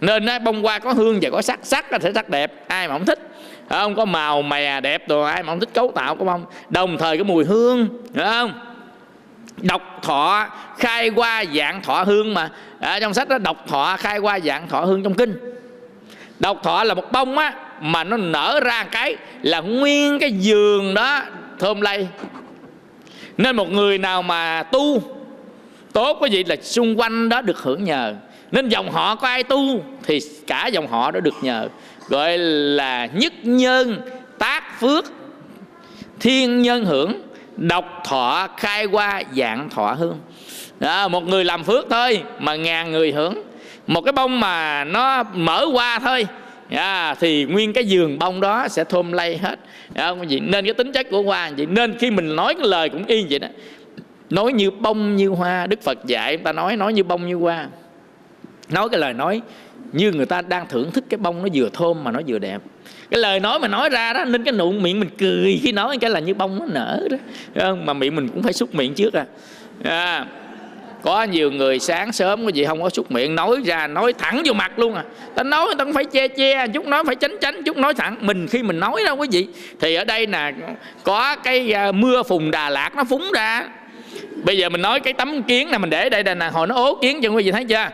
Nên 0.00 0.26
á, 0.26 0.38
bông 0.38 0.62
hoa 0.62 0.78
có 0.78 0.92
hương 0.92 1.18
và 1.22 1.30
có 1.30 1.42
sắc 1.42 1.60
sắc 1.62 1.92
là 1.92 1.98
thể 1.98 2.12
sắc 2.14 2.28
đẹp 2.28 2.52
ai 2.68 2.88
mà 2.88 2.94
không 2.94 3.06
thích. 3.06 3.18
Không? 3.68 3.94
Có 3.94 4.04
màu 4.04 4.42
mè 4.42 4.80
đẹp 4.80 5.08
rồi 5.08 5.30
ai 5.30 5.42
mà 5.42 5.52
không 5.52 5.60
thích 5.60 5.74
cấu 5.74 5.92
tạo 5.94 6.16
của 6.16 6.24
bông 6.24 6.44
đồng 6.68 6.98
thời 6.98 7.16
cái 7.16 7.24
mùi 7.24 7.44
hương 7.44 7.88
phải 8.14 8.24
không? 8.24 8.52
Độc 9.64 9.82
thọ, 10.02 10.46
khai 10.78 11.08
qua 11.08 11.44
dạng 11.54 11.82
thọ 11.82 12.02
hương 12.02 12.34
mà. 12.34 12.50
Ở 12.80 13.00
trong 13.00 13.14
sách 13.14 13.28
đó, 13.28 13.38
độc 13.38 13.64
thọ, 13.68 13.96
khai 13.98 14.18
qua 14.18 14.40
dạng 14.40 14.68
thọ 14.68 14.80
hương 14.80 15.02
trong 15.02 15.14
kinh. 15.14 15.36
Độc 16.40 16.62
thọ 16.62 16.84
là 16.84 16.94
một 16.94 17.12
bông 17.12 17.38
á, 17.38 17.54
mà 17.80 18.04
nó 18.04 18.16
nở 18.16 18.60
ra 18.64 18.84
cái 18.84 19.16
là 19.42 19.60
nguyên 19.60 20.18
cái 20.18 20.32
giường 20.32 20.94
đó 20.94 21.22
thơm 21.58 21.80
lây 21.80 22.08
nên 23.38 23.56
một 23.56 23.70
người 23.70 23.98
nào 23.98 24.22
mà 24.22 24.62
tu, 24.62 25.02
tốt 25.92 26.18
quý 26.20 26.30
gì 26.30 26.44
là 26.44 26.56
xung 26.62 27.00
quanh 27.00 27.28
đó 27.28 27.40
được 27.40 27.58
hưởng 27.58 27.84
nhờ. 27.84 28.14
Nên 28.50 28.68
dòng 28.68 28.90
họ 28.90 29.14
có 29.14 29.28
ai 29.28 29.42
tu 29.42 29.84
thì 30.02 30.20
cả 30.46 30.66
dòng 30.66 30.86
họ 30.86 31.10
đó 31.10 31.20
được 31.20 31.34
nhờ. 31.42 31.68
Gọi 32.08 32.38
là 32.38 33.06
nhất 33.06 33.32
nhân, 33.42 34.00
tác 34.38 34.80
phước, 34.80 35.04
thiên 36.20 36.62
nhân 36.62 36.84
hưởng 36.84 37.22
độc 37.56 38.02
thọ 38.04 38.48
khai 38.56 38.84
qua 38.84 39.22
dạng 39.36 39.68
thọ 39.70 39.92
hương. 39.92 40.18
Đó, 40.80 41.08
một 41.08 41.24
người 41.24 41.44
làm 41.44 41.64
phước 41.64 41.86
thôi 41.90 42.22
mà 42.38 42.56
ngàn 42.56 42.92
người 42.92 43.12
hưởng. 43.12 43.42
Một 43.86 44.00
cái 44.00 44.12
bông 44.12 44.40
mà 44.40 44.84
nó 44.84 45.22
mở 45.22 45.66
qua 45.72 45.98
thôi 45.98 46.26
à, 46.70 47.14
thì 47.20 47.44
nguyên 47.44 47.72
cái 47.72 47.84
giường 47.84 48.18
bông 48.18 48.40
đó 48.40 48.68
sẽ 48.68 48.84
thơm 48.84 49.12
lây 49.12 49.36
hết. 49.36 49.58
À, 49.94 50.12
vậy 50.12 50.40
nên 50.40 50.64
cái 50.64 50.74
tính 50.74 50.92
chất 50.92 51.06
của 51.10 51.22
hoa 51.22 51.50
vậy 51.56 51.66
nên 51.66 51.98
khi 51.98 52.10
mình 52.10 52.36
nói 52.36 52.54
cái 52.54 52.68
lời 52.68 52.88
cũng 52.88 53.04
y 53.06 53.26
vậy 53.30 53.38
đó. 53.38 53.48
Nói 54.30 54.52
như 54.52 54.70
bông 54.70 55.16
như 55.16 55.28
hoa 55.28 55.66
đức 55.66 55.82
phật 55.82 55.98
dạy 56.06 56.36
ta 56.36 56.52
nói 56.52 56.76
nói 56.76 56.92
như 56.92 57.04
bông 57.04 57.26
như 57.26 57.34
hoa. 57.34 57.68
Nói 58.70 58.88
cái 58.88 59.00
lời 59.00 59.12
nói 59.12 59.40
như 59.92 60.12
người 60.12 60.26
ta 60.26 60.42
đang 60.42 60.66
thưởng 60.68 60.90
thức 60.90 61.04
cái 61.10 61.18
bông 61.18 61.42
nó 61.42 61.48
vừa 61.54 61.68
thơm 61.68 62.04
mà 62.04 62.10
nó 62.10 62.20
vừa 62.26 62.38
đẹp 62.38 62.62
cái 63.10 63.20
lời 63.20 63.40
nói 63.40 63.58
mà 63.58 63.68
nói 63.68 63.88
ra 63.88 64.12
đó 64.12 64.24
nên 64.24 64.44
cái 64.44 64.52
nụ 64.52 64.72
miệng 64.72 65.00
mình 65.00 65.08
cười 65.18 65.60
khi 65.62 65.72
nói 65.72 65.98
cái 66.00 66.10
là 66.10 66.20
như 66.20 66.34
bông 66.34 66.58
nó 66.58 66.66
nở 66.66 67.08
đó. 67.54 67.74
Mà 67.74 67.92
miệng 67.92 68.16
mình 68.16 68.28
cũng 68.28 68.42
phải 68.42 68.52
xúc 68.52 68.74
miệng 68.74 68.94
trước 68.94 69.14
à, 69.14 69.26
à 69.84 70.26
có 71.02 71.22
nhiều 71.22 71.50
người 71.50 71.78
sáng 71.78 72.12
sớm 72.12 72.46
cái 72.46 72.52
gì 72.52 72.64
không 72.64 72.82
có 72.82 72.88
xúc 72.88 73.12
miệng 73.12 73.34
nói 73.34 73.56
ra 73.64 73.86
nói 73.86 74.12
thẳng 74.12 74.42
vô 74.44 74.52
mặt 74.52 74.78
luôn 74.78 74.94
à. 74.94 75.04
Ta 75.34 75.42
nói 75.42 75.66
người 75.66 75.74
ta 75.78 75.84
cũng 75.84 75.92
phải 75.92 76.04
che 76.04 76.28
che 76.28 76.66
chút 76.66 76.86
nói 76.86 77.04
phải 77.06 77.14
tránh 77.14 77.36
tránh 77.40 77.62
chút 77.62 77.76
nói 77.76 77.94
thẳng. 77.94 78.16
Mình 78.20 78.48
khi 78.48 78.62
mình 78.62 78.80
nói 78.80 79.02
đâu 79.06 79.16
quý 79.16 79.28
vị 79.30 79.46
thì 79.80 79.94
ở 79.94 80.04
đây 80.04 80.26
là 80.26 80.52
có 81.02 81.36
cái 81.36 81.72
à, 81.72 81.92
mưa 81.92 82.22
phùng 82.22 82.50
đà 82.50 82.70
lạt 82.70 82.90
nó 82.96 83.04
phúng 83.04 83.30
ra. 83.34 83.68
Bây 84.44 84.58
giờ 84.58 84.68
mình 84.68 84.82
nói 84.82 85.00
cái 85.00 85.12
tấm 85.12 85.42
kiến 85.42 85.70
này 85.70 85.78
mình 85.78 85.90
để 85.90 86.08
đây 86.10 86.22
đây 86.22 86.34
nè 86.34 86.46
hồi 86.52 86.66
nó 86.66 86.74
ố 86.74 86.98
kiến 87.02 87.20
cho 87.22 87.28
quý 87.28 87.44
vị 87.44 87.52
thấy 87.52 87.64
chưa? 87.64 87.88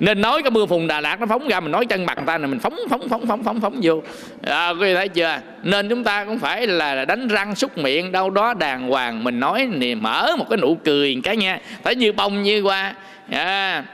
Nên 0.00 0.20
nói 0.20 0.42
cái 0.42 0.50
mưa 0.50 0.66
phùn 0.66 0.86
Đà 0.86 1.00
Lạt 1.00 1.20
nó 1.20 1.26
phóng 1.26 1.48
ra 1.48 1.60
mình 1.60 1.72
nói 1.72 1.86
chân 1.86 2.06
mặt 2.06 2.18
người 2.18 2.26
ta 2.26 2.38
là 2.38 2.46
mình 2.46 2.58
phóng 2.58 2.76
phóng 2.90 3.08
phóng 3.08 3.26
phóng 3.26 3.44
phóng 3.44 3.60
phóng 3.60 3.80
vô. 3.82 4.02
À, 4.42 4.68
quý 4.68 4.76
vị 4.80 4.94
thấy 4.94 5.08
chưa? 5.08 5.38
Nên 5.62 5.88
chúng 5.88 6.04
ta 6.04 6.24
cũng 6.24 6.38
phải 6.38 6.66
là 6.66 7.04
đánh 7.04 7.28
răng 7.28 7.54
súc 7.54 7.78
miệng 7.78 8.12
đâu 8.12 8.30
đó 8.30 8.54
đàng 8.54 8.88
hoàng 8.88 9.24
mình 9.24 9.40
nói 9.40 9.68
thì 9.80 9.94
mở 9.94 10.36
một 10.38 10.46
cái 10.50 10.56
nụ 10.56 10.78
cười 10.84 11.16
cái 11.24 11.36
nha. 11.36 11.58
Phải 11.82 11.94
như 11.94 12.12
bông 12.12 12.42
như 12.42 12.62
qua 12.62 12.94
à, 13.30 13.84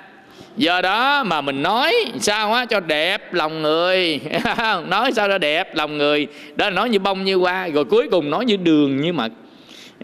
do 0.57 0.81
đó 0.81 1.25
mà 1.25 1.41
mình 1.41 1.63
nói 1.63 1.95
sao 2.21 2.53
á 2.53 2.65
cho 2.65 2.81
đẹp 2.81 3.35
lòng 3.35 3.63
người. 3.63 4.21
Nói 4.89 5.13
sao 5.13 5.29
cho 5.29 5.39
đẹp 5.39 5.75
lòng 5.75 5.99
người. 5.99 6.27
Đó 6.57 6.65
là 6.65 6.71
nói 6.71 6.89
như 6.89 6.99
bông 6.99 7.25
như 7.25 7.37
hoa 7.37 7.69
rồi 7.69 7.85
cuối 7.85 8.09
cùng 8.11 8.31
nói 8.31 8.45
như 8.45 8.57
đường 8.57 8.97
như 8.97 9.13
mật 9.13 9.33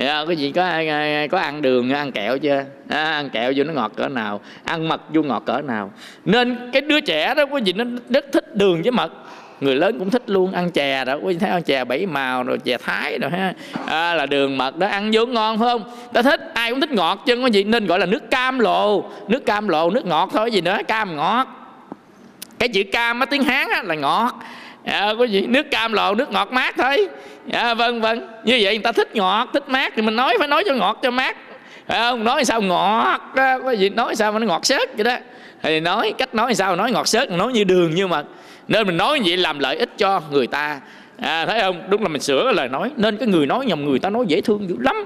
yeah, 0.04 0.26
cái 0.26 0.36
gì 0.36 0.52
có 0.52 0.64
ai 0.64 1.28
có 1.28 1.38
ăn 1.38 1.62
đường 1.62 1.90
ăn 1.90 2.12
kẹo 2.12 2.38
chưa? 2.38 2.64
À, 2.88 3.04
ăn 3.04 3.30
kẹo 3.30 3.52
vô 3.56 3.64
nó 3.64 3.72
ngọt 3.72 3.92
cỡ 3.96 4.08
nào? 4.08 4.40
Ăn 4.64 4.88
mật 4.88 5.00
vô 5.08 5.22
ngọt 5.22 5.42
cỡ 5.46 5.60
nào? 5.60 5.92
Nên 6.24 6.70
cái 6.72 6.82
đứa 6.82 7.00
trẻ 7.00 7.34
đó 7.34 7.42
quý 7.50 7.62
gì 7.64 7.72
nó 7.72 7.84
rất 8.08 8.24
thích 8.32 8.56
đường 8.56 8.82
với 8.82 8.90
mật. 8.90 9.12
Người 9.60 9.76
lớn 9.76 9.98
cũng 9.98 10.10
thích 10.10 10.22
luôn 10.26 10.52
ăn 10.52 10.70
chè 10.70 11.04
đó. 11.04 11.18
Quý 11.22 11.36
thấy 11.38 11.50
ăn 11.50 11.62
chè 11.62 11.84
bảy 11.84 12.06
màu 12.06 12.42
rồi 12.42 12.58
chè 12.58 12.76
thái 12.76 13.18
rồi 13.18 13.30
ha. 13.30 13.52
À, 13.86 14.14
là 14.14 14.26
đường 14.26 14.58
mật 14.58 14.76
đó 14.76 14.86
ăn 14.86 15.10
vô 15.12 15.26
ngon 15.26 15.58
phải 15.58 15.68
không? 15.68 15.84
Ta 16.12 16.22
thích 16.22 16.40
ai 16.54 16.70
cũng 16.70 16.80
thích 16.80 16.90
ngọt 16.90 17.22
chứ 17.26 17.34
quý 17.34 17.50
gì. 17.50 17.64
Nên 17.64 17.86
gọi 17.86 17.98
là 17.98 18.06
nước 18.06 18.30
cam 18.30 18.58
lồ 18.58 19.04
nước 19.28 19.46
cam 19.46 19.68
lồ 19.68 19.90
nước 19.90 20.06
ngọt 20.06 20.30
thôi 20.32 20.50
gì 20.50 20.60
nữa? 20.60 20.78
Cam 20.88 21.16
ngọt. 21.16 21.46
Cái 22.58 22.68
chữ 22.68 22.82
cam 22.92 23.20
á 23.20 23.26
tiếng 23.26 23.42
hán 23.44 23.68
á, 23.70 23.82
là 23.82 23.94
ngọt. 23.94 24.34
À, 24.84 25.10
quý 25.10 25.28
gì 25.28 25.46
nước 25.46 25.70
cam 25.70 25.92
lồ 25.92 26.14
nước 26.14 26.30
ngọt 26.30 26.52
mát 26.52 26.74
thôi 26.76 27.08
à, 27.52 27.74
vâng 27.74 28.01
vâng. 28.01 28.19
Như 28.44 28.59
vậy 28.62 28.74
người 28.74 28.82
ta 28.82 28.93
thích 28.93 29.16
ngọt 29.16 29.48
thích 29.52 29.69
mát 29.69 29.93
thì 29.97 30.02
mình 30.02 30.16
nói 30.16 30.36
phải 30.39 30.48
nói 30.48 30.64
cho 30.66 30.74
ngọt 30.74 30.98
cho 31.02 31.10
mát. 31.10 31.36
Phải 31.86 31.98
không? 31.98 32.24
Nói 32.24 32.44
sao 32.44 32.62
ngọt 32.62 33.20
có 33.36 33.70
gì 33.70 33.89
nói 33.89 34.16
sao 34.16 34.32
mà 34.32 34.39
nó 34.39 34.47
ngọt 34.47 34.66
sớt 34.66 34.97
vậy 34.97 35.05
đó. 35.05 35.16
Thì 35.62 35.81
nói 35.81 36.14
cách 36.19 36.35
nói 36.35 36.55
sao 36.55 36.77
nói 36.77 36.93
ngọt 36.93 37.09
sớt 37.09 37.31
nói 37.31 37.52
như 37.52 37.64
đường 37.64 37.94
như 37.94 38.06
mật 38.06 38.27
nên 38.69 38.86
mình 38.86 38.97
nói 38.97 39.20
như 39.20 39.31
vậy 39.31 39.36
làm 39.36 39.59
lợi 39.59 39.77
ích 39.77 39.90
cho 39.98 40.20
người 40.31 40.47
ta. 40.47 40.81
À, 41.20 41.47
thấy 41.47 41.60
không? 41.60 41.82
Đúng 41.89 42.02
là 42.02 42.09
mình 42.09 42.20
sửa 42.20 42.44
cái 42.44 42.55
lời 42.55 42.69
nói 42.69 42.90
nên 42.97 43.16
cái 43.16 43.28
người 43.28 43.47
nói 43.47 43.66
nhầm 43.66 43.85
người 43.85 43.98
ta 43.98 44.10
nói 44.10 44.24
dễ 44.28 44.40
thương 44.40 44.69
dữ 44.69 44.77
lắm. 44.81 44.97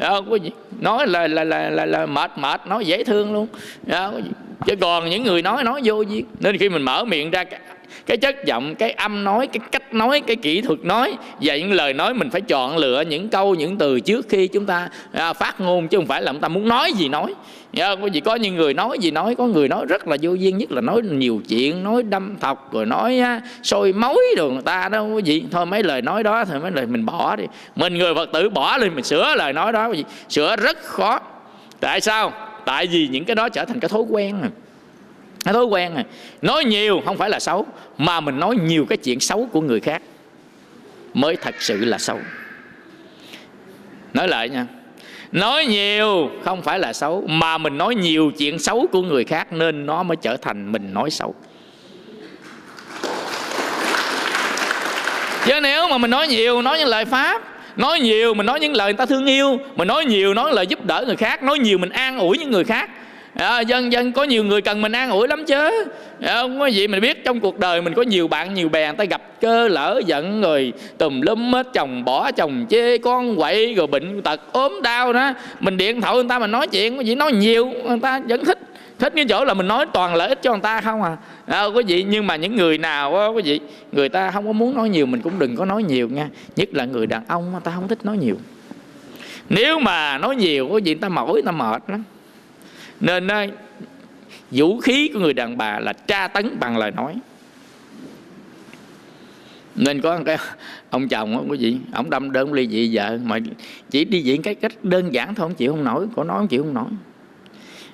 À, 0.00 0.10
có 0.30 0.36
gì? 0.36 0.50
Nói 0.80 1.06
là 1.06 1.28
là 1.28 1.44
là 1.44 1.70
là, 1.70 1.86
là 1.86 2.06
mệt 2.06 2.30
mệt 2.38 2.66
nói 2.66 2.84
dễ 2.84 3.04
thương 3.04 3.32
luôn. 3.32 3.46
À, 3.90 4.10
có 4.12 4.18
gì. 4.18 4.30
chứ 4.66 4.74
còn 4.80 5.10
những 5.10 5.22
người 5.22 5.42
nói 5.42 5.64
nói 5.64 5.80
vô 5.84 6.02
duyên 6.02 6.24
nên 6.40 6.58
khi 6.58 6.68
mình 6.68 6.82
mở 6.82 7.04
miệng 7.04 7.30
ra 7.30 7.44
cái 8.06 8.16
chất 8.16 8.44
giọng 8.44 8.74
cái 8.74 8.90
âm 8.90 9.24
nói 9.24 9.46
cái 9.46 9.60
cách 9.72 9.94
nói 9.94 10.20
cái 10.20 10.36
kỹ 10.36 10.60
thuật 10.60 10.84
nói 10.84 11.16
và 11.40 11.56
những 11.56 11.72
lời 11.72 11.92
nói 11.92 12.14
mình 12.14 12.30
phải 12.30 12.40
chọn 12.40 12.76
lựa 12.76 13.00
những 13.00 13.28
câu 13.28 13.54
những 13.54 13.76
từ 13.78 14.00
trước 14.00 14.26
khi 14.28 14.46
chúng 14.46 14.66
ta 14.66 14.88
à, 15.12 15.32
phát 15.32 15.60
ngôn 15.60 15.88
chứ 15.88 15.98
không 15.98 16.06
phải 16.06 16.22
là 16.22 16.32
chúng 16.32 16.40
ta 16.40 16.48
muốn 16.48 16.68
nói 16.68 16.92
gì 16.92 17.08
nói. 17.08 17.34
Nhớ 17.72 17.96
có 18.00 18.06
gì 18.06 18.20
có 18.20 18.34
những 18.34 18.56
người 18.56 18.74
nói 18.74 18.98
gì 19.00 19.10
nói 19.10 19.34
có 19.34 19.46
người 19.46 19.68
nói 19.68 19.86
rất 19.88 20.08
là 20.08 20.16
vô 20.22 20.32
duyên 20.32 20.58
nhất 20.58 20.72
là 20.72 20.80
nói 20.80 21.02
nhiều 21.02 21.40
chuyện 21.48 21.82
nói 21.82 22.02
đâm 22.02 22.36
thọc 22.40 22.72
rồi 22.72 22.86
nói 22.86 23.18
á, 23.18 23.40
sôi 23.62 23.92
mối 23.92 24.24
đồ 24.36 24.50
người 24.50 24.62
ta 24.62 24.88
đó 24.88 25.06
có 25.12 25.18
gì 25.18 25.44
thôi 25.50 25.66
mấy 25.66 25.82
lời 25.82 26.02
nói 26.02 26.22
đó 26.22 26.44
thì 26.44 26.58
mấy 26.62 26.70
lời 26.70 26.86
mình 26.86 27.06
bỏ 27.06 27.36
đi. 27.36 27.44
Mình 27.76 27.98
người 27.98 28.14
phật 28.14 28.32
tử 28.32 28.50
bỏ 28.50 28.78
đi 28.78 28.90
mình 28.90 29.04
sửa 29.04 29.34
lời 29.34 29.52
nói 29.52 29.72
đó 29.72 29.92
gì 29.92 30.04
sửa 30.28 30.56
rất 30.56 30.78
khó. 30.82 31.20
Tại 31.80 32.00
sao? 32.00 32.32
Tại 32.64 32.86
vì 32.86 33.08
những 33.08 33.24
cái 33.24 33.34
đó 33.34 33.48
trở 33.48 33.64
thành 33.64 33.80
cái 33.80 33.88
thói 33.88 34.02
quen 34.10 34.40
rồi 34.40 34.50
nó 35.44 35.52
thói 35.52 35.64
quen 35.64 35.94
này, 35.94 36.04
nói 36.42 36.64
nhiều 36.64 37.02
không 37.04 37.16
phải 37.16 37.30
là 37.30 37.40
xấu, 37.40 37.66
mà 37.98 38.20
mình 38.20 38.40
nói 38.40 38.56
nhiều 38.56 38.86
cái 38.88 38.98
chuyện 38.98 39.20
xấu 39.20 39.48
của 39.52 39.60
người 39.60 39.80
khác 39.80 40.02
mới 41.14 41.36
thật 41.36 41.54
sự 41.58 41.84
là 41.84 41.98
xấu. 41.98 42.18
Nói 44.14 44.28
lại 44.28 44.48
nha, 44.48 44.66
nói 45.32 45.66
nhiều 45.66 46.30
không 46.44 46.62
phải 46.62 46.78
là 46.78 46.92
xấu, 46.92 47.24
mà 47.26 47.58
mình 47.58 47.78
nói 47.78 47.94
nhiều 47.94 48.30
chuyện 48.38 48.58
xấu 48.58 48.86
của 48.92 49.02
người 49.02 49.24
khác 49.24 49.52
nên 49.52 49.86
nó 49.86 50.02
mới 50.02 50.16
trở 50.16 50.36
thành 50.36 50.72
mình 50.72 50.94
nói 50.94 51.10
xấu. 51.10 51.34
Chứ 55.46 55.60
nếu 55.62 55.88
mà 55.88 55.98
mình 55.98 56.10
nói 56.10 56.28
nhiều, 56.28 56.62
nói 56.62 56.78
những 56.78 56.88
lời 56.88 57.04
pháp, 57.04 57.42
nói 57.76 58.00
nhiều 58.00 58.34
mình 58.34 58.46
nói 58.46 58.60
những 58.60 58.74
lời 58.74 58.92
người 58.92 58.98
ta 58.98 59.06
thương 59.06 59.26
yêu, 59.26 59.58
mình 59.76 59.88
nói 59.88 60.04
nhiều 60.04 60.34
nói 60.34 60.52
lời 60.52 60.66
giúp 60.66 60.84
đỡ 60.84 61.04
người 61.06 61.16
khác, 61.16 61.42
nói 61.42 61.58
nhiều 61.58 61.78
mình 61.78 61.90
an 61.90 62.18
ủi 62.18 62.38
những 62.38 62.50
người 62.50 62.64
khác 62.64 62.90
à, 63.34 63.60
dân 63.60 63.92
dân 63.92 64.12
có 64.12 64.24
nhiều 64.24 64.44
người 64.44 64.62
cần 64.62 64.82
mình 64.82 64.92
an 64.92 65.10
ủi 65.10 65.28
lắm 65.28 65.44
chứ. 65.44 65.84
À, 66.20 66.34
không 66.34 66.58
có 66.58 66.66
gì 66.66 66.88
mình 66.88 67.00
biết 67.00 67.24
trong 67.24 67.40
cuộc 67.40 67.58
đời 67.58 67.82
mình 67.82 67.94
có 67.94 68.02
nhiều 68.02 68.28
bạn 68.28 68.54
nhiều 68.54 68.68
bè 68.68 68.86
người 68.86 68.96
ta 68.96 69.04
gặp 69.04 69.22
cơ 69.40 69.68
lỡ 69.68 70.00
giận 70.06 70.40
rồi 70.40 70.72
tùm 70.98 71.20
lum 71.20 71.52
hết 71.52 71.66
chồng 71.74 72.04
bỏ 72.04 72.32
chồng 72.32 72.66
chê 72.70 72.98
con 72.98 73.36
quậy 73.36 73.74
rồi 73.74 73.86
bệnh 73.86 74.22
tật 74.22 74.52
ốm 74.52 74.80
đau 74.82 75.12
đó. 75.12 75.32
Mình 75.60 75.76
điện 75.76 76.00
thoại 76.00 76.14
người 76.14 76.24
ta 76.28 76.38
mà 76.38 76.46
nói 76.46 76.66
chuyện 76.66 76.96
có 76.96 77.02
gì 77.02 77.14
nói 77.14 77.32
nhiều 77.32 77.66
người 77.66 77.98
ta 78.02 78.20
vẫn 78.28 78.44
thích 78.44 78.58
thích 79.00 79.12
cái 79.16 79.24
chỗ 79.28 79.44
là 79.44 79.54
mình 79.54 79.68
nói 79.68 79.86
toàn 79.92 80.14
lợi 80.14 80.28
ích 80.28 80.42
cho 80.42 80.50
người 80.52 80.60
ta 80.60 80.80
không 80.80 81.02
à, 81.02 81.16
à 81.46 81.64
có 81.74 81.80
gì 81.80 82.06
nhưng 82.08 82.26
mà 82.26 82.36
những 82.36 82.56
người 82.56 82.78
nào 82.78 83.12
có 83.12 83.38
gì 83.38 83.60
người 83.92 84.08
ta 84.08 84.30
không 84.30 84.46
có 84.46 84.52
muốn 84.52 84.74
nói 84.74 84.88
nhiều 84.88 85.06
mình 85.06 85.20
cũng 85.20 85.38
đừng 85.38 85.56
có 85.56 85.64
nói 85.64 85.82
nhiều 85.82 86.08
nha. 86.08 86.28
Nhất 86.56 86.68
là 86.72 86.84
người 86.84 87.06
đàn 87.06 87.22
ông 87.28 87.52
người 87.52 87.60
ta 87.64 87.72
không 87.74 87.88
thích 87.88 88.04
nói 88.04 88.18
nhiều. 88.18 88.36
Nếu 89.48 89.78
mà 89.78 90.18
nói 90.18 90.36
nhiều 90.36 90.68
có 90.72 90.78
gì 90.78 90.94
người 90.94 91.00
ta 91.00 91.08
mỏi 91.08 91.32
người 91.32 91.42
ta 91.42 91.52
mệt 91.52 91.82
lắm 91.88 92.04
nên 93.00 93.26
đó, 93.26 93.44
vũ 94.50 94.80
khí 94.80 95.10
của 95.14 95.20
người 95.20 95.32
đàn 95.32 95.58
bà 95.58 95.78
là 95.78 95.92
tra 95.92 96.28
tấn 96.28 96.56
bằng 96.60 96.78
lời 96.78 96.90
nói. 96.90 97.14
Nên 99.74 100.00
có 100.00 100.18
cái 100.26 100.36
ông 100.90 101.08
chồng 101.08 101.36
không 101.36 101.48
có 101.48 101.54
gì 101.54 101.78
ông 101.92 102.10
đâm 102.10 102.32
đơn 102.32 102.52
ly 102.52 102.68
dị 102.68 102.96
vợ 102.96 103.18
mà 103.24 103.38
chỉ 103.90 104.04
đi 104.04 104.20
diễn 104.20 104.42
cái 104.42 104.54
cách 104.54 104.72
đơn 104.82 105.14
giản 105.14 105.34
thôi 105.34 105.44
ông 105.44 105.54
chịu 105.54 105.72
không 105.72 105.84
nổi 105.84 106.06
có 106.16 106.24
nói 106.24 106.36
ông 106.36 106.48
chịu 106.48 106.62
không 106.62 106.74
nổi. 106.74 106.88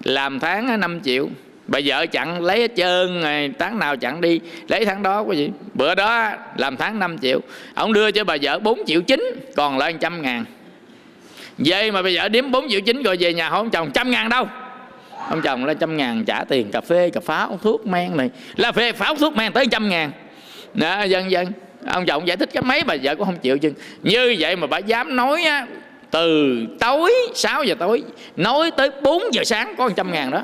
Làm 0.05 0.41
tháng 0.41 0.81
5 0.81 1.01
triệu 1.01 1.29
bà 1.67 1.81
vợ 1.85 2.07
chặn 2.07 2.45
lấy 2.45 2.61
hết 2.61 2.71
trơn 2.77 3.23
tháng 3.59 3.79
nào 3.79 3.97
chặn 3.97 4.21
đi 4.21 4.41
lấy 4.69 4.85
tháng 4.85 5.03
đó 5.03 5.25
có 5.25 5.33
gì? 5.33 5.51
Bữa 5.75 5.95
đó 5.95 6.33
làm 6.57 6.77
tháng 6.77 6.99
5 6.99 7.19
triệu 7.19 7.41
ông 7.75 7.93
đưa 7.93 8.11
cho 8.11 8.25
bà 8.25 8.37
vợ 8.43 8.59
4 8.59 8.81
triệu 8.87 9.03
chín 9.03 9.51
còn 9.57 9.79
lại 9.79 9.95
trăm 10.01 10.23
ngàn. 10.23 10.45
Vậy 11.59 11.93
mà 11.93 12.03
bà 12.03 12.11
vợ 12.15 12.29
điếm 12.29 12.51
4 12.51 12.69
triệu 12.69 12.81
chín 12.81 13.03
rồi 13.03 13.17
về 13.21 13.35
nhà 13.35 13.49
hỏi 13.49 13.59
ông 13.59 13.71
chồng 13.71 13.91
trăm 13.95 14.11
ngàn 14.11 14.29
đâu? 14.29 14.49
Ông 15.31 15.43
chồng 15.43 15.65
là 15.65 15.75
trăm 15.75 15.97
ngàn 15.97 16.25
trả 16.25 16.45
tiền 16.45 16.71
cà 16.71 16.81
phê 16.81 17.11
cà 17.11 17.21
pháo 17.21 17.59
thuốc 17.63 17.87
men 17.87 18.17
này. 18.17 18.31
Là 18.57 18.73
phê 18.73 18.93
pháo 18.93 19.15
thuốc 19.15 19.37
men 19.37 19.53
tới 19.53 19.67
trăm 19.71 19.89
ngàn. 19.89 20.11
Đó, 20.75 21.03
dân 21.03 21.31
dân. 21.31 21.47
Ông 21.87 22.07
chồng 22.07 22.29
giải 22.29 22.37
thích 22.37 22.51
cái 22.53 22.63
mấy 22.63 22.83
bà 22.85 22.95
vợ 23.03 23.15
cũng 23.15 23.27
không 23.27 23.39
chịu 23.39 23.59
chứ 23.59 23.73
như 24.03 24.37
vậy 24.39 24.57
mà 24.57 24.67
bà 24.67 24.79
dám 24.79 25.17
nói 25.17 25.43
á, 25.43 25.67
từ 26.11 26.57
tối 26.81 27.15
6 27.35 27.65
giờ 27.65 27.75
tối 27.79 28.03
nói 28.37 28.71
tới 28.77 28.91
4 29.03 29.23
giờ 29.33 29.45
sáng 29.45 29.75
có 29.79 29.91
trăm 29.97 30.13
ngàn 30.13 30.31
đó. 30.31 30.43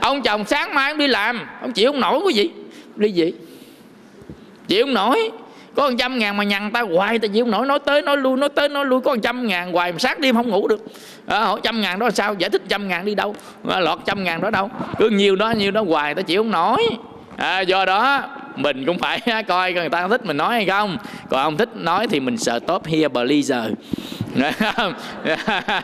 Ông 0.00 0.22
chồng 0.22 0.44
sáng 0.44 0.74
mai 0.74 0.90
ông 0.90 0.98
đi 0.98 1.06
làm. 1.06 1.40
Ông 1.62 1.72
chịu 1.72 1.92
không 1.92 2.00
nổi 2.00 2.20
cái 2.24 2.34
gì 2.34 2.50
đi 2.96 3.10
gì? 3.10 3.32
Chịu 4.68 4.86
không 4.86 4.94
nổi 4.94 5.30
có 5.78 5.90
một 5.90 5.96
trăm 5.98 6.18
ngàn 6.18 6.36
mà 6.36 6.44
nhằn 6.44 6.70
ta 6.70 6.80
hoài 6.80 7.18
ta 7.18 7.28
chịu 7.28 7.44
không 7.44 7.50
nổi 7.50 7.66
nói 7.66 7.78
tới 7.78 8.02
nói 8.02 8.16
lui 8.16 8.36
nói 8.36 8.48
tới 8.48 8.68
nói 8.68 8.84
lui. 8.84 9.00
Có 9.00 9.14
một 9.14 9.20
trăm 9.22 9.46
ngàn 9.46 9.72
hoài 9.72 9.92
mà 9.92 9.98
sáng 9.98 10.20
đêm 10.20 10.34
không 10.34 10.48
ngủ 10.48 10.68
được. 10.68 10.80
À, 11.26 11.40
hỏi 11.40 11.60
trăm 11.62 11.80
ngàn 11.80 11.98
đó 11.98 12.10
sao? 12.10 12.34
Giải 12.34 12.50
thích 12.50 12.62
trăm 12.68 12.88
ngàn 12.88 13.04
đi 13.04 13.14
đâu? 13.14 13.34
À, 13.68 13.80
lọt 13.80 13.98
trăm 14.06 14.24
ngàn 14.24 14.40
đó 14.40 14.50
đâu? 14.50 14.70
Cứ 14.98 15.10
nhiều 15.10 15.36
đó 15.36 15.50
nhiều 15.50 15.70
đó 15.70 15.84
hoài 15.88 16.14
ta 16.14 16.22
chịu 16.22 16.42
không 16.42 16.50
nổi. 16.50 16.82
À, 17.36 17.60
do 17.60 17.84
đó 17.84 18.22
mình 18.56 18.86
cũng 18.86 18.98
phải 18.98 19.20
coi 19.48 19.72
người 19.72 19.88
ta 19.88 20.08
thích 20.08 20.26
mình 20.26 20.36
nói 20.36 20.54
hay 20.54 20.66
không. 20.66 20.96
Còn 21.30 21.44
không 21.44 21.56
thích 21.56 21.68
nói 21.74 22.06
thì 22.10 22.20
mình 22.20 22.36
sợ 22.36 22.58
top 22.58 22.86
here 22.86 23.08
pleaser 23.08 23.72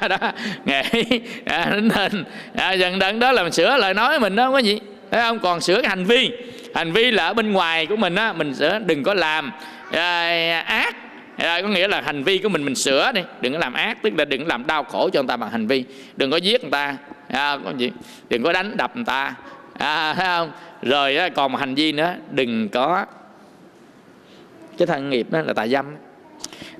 đó 0.09 0.17
nghĩ 0.65 1.21
à, 1.45 1.73
nên 1.83 2.25
à, 2.57 2.73
dần 2.73 3.01
dần 3.01 3.19
đó 3.19 3.33
là 3.33 3.43
mình 3.43 3.53
sửa 3.53 3.77
lời 3.77 3.95
nói 3.95 4.21
mình 4.21 4.37
đó 4.37 4.51
có 4.51 4.59
gì. 4.59 4.81
Thấy 5.11 5.21
không? 5.21 5.39
Còn 5.39 5.61
sửa 5.61 5.81
cái 5.81 5.89
hành 5.89 6.05
vi. 6.05 6.31
Hành 6.75 6.93
vi 6.93 7.11
là 7.11 7.27
ở 7.27 7.35
bên 7.35 7.53
ngoài 7.53 7.87
của 7.87 7.97
mình 7.97 8.15
á 8.15 8.33
mình 8.33 8.55
sửa 8.55 8.79
đừng 8.79 9.03
có 9.03 9.15
làm 9.15 9.53
rồi, 9.95 10.49
à, 10.49 10.61
ác. 10.67 10.97
Rồi 11.39 11.63
có 11.63 11.69
nghĩa 11.69 11.89
là 11.89 12.01
hành 12.01 12.23
vi 12.23 12.39
của 12.39 12.49
mình 12.49 12.65
mình 12.65 12.75
sửa 12.75 13.13
đi. 13.13 13.21
Đừng 13.41 13.53
có 13.53 13.59
làm 13.59 13.73
ác 13.73 14.03
tức 14.03 14.13
là 14.19 14.25
đừng 14.25 14.41
có 14.41 14.47
làm 14.49 14.67
đau 14.67 14.85
khổ 14.85 15.11
cho 15.13 15.23
người 15.23 15.29
ta 15.29 15.37
bằng 15.37 15.51
hành 15.51 15.67
vi. 15.67 15.85
Đừng 16.17 16.31
có 16.31 16.37
giết 16.37 16.63
người 16.63 16.71
ta. 16.71 16.97
À, 17.29 17.59
có 17.65 17.73
gì? 17.77 17.93
Đừng 18.29 18.43
có 18.43 18.53
đánh 18.53 18.77
đập 18.77 18.97
người 18.97 19.05
ta. 19.05 19.35
À, 19.79 20.15
thấy 20.15 20.27
không? 20.27 20.53
Rồi 20.83 21.19
còn 21.35 21.53
một 21.53 21.59
hành 21.59 21.75
vi 21.75 21.93
nữa. 21.93 22.15
Đừng 22.31 22.69
có 22.69 23.05
cái 24.79 24.87
thân 24.87 25.11
nghiệp 25.11 25.27
đó 25.31 25.41
là 25.47 25.53
tà 25.53 25.67
dâm. 25.67 25.87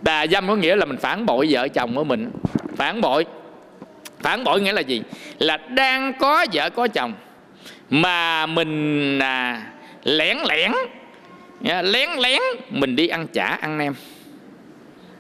Tà 0.05 0.27
dâm 0.27 0.49
có 0.49 0.57
nghĩa 0.57 0.77
là 0.77 0.85
mình 0.85 0.99
phản 0.99 1.27
bội 1.27 1.47
vợ 1.51 1.69
chồng 1.69 1.95
của 1.95 2.05
mình. 2.05 2.31
Phản 2.77 3.01
bội. 3.01 3.25
Phản 4.21 4.45
bội 4.45 4.61
nghĩa 4.61 4.73
là 4.73 4.81
gì? 4.81 5.03
Là 5.39 5.57
đang 5.57 6.13
có 6.13 6.47
vợ 6.53 6.71
có 6.71 6.89
chồng 6.89 7.13
mà 7.91 8.47
mình 8.47 9.19
à, 9.19 9.63
lẻn 10.05 10.39
lẻn 10.49 10.73
lén 11.63 12.11
lén. 12.19 12.41
Mình 12.71 12.97
đi 12.97 13.09
ăn 13.09 13.27
chả, 13.33 13.47
ăn 13.47 13.79
nem. 13.79 13.95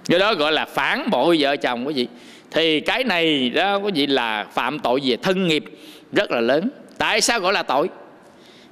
Do 0.09 0.19
đó 0.19 0.35
gọi 0.35 0.53
là 0.53 0.65
phản 0.65 1.11
bội 1.11 1.37
vợ 1.41 1.57
chồng 1.57 1.87
quý 1.87 1.95
vị. 1.95 2.09
Thì 2.51 2.81
cái 2.81 3.05
này 3.05 3.51
đó 3.51 3.77
quý 3.77 3.93
vị 3.95 4.07
là 4.07 4.45
phạm 4.53 4.79
tội 4.79 5.01
về 5.05 5.17
thân 5.17 5.49
nghiệp 5.49 5.65
rất 6.13 6.31
là 6.31 6.41
lớn. 6.41 6.69
Tại 6.99 7.21
sao 7.21 7.41
gọi 7.41 7.53
là 7.53 7.63
tội? 7.63 7.89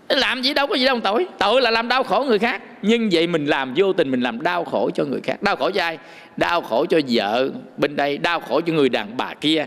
Làm 0.09 0.43
gì 0.43 0.55
đâu 0.55 0.67
có 0.67 0.75
gì 0.75 0.87
đâu 0.87 1.01
tội. 1.01 1.27
Tội 1.39 1.63
là 1.63 1.71
làm 1.71 1.89
đau 1.89 2.03
khổ 2.03 2.25
người 2.29 2.39
khác. 2.39 2.63
Nhưng 2.83 3.09
vậy 3.13 3.27
mình 3.27 3.47
làm 3.47 3.75
vô 3.77 3.93
tình 3.93 4.11
mình 4.11 4.21
làm 4.21 4.43
đau 4.43 4.65
khổ 4.65 4.91
cho 4.95 5.05
người 5.05 5.21
khác. 5.21 5.43
Đau 5.43 5.57
khổ 5.57 5.71
cho 5.71 5.83
ai? 5.83 5.99
Đau 6.37 6.61
khổ 6.61 6.87
cho 6.87 7.01
vợ 7.09 7.51
bên 7.77 7.97
đây, 7.97 8.19
đau 8.19 8.41
khổ 8.41 8.61
cho 8.61 8.73
người 8.73 8.89
đàn 8.89 9.17
bà 9.17 9.35
kia. 9.35 9.67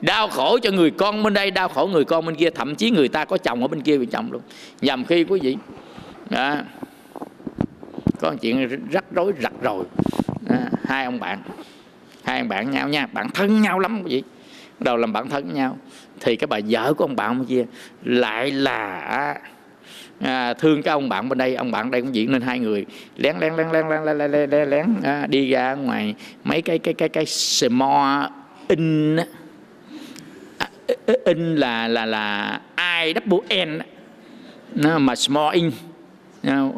Đau 0.00 0.28
khổ 0.28 0.58
cho 0.62 0.70
người 0.70 0.90
con 0.90 1.22
bên 1.22 1.34
đây, 1.34 1.50
đau 1.50 1.68
khổ 1.68 1.86
người 1.86 2.04
con 2.04 2.26
bên 2.26 2.34
kia. 2.34 2.50
Thậm 2.50 2.74
chí 2.74 2.90
người 2.90 3.08
ta 3.08 3.24
có 3.24 3.38
chồng 3.38 3.62
ở 3.62 3.68
bên 3.68 3.82
kia 3.82 3.98
bị 3.98 4.06
chồng 4.06 4.32
luôn. 4.32 4.42
Nhầm 4.80 5.04
khi 5.04 5.24
quý 5.24 5.40
vị. 5.42 5.56
Đó 6.30 6.54
có 8.20 8.34
chuyện 8.40 8.68
rắc 8.90 9.04
rối 9.10 9.32
rặt 9.42 9.52
rồi 9.62 9.84
à, 10.48 10.70
hai 10.84 11.04
ông 11.04 11.20
bạn 11.20 11.38
hai 12.24 12.38
ông 12.38 12.48
bạn 12.48 12.70
nhau 12.70 12.88
nha 12.88 13.06
bạn 13.06 13.28
thân 13.34 13.62
nhau 13.62 13.78
lắm 13.78 14.02
quý 14.04 14.10
vị. 14.10 14.22
Đầu 14.80 14.96
làm 14.96 15.12
bạn 15.12 15.28
thân 15.28 15.54
nhau 15.54 15.78
thì 16.20 16.36
cái 16.36 16.46
bà 16.46 16.58
vợ 16.68 16.94
của 16.94 17.04
ông 17.04 17.16
bạn 17.16 17.28
ông 17.28 17.44
kia 17.44 17.64
lại 18.04 18.50
là 18.50 19.00
à, 20.20 20.54
thương 20.54 20.82
cái 20.82 20.92
ông 20.92 21.08
bạn 21.08 21.28
bên 21.28 21.38
đây 21.38 21.54
ông 21.54 21.70
bạn 21.70 21.90
đây 21.90 22.00
cũng 22.00 22.14
diễn 22.14 22.32
nên 22.32 22.42
hai 22.42 22.58
người. 22.58 22.86
Lén 23.16 23.36
lén 23.38 23.54
lén 23.56 23.68
lén 23.72 23.88
lén 23.88 24.04
lén 24.04 24.18
lén, 24.18 24.30
lén, 24.30 24.50
lén, 24.50 24.68
lén 24.70 24.86
à, 25.02 25.26
đi 25.26 25.50
ra 25.50 25.74
ngoài 25.74 26.14
mấy 26.44 26.62
cái 26.62 26.78
cái 26.78 26.94
cái 26.94 27.08
cái 27.08 27.26
small 27.26 28.26
in 28.68 29.16
à, 30.58 30.68
in 31.24 31.56
là 31.56 31.88
là 31.88 32.06
là 32.06 32.60
i 32.76 33.12
w 33.12 33.40
n 33.66 33.80
mà 35.04 35.14
small 35.14 35.54
in 35.54 35.70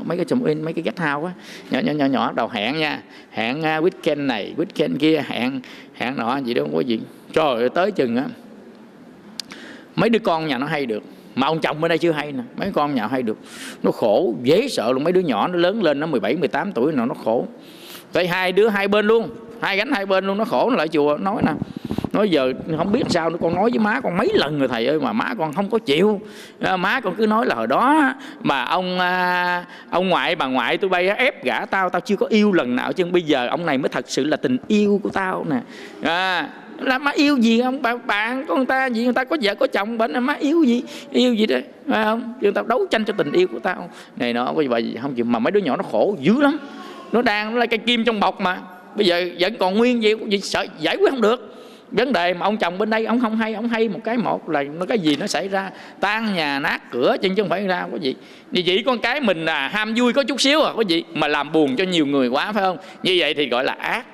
mấy 0.04 0.16
cái 0.16 0.24
chùm 0.24 0.44
in 0.44 0.62
mấy 0.62 0.72
cái 0.72 0.82
guest 0.82 0.98
house 0.98 1.26
á. 1.26 1.32
Nhỏ 1.70 1.80
nhỏ 1.80 1.92
nhỏ 1.92 2.06
nhỏ 2.06 2.32
đầu 2.32 2.48
hẹn 2.48 2.78
nha. 2.78 3.02
Hẹn 3.30 3.58
uh, 3.58 3.64
weekend 3.64 4.26
này 4.26 4.54
weekend 4.56 4.98
kia 4.98 5.24
hẹn 5.26 5.60
hẹn 5.94 6.16
nọ 6.16 6.36
gì 6.36 6.54
đó 6.54 6.62
không 6.62 6.74
có 6.74 6.80
gì. 6.80 7.00
Trời 7.32 7.54
ơi 7.54 7.68
tới 7.68 7.90
chừng 7.90 8.16
á. 8.16 8.24
Mấy 9.96 10.10
đứa 10.10 10.18
con 10.18 10.46
nhà 10.46 10.58
nó 10.58 10.66
hay 10.66 10.86
được 10.86 11.02
mà 11.34 11.46
ông 11.46 11.60
chồng 11.60 11.80
bên 11.80 11.88
đây 11.88 11.98
chưa 11.98 12.12
hay 12.12 12.32
nè. 12.32 12.42
Mấy 12.56 12.70
con 12.72 12.94
nhà 12.94 13.06
hay 13.06 13.22
được. 13.22 13.38
Nó 13.82 13.90
khổ 13.90 14.34
dễ 14.42 14.68
sợ 14.68 14.92
luôn. 14.92 15.04
Mấy 15.04 15.12
đứa 15.12 15.20
nhỏ 15.20 15.48
nó 15.48 15.58
lớn 15.58 15.82
lên 15.82 16.00
nó 16.00 16.06
17 16.06 16.36
18 16.36 16.72
tuổi 16.72 16.92
nào 16.92 17.06
nó 17.06 17.14
khổ. 17.14 17.46
Tại 18.12 18.28
hai 18.28 18.52
đứa 18.52 18.68
hai 18.68 18.88
bên 18.88 19.06
luôn 19.06 19.30
hai 19.60 19.76
gánh 19.76 19.92
hai 19.92 20.06
bên 20.06 20.26
luôn 20.26 20.38
nó 20.38 20.44
khổ 20.44 20.70
nó 20.70 20.76
lại 20.76 20.88
chùa 20.88 21.18
nói 21.20 21.42
nè 21.46 21.52
nói 22.12 22.30
giờ 22.30 22.52
không 22.76 22.92
biết 22.92 23.02
sao 23.08 23.30
nữa 23.30 23.36
con 23.40 23.54
nói 23.54 23.70
với 23.70 23.78
má 23.78 24.00
con 24.00 24.16
mấy 24.16 24.28
lần 24.34 24.58
rồi 24.58 24.68
thầy 24.68 24.86
ơi 24.86 25.00
mà 25.00 25.12
má 25.12 25.34
con 25.38 25.52
không 25.52 25.70
có 25.70 25.78
chịu. 25.78 26.20
À, 26.60 26.76
má 26.76 27.00
con 27.00 27.14
cứ 27.14 27.26
nói 27.26 27.46
là 27.46 27.54
hồi 27.54 27.66
đó 27.66 28.14
mà 28.42 28.64
ông 28.64 29.00
à, 29.00 29.64
ông 29.90 30.08
ngoại 30.08 30.36
bà 30.36 30.46
ngoại 30.46 30.78
tôi 30.78 30.90
bay 30.90 31.08
ép 31.08 31.44
gả 31.44 31.64
tao 31.64 31.90
tao 31.90 32.00
chưa 32.00 32.16
có 32.16 32.26
yêu 32.26 32.52
lần 32.52 32.76
nào. 32.76 32.92
Chứ 32.92 33.04
bây 33.04 33.22
giờ 33.22 33.48
ông 33.48 33.66
này 33.66 33.78
mới 33.78 33.88
thật 33.88 34.04
sự 34.08 34.24
là 34.24 34.36
tình 34.36 34.56
yêu 34.68 35.00
của 35.02 35.10
tao 35.10 35.46
nè. 35.50 35.60
À, 36.02 36.48
là 36.78 36.98
má 36.98 37.10
yêu 37.14 37.36
gì 37.36 37.62
không 37.62 37.82
bạn 37.82 38.06
bạn 38.06 38.44
con 38.48 38.66
ta 38.66 38.86
gì? 38.86 39.04
Người 39.04 39.12
ta 39.12 39.24
có 39.24 39.36
vợ 39.42 39.54
có 39.54 39.66
chồng 39.66 39.98
bệnh 39.98 40.24
má 40.24 40.34
yêu 40.40 40.62
gì? 40.62 40.82
Yêu 41.10 41.34
gì 41.34 41.46
đó 41.46 41.56
phải 41.88 42.04
không? 42.04 42.34
Chứ 42.40 42.50
tao 42.50 42.64
đấu 42.64 42.86
tranh 42.90 43.04
cho 43.04 43.14
tình 43.16 43.32
yêu 43.32 43.46
của 43.52 43.58
tao. 43.58 43.90
Này 44.16 44.32
nó 44.32 44.44
có 44.44 44.62
vậy 44.68 44.96
không 45.02 45.14
chịu. 45.14 45.24
Mà 45.24 45.38
mấy 45.38 45.50
đứa 45.50 45.60
nhỏ 45.60 45.76
nó 45.76 45.82
khổ 45.92 46.16
dữ 46.20 46.40
lắm. 46.40 46.58
Nó 47.12 47.22
đang 47.22 47.52
nó 47.52 47.58
là 47.58 47.66
cây 47.66 47.78
kim 47.78 48.04
trong 48.04 48.20
bọc 48.20 48.40
mà. 48.40 48.58
Bây 48.96 49.06
giờ 49.06 49.28
vẫn 49.38 49.54
còn 49.58 49.76
nguyên 49.76 50.02
gì 50.02 50.14
gì 50.28 50.40
sợ 50.40 50.66
giải 50.80 50.96
quyết 50.96 51.10
không 51.10 51.20
được 51.20 51.54
vấn 51.90 52.12
đề 52.12 52.34
mà 52.34 52.46
ông 52.46 52.56
chồng 52.56 52.78
bên 52.78 52.90
đây 52.90 53.04
ông 53.04 53.20
không 53.20 53.36
hay 53.36 53.54
ông 53.54 53.68
hay 53.68 53.88
một 53.88 54.00
cái 54.04 54.16
một 54.16 54.48
là 54.48 54.62
nó 54.62 54.86
cái 54.86 54.98
gì 54.98 55.16
nó 55.16 55.26
xảy 55.26 55.48
ra. 55.48 55.70
Tan 56.00 56.34
nhà 56.34 56.58
nát 56.58 56.90
cửa 56.90 57.16
chứ 57.22 57.28
không 57.36 57.48
phải 57.48 57.66
ra 57.66 57.86
có 57.92 57.98
gì. 57.98 58.14
Như 58.50 58.62
chỉ 58.62 58.82
con 58.82 58.98
cái 58.98 59.20
mình 59.20 59.44
là 59.44 59.68
ham 59.68 59.94
vui 59.96 60.12
có 60.12 60.22
chút 60.22 60.40
xíu 60.40 60.62
à 60.62 60.72
có 60.76 60.82
gì. 60.82 61.04
Mà 61.14 61.28
làm 61.28 61.52
buồn 61.52 61.76
cho 61.76 61.84
nhiều 61.84 62.06
người 62.06 62.28
quá 62.28 62.52
phải 62.52 62.62
không? 62.62 62.76
Như 63.02 63.16
vậy 63.18 63.34
thì 63.34 63.48
gọi 63.48 63.64
là 63.64 63.72
ác. 63.72 64.06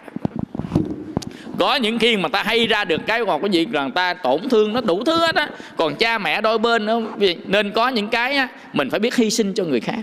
Có 1.59 1.75
những 1.75 1.99
khi 1.99 2.17
mà 2.17 2.29
ta 2.29 2.43
hay 2.43 2.67
ra 2.67 2.85
được 2.85 3.01
cái 3.07 3.25
còn 3.25 3.43
có 3.43 3.49
gì 3.49 3.67
rằng 3.73 3.91
ta 3.91 4.15
tổn 4.15 4.49
thương 4.49 4.73
nó 4.73 4.81
đủ 4.81 5.05
thứ 5.05 5.19
hết 5.19 5.35
á. 5.35 5.49
Còn 5.77 5.95
cha 5.97 6.19
mẹ 6.19 6.41
đôi 6.41 6.59
bên 6.59 6.87
nữa 6.87 7.03
nên 7.47 7.71
có 7.71 7.89
những 7.89 8.09
cái 8.09 8.37
á, 8.37 8.49
mình 8.73 8.91
phải 8.91 9.01
biết 9.01 9.17
hy 9.17 9.31
sinh 9.31 9.55
cho 9.55 9.65
người 9.65 9.81
khác. 9.81 10.01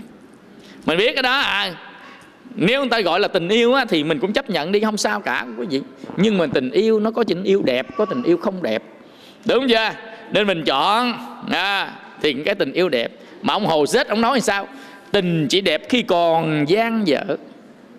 Mình 0.86 0.98
biết 0.98 1.12
cái 1.14 1.22
đó 1.22 1.38
à 1.38 1.74
nếu 2.54 2.80
người 2.80 2.90
ta 2.90 3.00
gọi 3.00 3.20
là 3.20 3.28
tình 3.28 3.48
yêu 3.48 3.74
á, 3.74 3.84
thì 3.88 4.04
mình 4.04 4.18
cũng 4.18 4.32
chấp 4.32 4.50
nhận 4.50 4.72
đi 4.72 4.80
không 4.80 4.96
sao 4.96 5.20
cả 5.20 5.46
quý 5.58 5.66
vị 5.70 5.80
nhưng 6.16 6.38
mà 6.38 6.46
tình 6.54 6.70
yêu 6.70 7.00
nó 7.00 7.10
có 7.10 7.24
tình 7.24 7.44
yêu 7.44 7.62
đẹp 7.62 7.86
có 7.96 8.04
tình 8.04 8.22
yêu 8.22 8.36
không 8.36 8.62
đẹp. 8.62 8.82
Đúng 9.44 9.68
chưa? 9.68 9.90
Nên 10.32 10.46
mình 10.46 10.64
chọn 10.64 11.12
à, 11.50 11.94
thì 12.22 12.32
cái 12.32 12.54
tình 12.54 12.72
yêu 12.72 12.88
đẹp. 12.88 13.12
Mà 13.42 13.54
ông 13.54 13.66
hồ 13.66 13.86
xết 13.86 14.08
ông 14.08 14.20
nói 14.20 14.40
sao? 14.40 14.68
Tình 15.10 15.46
chỉ 15.48 15.60
đẹp 15.60 15.82
khi 15.88 16.02
còn 16.02 16.64
gian 16.68 17.06
dở. 17.06 17.24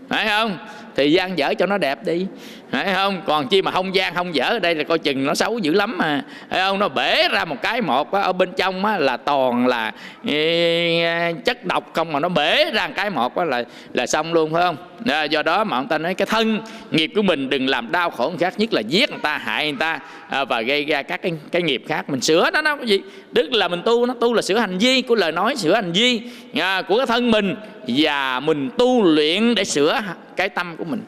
Phải 0.10 0.28
không? 0.28 0.58
Thì 0.96 1.12
gian 1.12 1.38
dở 1.38 1.54
cho 1.54 1.66
nó 1.66 1.78
đẹp 1.78 2.06
đi 2.06 2.26
phải 2.74 2.94
không? 2.94 3.22
Còn 3.26 3.48
chi 3.48 3.62
mà 3.62 3.72
không 3.72 3.96
gian 3.96 4.16
không 4.16 4.36
dở 4.36 4.44
ở 4.44 4.60
đây 4.60 4.76
là 4.76 4.84
coi 4.84 5.00
chừng 5.00 5.26
nó 5.26 5.36
xấu 5.36 5.60
dữ 5.60 5.74
lắm 5.74 5.98
mà. 5.98 6.22
Phải 6.50 6.60
không? 6.60 6.80
Nó 6.80 6.90
bể 6.90 7.28
ra 7.32 7.46
một 7.46 7.62
cái 7.62 7.82
một 7.82 8.14
á, 8.14 8.22
ở 8.22 8.34
bên 8.34 8.50
trong 8.58 8.86
á, 8.86 8.98
là 8.98 9.18
toàn 9.18 9.68
là 9.68 9.92
ý, 10.24 11.02
chất 11.46 11.66
độc 11.66 11.94
không 11.94 12.12
mà 12.12 12.20
nó 12.20 12.30
bể 12.30 12.72
ra 12.72 12.88
một 12.88 12.94
cái 12.96 13.10
một 13.10 13.36
á, 13.36 13.46
là 13.46 13.64
là 13.94 14.08
xong 14.08 14.34
luôn 14.34 14.54
phải 14.54 14.62
không? 14.62 14.78
À, 15.06 15.24
do 15.24 15.44
đó 15.44 15.64
mà 15.64 15.78
ông 15.78 15.88
ta 15.88 15.98
nói 15.98 16.14
cái 16.14 16.26
thân 16.26 16.60
nghiệp 16.92 17.12
của 17.16 17.22
mình 17.22 17.50
đừng 17.50 17.70
làm 17.70 17.92
đau 17.92 18.10
khổ 18.10 18.30
người 18.30 18.38
khác 18.38 18.54
nhất 18.58 18.74
là 18.74 18.82
giết 18.82 19.10
người 19.10 19.20
ta 19.22 19.38
hại 19.38 19.72
người 19.72 19.80
ta 19.80 20.00
à, 20.30 20.46
và 20.46 20.62
gây 20.62 20.86
ra 20.86 21.04
các 21.04 21.22
cái, 21.22 21.32
cái 21.52 21.62
nghiệp 21.62 21.84
khác. 21.88 22.10
Mình 22.10 22.22
sửa 22.22 22.50
nó 22.54 22.62
nó 22.62 22.76
cái 22.76 22.88
gì? 22.88 23.02
Tức 23.36 23.54
là 23.54 23.68
mình 23.68 23.82
tu 23.86 24.06
nó 24.06 24.14
tu 24.14 24.34
là 24.34 24.42
sửa 24.42 24.58
hành 24.58 24.78
vi 24.78 25.02
của 25.02 25.16
lời 25.16 25.32
nói 25.32 25.56
sửa 25.56 25.76
hành 25.76 25.92
vi 25.92 26.22
à, 26.56 26.82
của 26.82 26.98
cái 26.98 27.06
thân 27.06 27.32
mình 27.32 27.56
và 27.88 28.40
mình 28.40 28.70
tu 28.78 29.04
luyện 29.04 29.56
để 29.56 29.64
sửa 29.64 30.02
cái 30.36 30.50
tâm 30.50 30.76
của 30.78 30.84
mình 30.84 31.02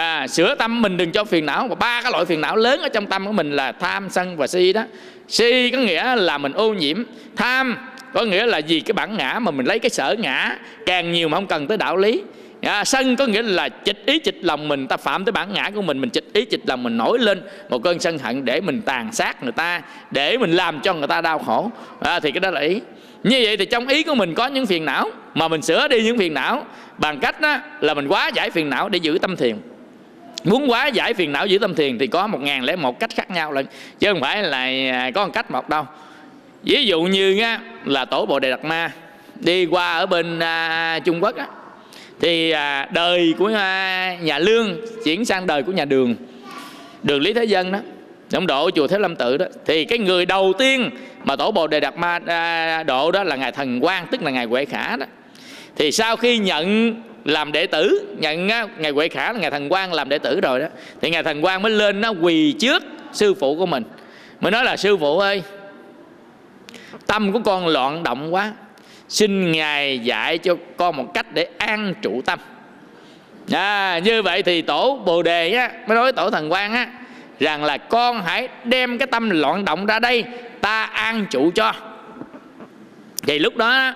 à, 0.00 0.26
sửa 0.26 0.54
tâm 0.54 0.82
mình 0.82 0.96
đừng 0.96 1.12
cho 1.12 1.24
phiền 1.24 1.46
não. 1.46 1.68
Và 1.68 1.74
ba 1.74 2.02
cái 2.02 2.12
loại 2.12 2.24
phiền 2.24 2.40
não 2.40 2.56
lớn 2.56 2.80
ở 2.80 2.88
trong 2.88 3.06
tâm 3.06 3.26
của 3.26 3.32
mình 3.32 3.52
là 3.52 3.72
tham 3.72 4.10
sân 4.10 4.36
và 4.36 4.46
si 4.46 4.72
đó. 4.72 4.82
Si 5.28 5.70
có 5.70 5.78
nghĩa 5.78 6.16
là 6.16 6.38
mình 6.38 6.52
ô 6.52 6.74
nhiễm. 6.74 7.02
Tham 7.36 7.76
có 8.14 8.24
nghĩa 8.24 8.46
là 8.46 8.58
gì 8.58 8.80
cái 8.80 8.92
bản 8.92 9.16
ngã 9.16 9.38
mà 9.38 9.50
mình 9.50 9.66
lấy 9.66 9.78
cái 9.78 9.90
sở 9.90 10.16
ngã. 10.18 10.56
Càng 10.86 11.12
nhiều 11.12 11.28
mà 11.28 11.36
không 11.36 11.46
cần 11.46 11.66
tới 11.66 11.76
đạo 11.76 11.96
lý. 11.96 12.22
À, 12.62 12.84
sân 12.84 13.16
có 13.16 13.26
nghĩa 13.26 13.42
là 13.42 13.68
chịch 13.68 14.02
ý 14.06 14.18
chịch 14.18 14.38
lòng 14.42 14.68
mình. 14.68 14.86
Ta 14.86 14.96
phạm 14.96 15.24
tới 15.24 15.32
bản 15.32 15.52
ngã 15.52 15.70
của 15.74 15.82
mình 15.82 16.00
mình 16.00 16.10
chịch 16.10 16.32
ý 16.32 16.44
chịch 16.44 16.60
lòng 16.66 16.82
mình 16.82 16.96
nổi 16.96 17.18
lên 17.18 17.42
một 17.70 17.82
cơn 17.82 18.00
sân 18.00 18.18
hận 18.18 18.44
để 18.44 18.60
mình 18.60 18.82
tàn 18.82 19.12
sát 19.12 19.42
người 19.42 19.52
ta 19.52 19.82
để 20.10 20.38
mình 20.38 20.52
làm 20.52 20.80
cho 20.80 20.94
người 20.94 21.08
ta 21.08 21.20
đau 21.20 21.38
khổ. 21.38 21.70
À, 22.00 22.20
thì 22.20 22.30
cái 22.30 22.40
đó 22.40 22.50
là 22.50 22.60
ý. 22.60 22.80
Như 23.22 23.40
vậy 23.44 23.56
thì 23.56 23.64
trong 23.64 23.88
ý 23.88 24.02
của 24.02 24.14
mình 24.14 24.34
có 24.34 24.46
những 24.46 24.66
phiền 24.66 24.84
não 24.84 25.10
mà 25.34 25.48
mình 25.48 25.62
sửa 25.62 25.88
đi 25.88 26.02
những 26.02 26.18
phiền 26.18 26.34
não. 26.34 26.66
Bằng 26.98 27.18
cách 27.20 27.40
đó 27.40 27.58
là 27.80 27.94
mình 27.94 28.08
quá 28.08 28.30
giải 28.34 28.50
phiền 28.50 28.70
não 28.70 28.88
để 28.88 28.98
giữ 28.98 29.18
tâm 29.22 29.36
thiền 29.36 29.56
muốn 30.44 30.70
quá 30.70 30.86
giải 30.86 31.14
phiền 31.14 31.32
não 31.32 31.46
giữ 31.46 31.58
tâm 31.58 31.74
thiền 31.74 31.98
thì 31.98 32.06
có 32.06 32.26
một 32.26 32.40
ngàn 32.40 32.64
lẻ 32.64 32.76
một 32.76 33.00
cách 33.00 33.10
khác 33.14 33.30
nhau 33.30 33.52
lần 33.52 33.66
chứ 33.98 34.08
không 34.12 34.20
phải 34.20 34.42
là 34.42 34.58
à, 34.92 35.10
có 35.14 35.24
một 35.24 35.32
cách 35.32 35.50
một 35.50 35.68
đâu. 35.68 35.86
Ví 36.62 36.84
dụ 36.84 37.02
như 37.02 37.40
á, 37.40 37.60
là 37.84 38.04
tổ 38.04 38.26
bồ 38.26 38.38
đề 38.38 38.50
đạt 38.50 38.64
ma 38.64 38.92
đi 39.40 39.66
qua 39.66 39.92
ở 39.92 40.06
bên 40.06 40.38
à, 40.38 40.98
trung 41.04 41.22
quốc 41.22 41.36
á, 41.36 41.46
thì 42.20 42.50
à, 42.50 42.88
đời 42.92 43.34
của 43.38 43.50
à, 43.54 44.16
nhà 44.20 44.38
lương 44.38 44.76
chuyển 45.04 45.24
sang 45.24 45.46
đời 45.46 45.62
của 45.62 45.72
nhà 45.72 45.84
đường. 45.84 46.14
Đường 47.02 47.20
lý 47.20 47.32
thế 47.32 47.44
dân 47.44 47.72
đó 47.72 47.78
trong 48.30 48.46
độ 48.46 48.70
chùa 48.70 48.86
thế 48.86 48.98
lâm 48.98 49.16
tự 49.16 49.36
đó. 49.36 49.46
Thì 49.66 49.84
cái 49.84 49.98
người 49.98 50.26
đầu 50.26 50.52
tiên 50.58 50.90
mà 51.24 51.36
tổ 51.36 51.50
bồ 51.50 51.66
đề 51.66 51.80
đạt 51.80 51.96
ma 51.96 52.20
à, 52.26 52.82
độ 52.82 53.12
đó 53.12 53.24
là 53.24 53.36
ngài 53.36 53.52
thần 53.52 53.80
quang 53.80 54.06
tức 54.10 54.22
là 54.22 54.30
ngài 54.30 54.44
huệ 54.44 54.64
khả 54.64 54.96
đó. 54.96 55.06
Thì 55.76 55.92
sau 55.92 56.16
khi 56.16 56.38
nhận 56.38 56.94
làm 57.24 57.52
đệ 57.52 57.66
tử. 57.66 58.14
Nhận 58.18 58.46
ngày 58.46 58.66
ngài 58.78 58.90
huệ 58.90 59.08
khả 59.08 59.32
là 59.32 59.38
ngày 59.38 59.50
thần 59.50 59.68
quang 59.68 59.92
làm 59.92 60.08
đệ 60.08 60.18
tử 60.18 60.40
rồi 60.40 60.60
đó. 60.60 60.66
Thì 61.00 61.10
ngày 61.10 61.22
thần 61.22 61.42
quang 61.42 61.62
mới 61.62 61.72
lên 61.72 62.00
nó 62.00 62.10
quỳ 62.10 62.52
trước 62.52 62.82
sư 63.12 63.34
phụ 63.34 63.56
của 63.56 63.66
mình. 63.66 63.84
Mới 64.40 64.52
nói 64.52 64.64
là 64.64 64.76
sư 64.76 64.96
phụ 64.96 65.18
ơi 65.18 65.42
tâm 67.06 67.32
của 67.32 67.40
con 67.44 67.66
loạn 67.66 68.02
động 68.02 68.34
quá. 68.34 68.52
Xin 69.08 69.52
ngài 69.52 69.98
dạy 69.98 70.38
cho 70.38 70.56
con 70.76 70.96
một 70.96 71.14
cách 71.14 71.26
để 71.34 71.48
an 71.58 71.94
trụ 72.02 72.22
tâm. 72.24 72.38
À, 73.52 73.98
như 73.98 74.22
vậy 74.22 74.42
thì 74.42 74.62
tổ 74.62 75.02
bồ 75.06 75.22
đề 75.22 75.52
á 75.52 75.70
mới 75.86 75.96
nói 75.96 76.12
tổ 76.12 76.30
thần 76.30 76.52
quan 76.52 76.72
á 76.72 76.88
rằng 77.40 77.64
là 77.64 77.76
con 77.76 78.22
hãy 78.22 78.48
đem 78.64 78.98
cái 78.98 79.06
tâm 79.06 79.30
loạn 79.30 79.64
động 79.64 79.86
ra 79.86 79.98
đây 79.98 80.24
ta 80.60 80.82
an 80.84 81.26
trụ 81.30 81.50
cho. 81.54 81.72
Thì 83.22 83.38
lúc 83.38 83.56
đó 83.56 83.92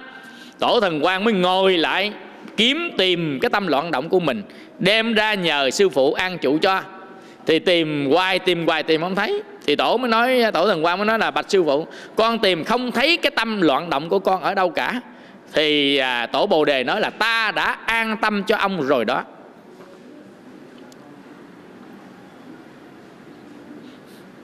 tổ 0.58 0.80
thần 0.80 1.04
quan 1.04 1.24
mới 1.24 1.34
ngồi 1.34 1.78
lại 1.78 2.12
kiếm 2.56 2.90
tìm 2.98 3.38
cái 3.42 3.50
tâm 3.50 3.66
loạn 3.66 3.90
động 3.90 4.08
của 4.08 4.20
mình 4.20 4.42
đem 4.78 5.14
ra 5.14 5.34
nhờ 5.34 5.70
sư 5.70 5.88
phụ 5.88 6.12
an 6.12 6.38
chủ 6.38 6.58
cho. 6.58 6.82
Thì 7.46 7.58
tìm 7.58 8.10
hoài 8.10 8.38
tìm 8.38 8.66
hoài 8.66 8.82
tìm 8.82 9.00
không 9.00 9.14
thấy. 9.14 9.42
Thì 9.66 9.76
tổ 9.76 9.96
mới 9.96 10.10
nói 10.10 10.42
tổ 10.54 10.66
thần 10.66 10.84
quan 10.84 10.98
mới 10.98 11.06
nói 11.06 11.18
là 11.18 11.30
bạch 11.30 11.50
sư 11.50 11.64
phụ 11.64 11.86
con 12.16 12.38
tìm 12.38 12.64
không 12.64 12.92
thấy 12.92 13.16
cái 13.16 13.30
tâm 13.30 13.60
loạn 13.60 13.90
động 13.90 14.08
của 14.08 14.18
con 14.18 14.42
ở 14.42 14.54
đâu 14.54 14.70
cả. 14.70 15.00
Thì 15.52 15.96
à, 15.96 16.26
tổ 16.26 16.46
bồ 16.46 16.64
đề 16.64 16.84
nói 16.84 17.00
là 17.00 17.10
ta 17.10 17.52
đã 17.56 17.78
an 17.86 18.16
tâm 18.16 18.42
cho 18.42 18.56
ông 18.56 18.82
rồi 18.82 19.04
đó. 19.04 19.24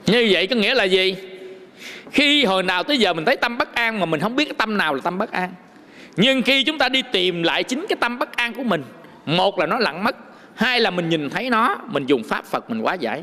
Như 0.07 0.29
vậy 0.31 0.47
có 0.47 0.57
nghĩa 0.57 0.75
là 0.75 0.85
gì? 0.85 1.17
Khi 2.11 2.45
hồi 2.45 2.63
nào 2.63 2.83
tới 2.83 2.99
giờ 2.99 3.13
mình 3.13 3.25
thấy 3.25 3.37
tâm 3.37 3.59
bất 3.59 3.75
an 3.75 4.01
mà 4.01 4.07
mình 4.07 4.21
không 4.21 4.37
biết 4.37 4.45
cái 4.45 4.55
tâm 4.59 4.79
nào 4.79 4.95
là 4.95 5.01
tâm 5.05 5.19
bất 5.19 5.33
an 5.33 5.51
nhưng 6.17 6.43
khi 6.43 6.65
chúng 6.65 6.79
ta 6.79 6.89
đi 6.89 7.03
tìm 7.13 7.43
lại 7.43 7.65
chính 7.65 7.87
cái 7.89 7.97
tâm 8.01 8.19
bất 8.19 8.37
an 8.37 8.55
của 8.55 8.63
mình 8.63 8.85
một 9.27 9.59
là 9.59 9.67
nó 9.67 9.79
lặng 9.79 10.05
mất 10.05 10.17
hai 10.55 10.81
là 10.81 10.91
mình 10.91 11.09
nhìn 11.09 11.31
thấy 11.31 11.51
nó 11.51 11.77
mình 11.87 12.07
dùng 12.07 12.23
pháp 12.23 12.45
phật 12.45 12.71
mình 12.71 12.81
quá 12.81 12.95
giải. 12.95 13.23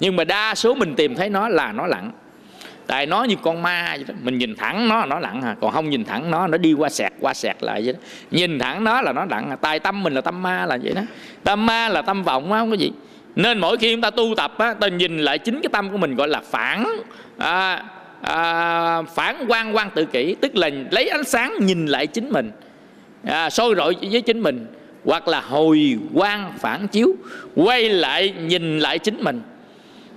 Nhưng 0.00 0.16
mà 0.16 0.24
đa 0.24 0.54
số 0.54 0.74
mình 0.74 0.94
tìm 0.94 1.14
thấy 1.14 1.28
nó 1.28 1.48
là 1.48 1.72
nó 1.72 1.86
lặng. 1.86 2.12
Tại 2.86 3.06
nó 3.06 3.24
như 3.24 3.36
con 3.42 3.62
ma 3.62 3.94
vậy 3.96 4.04
đó. 4.08 4.14
mình 4.22 4.38
nhìn 4.38 4.54
thẳng 4.56 4.88
nó 4.88 5.04
nó 5.04 5.18
lặng 5.18 5.42
à 5.42 5.56
còn 5.60 5.72
không 5.72 5.90
nhìn 5.90 6.04
thẳng 6.04 6.30
nó 6.30 6.46
nó 6.46 6.58
đi 6.58 6.72
qua 6.72 6.88
sẹt 6.88 7.12
qua 7.20 7.34
sẹt 7.34 7.56
lại 7.60 7.82
vậy 7.84 7.92
đó. 7.92 7.98
Nhìn 8.30 8.58
thẳng 8.58 8.84
nó 8.84 9.02
là 9.02 9.12
nó 9.12 9.24
lặng 9.30 9.50
à 9.50 9.56
tài 9.56 9.80
tâm 9.80 10.02
mình 10.02 10.14
là 10.14 10.20
tâm 10.20 10.42
ma 10.42 10.66
là 10.66 10.78
vậy 10.82 10.92
đó. 10.92 11.02
Tâm 11.44 11.66
ma 11.66 11.88
là 11.88 12.02
tâm 12.02 12.22
vọng 12.22 12.50
không 12.50 12.70
có 12.70 12.76
gì. 12.76 12.92
Nên 13.36 13.58
mỗi 13.58 13.76
khi 13.76 13.92
chúng 13.94 14.00
ta 14.00 14.10
tu 14.10 14.34
tập 14.36 14.58
á, 14.58 14.74
ta 14.74 14.88
nhìn 14.88 15.18
lại 15.18 15.38
chính 15.38 15.60
cái 15.62 15.70
tâm 15.72 15.90
của 15.90 15.96
mình 15.96 16.14
gọi 16.14 16.28
là 16.28 16.40
phản 16.50 16.86
à, 17.38 17.82
à, 18.20 19.02
phản 19.02 19.44
quan 19.48 19.76
quan 19.76 19.90
tự 19.94 20.04
kỷ 20.04 20.36
tức 20.40 20.56
là 20.56 20.70
lấy 20.90 21.08
ánh 21.08 21.24
sáng 21.24 21.54
nhìn 21.60 21.86
lại 21.86 22.06
chính 22.06 22.30
mình 22.30 22.50
à, 23.24 23.50
sôi 23.50 23.74
rọi 23.76 23.94
với 24.10 24.20
chính 24.20 24.40
mình 24.40 24.66
hoặc 25.06 25.28
là 25.28 25.40
hồi 25.40 25.98
quan 26.14 26.52
phản 26.58 26.88
chiếu 26.88 27.14
quay 27.54 27.88
lại 27.88 28.34
nhìn 28.46 28.78
lại 28.78 28.98
chính 28.98 29.24
mình. 29.24 29.40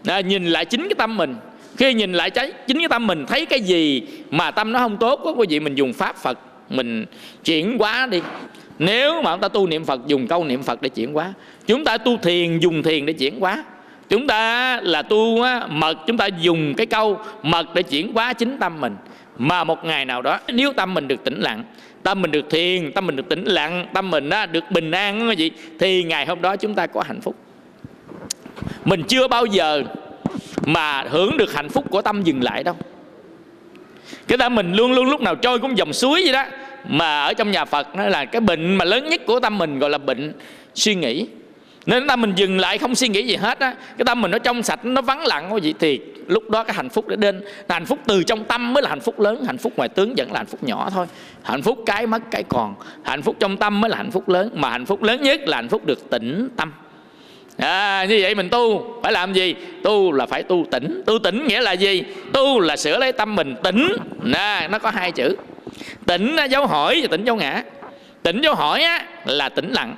À, 0.05 0.19
nhìn 0.19 0.45
lại 0.45 0.65
chính 0.65 0.81
cái 0.81 0.95
tâm 0.97 1.17
mình. 1.17 1.35
Khi 1.77 1.93
nhìn 1.93 2.13
lại 2.13 2.29
trái 2.29 2.51
chính 2.67 2.77
cái 2.77 2.87
tâm 2.89 3.07
mình 3.07 3.25
thấy 3.25 3.45
cái 3.45 3.61
gì 3.61 4.01
mà 4.31 4.51
tâm 4.51 4.71
nó 4.71 4.79
không 4.79 4.97
tốt 4.97 5.21
có 5.23 5.31
quý 5.31 5.45
vị 5.49 5.59
mình 5.59 5.75
dùng 5.75 5.93
pháp 5.93 6.15
phật 6.17 6.39
mình 6.69 7.05
chuyển 7.43 7.77
hóa 7.77 8.07
đi. 8.11 8.21
Nếu 8.79 9.21
mà 9.21 9.33
chúng 9.33 9.41
ta 9.41 9.47
tu 9.47 9.67
niệm 9.67 9.85
phật 9.85 10.07
dùng 10.07 10.27
câu 10.27 10.43
niệm 10.43 10.63
phật 10.63 10.81
để 10.81 10.89
chuyển 10.89 11.13
hóa. 11.13 11.33
Chúng 11.67 11.83
ta 11.83 11.97
tu 11.97 12.17
thiền 12.17 12.59
dùng 12.59 12.83
thiền 12.83 13.05
để 13.05 13.13
chuyển 13.13 13.39
hóa 13.39 13.63
chúng 14.09 14.27
ta 14.27 14.79
là 14.83 15.01
tu 15.01 15.45
mật 15.69 15.97
chúng 16.07 16.17
ta 16.17 16.27
dùng 16.27 16.73
cái 16.77 16.85
câu 16.85 17.19
mật 17.43 17.73
để 17.73 17.83
chuyển 17.83 18.13
hóa 18.13 18.33
chính 18.33 18.57
tâm 18.59 18.81
mình. 18.81 18.95
Mà 19.37 19.63
một 19.63 19.85
ngày 19.85 20.05
nào 20.05 20.21
đó 20.21 20.39
nếu 20.47 20.73
tâm 20.73 20.93
mình 20.93 21.07
được 21.07 21.23
tĩnh 21.23 21.39
lặng 21.39 21.63
tâm 22.03 22.21
mình 22.21 22.31
được 22.31 22.49
thiền 22.49 22.91
tâm 22.91 23.07
mình 23.07 23.15
được 23.15 23.29
tĩnh 23.29 23.45
lặng 23.45 23.87
tâm 23.93 24.11
mình 24.11 24.29
á, 24.29 24.45
được 24.45 24.63
bình 24.71 24.91
an 24.91 25.27
cái 25.27 25.35
gì 25.35 25.51
thì 25.79 26.03
ngày 26.03 26.25
hôm 26.25 26.41
đó 26.41 26.55
chúng 26.55 26.75
ta 26.75 26.87
có 26.87 27.03
hạnh 27.07 27.21
phúc. 27.21 27.35
Mình 28.85 29.03
chưa 29.07 29.27
bao 29.27 29.45
giờ 29.45 29.83
mà 30.65 31.03
hưởng 31.09 31.37
được 31.37 31.53
hạnh 31.53 31.69
phúc 31.69 31.85
của 31.89 32.01
tâm 32.01 32.23
dừng 32.23 32.43
lại 32.43 32.63
đâu. 32.63 32.75
Cái 34.27 34.37
tâm 34.37 34.55
mình 34.55 34.73
luôn 34.73 34.91
luôn 34.91 35.09
lúc 35.09 35.21
nào 35.21 35.35
trôi 35.35 35.59
cũng 35.59 35.77
dòng 35.77 35.93
suối 35.93 36.21
vậy 36.23 36.33
đó. 36.33 36.45
Mà 36.87 37.21
ở 37.21 37.33
trong 37.33 37.51
nhà 37.51 37.65
Phật 37.65 37.95
nó 37.95 38.05
là 38.05 38.25
cái 38.25 38.41
bệnh 38.41 38.75
mà 38.75 38.85
lớn 38.85 39.09
nhất 39.09 39.21
của 39.25 39.39
tâm 39.39 39.57
mình 39.57 39.79
gọi 39.79 39.89
là 39.89 39.97
bệnh 39.97 40.33
suy 40.75 40.95
nghĩ 40.95 41.27
nên 41.89 42.07
tâm 42.07 42.21
mình 42.21 42.33
dừng 42.35 42.59
lại 42.59 42.77
không 42.77 42.95
suy 42.95 43.07
nghĩ 43.07 43.23
gì 43.23 43.35
hết 43.35 43.59
á. 43.59 43.73
Cái 43.97 44.05
tâm 44.05 44.21
mình 44.21 44.31
nó 44.31 44.39
trong 44.39 44.63
sạch 44.63 44.85
nó 44.85 45.01
vắng 45.01 45.25
lặng 45.25 45.47
cái 45.49 45.61
gì 45.61 45.73
thì 45.79 45.99
lúc 46.27 46.49
đó 46.49 46.63
cái 46.63 46.75
hạnh 46.75 46.89
phúc 46.89 47.07
đã 47.07 47.15
đến. 47.15 47.41
Hạnh 47.69 47.85
phúc 47.85 47.99
từ 48.07 48.23
trong 48.23 48.43
tâm 48.43 48.73
mới 48.73 48.83
là 48.83 48.89
hạnh 48.89 48.99
phúc 48.99 49.19
lớn 49.19 49.43
hạnh 49.45 49.57
phúc 49.57 49.73
ngoài 49.77 49.89
tướng 49.89 50.13
vẫn 50.17 50.31
là 50.31 50.39
hạnh 50.39 50.45
phúc 50.45 50.63
nhỏ 50.63 50.89
thôi. 50.93 51.05
Hạnh 51.43 51.61
phúc 51.61 51.79
cái 51.85 52.07
mất 52.07 52.21
cái 52.31 52.43
còn 52.49 52.75
hạnh 53.03 53.21
phúc 53.21 53.35
trong 53.39 53.57
tâm 53.57 53.81
mới 53.81 53.89
là 53.89 53.97
hạnh 53.97 54.11
phúc 54.11 54.29
lớn. 54.29 54.49
Mà 54.53 54.69
hạnh 54.69 54.85
phúc 54.85 55.03
lớn 55.03 55.21
nhất 55.21 55.41
là 55.47 55.57
hạnh 55.57 55.69
phúc 55.69 55.85
được 55.85 56.09
tĩnh 56.09 56.49
tâm. 56.57 56.73
À, 57.57 58.05
như 58.09 58.19
vậy 58.21 58.35
mình 58.35 58.49
tu 58.49 58.95
phải 59.03 59.11
làm 59.11 59.33
gì? 59.33 59.55
Tu 59.83 60.11
là 60.11 60.25
phải 60.25 60.43
tu 60.43 60.65
tỉnh 60.71 61.03
tu 61.05 61.19
tỉnh 61.19 61.47
nghĩa 61.47 61.61
là 61.61 61.71
gì? 61.71 62.03
Tu 62.33 62.59
là 62.59 62.77
sửa 62.77 62.97
lấy 62.97 63.11
tâm 63.11 63.35
mình 63.35 63.55
tỉnh 63.63 63.95
nè 64.23 64.67
nó 64.71 64.79
có 64.79 64.89
hai 64.89 65.11
chữ. 65.11 65.35
Tỉnh 66.05 66.35
dấu 66.49 66.67
hỏi 66.67 66.99
và 67.01 67.07
tỉnh 67.11 67.23
dấu 67.23 67.35
ngã. 67.35 67.63
Tỉnh 68.23 68.41
dấu 68.41 68.55
hỏi 68.55 68.83
á, 68.83 69.05
là 69.25 69.49
tỉnh 69.49 69.71
lặng 69.71 69.95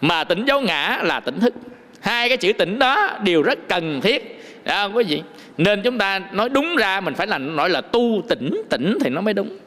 mà 0.00 0.24
tỉnh 0.24 0.44
dấu 0.44 0.60
ngã 0.60 1.00
là 1.02 1.20
tỉnh 1.20 1.40
thức. 1.40 1.54
Hai 2.00 2.28
cái 2.28 2.36
chữ 2.36 2.52
tỉnh 2.52 2.78
đó 2.78 3.10
đều 3.22 3.42
rất 3.42 3.58
cần 3.68 4.00
thiết. 4.00 4.44
Đó 4.64 4.82
không 4.82 4.94
có 4.94 5.00
gì. 5.00 5.22
Nên 5.58 5.82
chúng 5.82 5.98
ta 5.98 6.20
nói 6.32 6.48
đúng 6.48 6.76
ra 6.76 7.00
mình 7.00 7.14
phải 7.14 7.26
là 7.26 7.38
nói 7.38 7.70
là 7.70 7.80
tu 7.80 8.22
tỉnh 8.28 8.62
tỉnh 8.70 8.98
thì 9.00 9.10
nó 9.10 9.20
mới 9.20 9.34
đúng. 9.34 9.58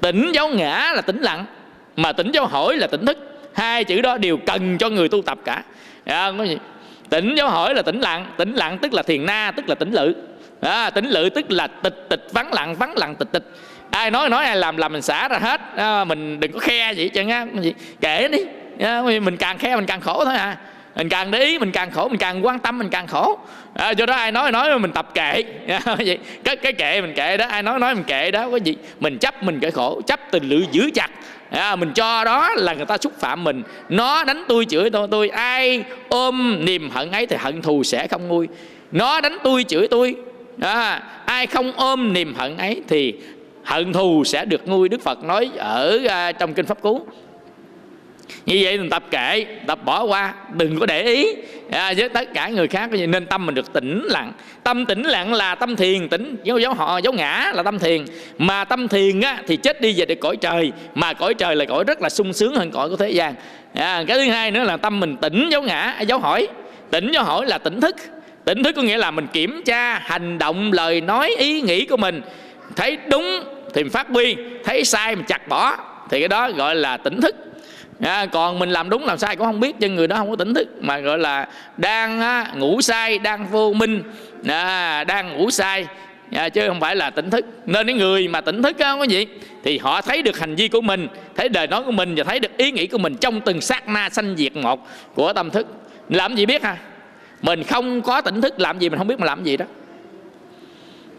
Tỉnh 0.00 0.30
dấu 0.34 0.48
ngã 0.48 0.92
là 0.94 1.00
tĩnh 1.00 1.20
lặng 1.20 1.44
mà 1.96 2.12
tỉnh 2.12 2.30
dấu 2.32 2.46
hỏi 2.46 2.76
là 2.76 2.86
tỉnh 2.86 3.06
thức. 3.06 3.18
Hai 3.54 3.84
chữ 3.84 4.00
đó 4.00 4.18
đều 4.18 4.36
cần 4.36 4.78
cho 4.78 4.88
người 4.88 5.08
tu 5.08 5.22
tập 5.22 5.38
cả. 5.44 5.62
À, 6.04 6.32
có 6.38 6.44
gì. 6.44 6.58
Tỉnh 7.10 7.34
dấu 7.34 7.48
hỏi 7.48 7.74
là 7.74 7.82
tĩnh 7.82 8.00
lặng 8.00 8.26
tĩnh 8.36 8.54
lặng 8.54 8.78
tức 8.82 8.92
là 8.92 9.02
thiền 9.02 9.26
na 9.26 9.52
tức 9.56 9.68
là 9.68 9.74
tĩnh 9.74 9.92
lự. 9.92 10.14
Đó, 10.60 10.90
tĩnh 10.90 11.08
lự 11.08 11.28
tức 11.28 11.50
là 11.50 11.66
tịch 11.66 12.06
tịch 12.08 12.26
vắng 12.32 12.52
lặng 12.52 12.74
vắng 12.74 12.96
lặng 12.96 13.14
tịch 13.14 13.28
tịch. 13.32 13.44
Ai 13.90 14.10
nói 14.10 14.28
nói 14.28 14.44
ai 14.44 14.56
làm 14.56 14.76
làm 14.76 14.92
mình 14.92 15.02
xả 15.02 15.28
ra 15.28 15.38
hết. 15.38 15.76
Đó, 15.76 16.04
mình 16.04 16.40
đừng 16.40 16.52
có 16.52 16.58
khe 16.58 16.92
gì 16.92 17.08
chứ 17.08 17.28
á 17.28 17.46
kể 18.00 18.28
đi. 18.28 18.38
Dạ, 18.78 19.02
mình 19.22 19.36
càng 19.36 19.58
khe 19.58 19.76
mình 19.76 19.86
càng 19.86 20.00
khổ 20.00 20.24
thôi 20.24 20.34
à. 20.34 20.56
Mình 20.96 21.08
càng 21.08 21.30
để 21.30 21.44
ý 21.44 21.58
mình 21.58 21.72
càng 21.72 21.90
khổ 21.90 22.08
mình 22.08 22.18
càng 22.18 22.46
quan 22.46 22.58
tâm 22.58 22.78
mình 22.78 22.88
càng 22.88 23.06
khổ. 23.06 23.38
À, 23.74 23.90
do 23.90 24.06
đó 24.06 24.14
ai 24.14 24.32
nói 24.32 24.52
nói 24.52 24.78
mình 24.78 24.92
tập 24.92 25.08
kệ. 25.14 25.42
Dạ, 25.68 25.80
vậy 26.06 26.18
cái 26.44 26.56
cái 26.56 26.72
kệ 26.72 27.00
mình 27.00 27.14
kệ 27.14 27.36
đó 27.36 27.46
ai 27.48 27.62
nói 27.62 27.78
nói 27.78 27.94
mình 27.94 28.04
kệ 28.04 28.30
đó 28.30 28.50
có 28.50 28.56
gì? 28.56 28.76
Mình 29.00 29.18
chấp 29.18 29.42
mình 29.42 29.60
cái 29.60 29.70
khổ 29.70 30.00
chấp 30.06 30.20
tình 30.30 30.48
lự 30.48 30.64
giữ 30.72 30.90
chặt. 30.94 31.10
À, 31.50 31.76
mình 31.76 31.92
cho 31.94 32.24
đó 32.24 32.50
là 32.56 32.74
người 32.74 32.86
ta 32.86 32.96
xúc 32.98 33.12
phạm 33.20 33.44
mình. 33.44 33.62
Nó 33.88 34.24
đánh 34.24 34.44
tôi 34.48 34.64
chửi 34.64 34.90
tôi 34.90 35.08
tôi 35.10 35.28
ai 35.28 35.84
ôm 36.08 36.64
niềm 36.64 36.90
hận 36.90 37.12
ấy 37.12 37.26
thì 37.26 37.36
hận 37.36 37.62
thù 37.62 37.82
sẽ 37.82 38.06
không 38.06 38.28
nguôi. 38.28 38.48
Nó 38.92 39.20
đánh 39.20 39.38
tôi 39.44 39.64
chửi 39.64 39.88
tôi 39.88 40.14
à, 40.60 41.02
ai 41.24 41.46
không 41.46 41.72
ôm 41.76 42.12
niềm 42.12 42.34
hận 42.34 42.56
ấy 42.56 42.82
thì 42.88 43.14
hận 43.64 43.92
thù 43.92 44.24
sẽ 44.24 44.44
được 44.44 44.68
nguôi. 44.68 44.88
Đức 44.88 45.00
phật 45.00 45.24
nói 45.24 45.50
ở 45.56 46.00
uh, 46.04 46.38
trong 46.38 46.54
kinh 46.54 46.66
pháp 46.66 46.82
cú 46.82 47.06
như 48.46 48.58
vậy 48.62 48.78
mình 48.78 48.90
tập 48.90 49.04
kệ 49.10 49.46
tập 49.66 49.78
bỏ 49.84 50.02
qua 50.02 50.34
đừng 50.52 50.80
có 50.80 50.86
để 50.86 51.02
ý. 51.02 51.34
À, 51.70 51.92
với 51.96 52.08
tất 52.08 52.34
cả 52.34 52.48
người 52.48 52.68
khác 52.68 52.90
nên 52.92 53.26
tâm 53.26 53.46
mình 53.46 53.54
được 53.54 53.72
tĩnh 53.72 54.06
lặng. 54.10 54.32
Tâm 54.62 54.86
tĩnh 54.86 55.02
lặng 55.02 55.34
là 55.34 55.54
tâm 55.54 55.76
thiền 55.76 56.08
tĩnh 56.08 56.36
dấu 56.44 56.58
dấu 56.58 56.74
họ 56.74 56.98
dấu 56.98 57.12
ngã 57.12 57.52
là 57.54 57.62
tâm 57.62 57.78
thiền. 57.78 58.04
Mà 58.38 58.64
tâm 58.64 58.88
thiền 58.88 59.20
á, 59.20 59.42
thì 59.46 59.56
chết 59.56 59.80
đi 59.80 59.94
về 59.96 60.06
được 60.06 60.20
cõi 60.20 60.36
trời. 60.36 60.72
Mà 60.94 61.12
cõi 61.12 61.34
trời 61.34 61.56
là 61.56 61.64
cõi 61.64 61.84
rất 61.84 62.02
là 62.02 62.08
sung 62.08 62.32
sướng 62.32 62.54
hơn 62.54 62.70
cõi 62.70 62.88
của 62.88 62.96
thế 62.96 63.10
gian. 63.10 63.34
À, 63.74 64.04
cái 64.08 64.16
thứ 64.16 64.30
hai 64.30 64.50
nữa 64.50 64.64
là 64.64 64.76
tâm 64.76 65.00
mình 65.00 65.16
tĩnh 65.16 65.48
dấu 65.50 65.62
ngã 65.62 65.80
à, 65.80 66.02
dấu 66.02 66.18
hỏi. 66.18 66.48
Tĩnh 66.90 67.10
dấu 67.12 67.24
hỏi 67.24 67.46
là 67.46 67.58
tỉnh 67.58 67.80
thức. 67.80 67.96
Tỉnh 68.44 68.62
thức 68.62 68.76
có 68.76 68.82
nghĩa 68.82 68.96
là 68.96 69.10
mình 69.10 69.26
kiểm 69.32 69.62
tra 69.64 69.98
hành 69.98 70.38
động 70.38 70.72
lời 70.72 71.00
nói 71.00 71.34
ý 71.38 71.60
nghĩ 71.60 71.84
của 71.84 71.96
mình. 71.96 72.22
Thấy 72.76 72.98
đúng 73.10 73.44
thì 73.74 73.82
mình 73.82 73.92
phát 73.92 74.08
huy 74.08 74.36
thấy 74.64 74.84
sai 74.84 75.16
mình 75.16 75.24
chặt 75.24 75.48
bỏ. 75.48 75.76
Thì 76.10 76.20
cái 76.20 76.28
đó 76.28 76.50
gọi 76.50 76.74
là 76.74 76.96
tỉnh 76.96 77.20
thức 77.20 77.36
à, 78.00 78.26
còn 78.26 78.58
mình 78.58 78.70
làm 78.70 78.90
đúng 78.90 79.04
làm 79.04 79.18
sai 79.18 79.36
cũng 79.36 79.46
không 79.46 79.60
biết 79.60 79.76
cho 79.80 79.88
người 79.88 80.06
đó 80.06 80.16
không 80.16 80.30
có 80.30 80.36
tỉnh 80.36 80.54
thức 80.54 80.68
mà 80.80 80.98
gọi 80.98 81.18
là 81.18 81.48
đang 81.76 82.20
á, 82.20 82.52
ngủ 82.56 82.80
sai 82.80 83.18
đang 83.18 83.46
vô 83.46 83.72
minh. 83.72 84.02
À, 84.48 85.04
đang 85.04 85.36
ngủ 85.36 85.50
sai 85.50 85.86
à, 86.32 86.48
chứ 86.48 86.68
không 86.68 86.80
phải 86.80 86.96
là 86.96 87.10
tỉnh 87.10 87.30
thức. 87.30 87.44
Nên 87.66 87.86
những 87.86 87.98
người 87.98 88.28
mà 88.28 88.40
tỉnh 88.40 88.62
thức 88.62 88.78
á, 88.78 88.96
có 88.98 89.04
gì. 89.04 89.26
Thì 89.64 89.78
họ 89.78 90.00
thấy 90.00 90.22
được 90.22 90.38
hành 90.38 90.54
vi 90.54 90.68
của 90.68 90.80
mình 90.80 91.08
thấy 91.36 91.48
đời 91.48 91.66
nói 91.66 91.82
của 91.82 91.92
mình 91.92 92.14
và 92.16 92.24
thấy 92.24 92.40
được 92.40 92.56
ý 92.56 92.72
nghĩ 92.72 92.86
của 92.86 92.98
mình 92.98 93.16
trong 93.16 93.40
từng 93.40 93.60
sát 93.60 93.88
na 93.88 94.08
sanh 94.10 94.36
diệt 94.36 94.56
một 94.56 94.88
của 95.14 95.32
tâm 95.32 95.50
thức. 95.50 95.66
Làm 96.08 96.34
gì 96.34 96.46
biết 96.46 96.62
ha 96.62 96.76
mình 97.42 97.62
không 97.62 98.02
có 98.02 98.20
tỉnh 98.20 98.40
thức 98.40 98.60
làm 98.60 98.78
gì 98.78 98.88
mình 98.88 98.98
không 98.98 99.06
biết 99.06 99.18
mình 99.18 99.26
làm 99.26 99.44
gì 99.44 99.56
đó. 99.56 99.66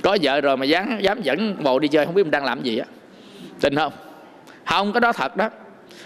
Có 0.04 0.18
vợ 0.22 0.42
rồi 0.42 0.58
mà 0.58 0.66
dám 0.66 1.00
dám 1.02 1.22
dẫn 1.22 1.64
bồ 1.64 1.80
đi 1.80 1.88
chơi 1.88 2.06
không 2.06 2.16
biết 2.16 2.24
mình 2.24 2.32
đang 2.32 2.46
làm 2.46 2.64
gì 2.64 2.78
á. 2.78 2.86
Tin 3.62 3.76
không? 3.76 3.94
Không 4.66 4.94
có 4.94 5.00
đó 5.00 5.12
thật 5.12 5.38
đó 5.38 5.50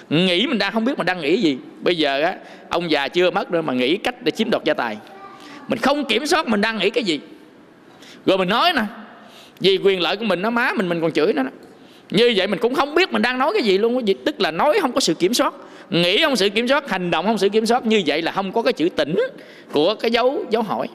nghĩ 0.10 0.48
mình 0.48 0.58
đang 0.58 0.74
không 0.74 0.86
biết 0.86 0.98
mình 0.98 1.06
đang 1.06 1.22
nghĩ 1.22 1.38
gì. 1.38 1.58
Bây 1.82 1.98
giờ 1.98 2.22
á 2.22 2.36
ông 2.70 2.92
già 2.92 3.08
chưa 3.08 3.32
mất 3.32 3.52
nữa 3.52 3.62
mà 3.62 3.74
nghĩ 3.74 3.98
cách 3.98 4.16
để 4.24 4.32
chiếm 4.32 4.50
đoạt 4.50 4.64
gia 4.64 4.74
tài. 4.74 4.98
Mình 5.68 5.80
không 5.80 6.06
kiểm 6.06 6.26
soát 6.26 6.48
mình 6.48 6.62
đang 6.62 6.78
nghĩ 6.78 6.90
cái 6.90 7.04
gì. 7.04 7.20
Rồi 8.26 8.38
mình 8.38 8.50
nói 8.50 8.74
nè 8.74 8.84
vì 9.60 9.78
quyền 9.84 10.02
lợi 10.02 10.18
của 10.18 10.26
mình 10.26 10.42
nó 10.42 10.50
má 10.50 10.74
mình 10.76 10.90
mình 10.90 11.02
còn 11.02 11.12
chửi 11.12 11.34
nó 11.34 11.44
như 12.10 12.34
vậy 12.36 12.48
mình 12.48 12.60
cũng 12.60 12.76
không 12.76 12.96
biết 12.96 13.12
mình 13.12 13.22
đang 13.22 13.38
nói 13.40 13.52
cái 13.54 13.64
gì 13.64 13.78
luôn 13.78 14.08
gì 14.08 14.16
tức 14.26 14.42
là 14.42 14.52
nói 14.52 14.78
không 14.82 14.92
có 14.92 15.00
sự 15.00 15.14
kiểm 15.14 15.34
soát. 15.34 15.54
Nghĩ 15.90 16.24
không 16.24 16.36
sự 16.36 16.50
kiểm 16.50 16.68
soát 16.68 16.90
hành 16.90 17.12
động 17.12 17.26
không 17.26 17.38
sự 17.38 17.50
kiểm 17.50 17.66
soát. 17.66 17.86
Như 17.86 18.02
vậy 18.06 18.22
là 18.22 18.32
không 18.32 18.52
có 18.52 18.62
cái 18.62 18.74
chữ 18.74 18.90
tỉnh 18.90 19.16
của 19.72 19.96
cái 19.96 20.12
dấu 20.12 20.46
dấu 20.50 20.62
hỏi. 20.62 20.88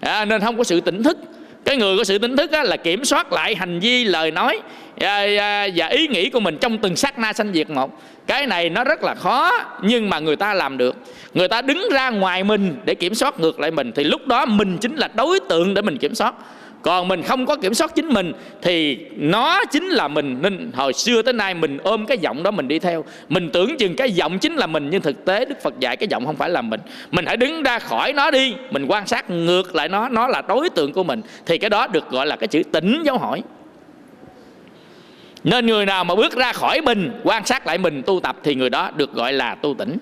À, 0.00 0.24
nên 0.24 0.40
không 0.40 0.56
có 0.56 0.64
sự 0.64 0.80
tỉnh 0.80 1.02
thức 1.02 1.18
cái 1.64 1.76
người 1.76 1.96
có 1.98 2.04
sự 2.04 2.18
tỉnh 2.18 2.36
thức 2.36 2.52
á, 2.52 2.62
là 2.62 2.76
kiểm 2.76 3.04
soát 3.04 3.32
lại 3.32 3.54
hành 3.54 3.80
vi 3.80 4.04
lời 4.04 4.30
nói 4.30 4.60
và, 4.96 5.26
và, 5.36 5.68
và 5.76 5.86
ý 5.86 6.06
nghĩ 6.06 6.30
của 6.30 6.40
mình 6.40 6.58
trong 6.60 6.78
từng 6.78 6.96
sát 6.96 7.18
na 7.18 7.32
sanh 7.32 7.52
diệt 7.52 7.70
một. 7.70 8.02
Cái 8.26 8.46
này 8.46 8.68
nó 8.68 8.84
rất 8.84 9.02
là 9.02 9.14
khó 9.14 9.52
nhưng 9.82 10.10
mà 10.10 10.18
người 10.18 10.36
ta 10.36 10.54
làm 10.54 10.78
được. 10.78 10.96
Người 11.34 11.48
ta 11.48 11.62
đứng 11.62 11.88
ra 11.92 12.10
ngoài 12.10 12.44
mình 12.44 12.76
để 12.84 12.94
kiểm 12.94 13.14
soát 13.14 13.40
ngược 13.40 13.60
lại 13.60 13.70
mình 13.70 13.92
thì 13.94 14.04
lúc 14.04 14.26
đó 14.26 14.46
mình 14.46 14.78
chính 14.78 14.96
là 14.96 15.08
đối 15.14 15.40
tượng 15.40 15.74
để 15.74 15.82
mình 15.82 15.98
kiểm 15.98 16.14
soát 16.14 16.34
còn 16.82 17.08
mình 17.08 17.22
không 17.22 17.46
có 17.46 17.56
kiểm 17.56 17.74
soát 17.74 17.94
chính 17.94 18.08
mình 18.08 18.32
thì 18.62 18.98
nó 19.16 19.64
chính 19.64 19.88
là 19.88 20.08
mình. 20.08 20.38
Nên 20.42 20.70
hồi 20.74 20.92
xưa 20.92 21.22
tới 21.22 21.32
nay 21.32 21.54
mình 21.54 21.78
ôm 21.82 22.06
cái 22.06 22.18
giọng 22.18 22.42
đó 22.42 22.50
mình 22.50 22.68
đi 22.68 22.78
theo. 22.78 23.04
Mình 23.28 23.50
tưởng 23.52 23.76
chừng 23.76 23.96
cái 23.96 24.12
giọng 24.12 24.38
chính 24.38 24.56
là 24.56 24.66
mình, 24.66 24.88
nhưng 24.90 25.02
thực 25.02 25.24
tế 25.24 25.44
đức 25.44 25.62
phật 25.62 25.80
dạy 25.80 25.96
cái 25.96 26.08
giọng 26.08 26.26
không 26.26 26.36
phải 26.36 26.50
là 26.50 26.62
mình. 26.62 26.80
Mình 27.10 27.26
hãy 27.26 27.36
đứng 27.36 27.62
ra 27.62 27.78
khỏi 27.78 28.12
nó 28.12 28.30
đi. 28.30 28.54
Mình 28.70 28.86
quan 28.88 29.06
sát 29.06 29.30
ngược 29.30 29.74
lại 29.74 29.88
nó. 29.88 30.08
Nó 30.08 30.28
là 30.28 30.42
đối 30.48 30.70
tượng 30.70 30.92
của 30.92 31.04
mình. 31.04 31.22
Thì 31.46 31.58
cái 31.58 31.70
đó 31.70 31.86
được 31.86 32.10
gọi 32.10 32.26
là 32.26 32.36
cái 32.36 32.48
chữ 32.48 32.62
tỉnh 32.72 33.02
dấu 33.04 33.18
hỏi. 33.18 33.42
Nên 35.44 35.66
người 35.66 35.86
nào 35.86 36.04
mà 36.04 36.14
bước 36.14 36.36
ra 36.36 36.52
khỏi 36.52 36.80
mình, 36.80 37.20
quan 37.24 37.46
sát 37.46 37.66
lại 37.66 37.78
mình, 37.78 38.02
tu 38.06 38.20
tập 38.20 38.36
thì 38.42 38.54
người 38.54 38.70
đó 38.70 38.90
được 38.96 39.14
gọi 39.14 39.32
là 39.32 39.54
tu 39.54 39.74
tỉnh. 39.74 39.96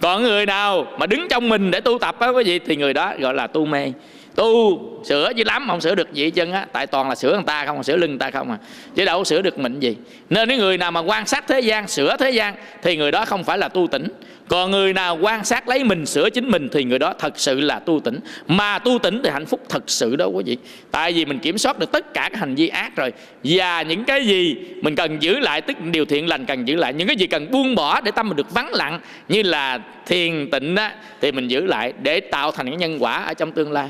Còn 0.00 0.22
người 0.22 0.46
nào 0.46 0.86
mà 0.98 1.06
đứng 1.06 1.28
trong 1.28 1.48
mình 1.48 1.70
để 1.70 1.80
tu 1.80 1.98
tập 1.98 2.16
á 2.18 2.28
quý 2.28 2.44
vị 2.44 2.58
thì 2.58 2.76
người 2.76 2.94
đó 2.94 3.12
gọi 3.18 3.34
là 3.34 3.46
tu 3.46 3.66
mê 3.66 3.92
tu 4.34 4.80
sửa 5.04 5.32
chứ 5.36 5.42
lắm 5.46 5.64
không 5.68 5.80
sửa 5.80 5.94
được 5.94 6.12
gì 6.12 6.30
chân 6.30 6.52
á. 6.52 6.66
Tại 6.72 6.86
toàn 6.86 7.08
là 7.08 7.14
sửa 7.14 7.32
người 7.32 7.42
ta 7.46 7.66
không 7.66 7.82
sửa 7.82 7.96
lưng 7.96 8.10
người 8.10 8.18
ta 8.18 8.30
không 8.30 8.50
à. 8.50 8.58
Chứ 8.94 9.04
đâu 9.04 9.18
có 9.18 9.24
sửa 9.24 9.42
được 9.42 9.58
mình 9.58 9.80
gì. 9.80 9.96
Nên 10.30 10.48
nếu 10.48 10.58
người 10.58 10.78
nào 10.78 10.92
mà 10.92 11.00
quan 11.00 11.26
sát 11.26 11.44
thế 11.48 11.60
gian 11.60 11.88
sửa 11.88 12.16
thế 12.16 12.30
gian 12.30 12.54
thì 12.82 12.96
người 12.96 13.10
đó 13.10 13.24
không 13.24 13.44
phải 13.44 13.58
là 13.58 13.68
tu 13.68 13.86
tỉnh. 13.86 14.08
Còn 14.48 14.70
người 14.70 14.92
nào 14.92 15.18
quan 15.20 15.44
sát 15.44 15.68
lấy 15.68 15.84
mình 15.84 16.06
sửa 16.06 16.30
chính 16.30 16.50
mình 16.50 16.68
thì 16.72 16.84
người 16.84 16.98
đó 16.98 17.14
thật 17.18 17.38
sự 17.38 17.60
là 17.60 17.78
tu 17.78 18.00
tỉnh. 18.00 18.18
Mà 18.46 18.78
tu 18.78 18.98
tỉnh 18.98 19.20
thì 19.24 19.30
hạnh 19.30 19.46
phúc 19.46 19.60
thật 19.68 19.82
sự 19.86 20.16
đó 20.16 20.26
quý 20.26 20.42
vị. 20.46 20.56
Tại 20.90 21.12
vì 21.12 21.24
mình 21.24 21.38
kiểm 21.38 21.58
soát 21.58 21.78
được 21.78 21.92
tất 21.92 22.14
cả 22.14 22.28
các 22.32 22.38
hành 22.38 22.54
vi 22.54 22.68
ác 22.68 22.96
rồi. 22.96 23.12
Và 23.44 23.82
những 23.82 24.04
cái 24.04 24.26
gì 24.26 24.56
mình 24.82 24.96
cần 24.96 25.22
giữ 25.22 25.38
lại 25.38 25.60
tức 25.60 25.76
điều 25.80 26.04
thiện 26.04 26.28
lành 26.28 26.46
cần 26.46 26.68
giữ 26.68 26.76
lại. 26.76 26.92
Những 26.92 27.06
cái 27.06 27.16
gì 27.16 27.26
cần 27.26 27.50
buông 27.50 27.74
bỏ 27.74 28.00
để 28.00 28.10
tâm 28.10 28.28
mình 28.28 28.36
được 28.36 28.50
vắng 28.54 28.74
lặng 28.74 29.00
như 29.28 29.42
là 29.42 29.78
thiền 30.06 30.50
tịnh 30.50 30.76
á, 30.76 30.94
thì 31.20 31.32
mình 31.32 31.48
giữ 31.48 31.64
lại 31.64 31.92
để 32.02 32.20
tạo 32.20 32.52
thành 32.52 32.66
cái 32.66 32.76
nhân 32.76 33.02
quả 33.02 33.24
ở 33.24 33.34
trong 33.34 33.52
tương 33.52 33.72
lai 33.72 33.88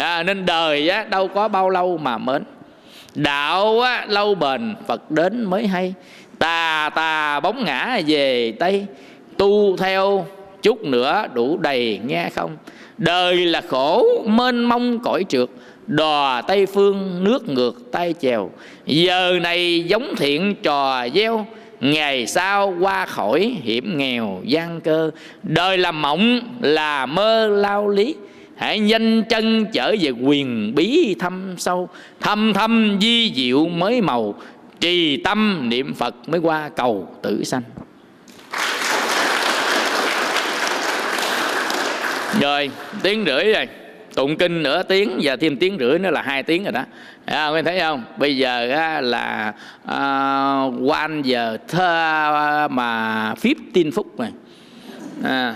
à, 0.00 0.22
nên 0.22 0.46
đời 0.46 0.88
á, 0.88 1.04
đâu 1.04 1.28
có 1.28 1.48
bao 1.48 1.70
lâu 1.70 1.98
mà 1.98 2.18
mến. 2.18 2.42
Đạo 3.14 3.80
á, 3.80 4.06
lâu 4.08 4.34
bền 4.34 4.74
phật 4.86 5.10
đến 5.10 5.44
mới 5.44 5.66
hay. 5.66 5.94
Tà 6.38 6.90
tà 6.94 7.40
bóng 7.40 7.64
ngã 7.64 8.00
về 8.06 8.52
tây. 8.52 8.86
Tu 9.36 9.76
theo 9.76 10.26
chút 10.62 10.84
nữa 10.84 11.24
đủ 11.34 11.58
đầy 11.58 12.00
nghe 12.06 12.28
không? 12.34 12.56
Đời 12.98 13.36
là 13.36 13.60
khổ 13.68 14.06
mênh 14.26 14.64
mông 14.64 14.98
cõi 14.98 15.24
trượt. 15.28 15.48
Đò 15.86 16.42
tây 16.42 16.66
phương 16.66 17.24
nước 17.24 17.48
ngược 17.48 17.92
tay 17.92 18.14
chèo. 18.20 18.50
Giờ 18.86 19.38
này 19.42 19.84
giống 19.86 20.14
thiện 20.16 20.54
trò 20.62 21.08
gieo. 21.14 21.46
Ngày 21.80 22.26
sau 22.26 22.74
qua 22.80 23.06
khỏi 23.06 23.56
hiểm 23.62 23.98
nghèo 23.98 24.40
gian 24.44 24.80
cơ. 24.80 25.10
Đời 25.42 25.78
là 25.78 25.92
mộng 25.92 26.40
là 26.60 27.06
mơ 27.06 27.46
lao 27.46 27.88
lý 27.88 28.14
hãy 28.60 28.78
nhanh 28.78 29.24
chân 29.24 29.66
trở 29.72 29.94
về 30.00 30.10
quyền 30.10 30.74
bí 30.74 31.16
thâm 31.18 31.54
sâu. 31.58 31.88
Thâm 32.20 32.52
thâm 32.54 32.98
di 33.00 33.32
diệu 33.34 33.66
mới 33.66 34.00
màu. 34.00 34.34
Trì 34.80 35.16
tâm 35.16 35.68
niệm 35.68 35.94
phật 35.94 36.14
mới 36.26 36.40
qua 36.40 36.68
cầu 36.68 37.08
tử 37.22 37.44
sanh. 37.44 37.62
Rồi 42.40 42.70
tiếng 43.02 43.24
rưỡi 43.26 43.52
rồi. 43.52 43.68
Tụng 44.14 44.36
kinh 44.36 44.62
nửa 44.62 44.82
tiếng 44.82 45.18
và 45.22 45.36
thêm 45.36 45.56
tiếng 45.56 45.76
rưỡi 45.78 45.98
nữa 45.98 46.10
là 46.10 46.22
hai 46.22 46.42
tiếng 46.42 46.64
rồi 46.64 46.72
đó. 46.72 46.84
À, 47.24 47.48
quý 47.48 47.62
thấy 47.64 47.80
không? 47.80 48.04
Bây 48.16 48.36
giờ 48.36 48.70
á, 48.70 49.00
là 49.00 49.52
à, 49.86 50.04
one 50.88 51.20
giờ 51.22 51.58
thơ 51.68 52.68
mà 52.70 53.34
15 53.74 53.92
phút 53.92 54.20
này 54.20 54.30
à, 55.24 55.54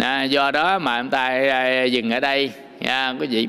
à, 0.00 0.24
do 0.24 0.50
đó 0.50 0.78
mà 0.78 1.02
chúng 1.02 1.10
ta 1.10 1.26
à, 1.50 1.84
dừng 1.84 2.10
ở 2.10 2.20
đây. 2.20 2.50
À, 2.84 3.14
quý 3.20 3.26
vị 3.26 3.48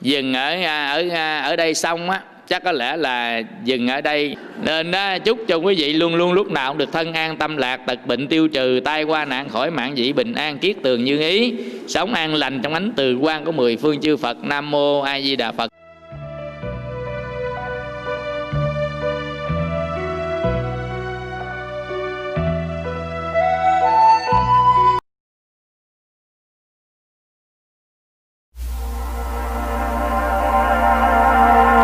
dừng 0.00 0.34
ở 0.34 0.62
à, 0.62 0.90
ở 0.90 1.04
à, 1.12 1.40
ở 1.40 1.56
đây 1.56 1.74
xong 1.74 2.10
á 2.10 2.20
chắc 2.48 2.64
có 2.64 2.72
lẽ 2.72 2.96
là 2.96 3.42
dừng 3.64 3.88
ở 3.88 4.00
đây. 4.00 4.36
Nên 4.62 4.90
đó, 4.90 5.18
chúc 5.18 5.38
cho 5.48 5.56
quý 5.56 5.74
vị 5.74 5.92
luôn 5.92 6.14
luôn 6.14 6.32
lúc 6.32 6.50
nào 6.50 6.70
cũng 6.70 6.78
được 6.78 6.92
thân 6.92 7.12
an 7.12 7.36
tâm 7.36 7.56
lạc 7.56 7.76
tật 7.76 8.06
bệnh 8.06 8.26
tiêu 8.26 8.48
trừ 8.48 8.80
tai 8.84 9.02
qua 9.02 9.24
nạn 9.24 9.48
khỏi 9.48 9.70
mạng 9.70 9.96
dị 9.96 10.12
bình 10.12 10.34
an 10.34 10.58
kiết 10.58 10.76
tường 10.82 11.04
như 11.04 11.18
ý. 11.18 11.54
Sống 11.88 12.14
an 12.14 12.34
lành 12.34 12.60
trong 12.62 12.74
ánh 12.74 12.92
từ 12.96 13.16
quan 13.16 13.44
của 13.44 13.52
mười 13.52 13.76
phương 13.76 14.00
chư 14.00 14.16
phật. 14.16 14.44
Nam 14.44 14.70
mô 14.70 15.00
a 15.00 15.20
di 15.20 15.36
đà 15.36 15.52
phật. 15.52 15.70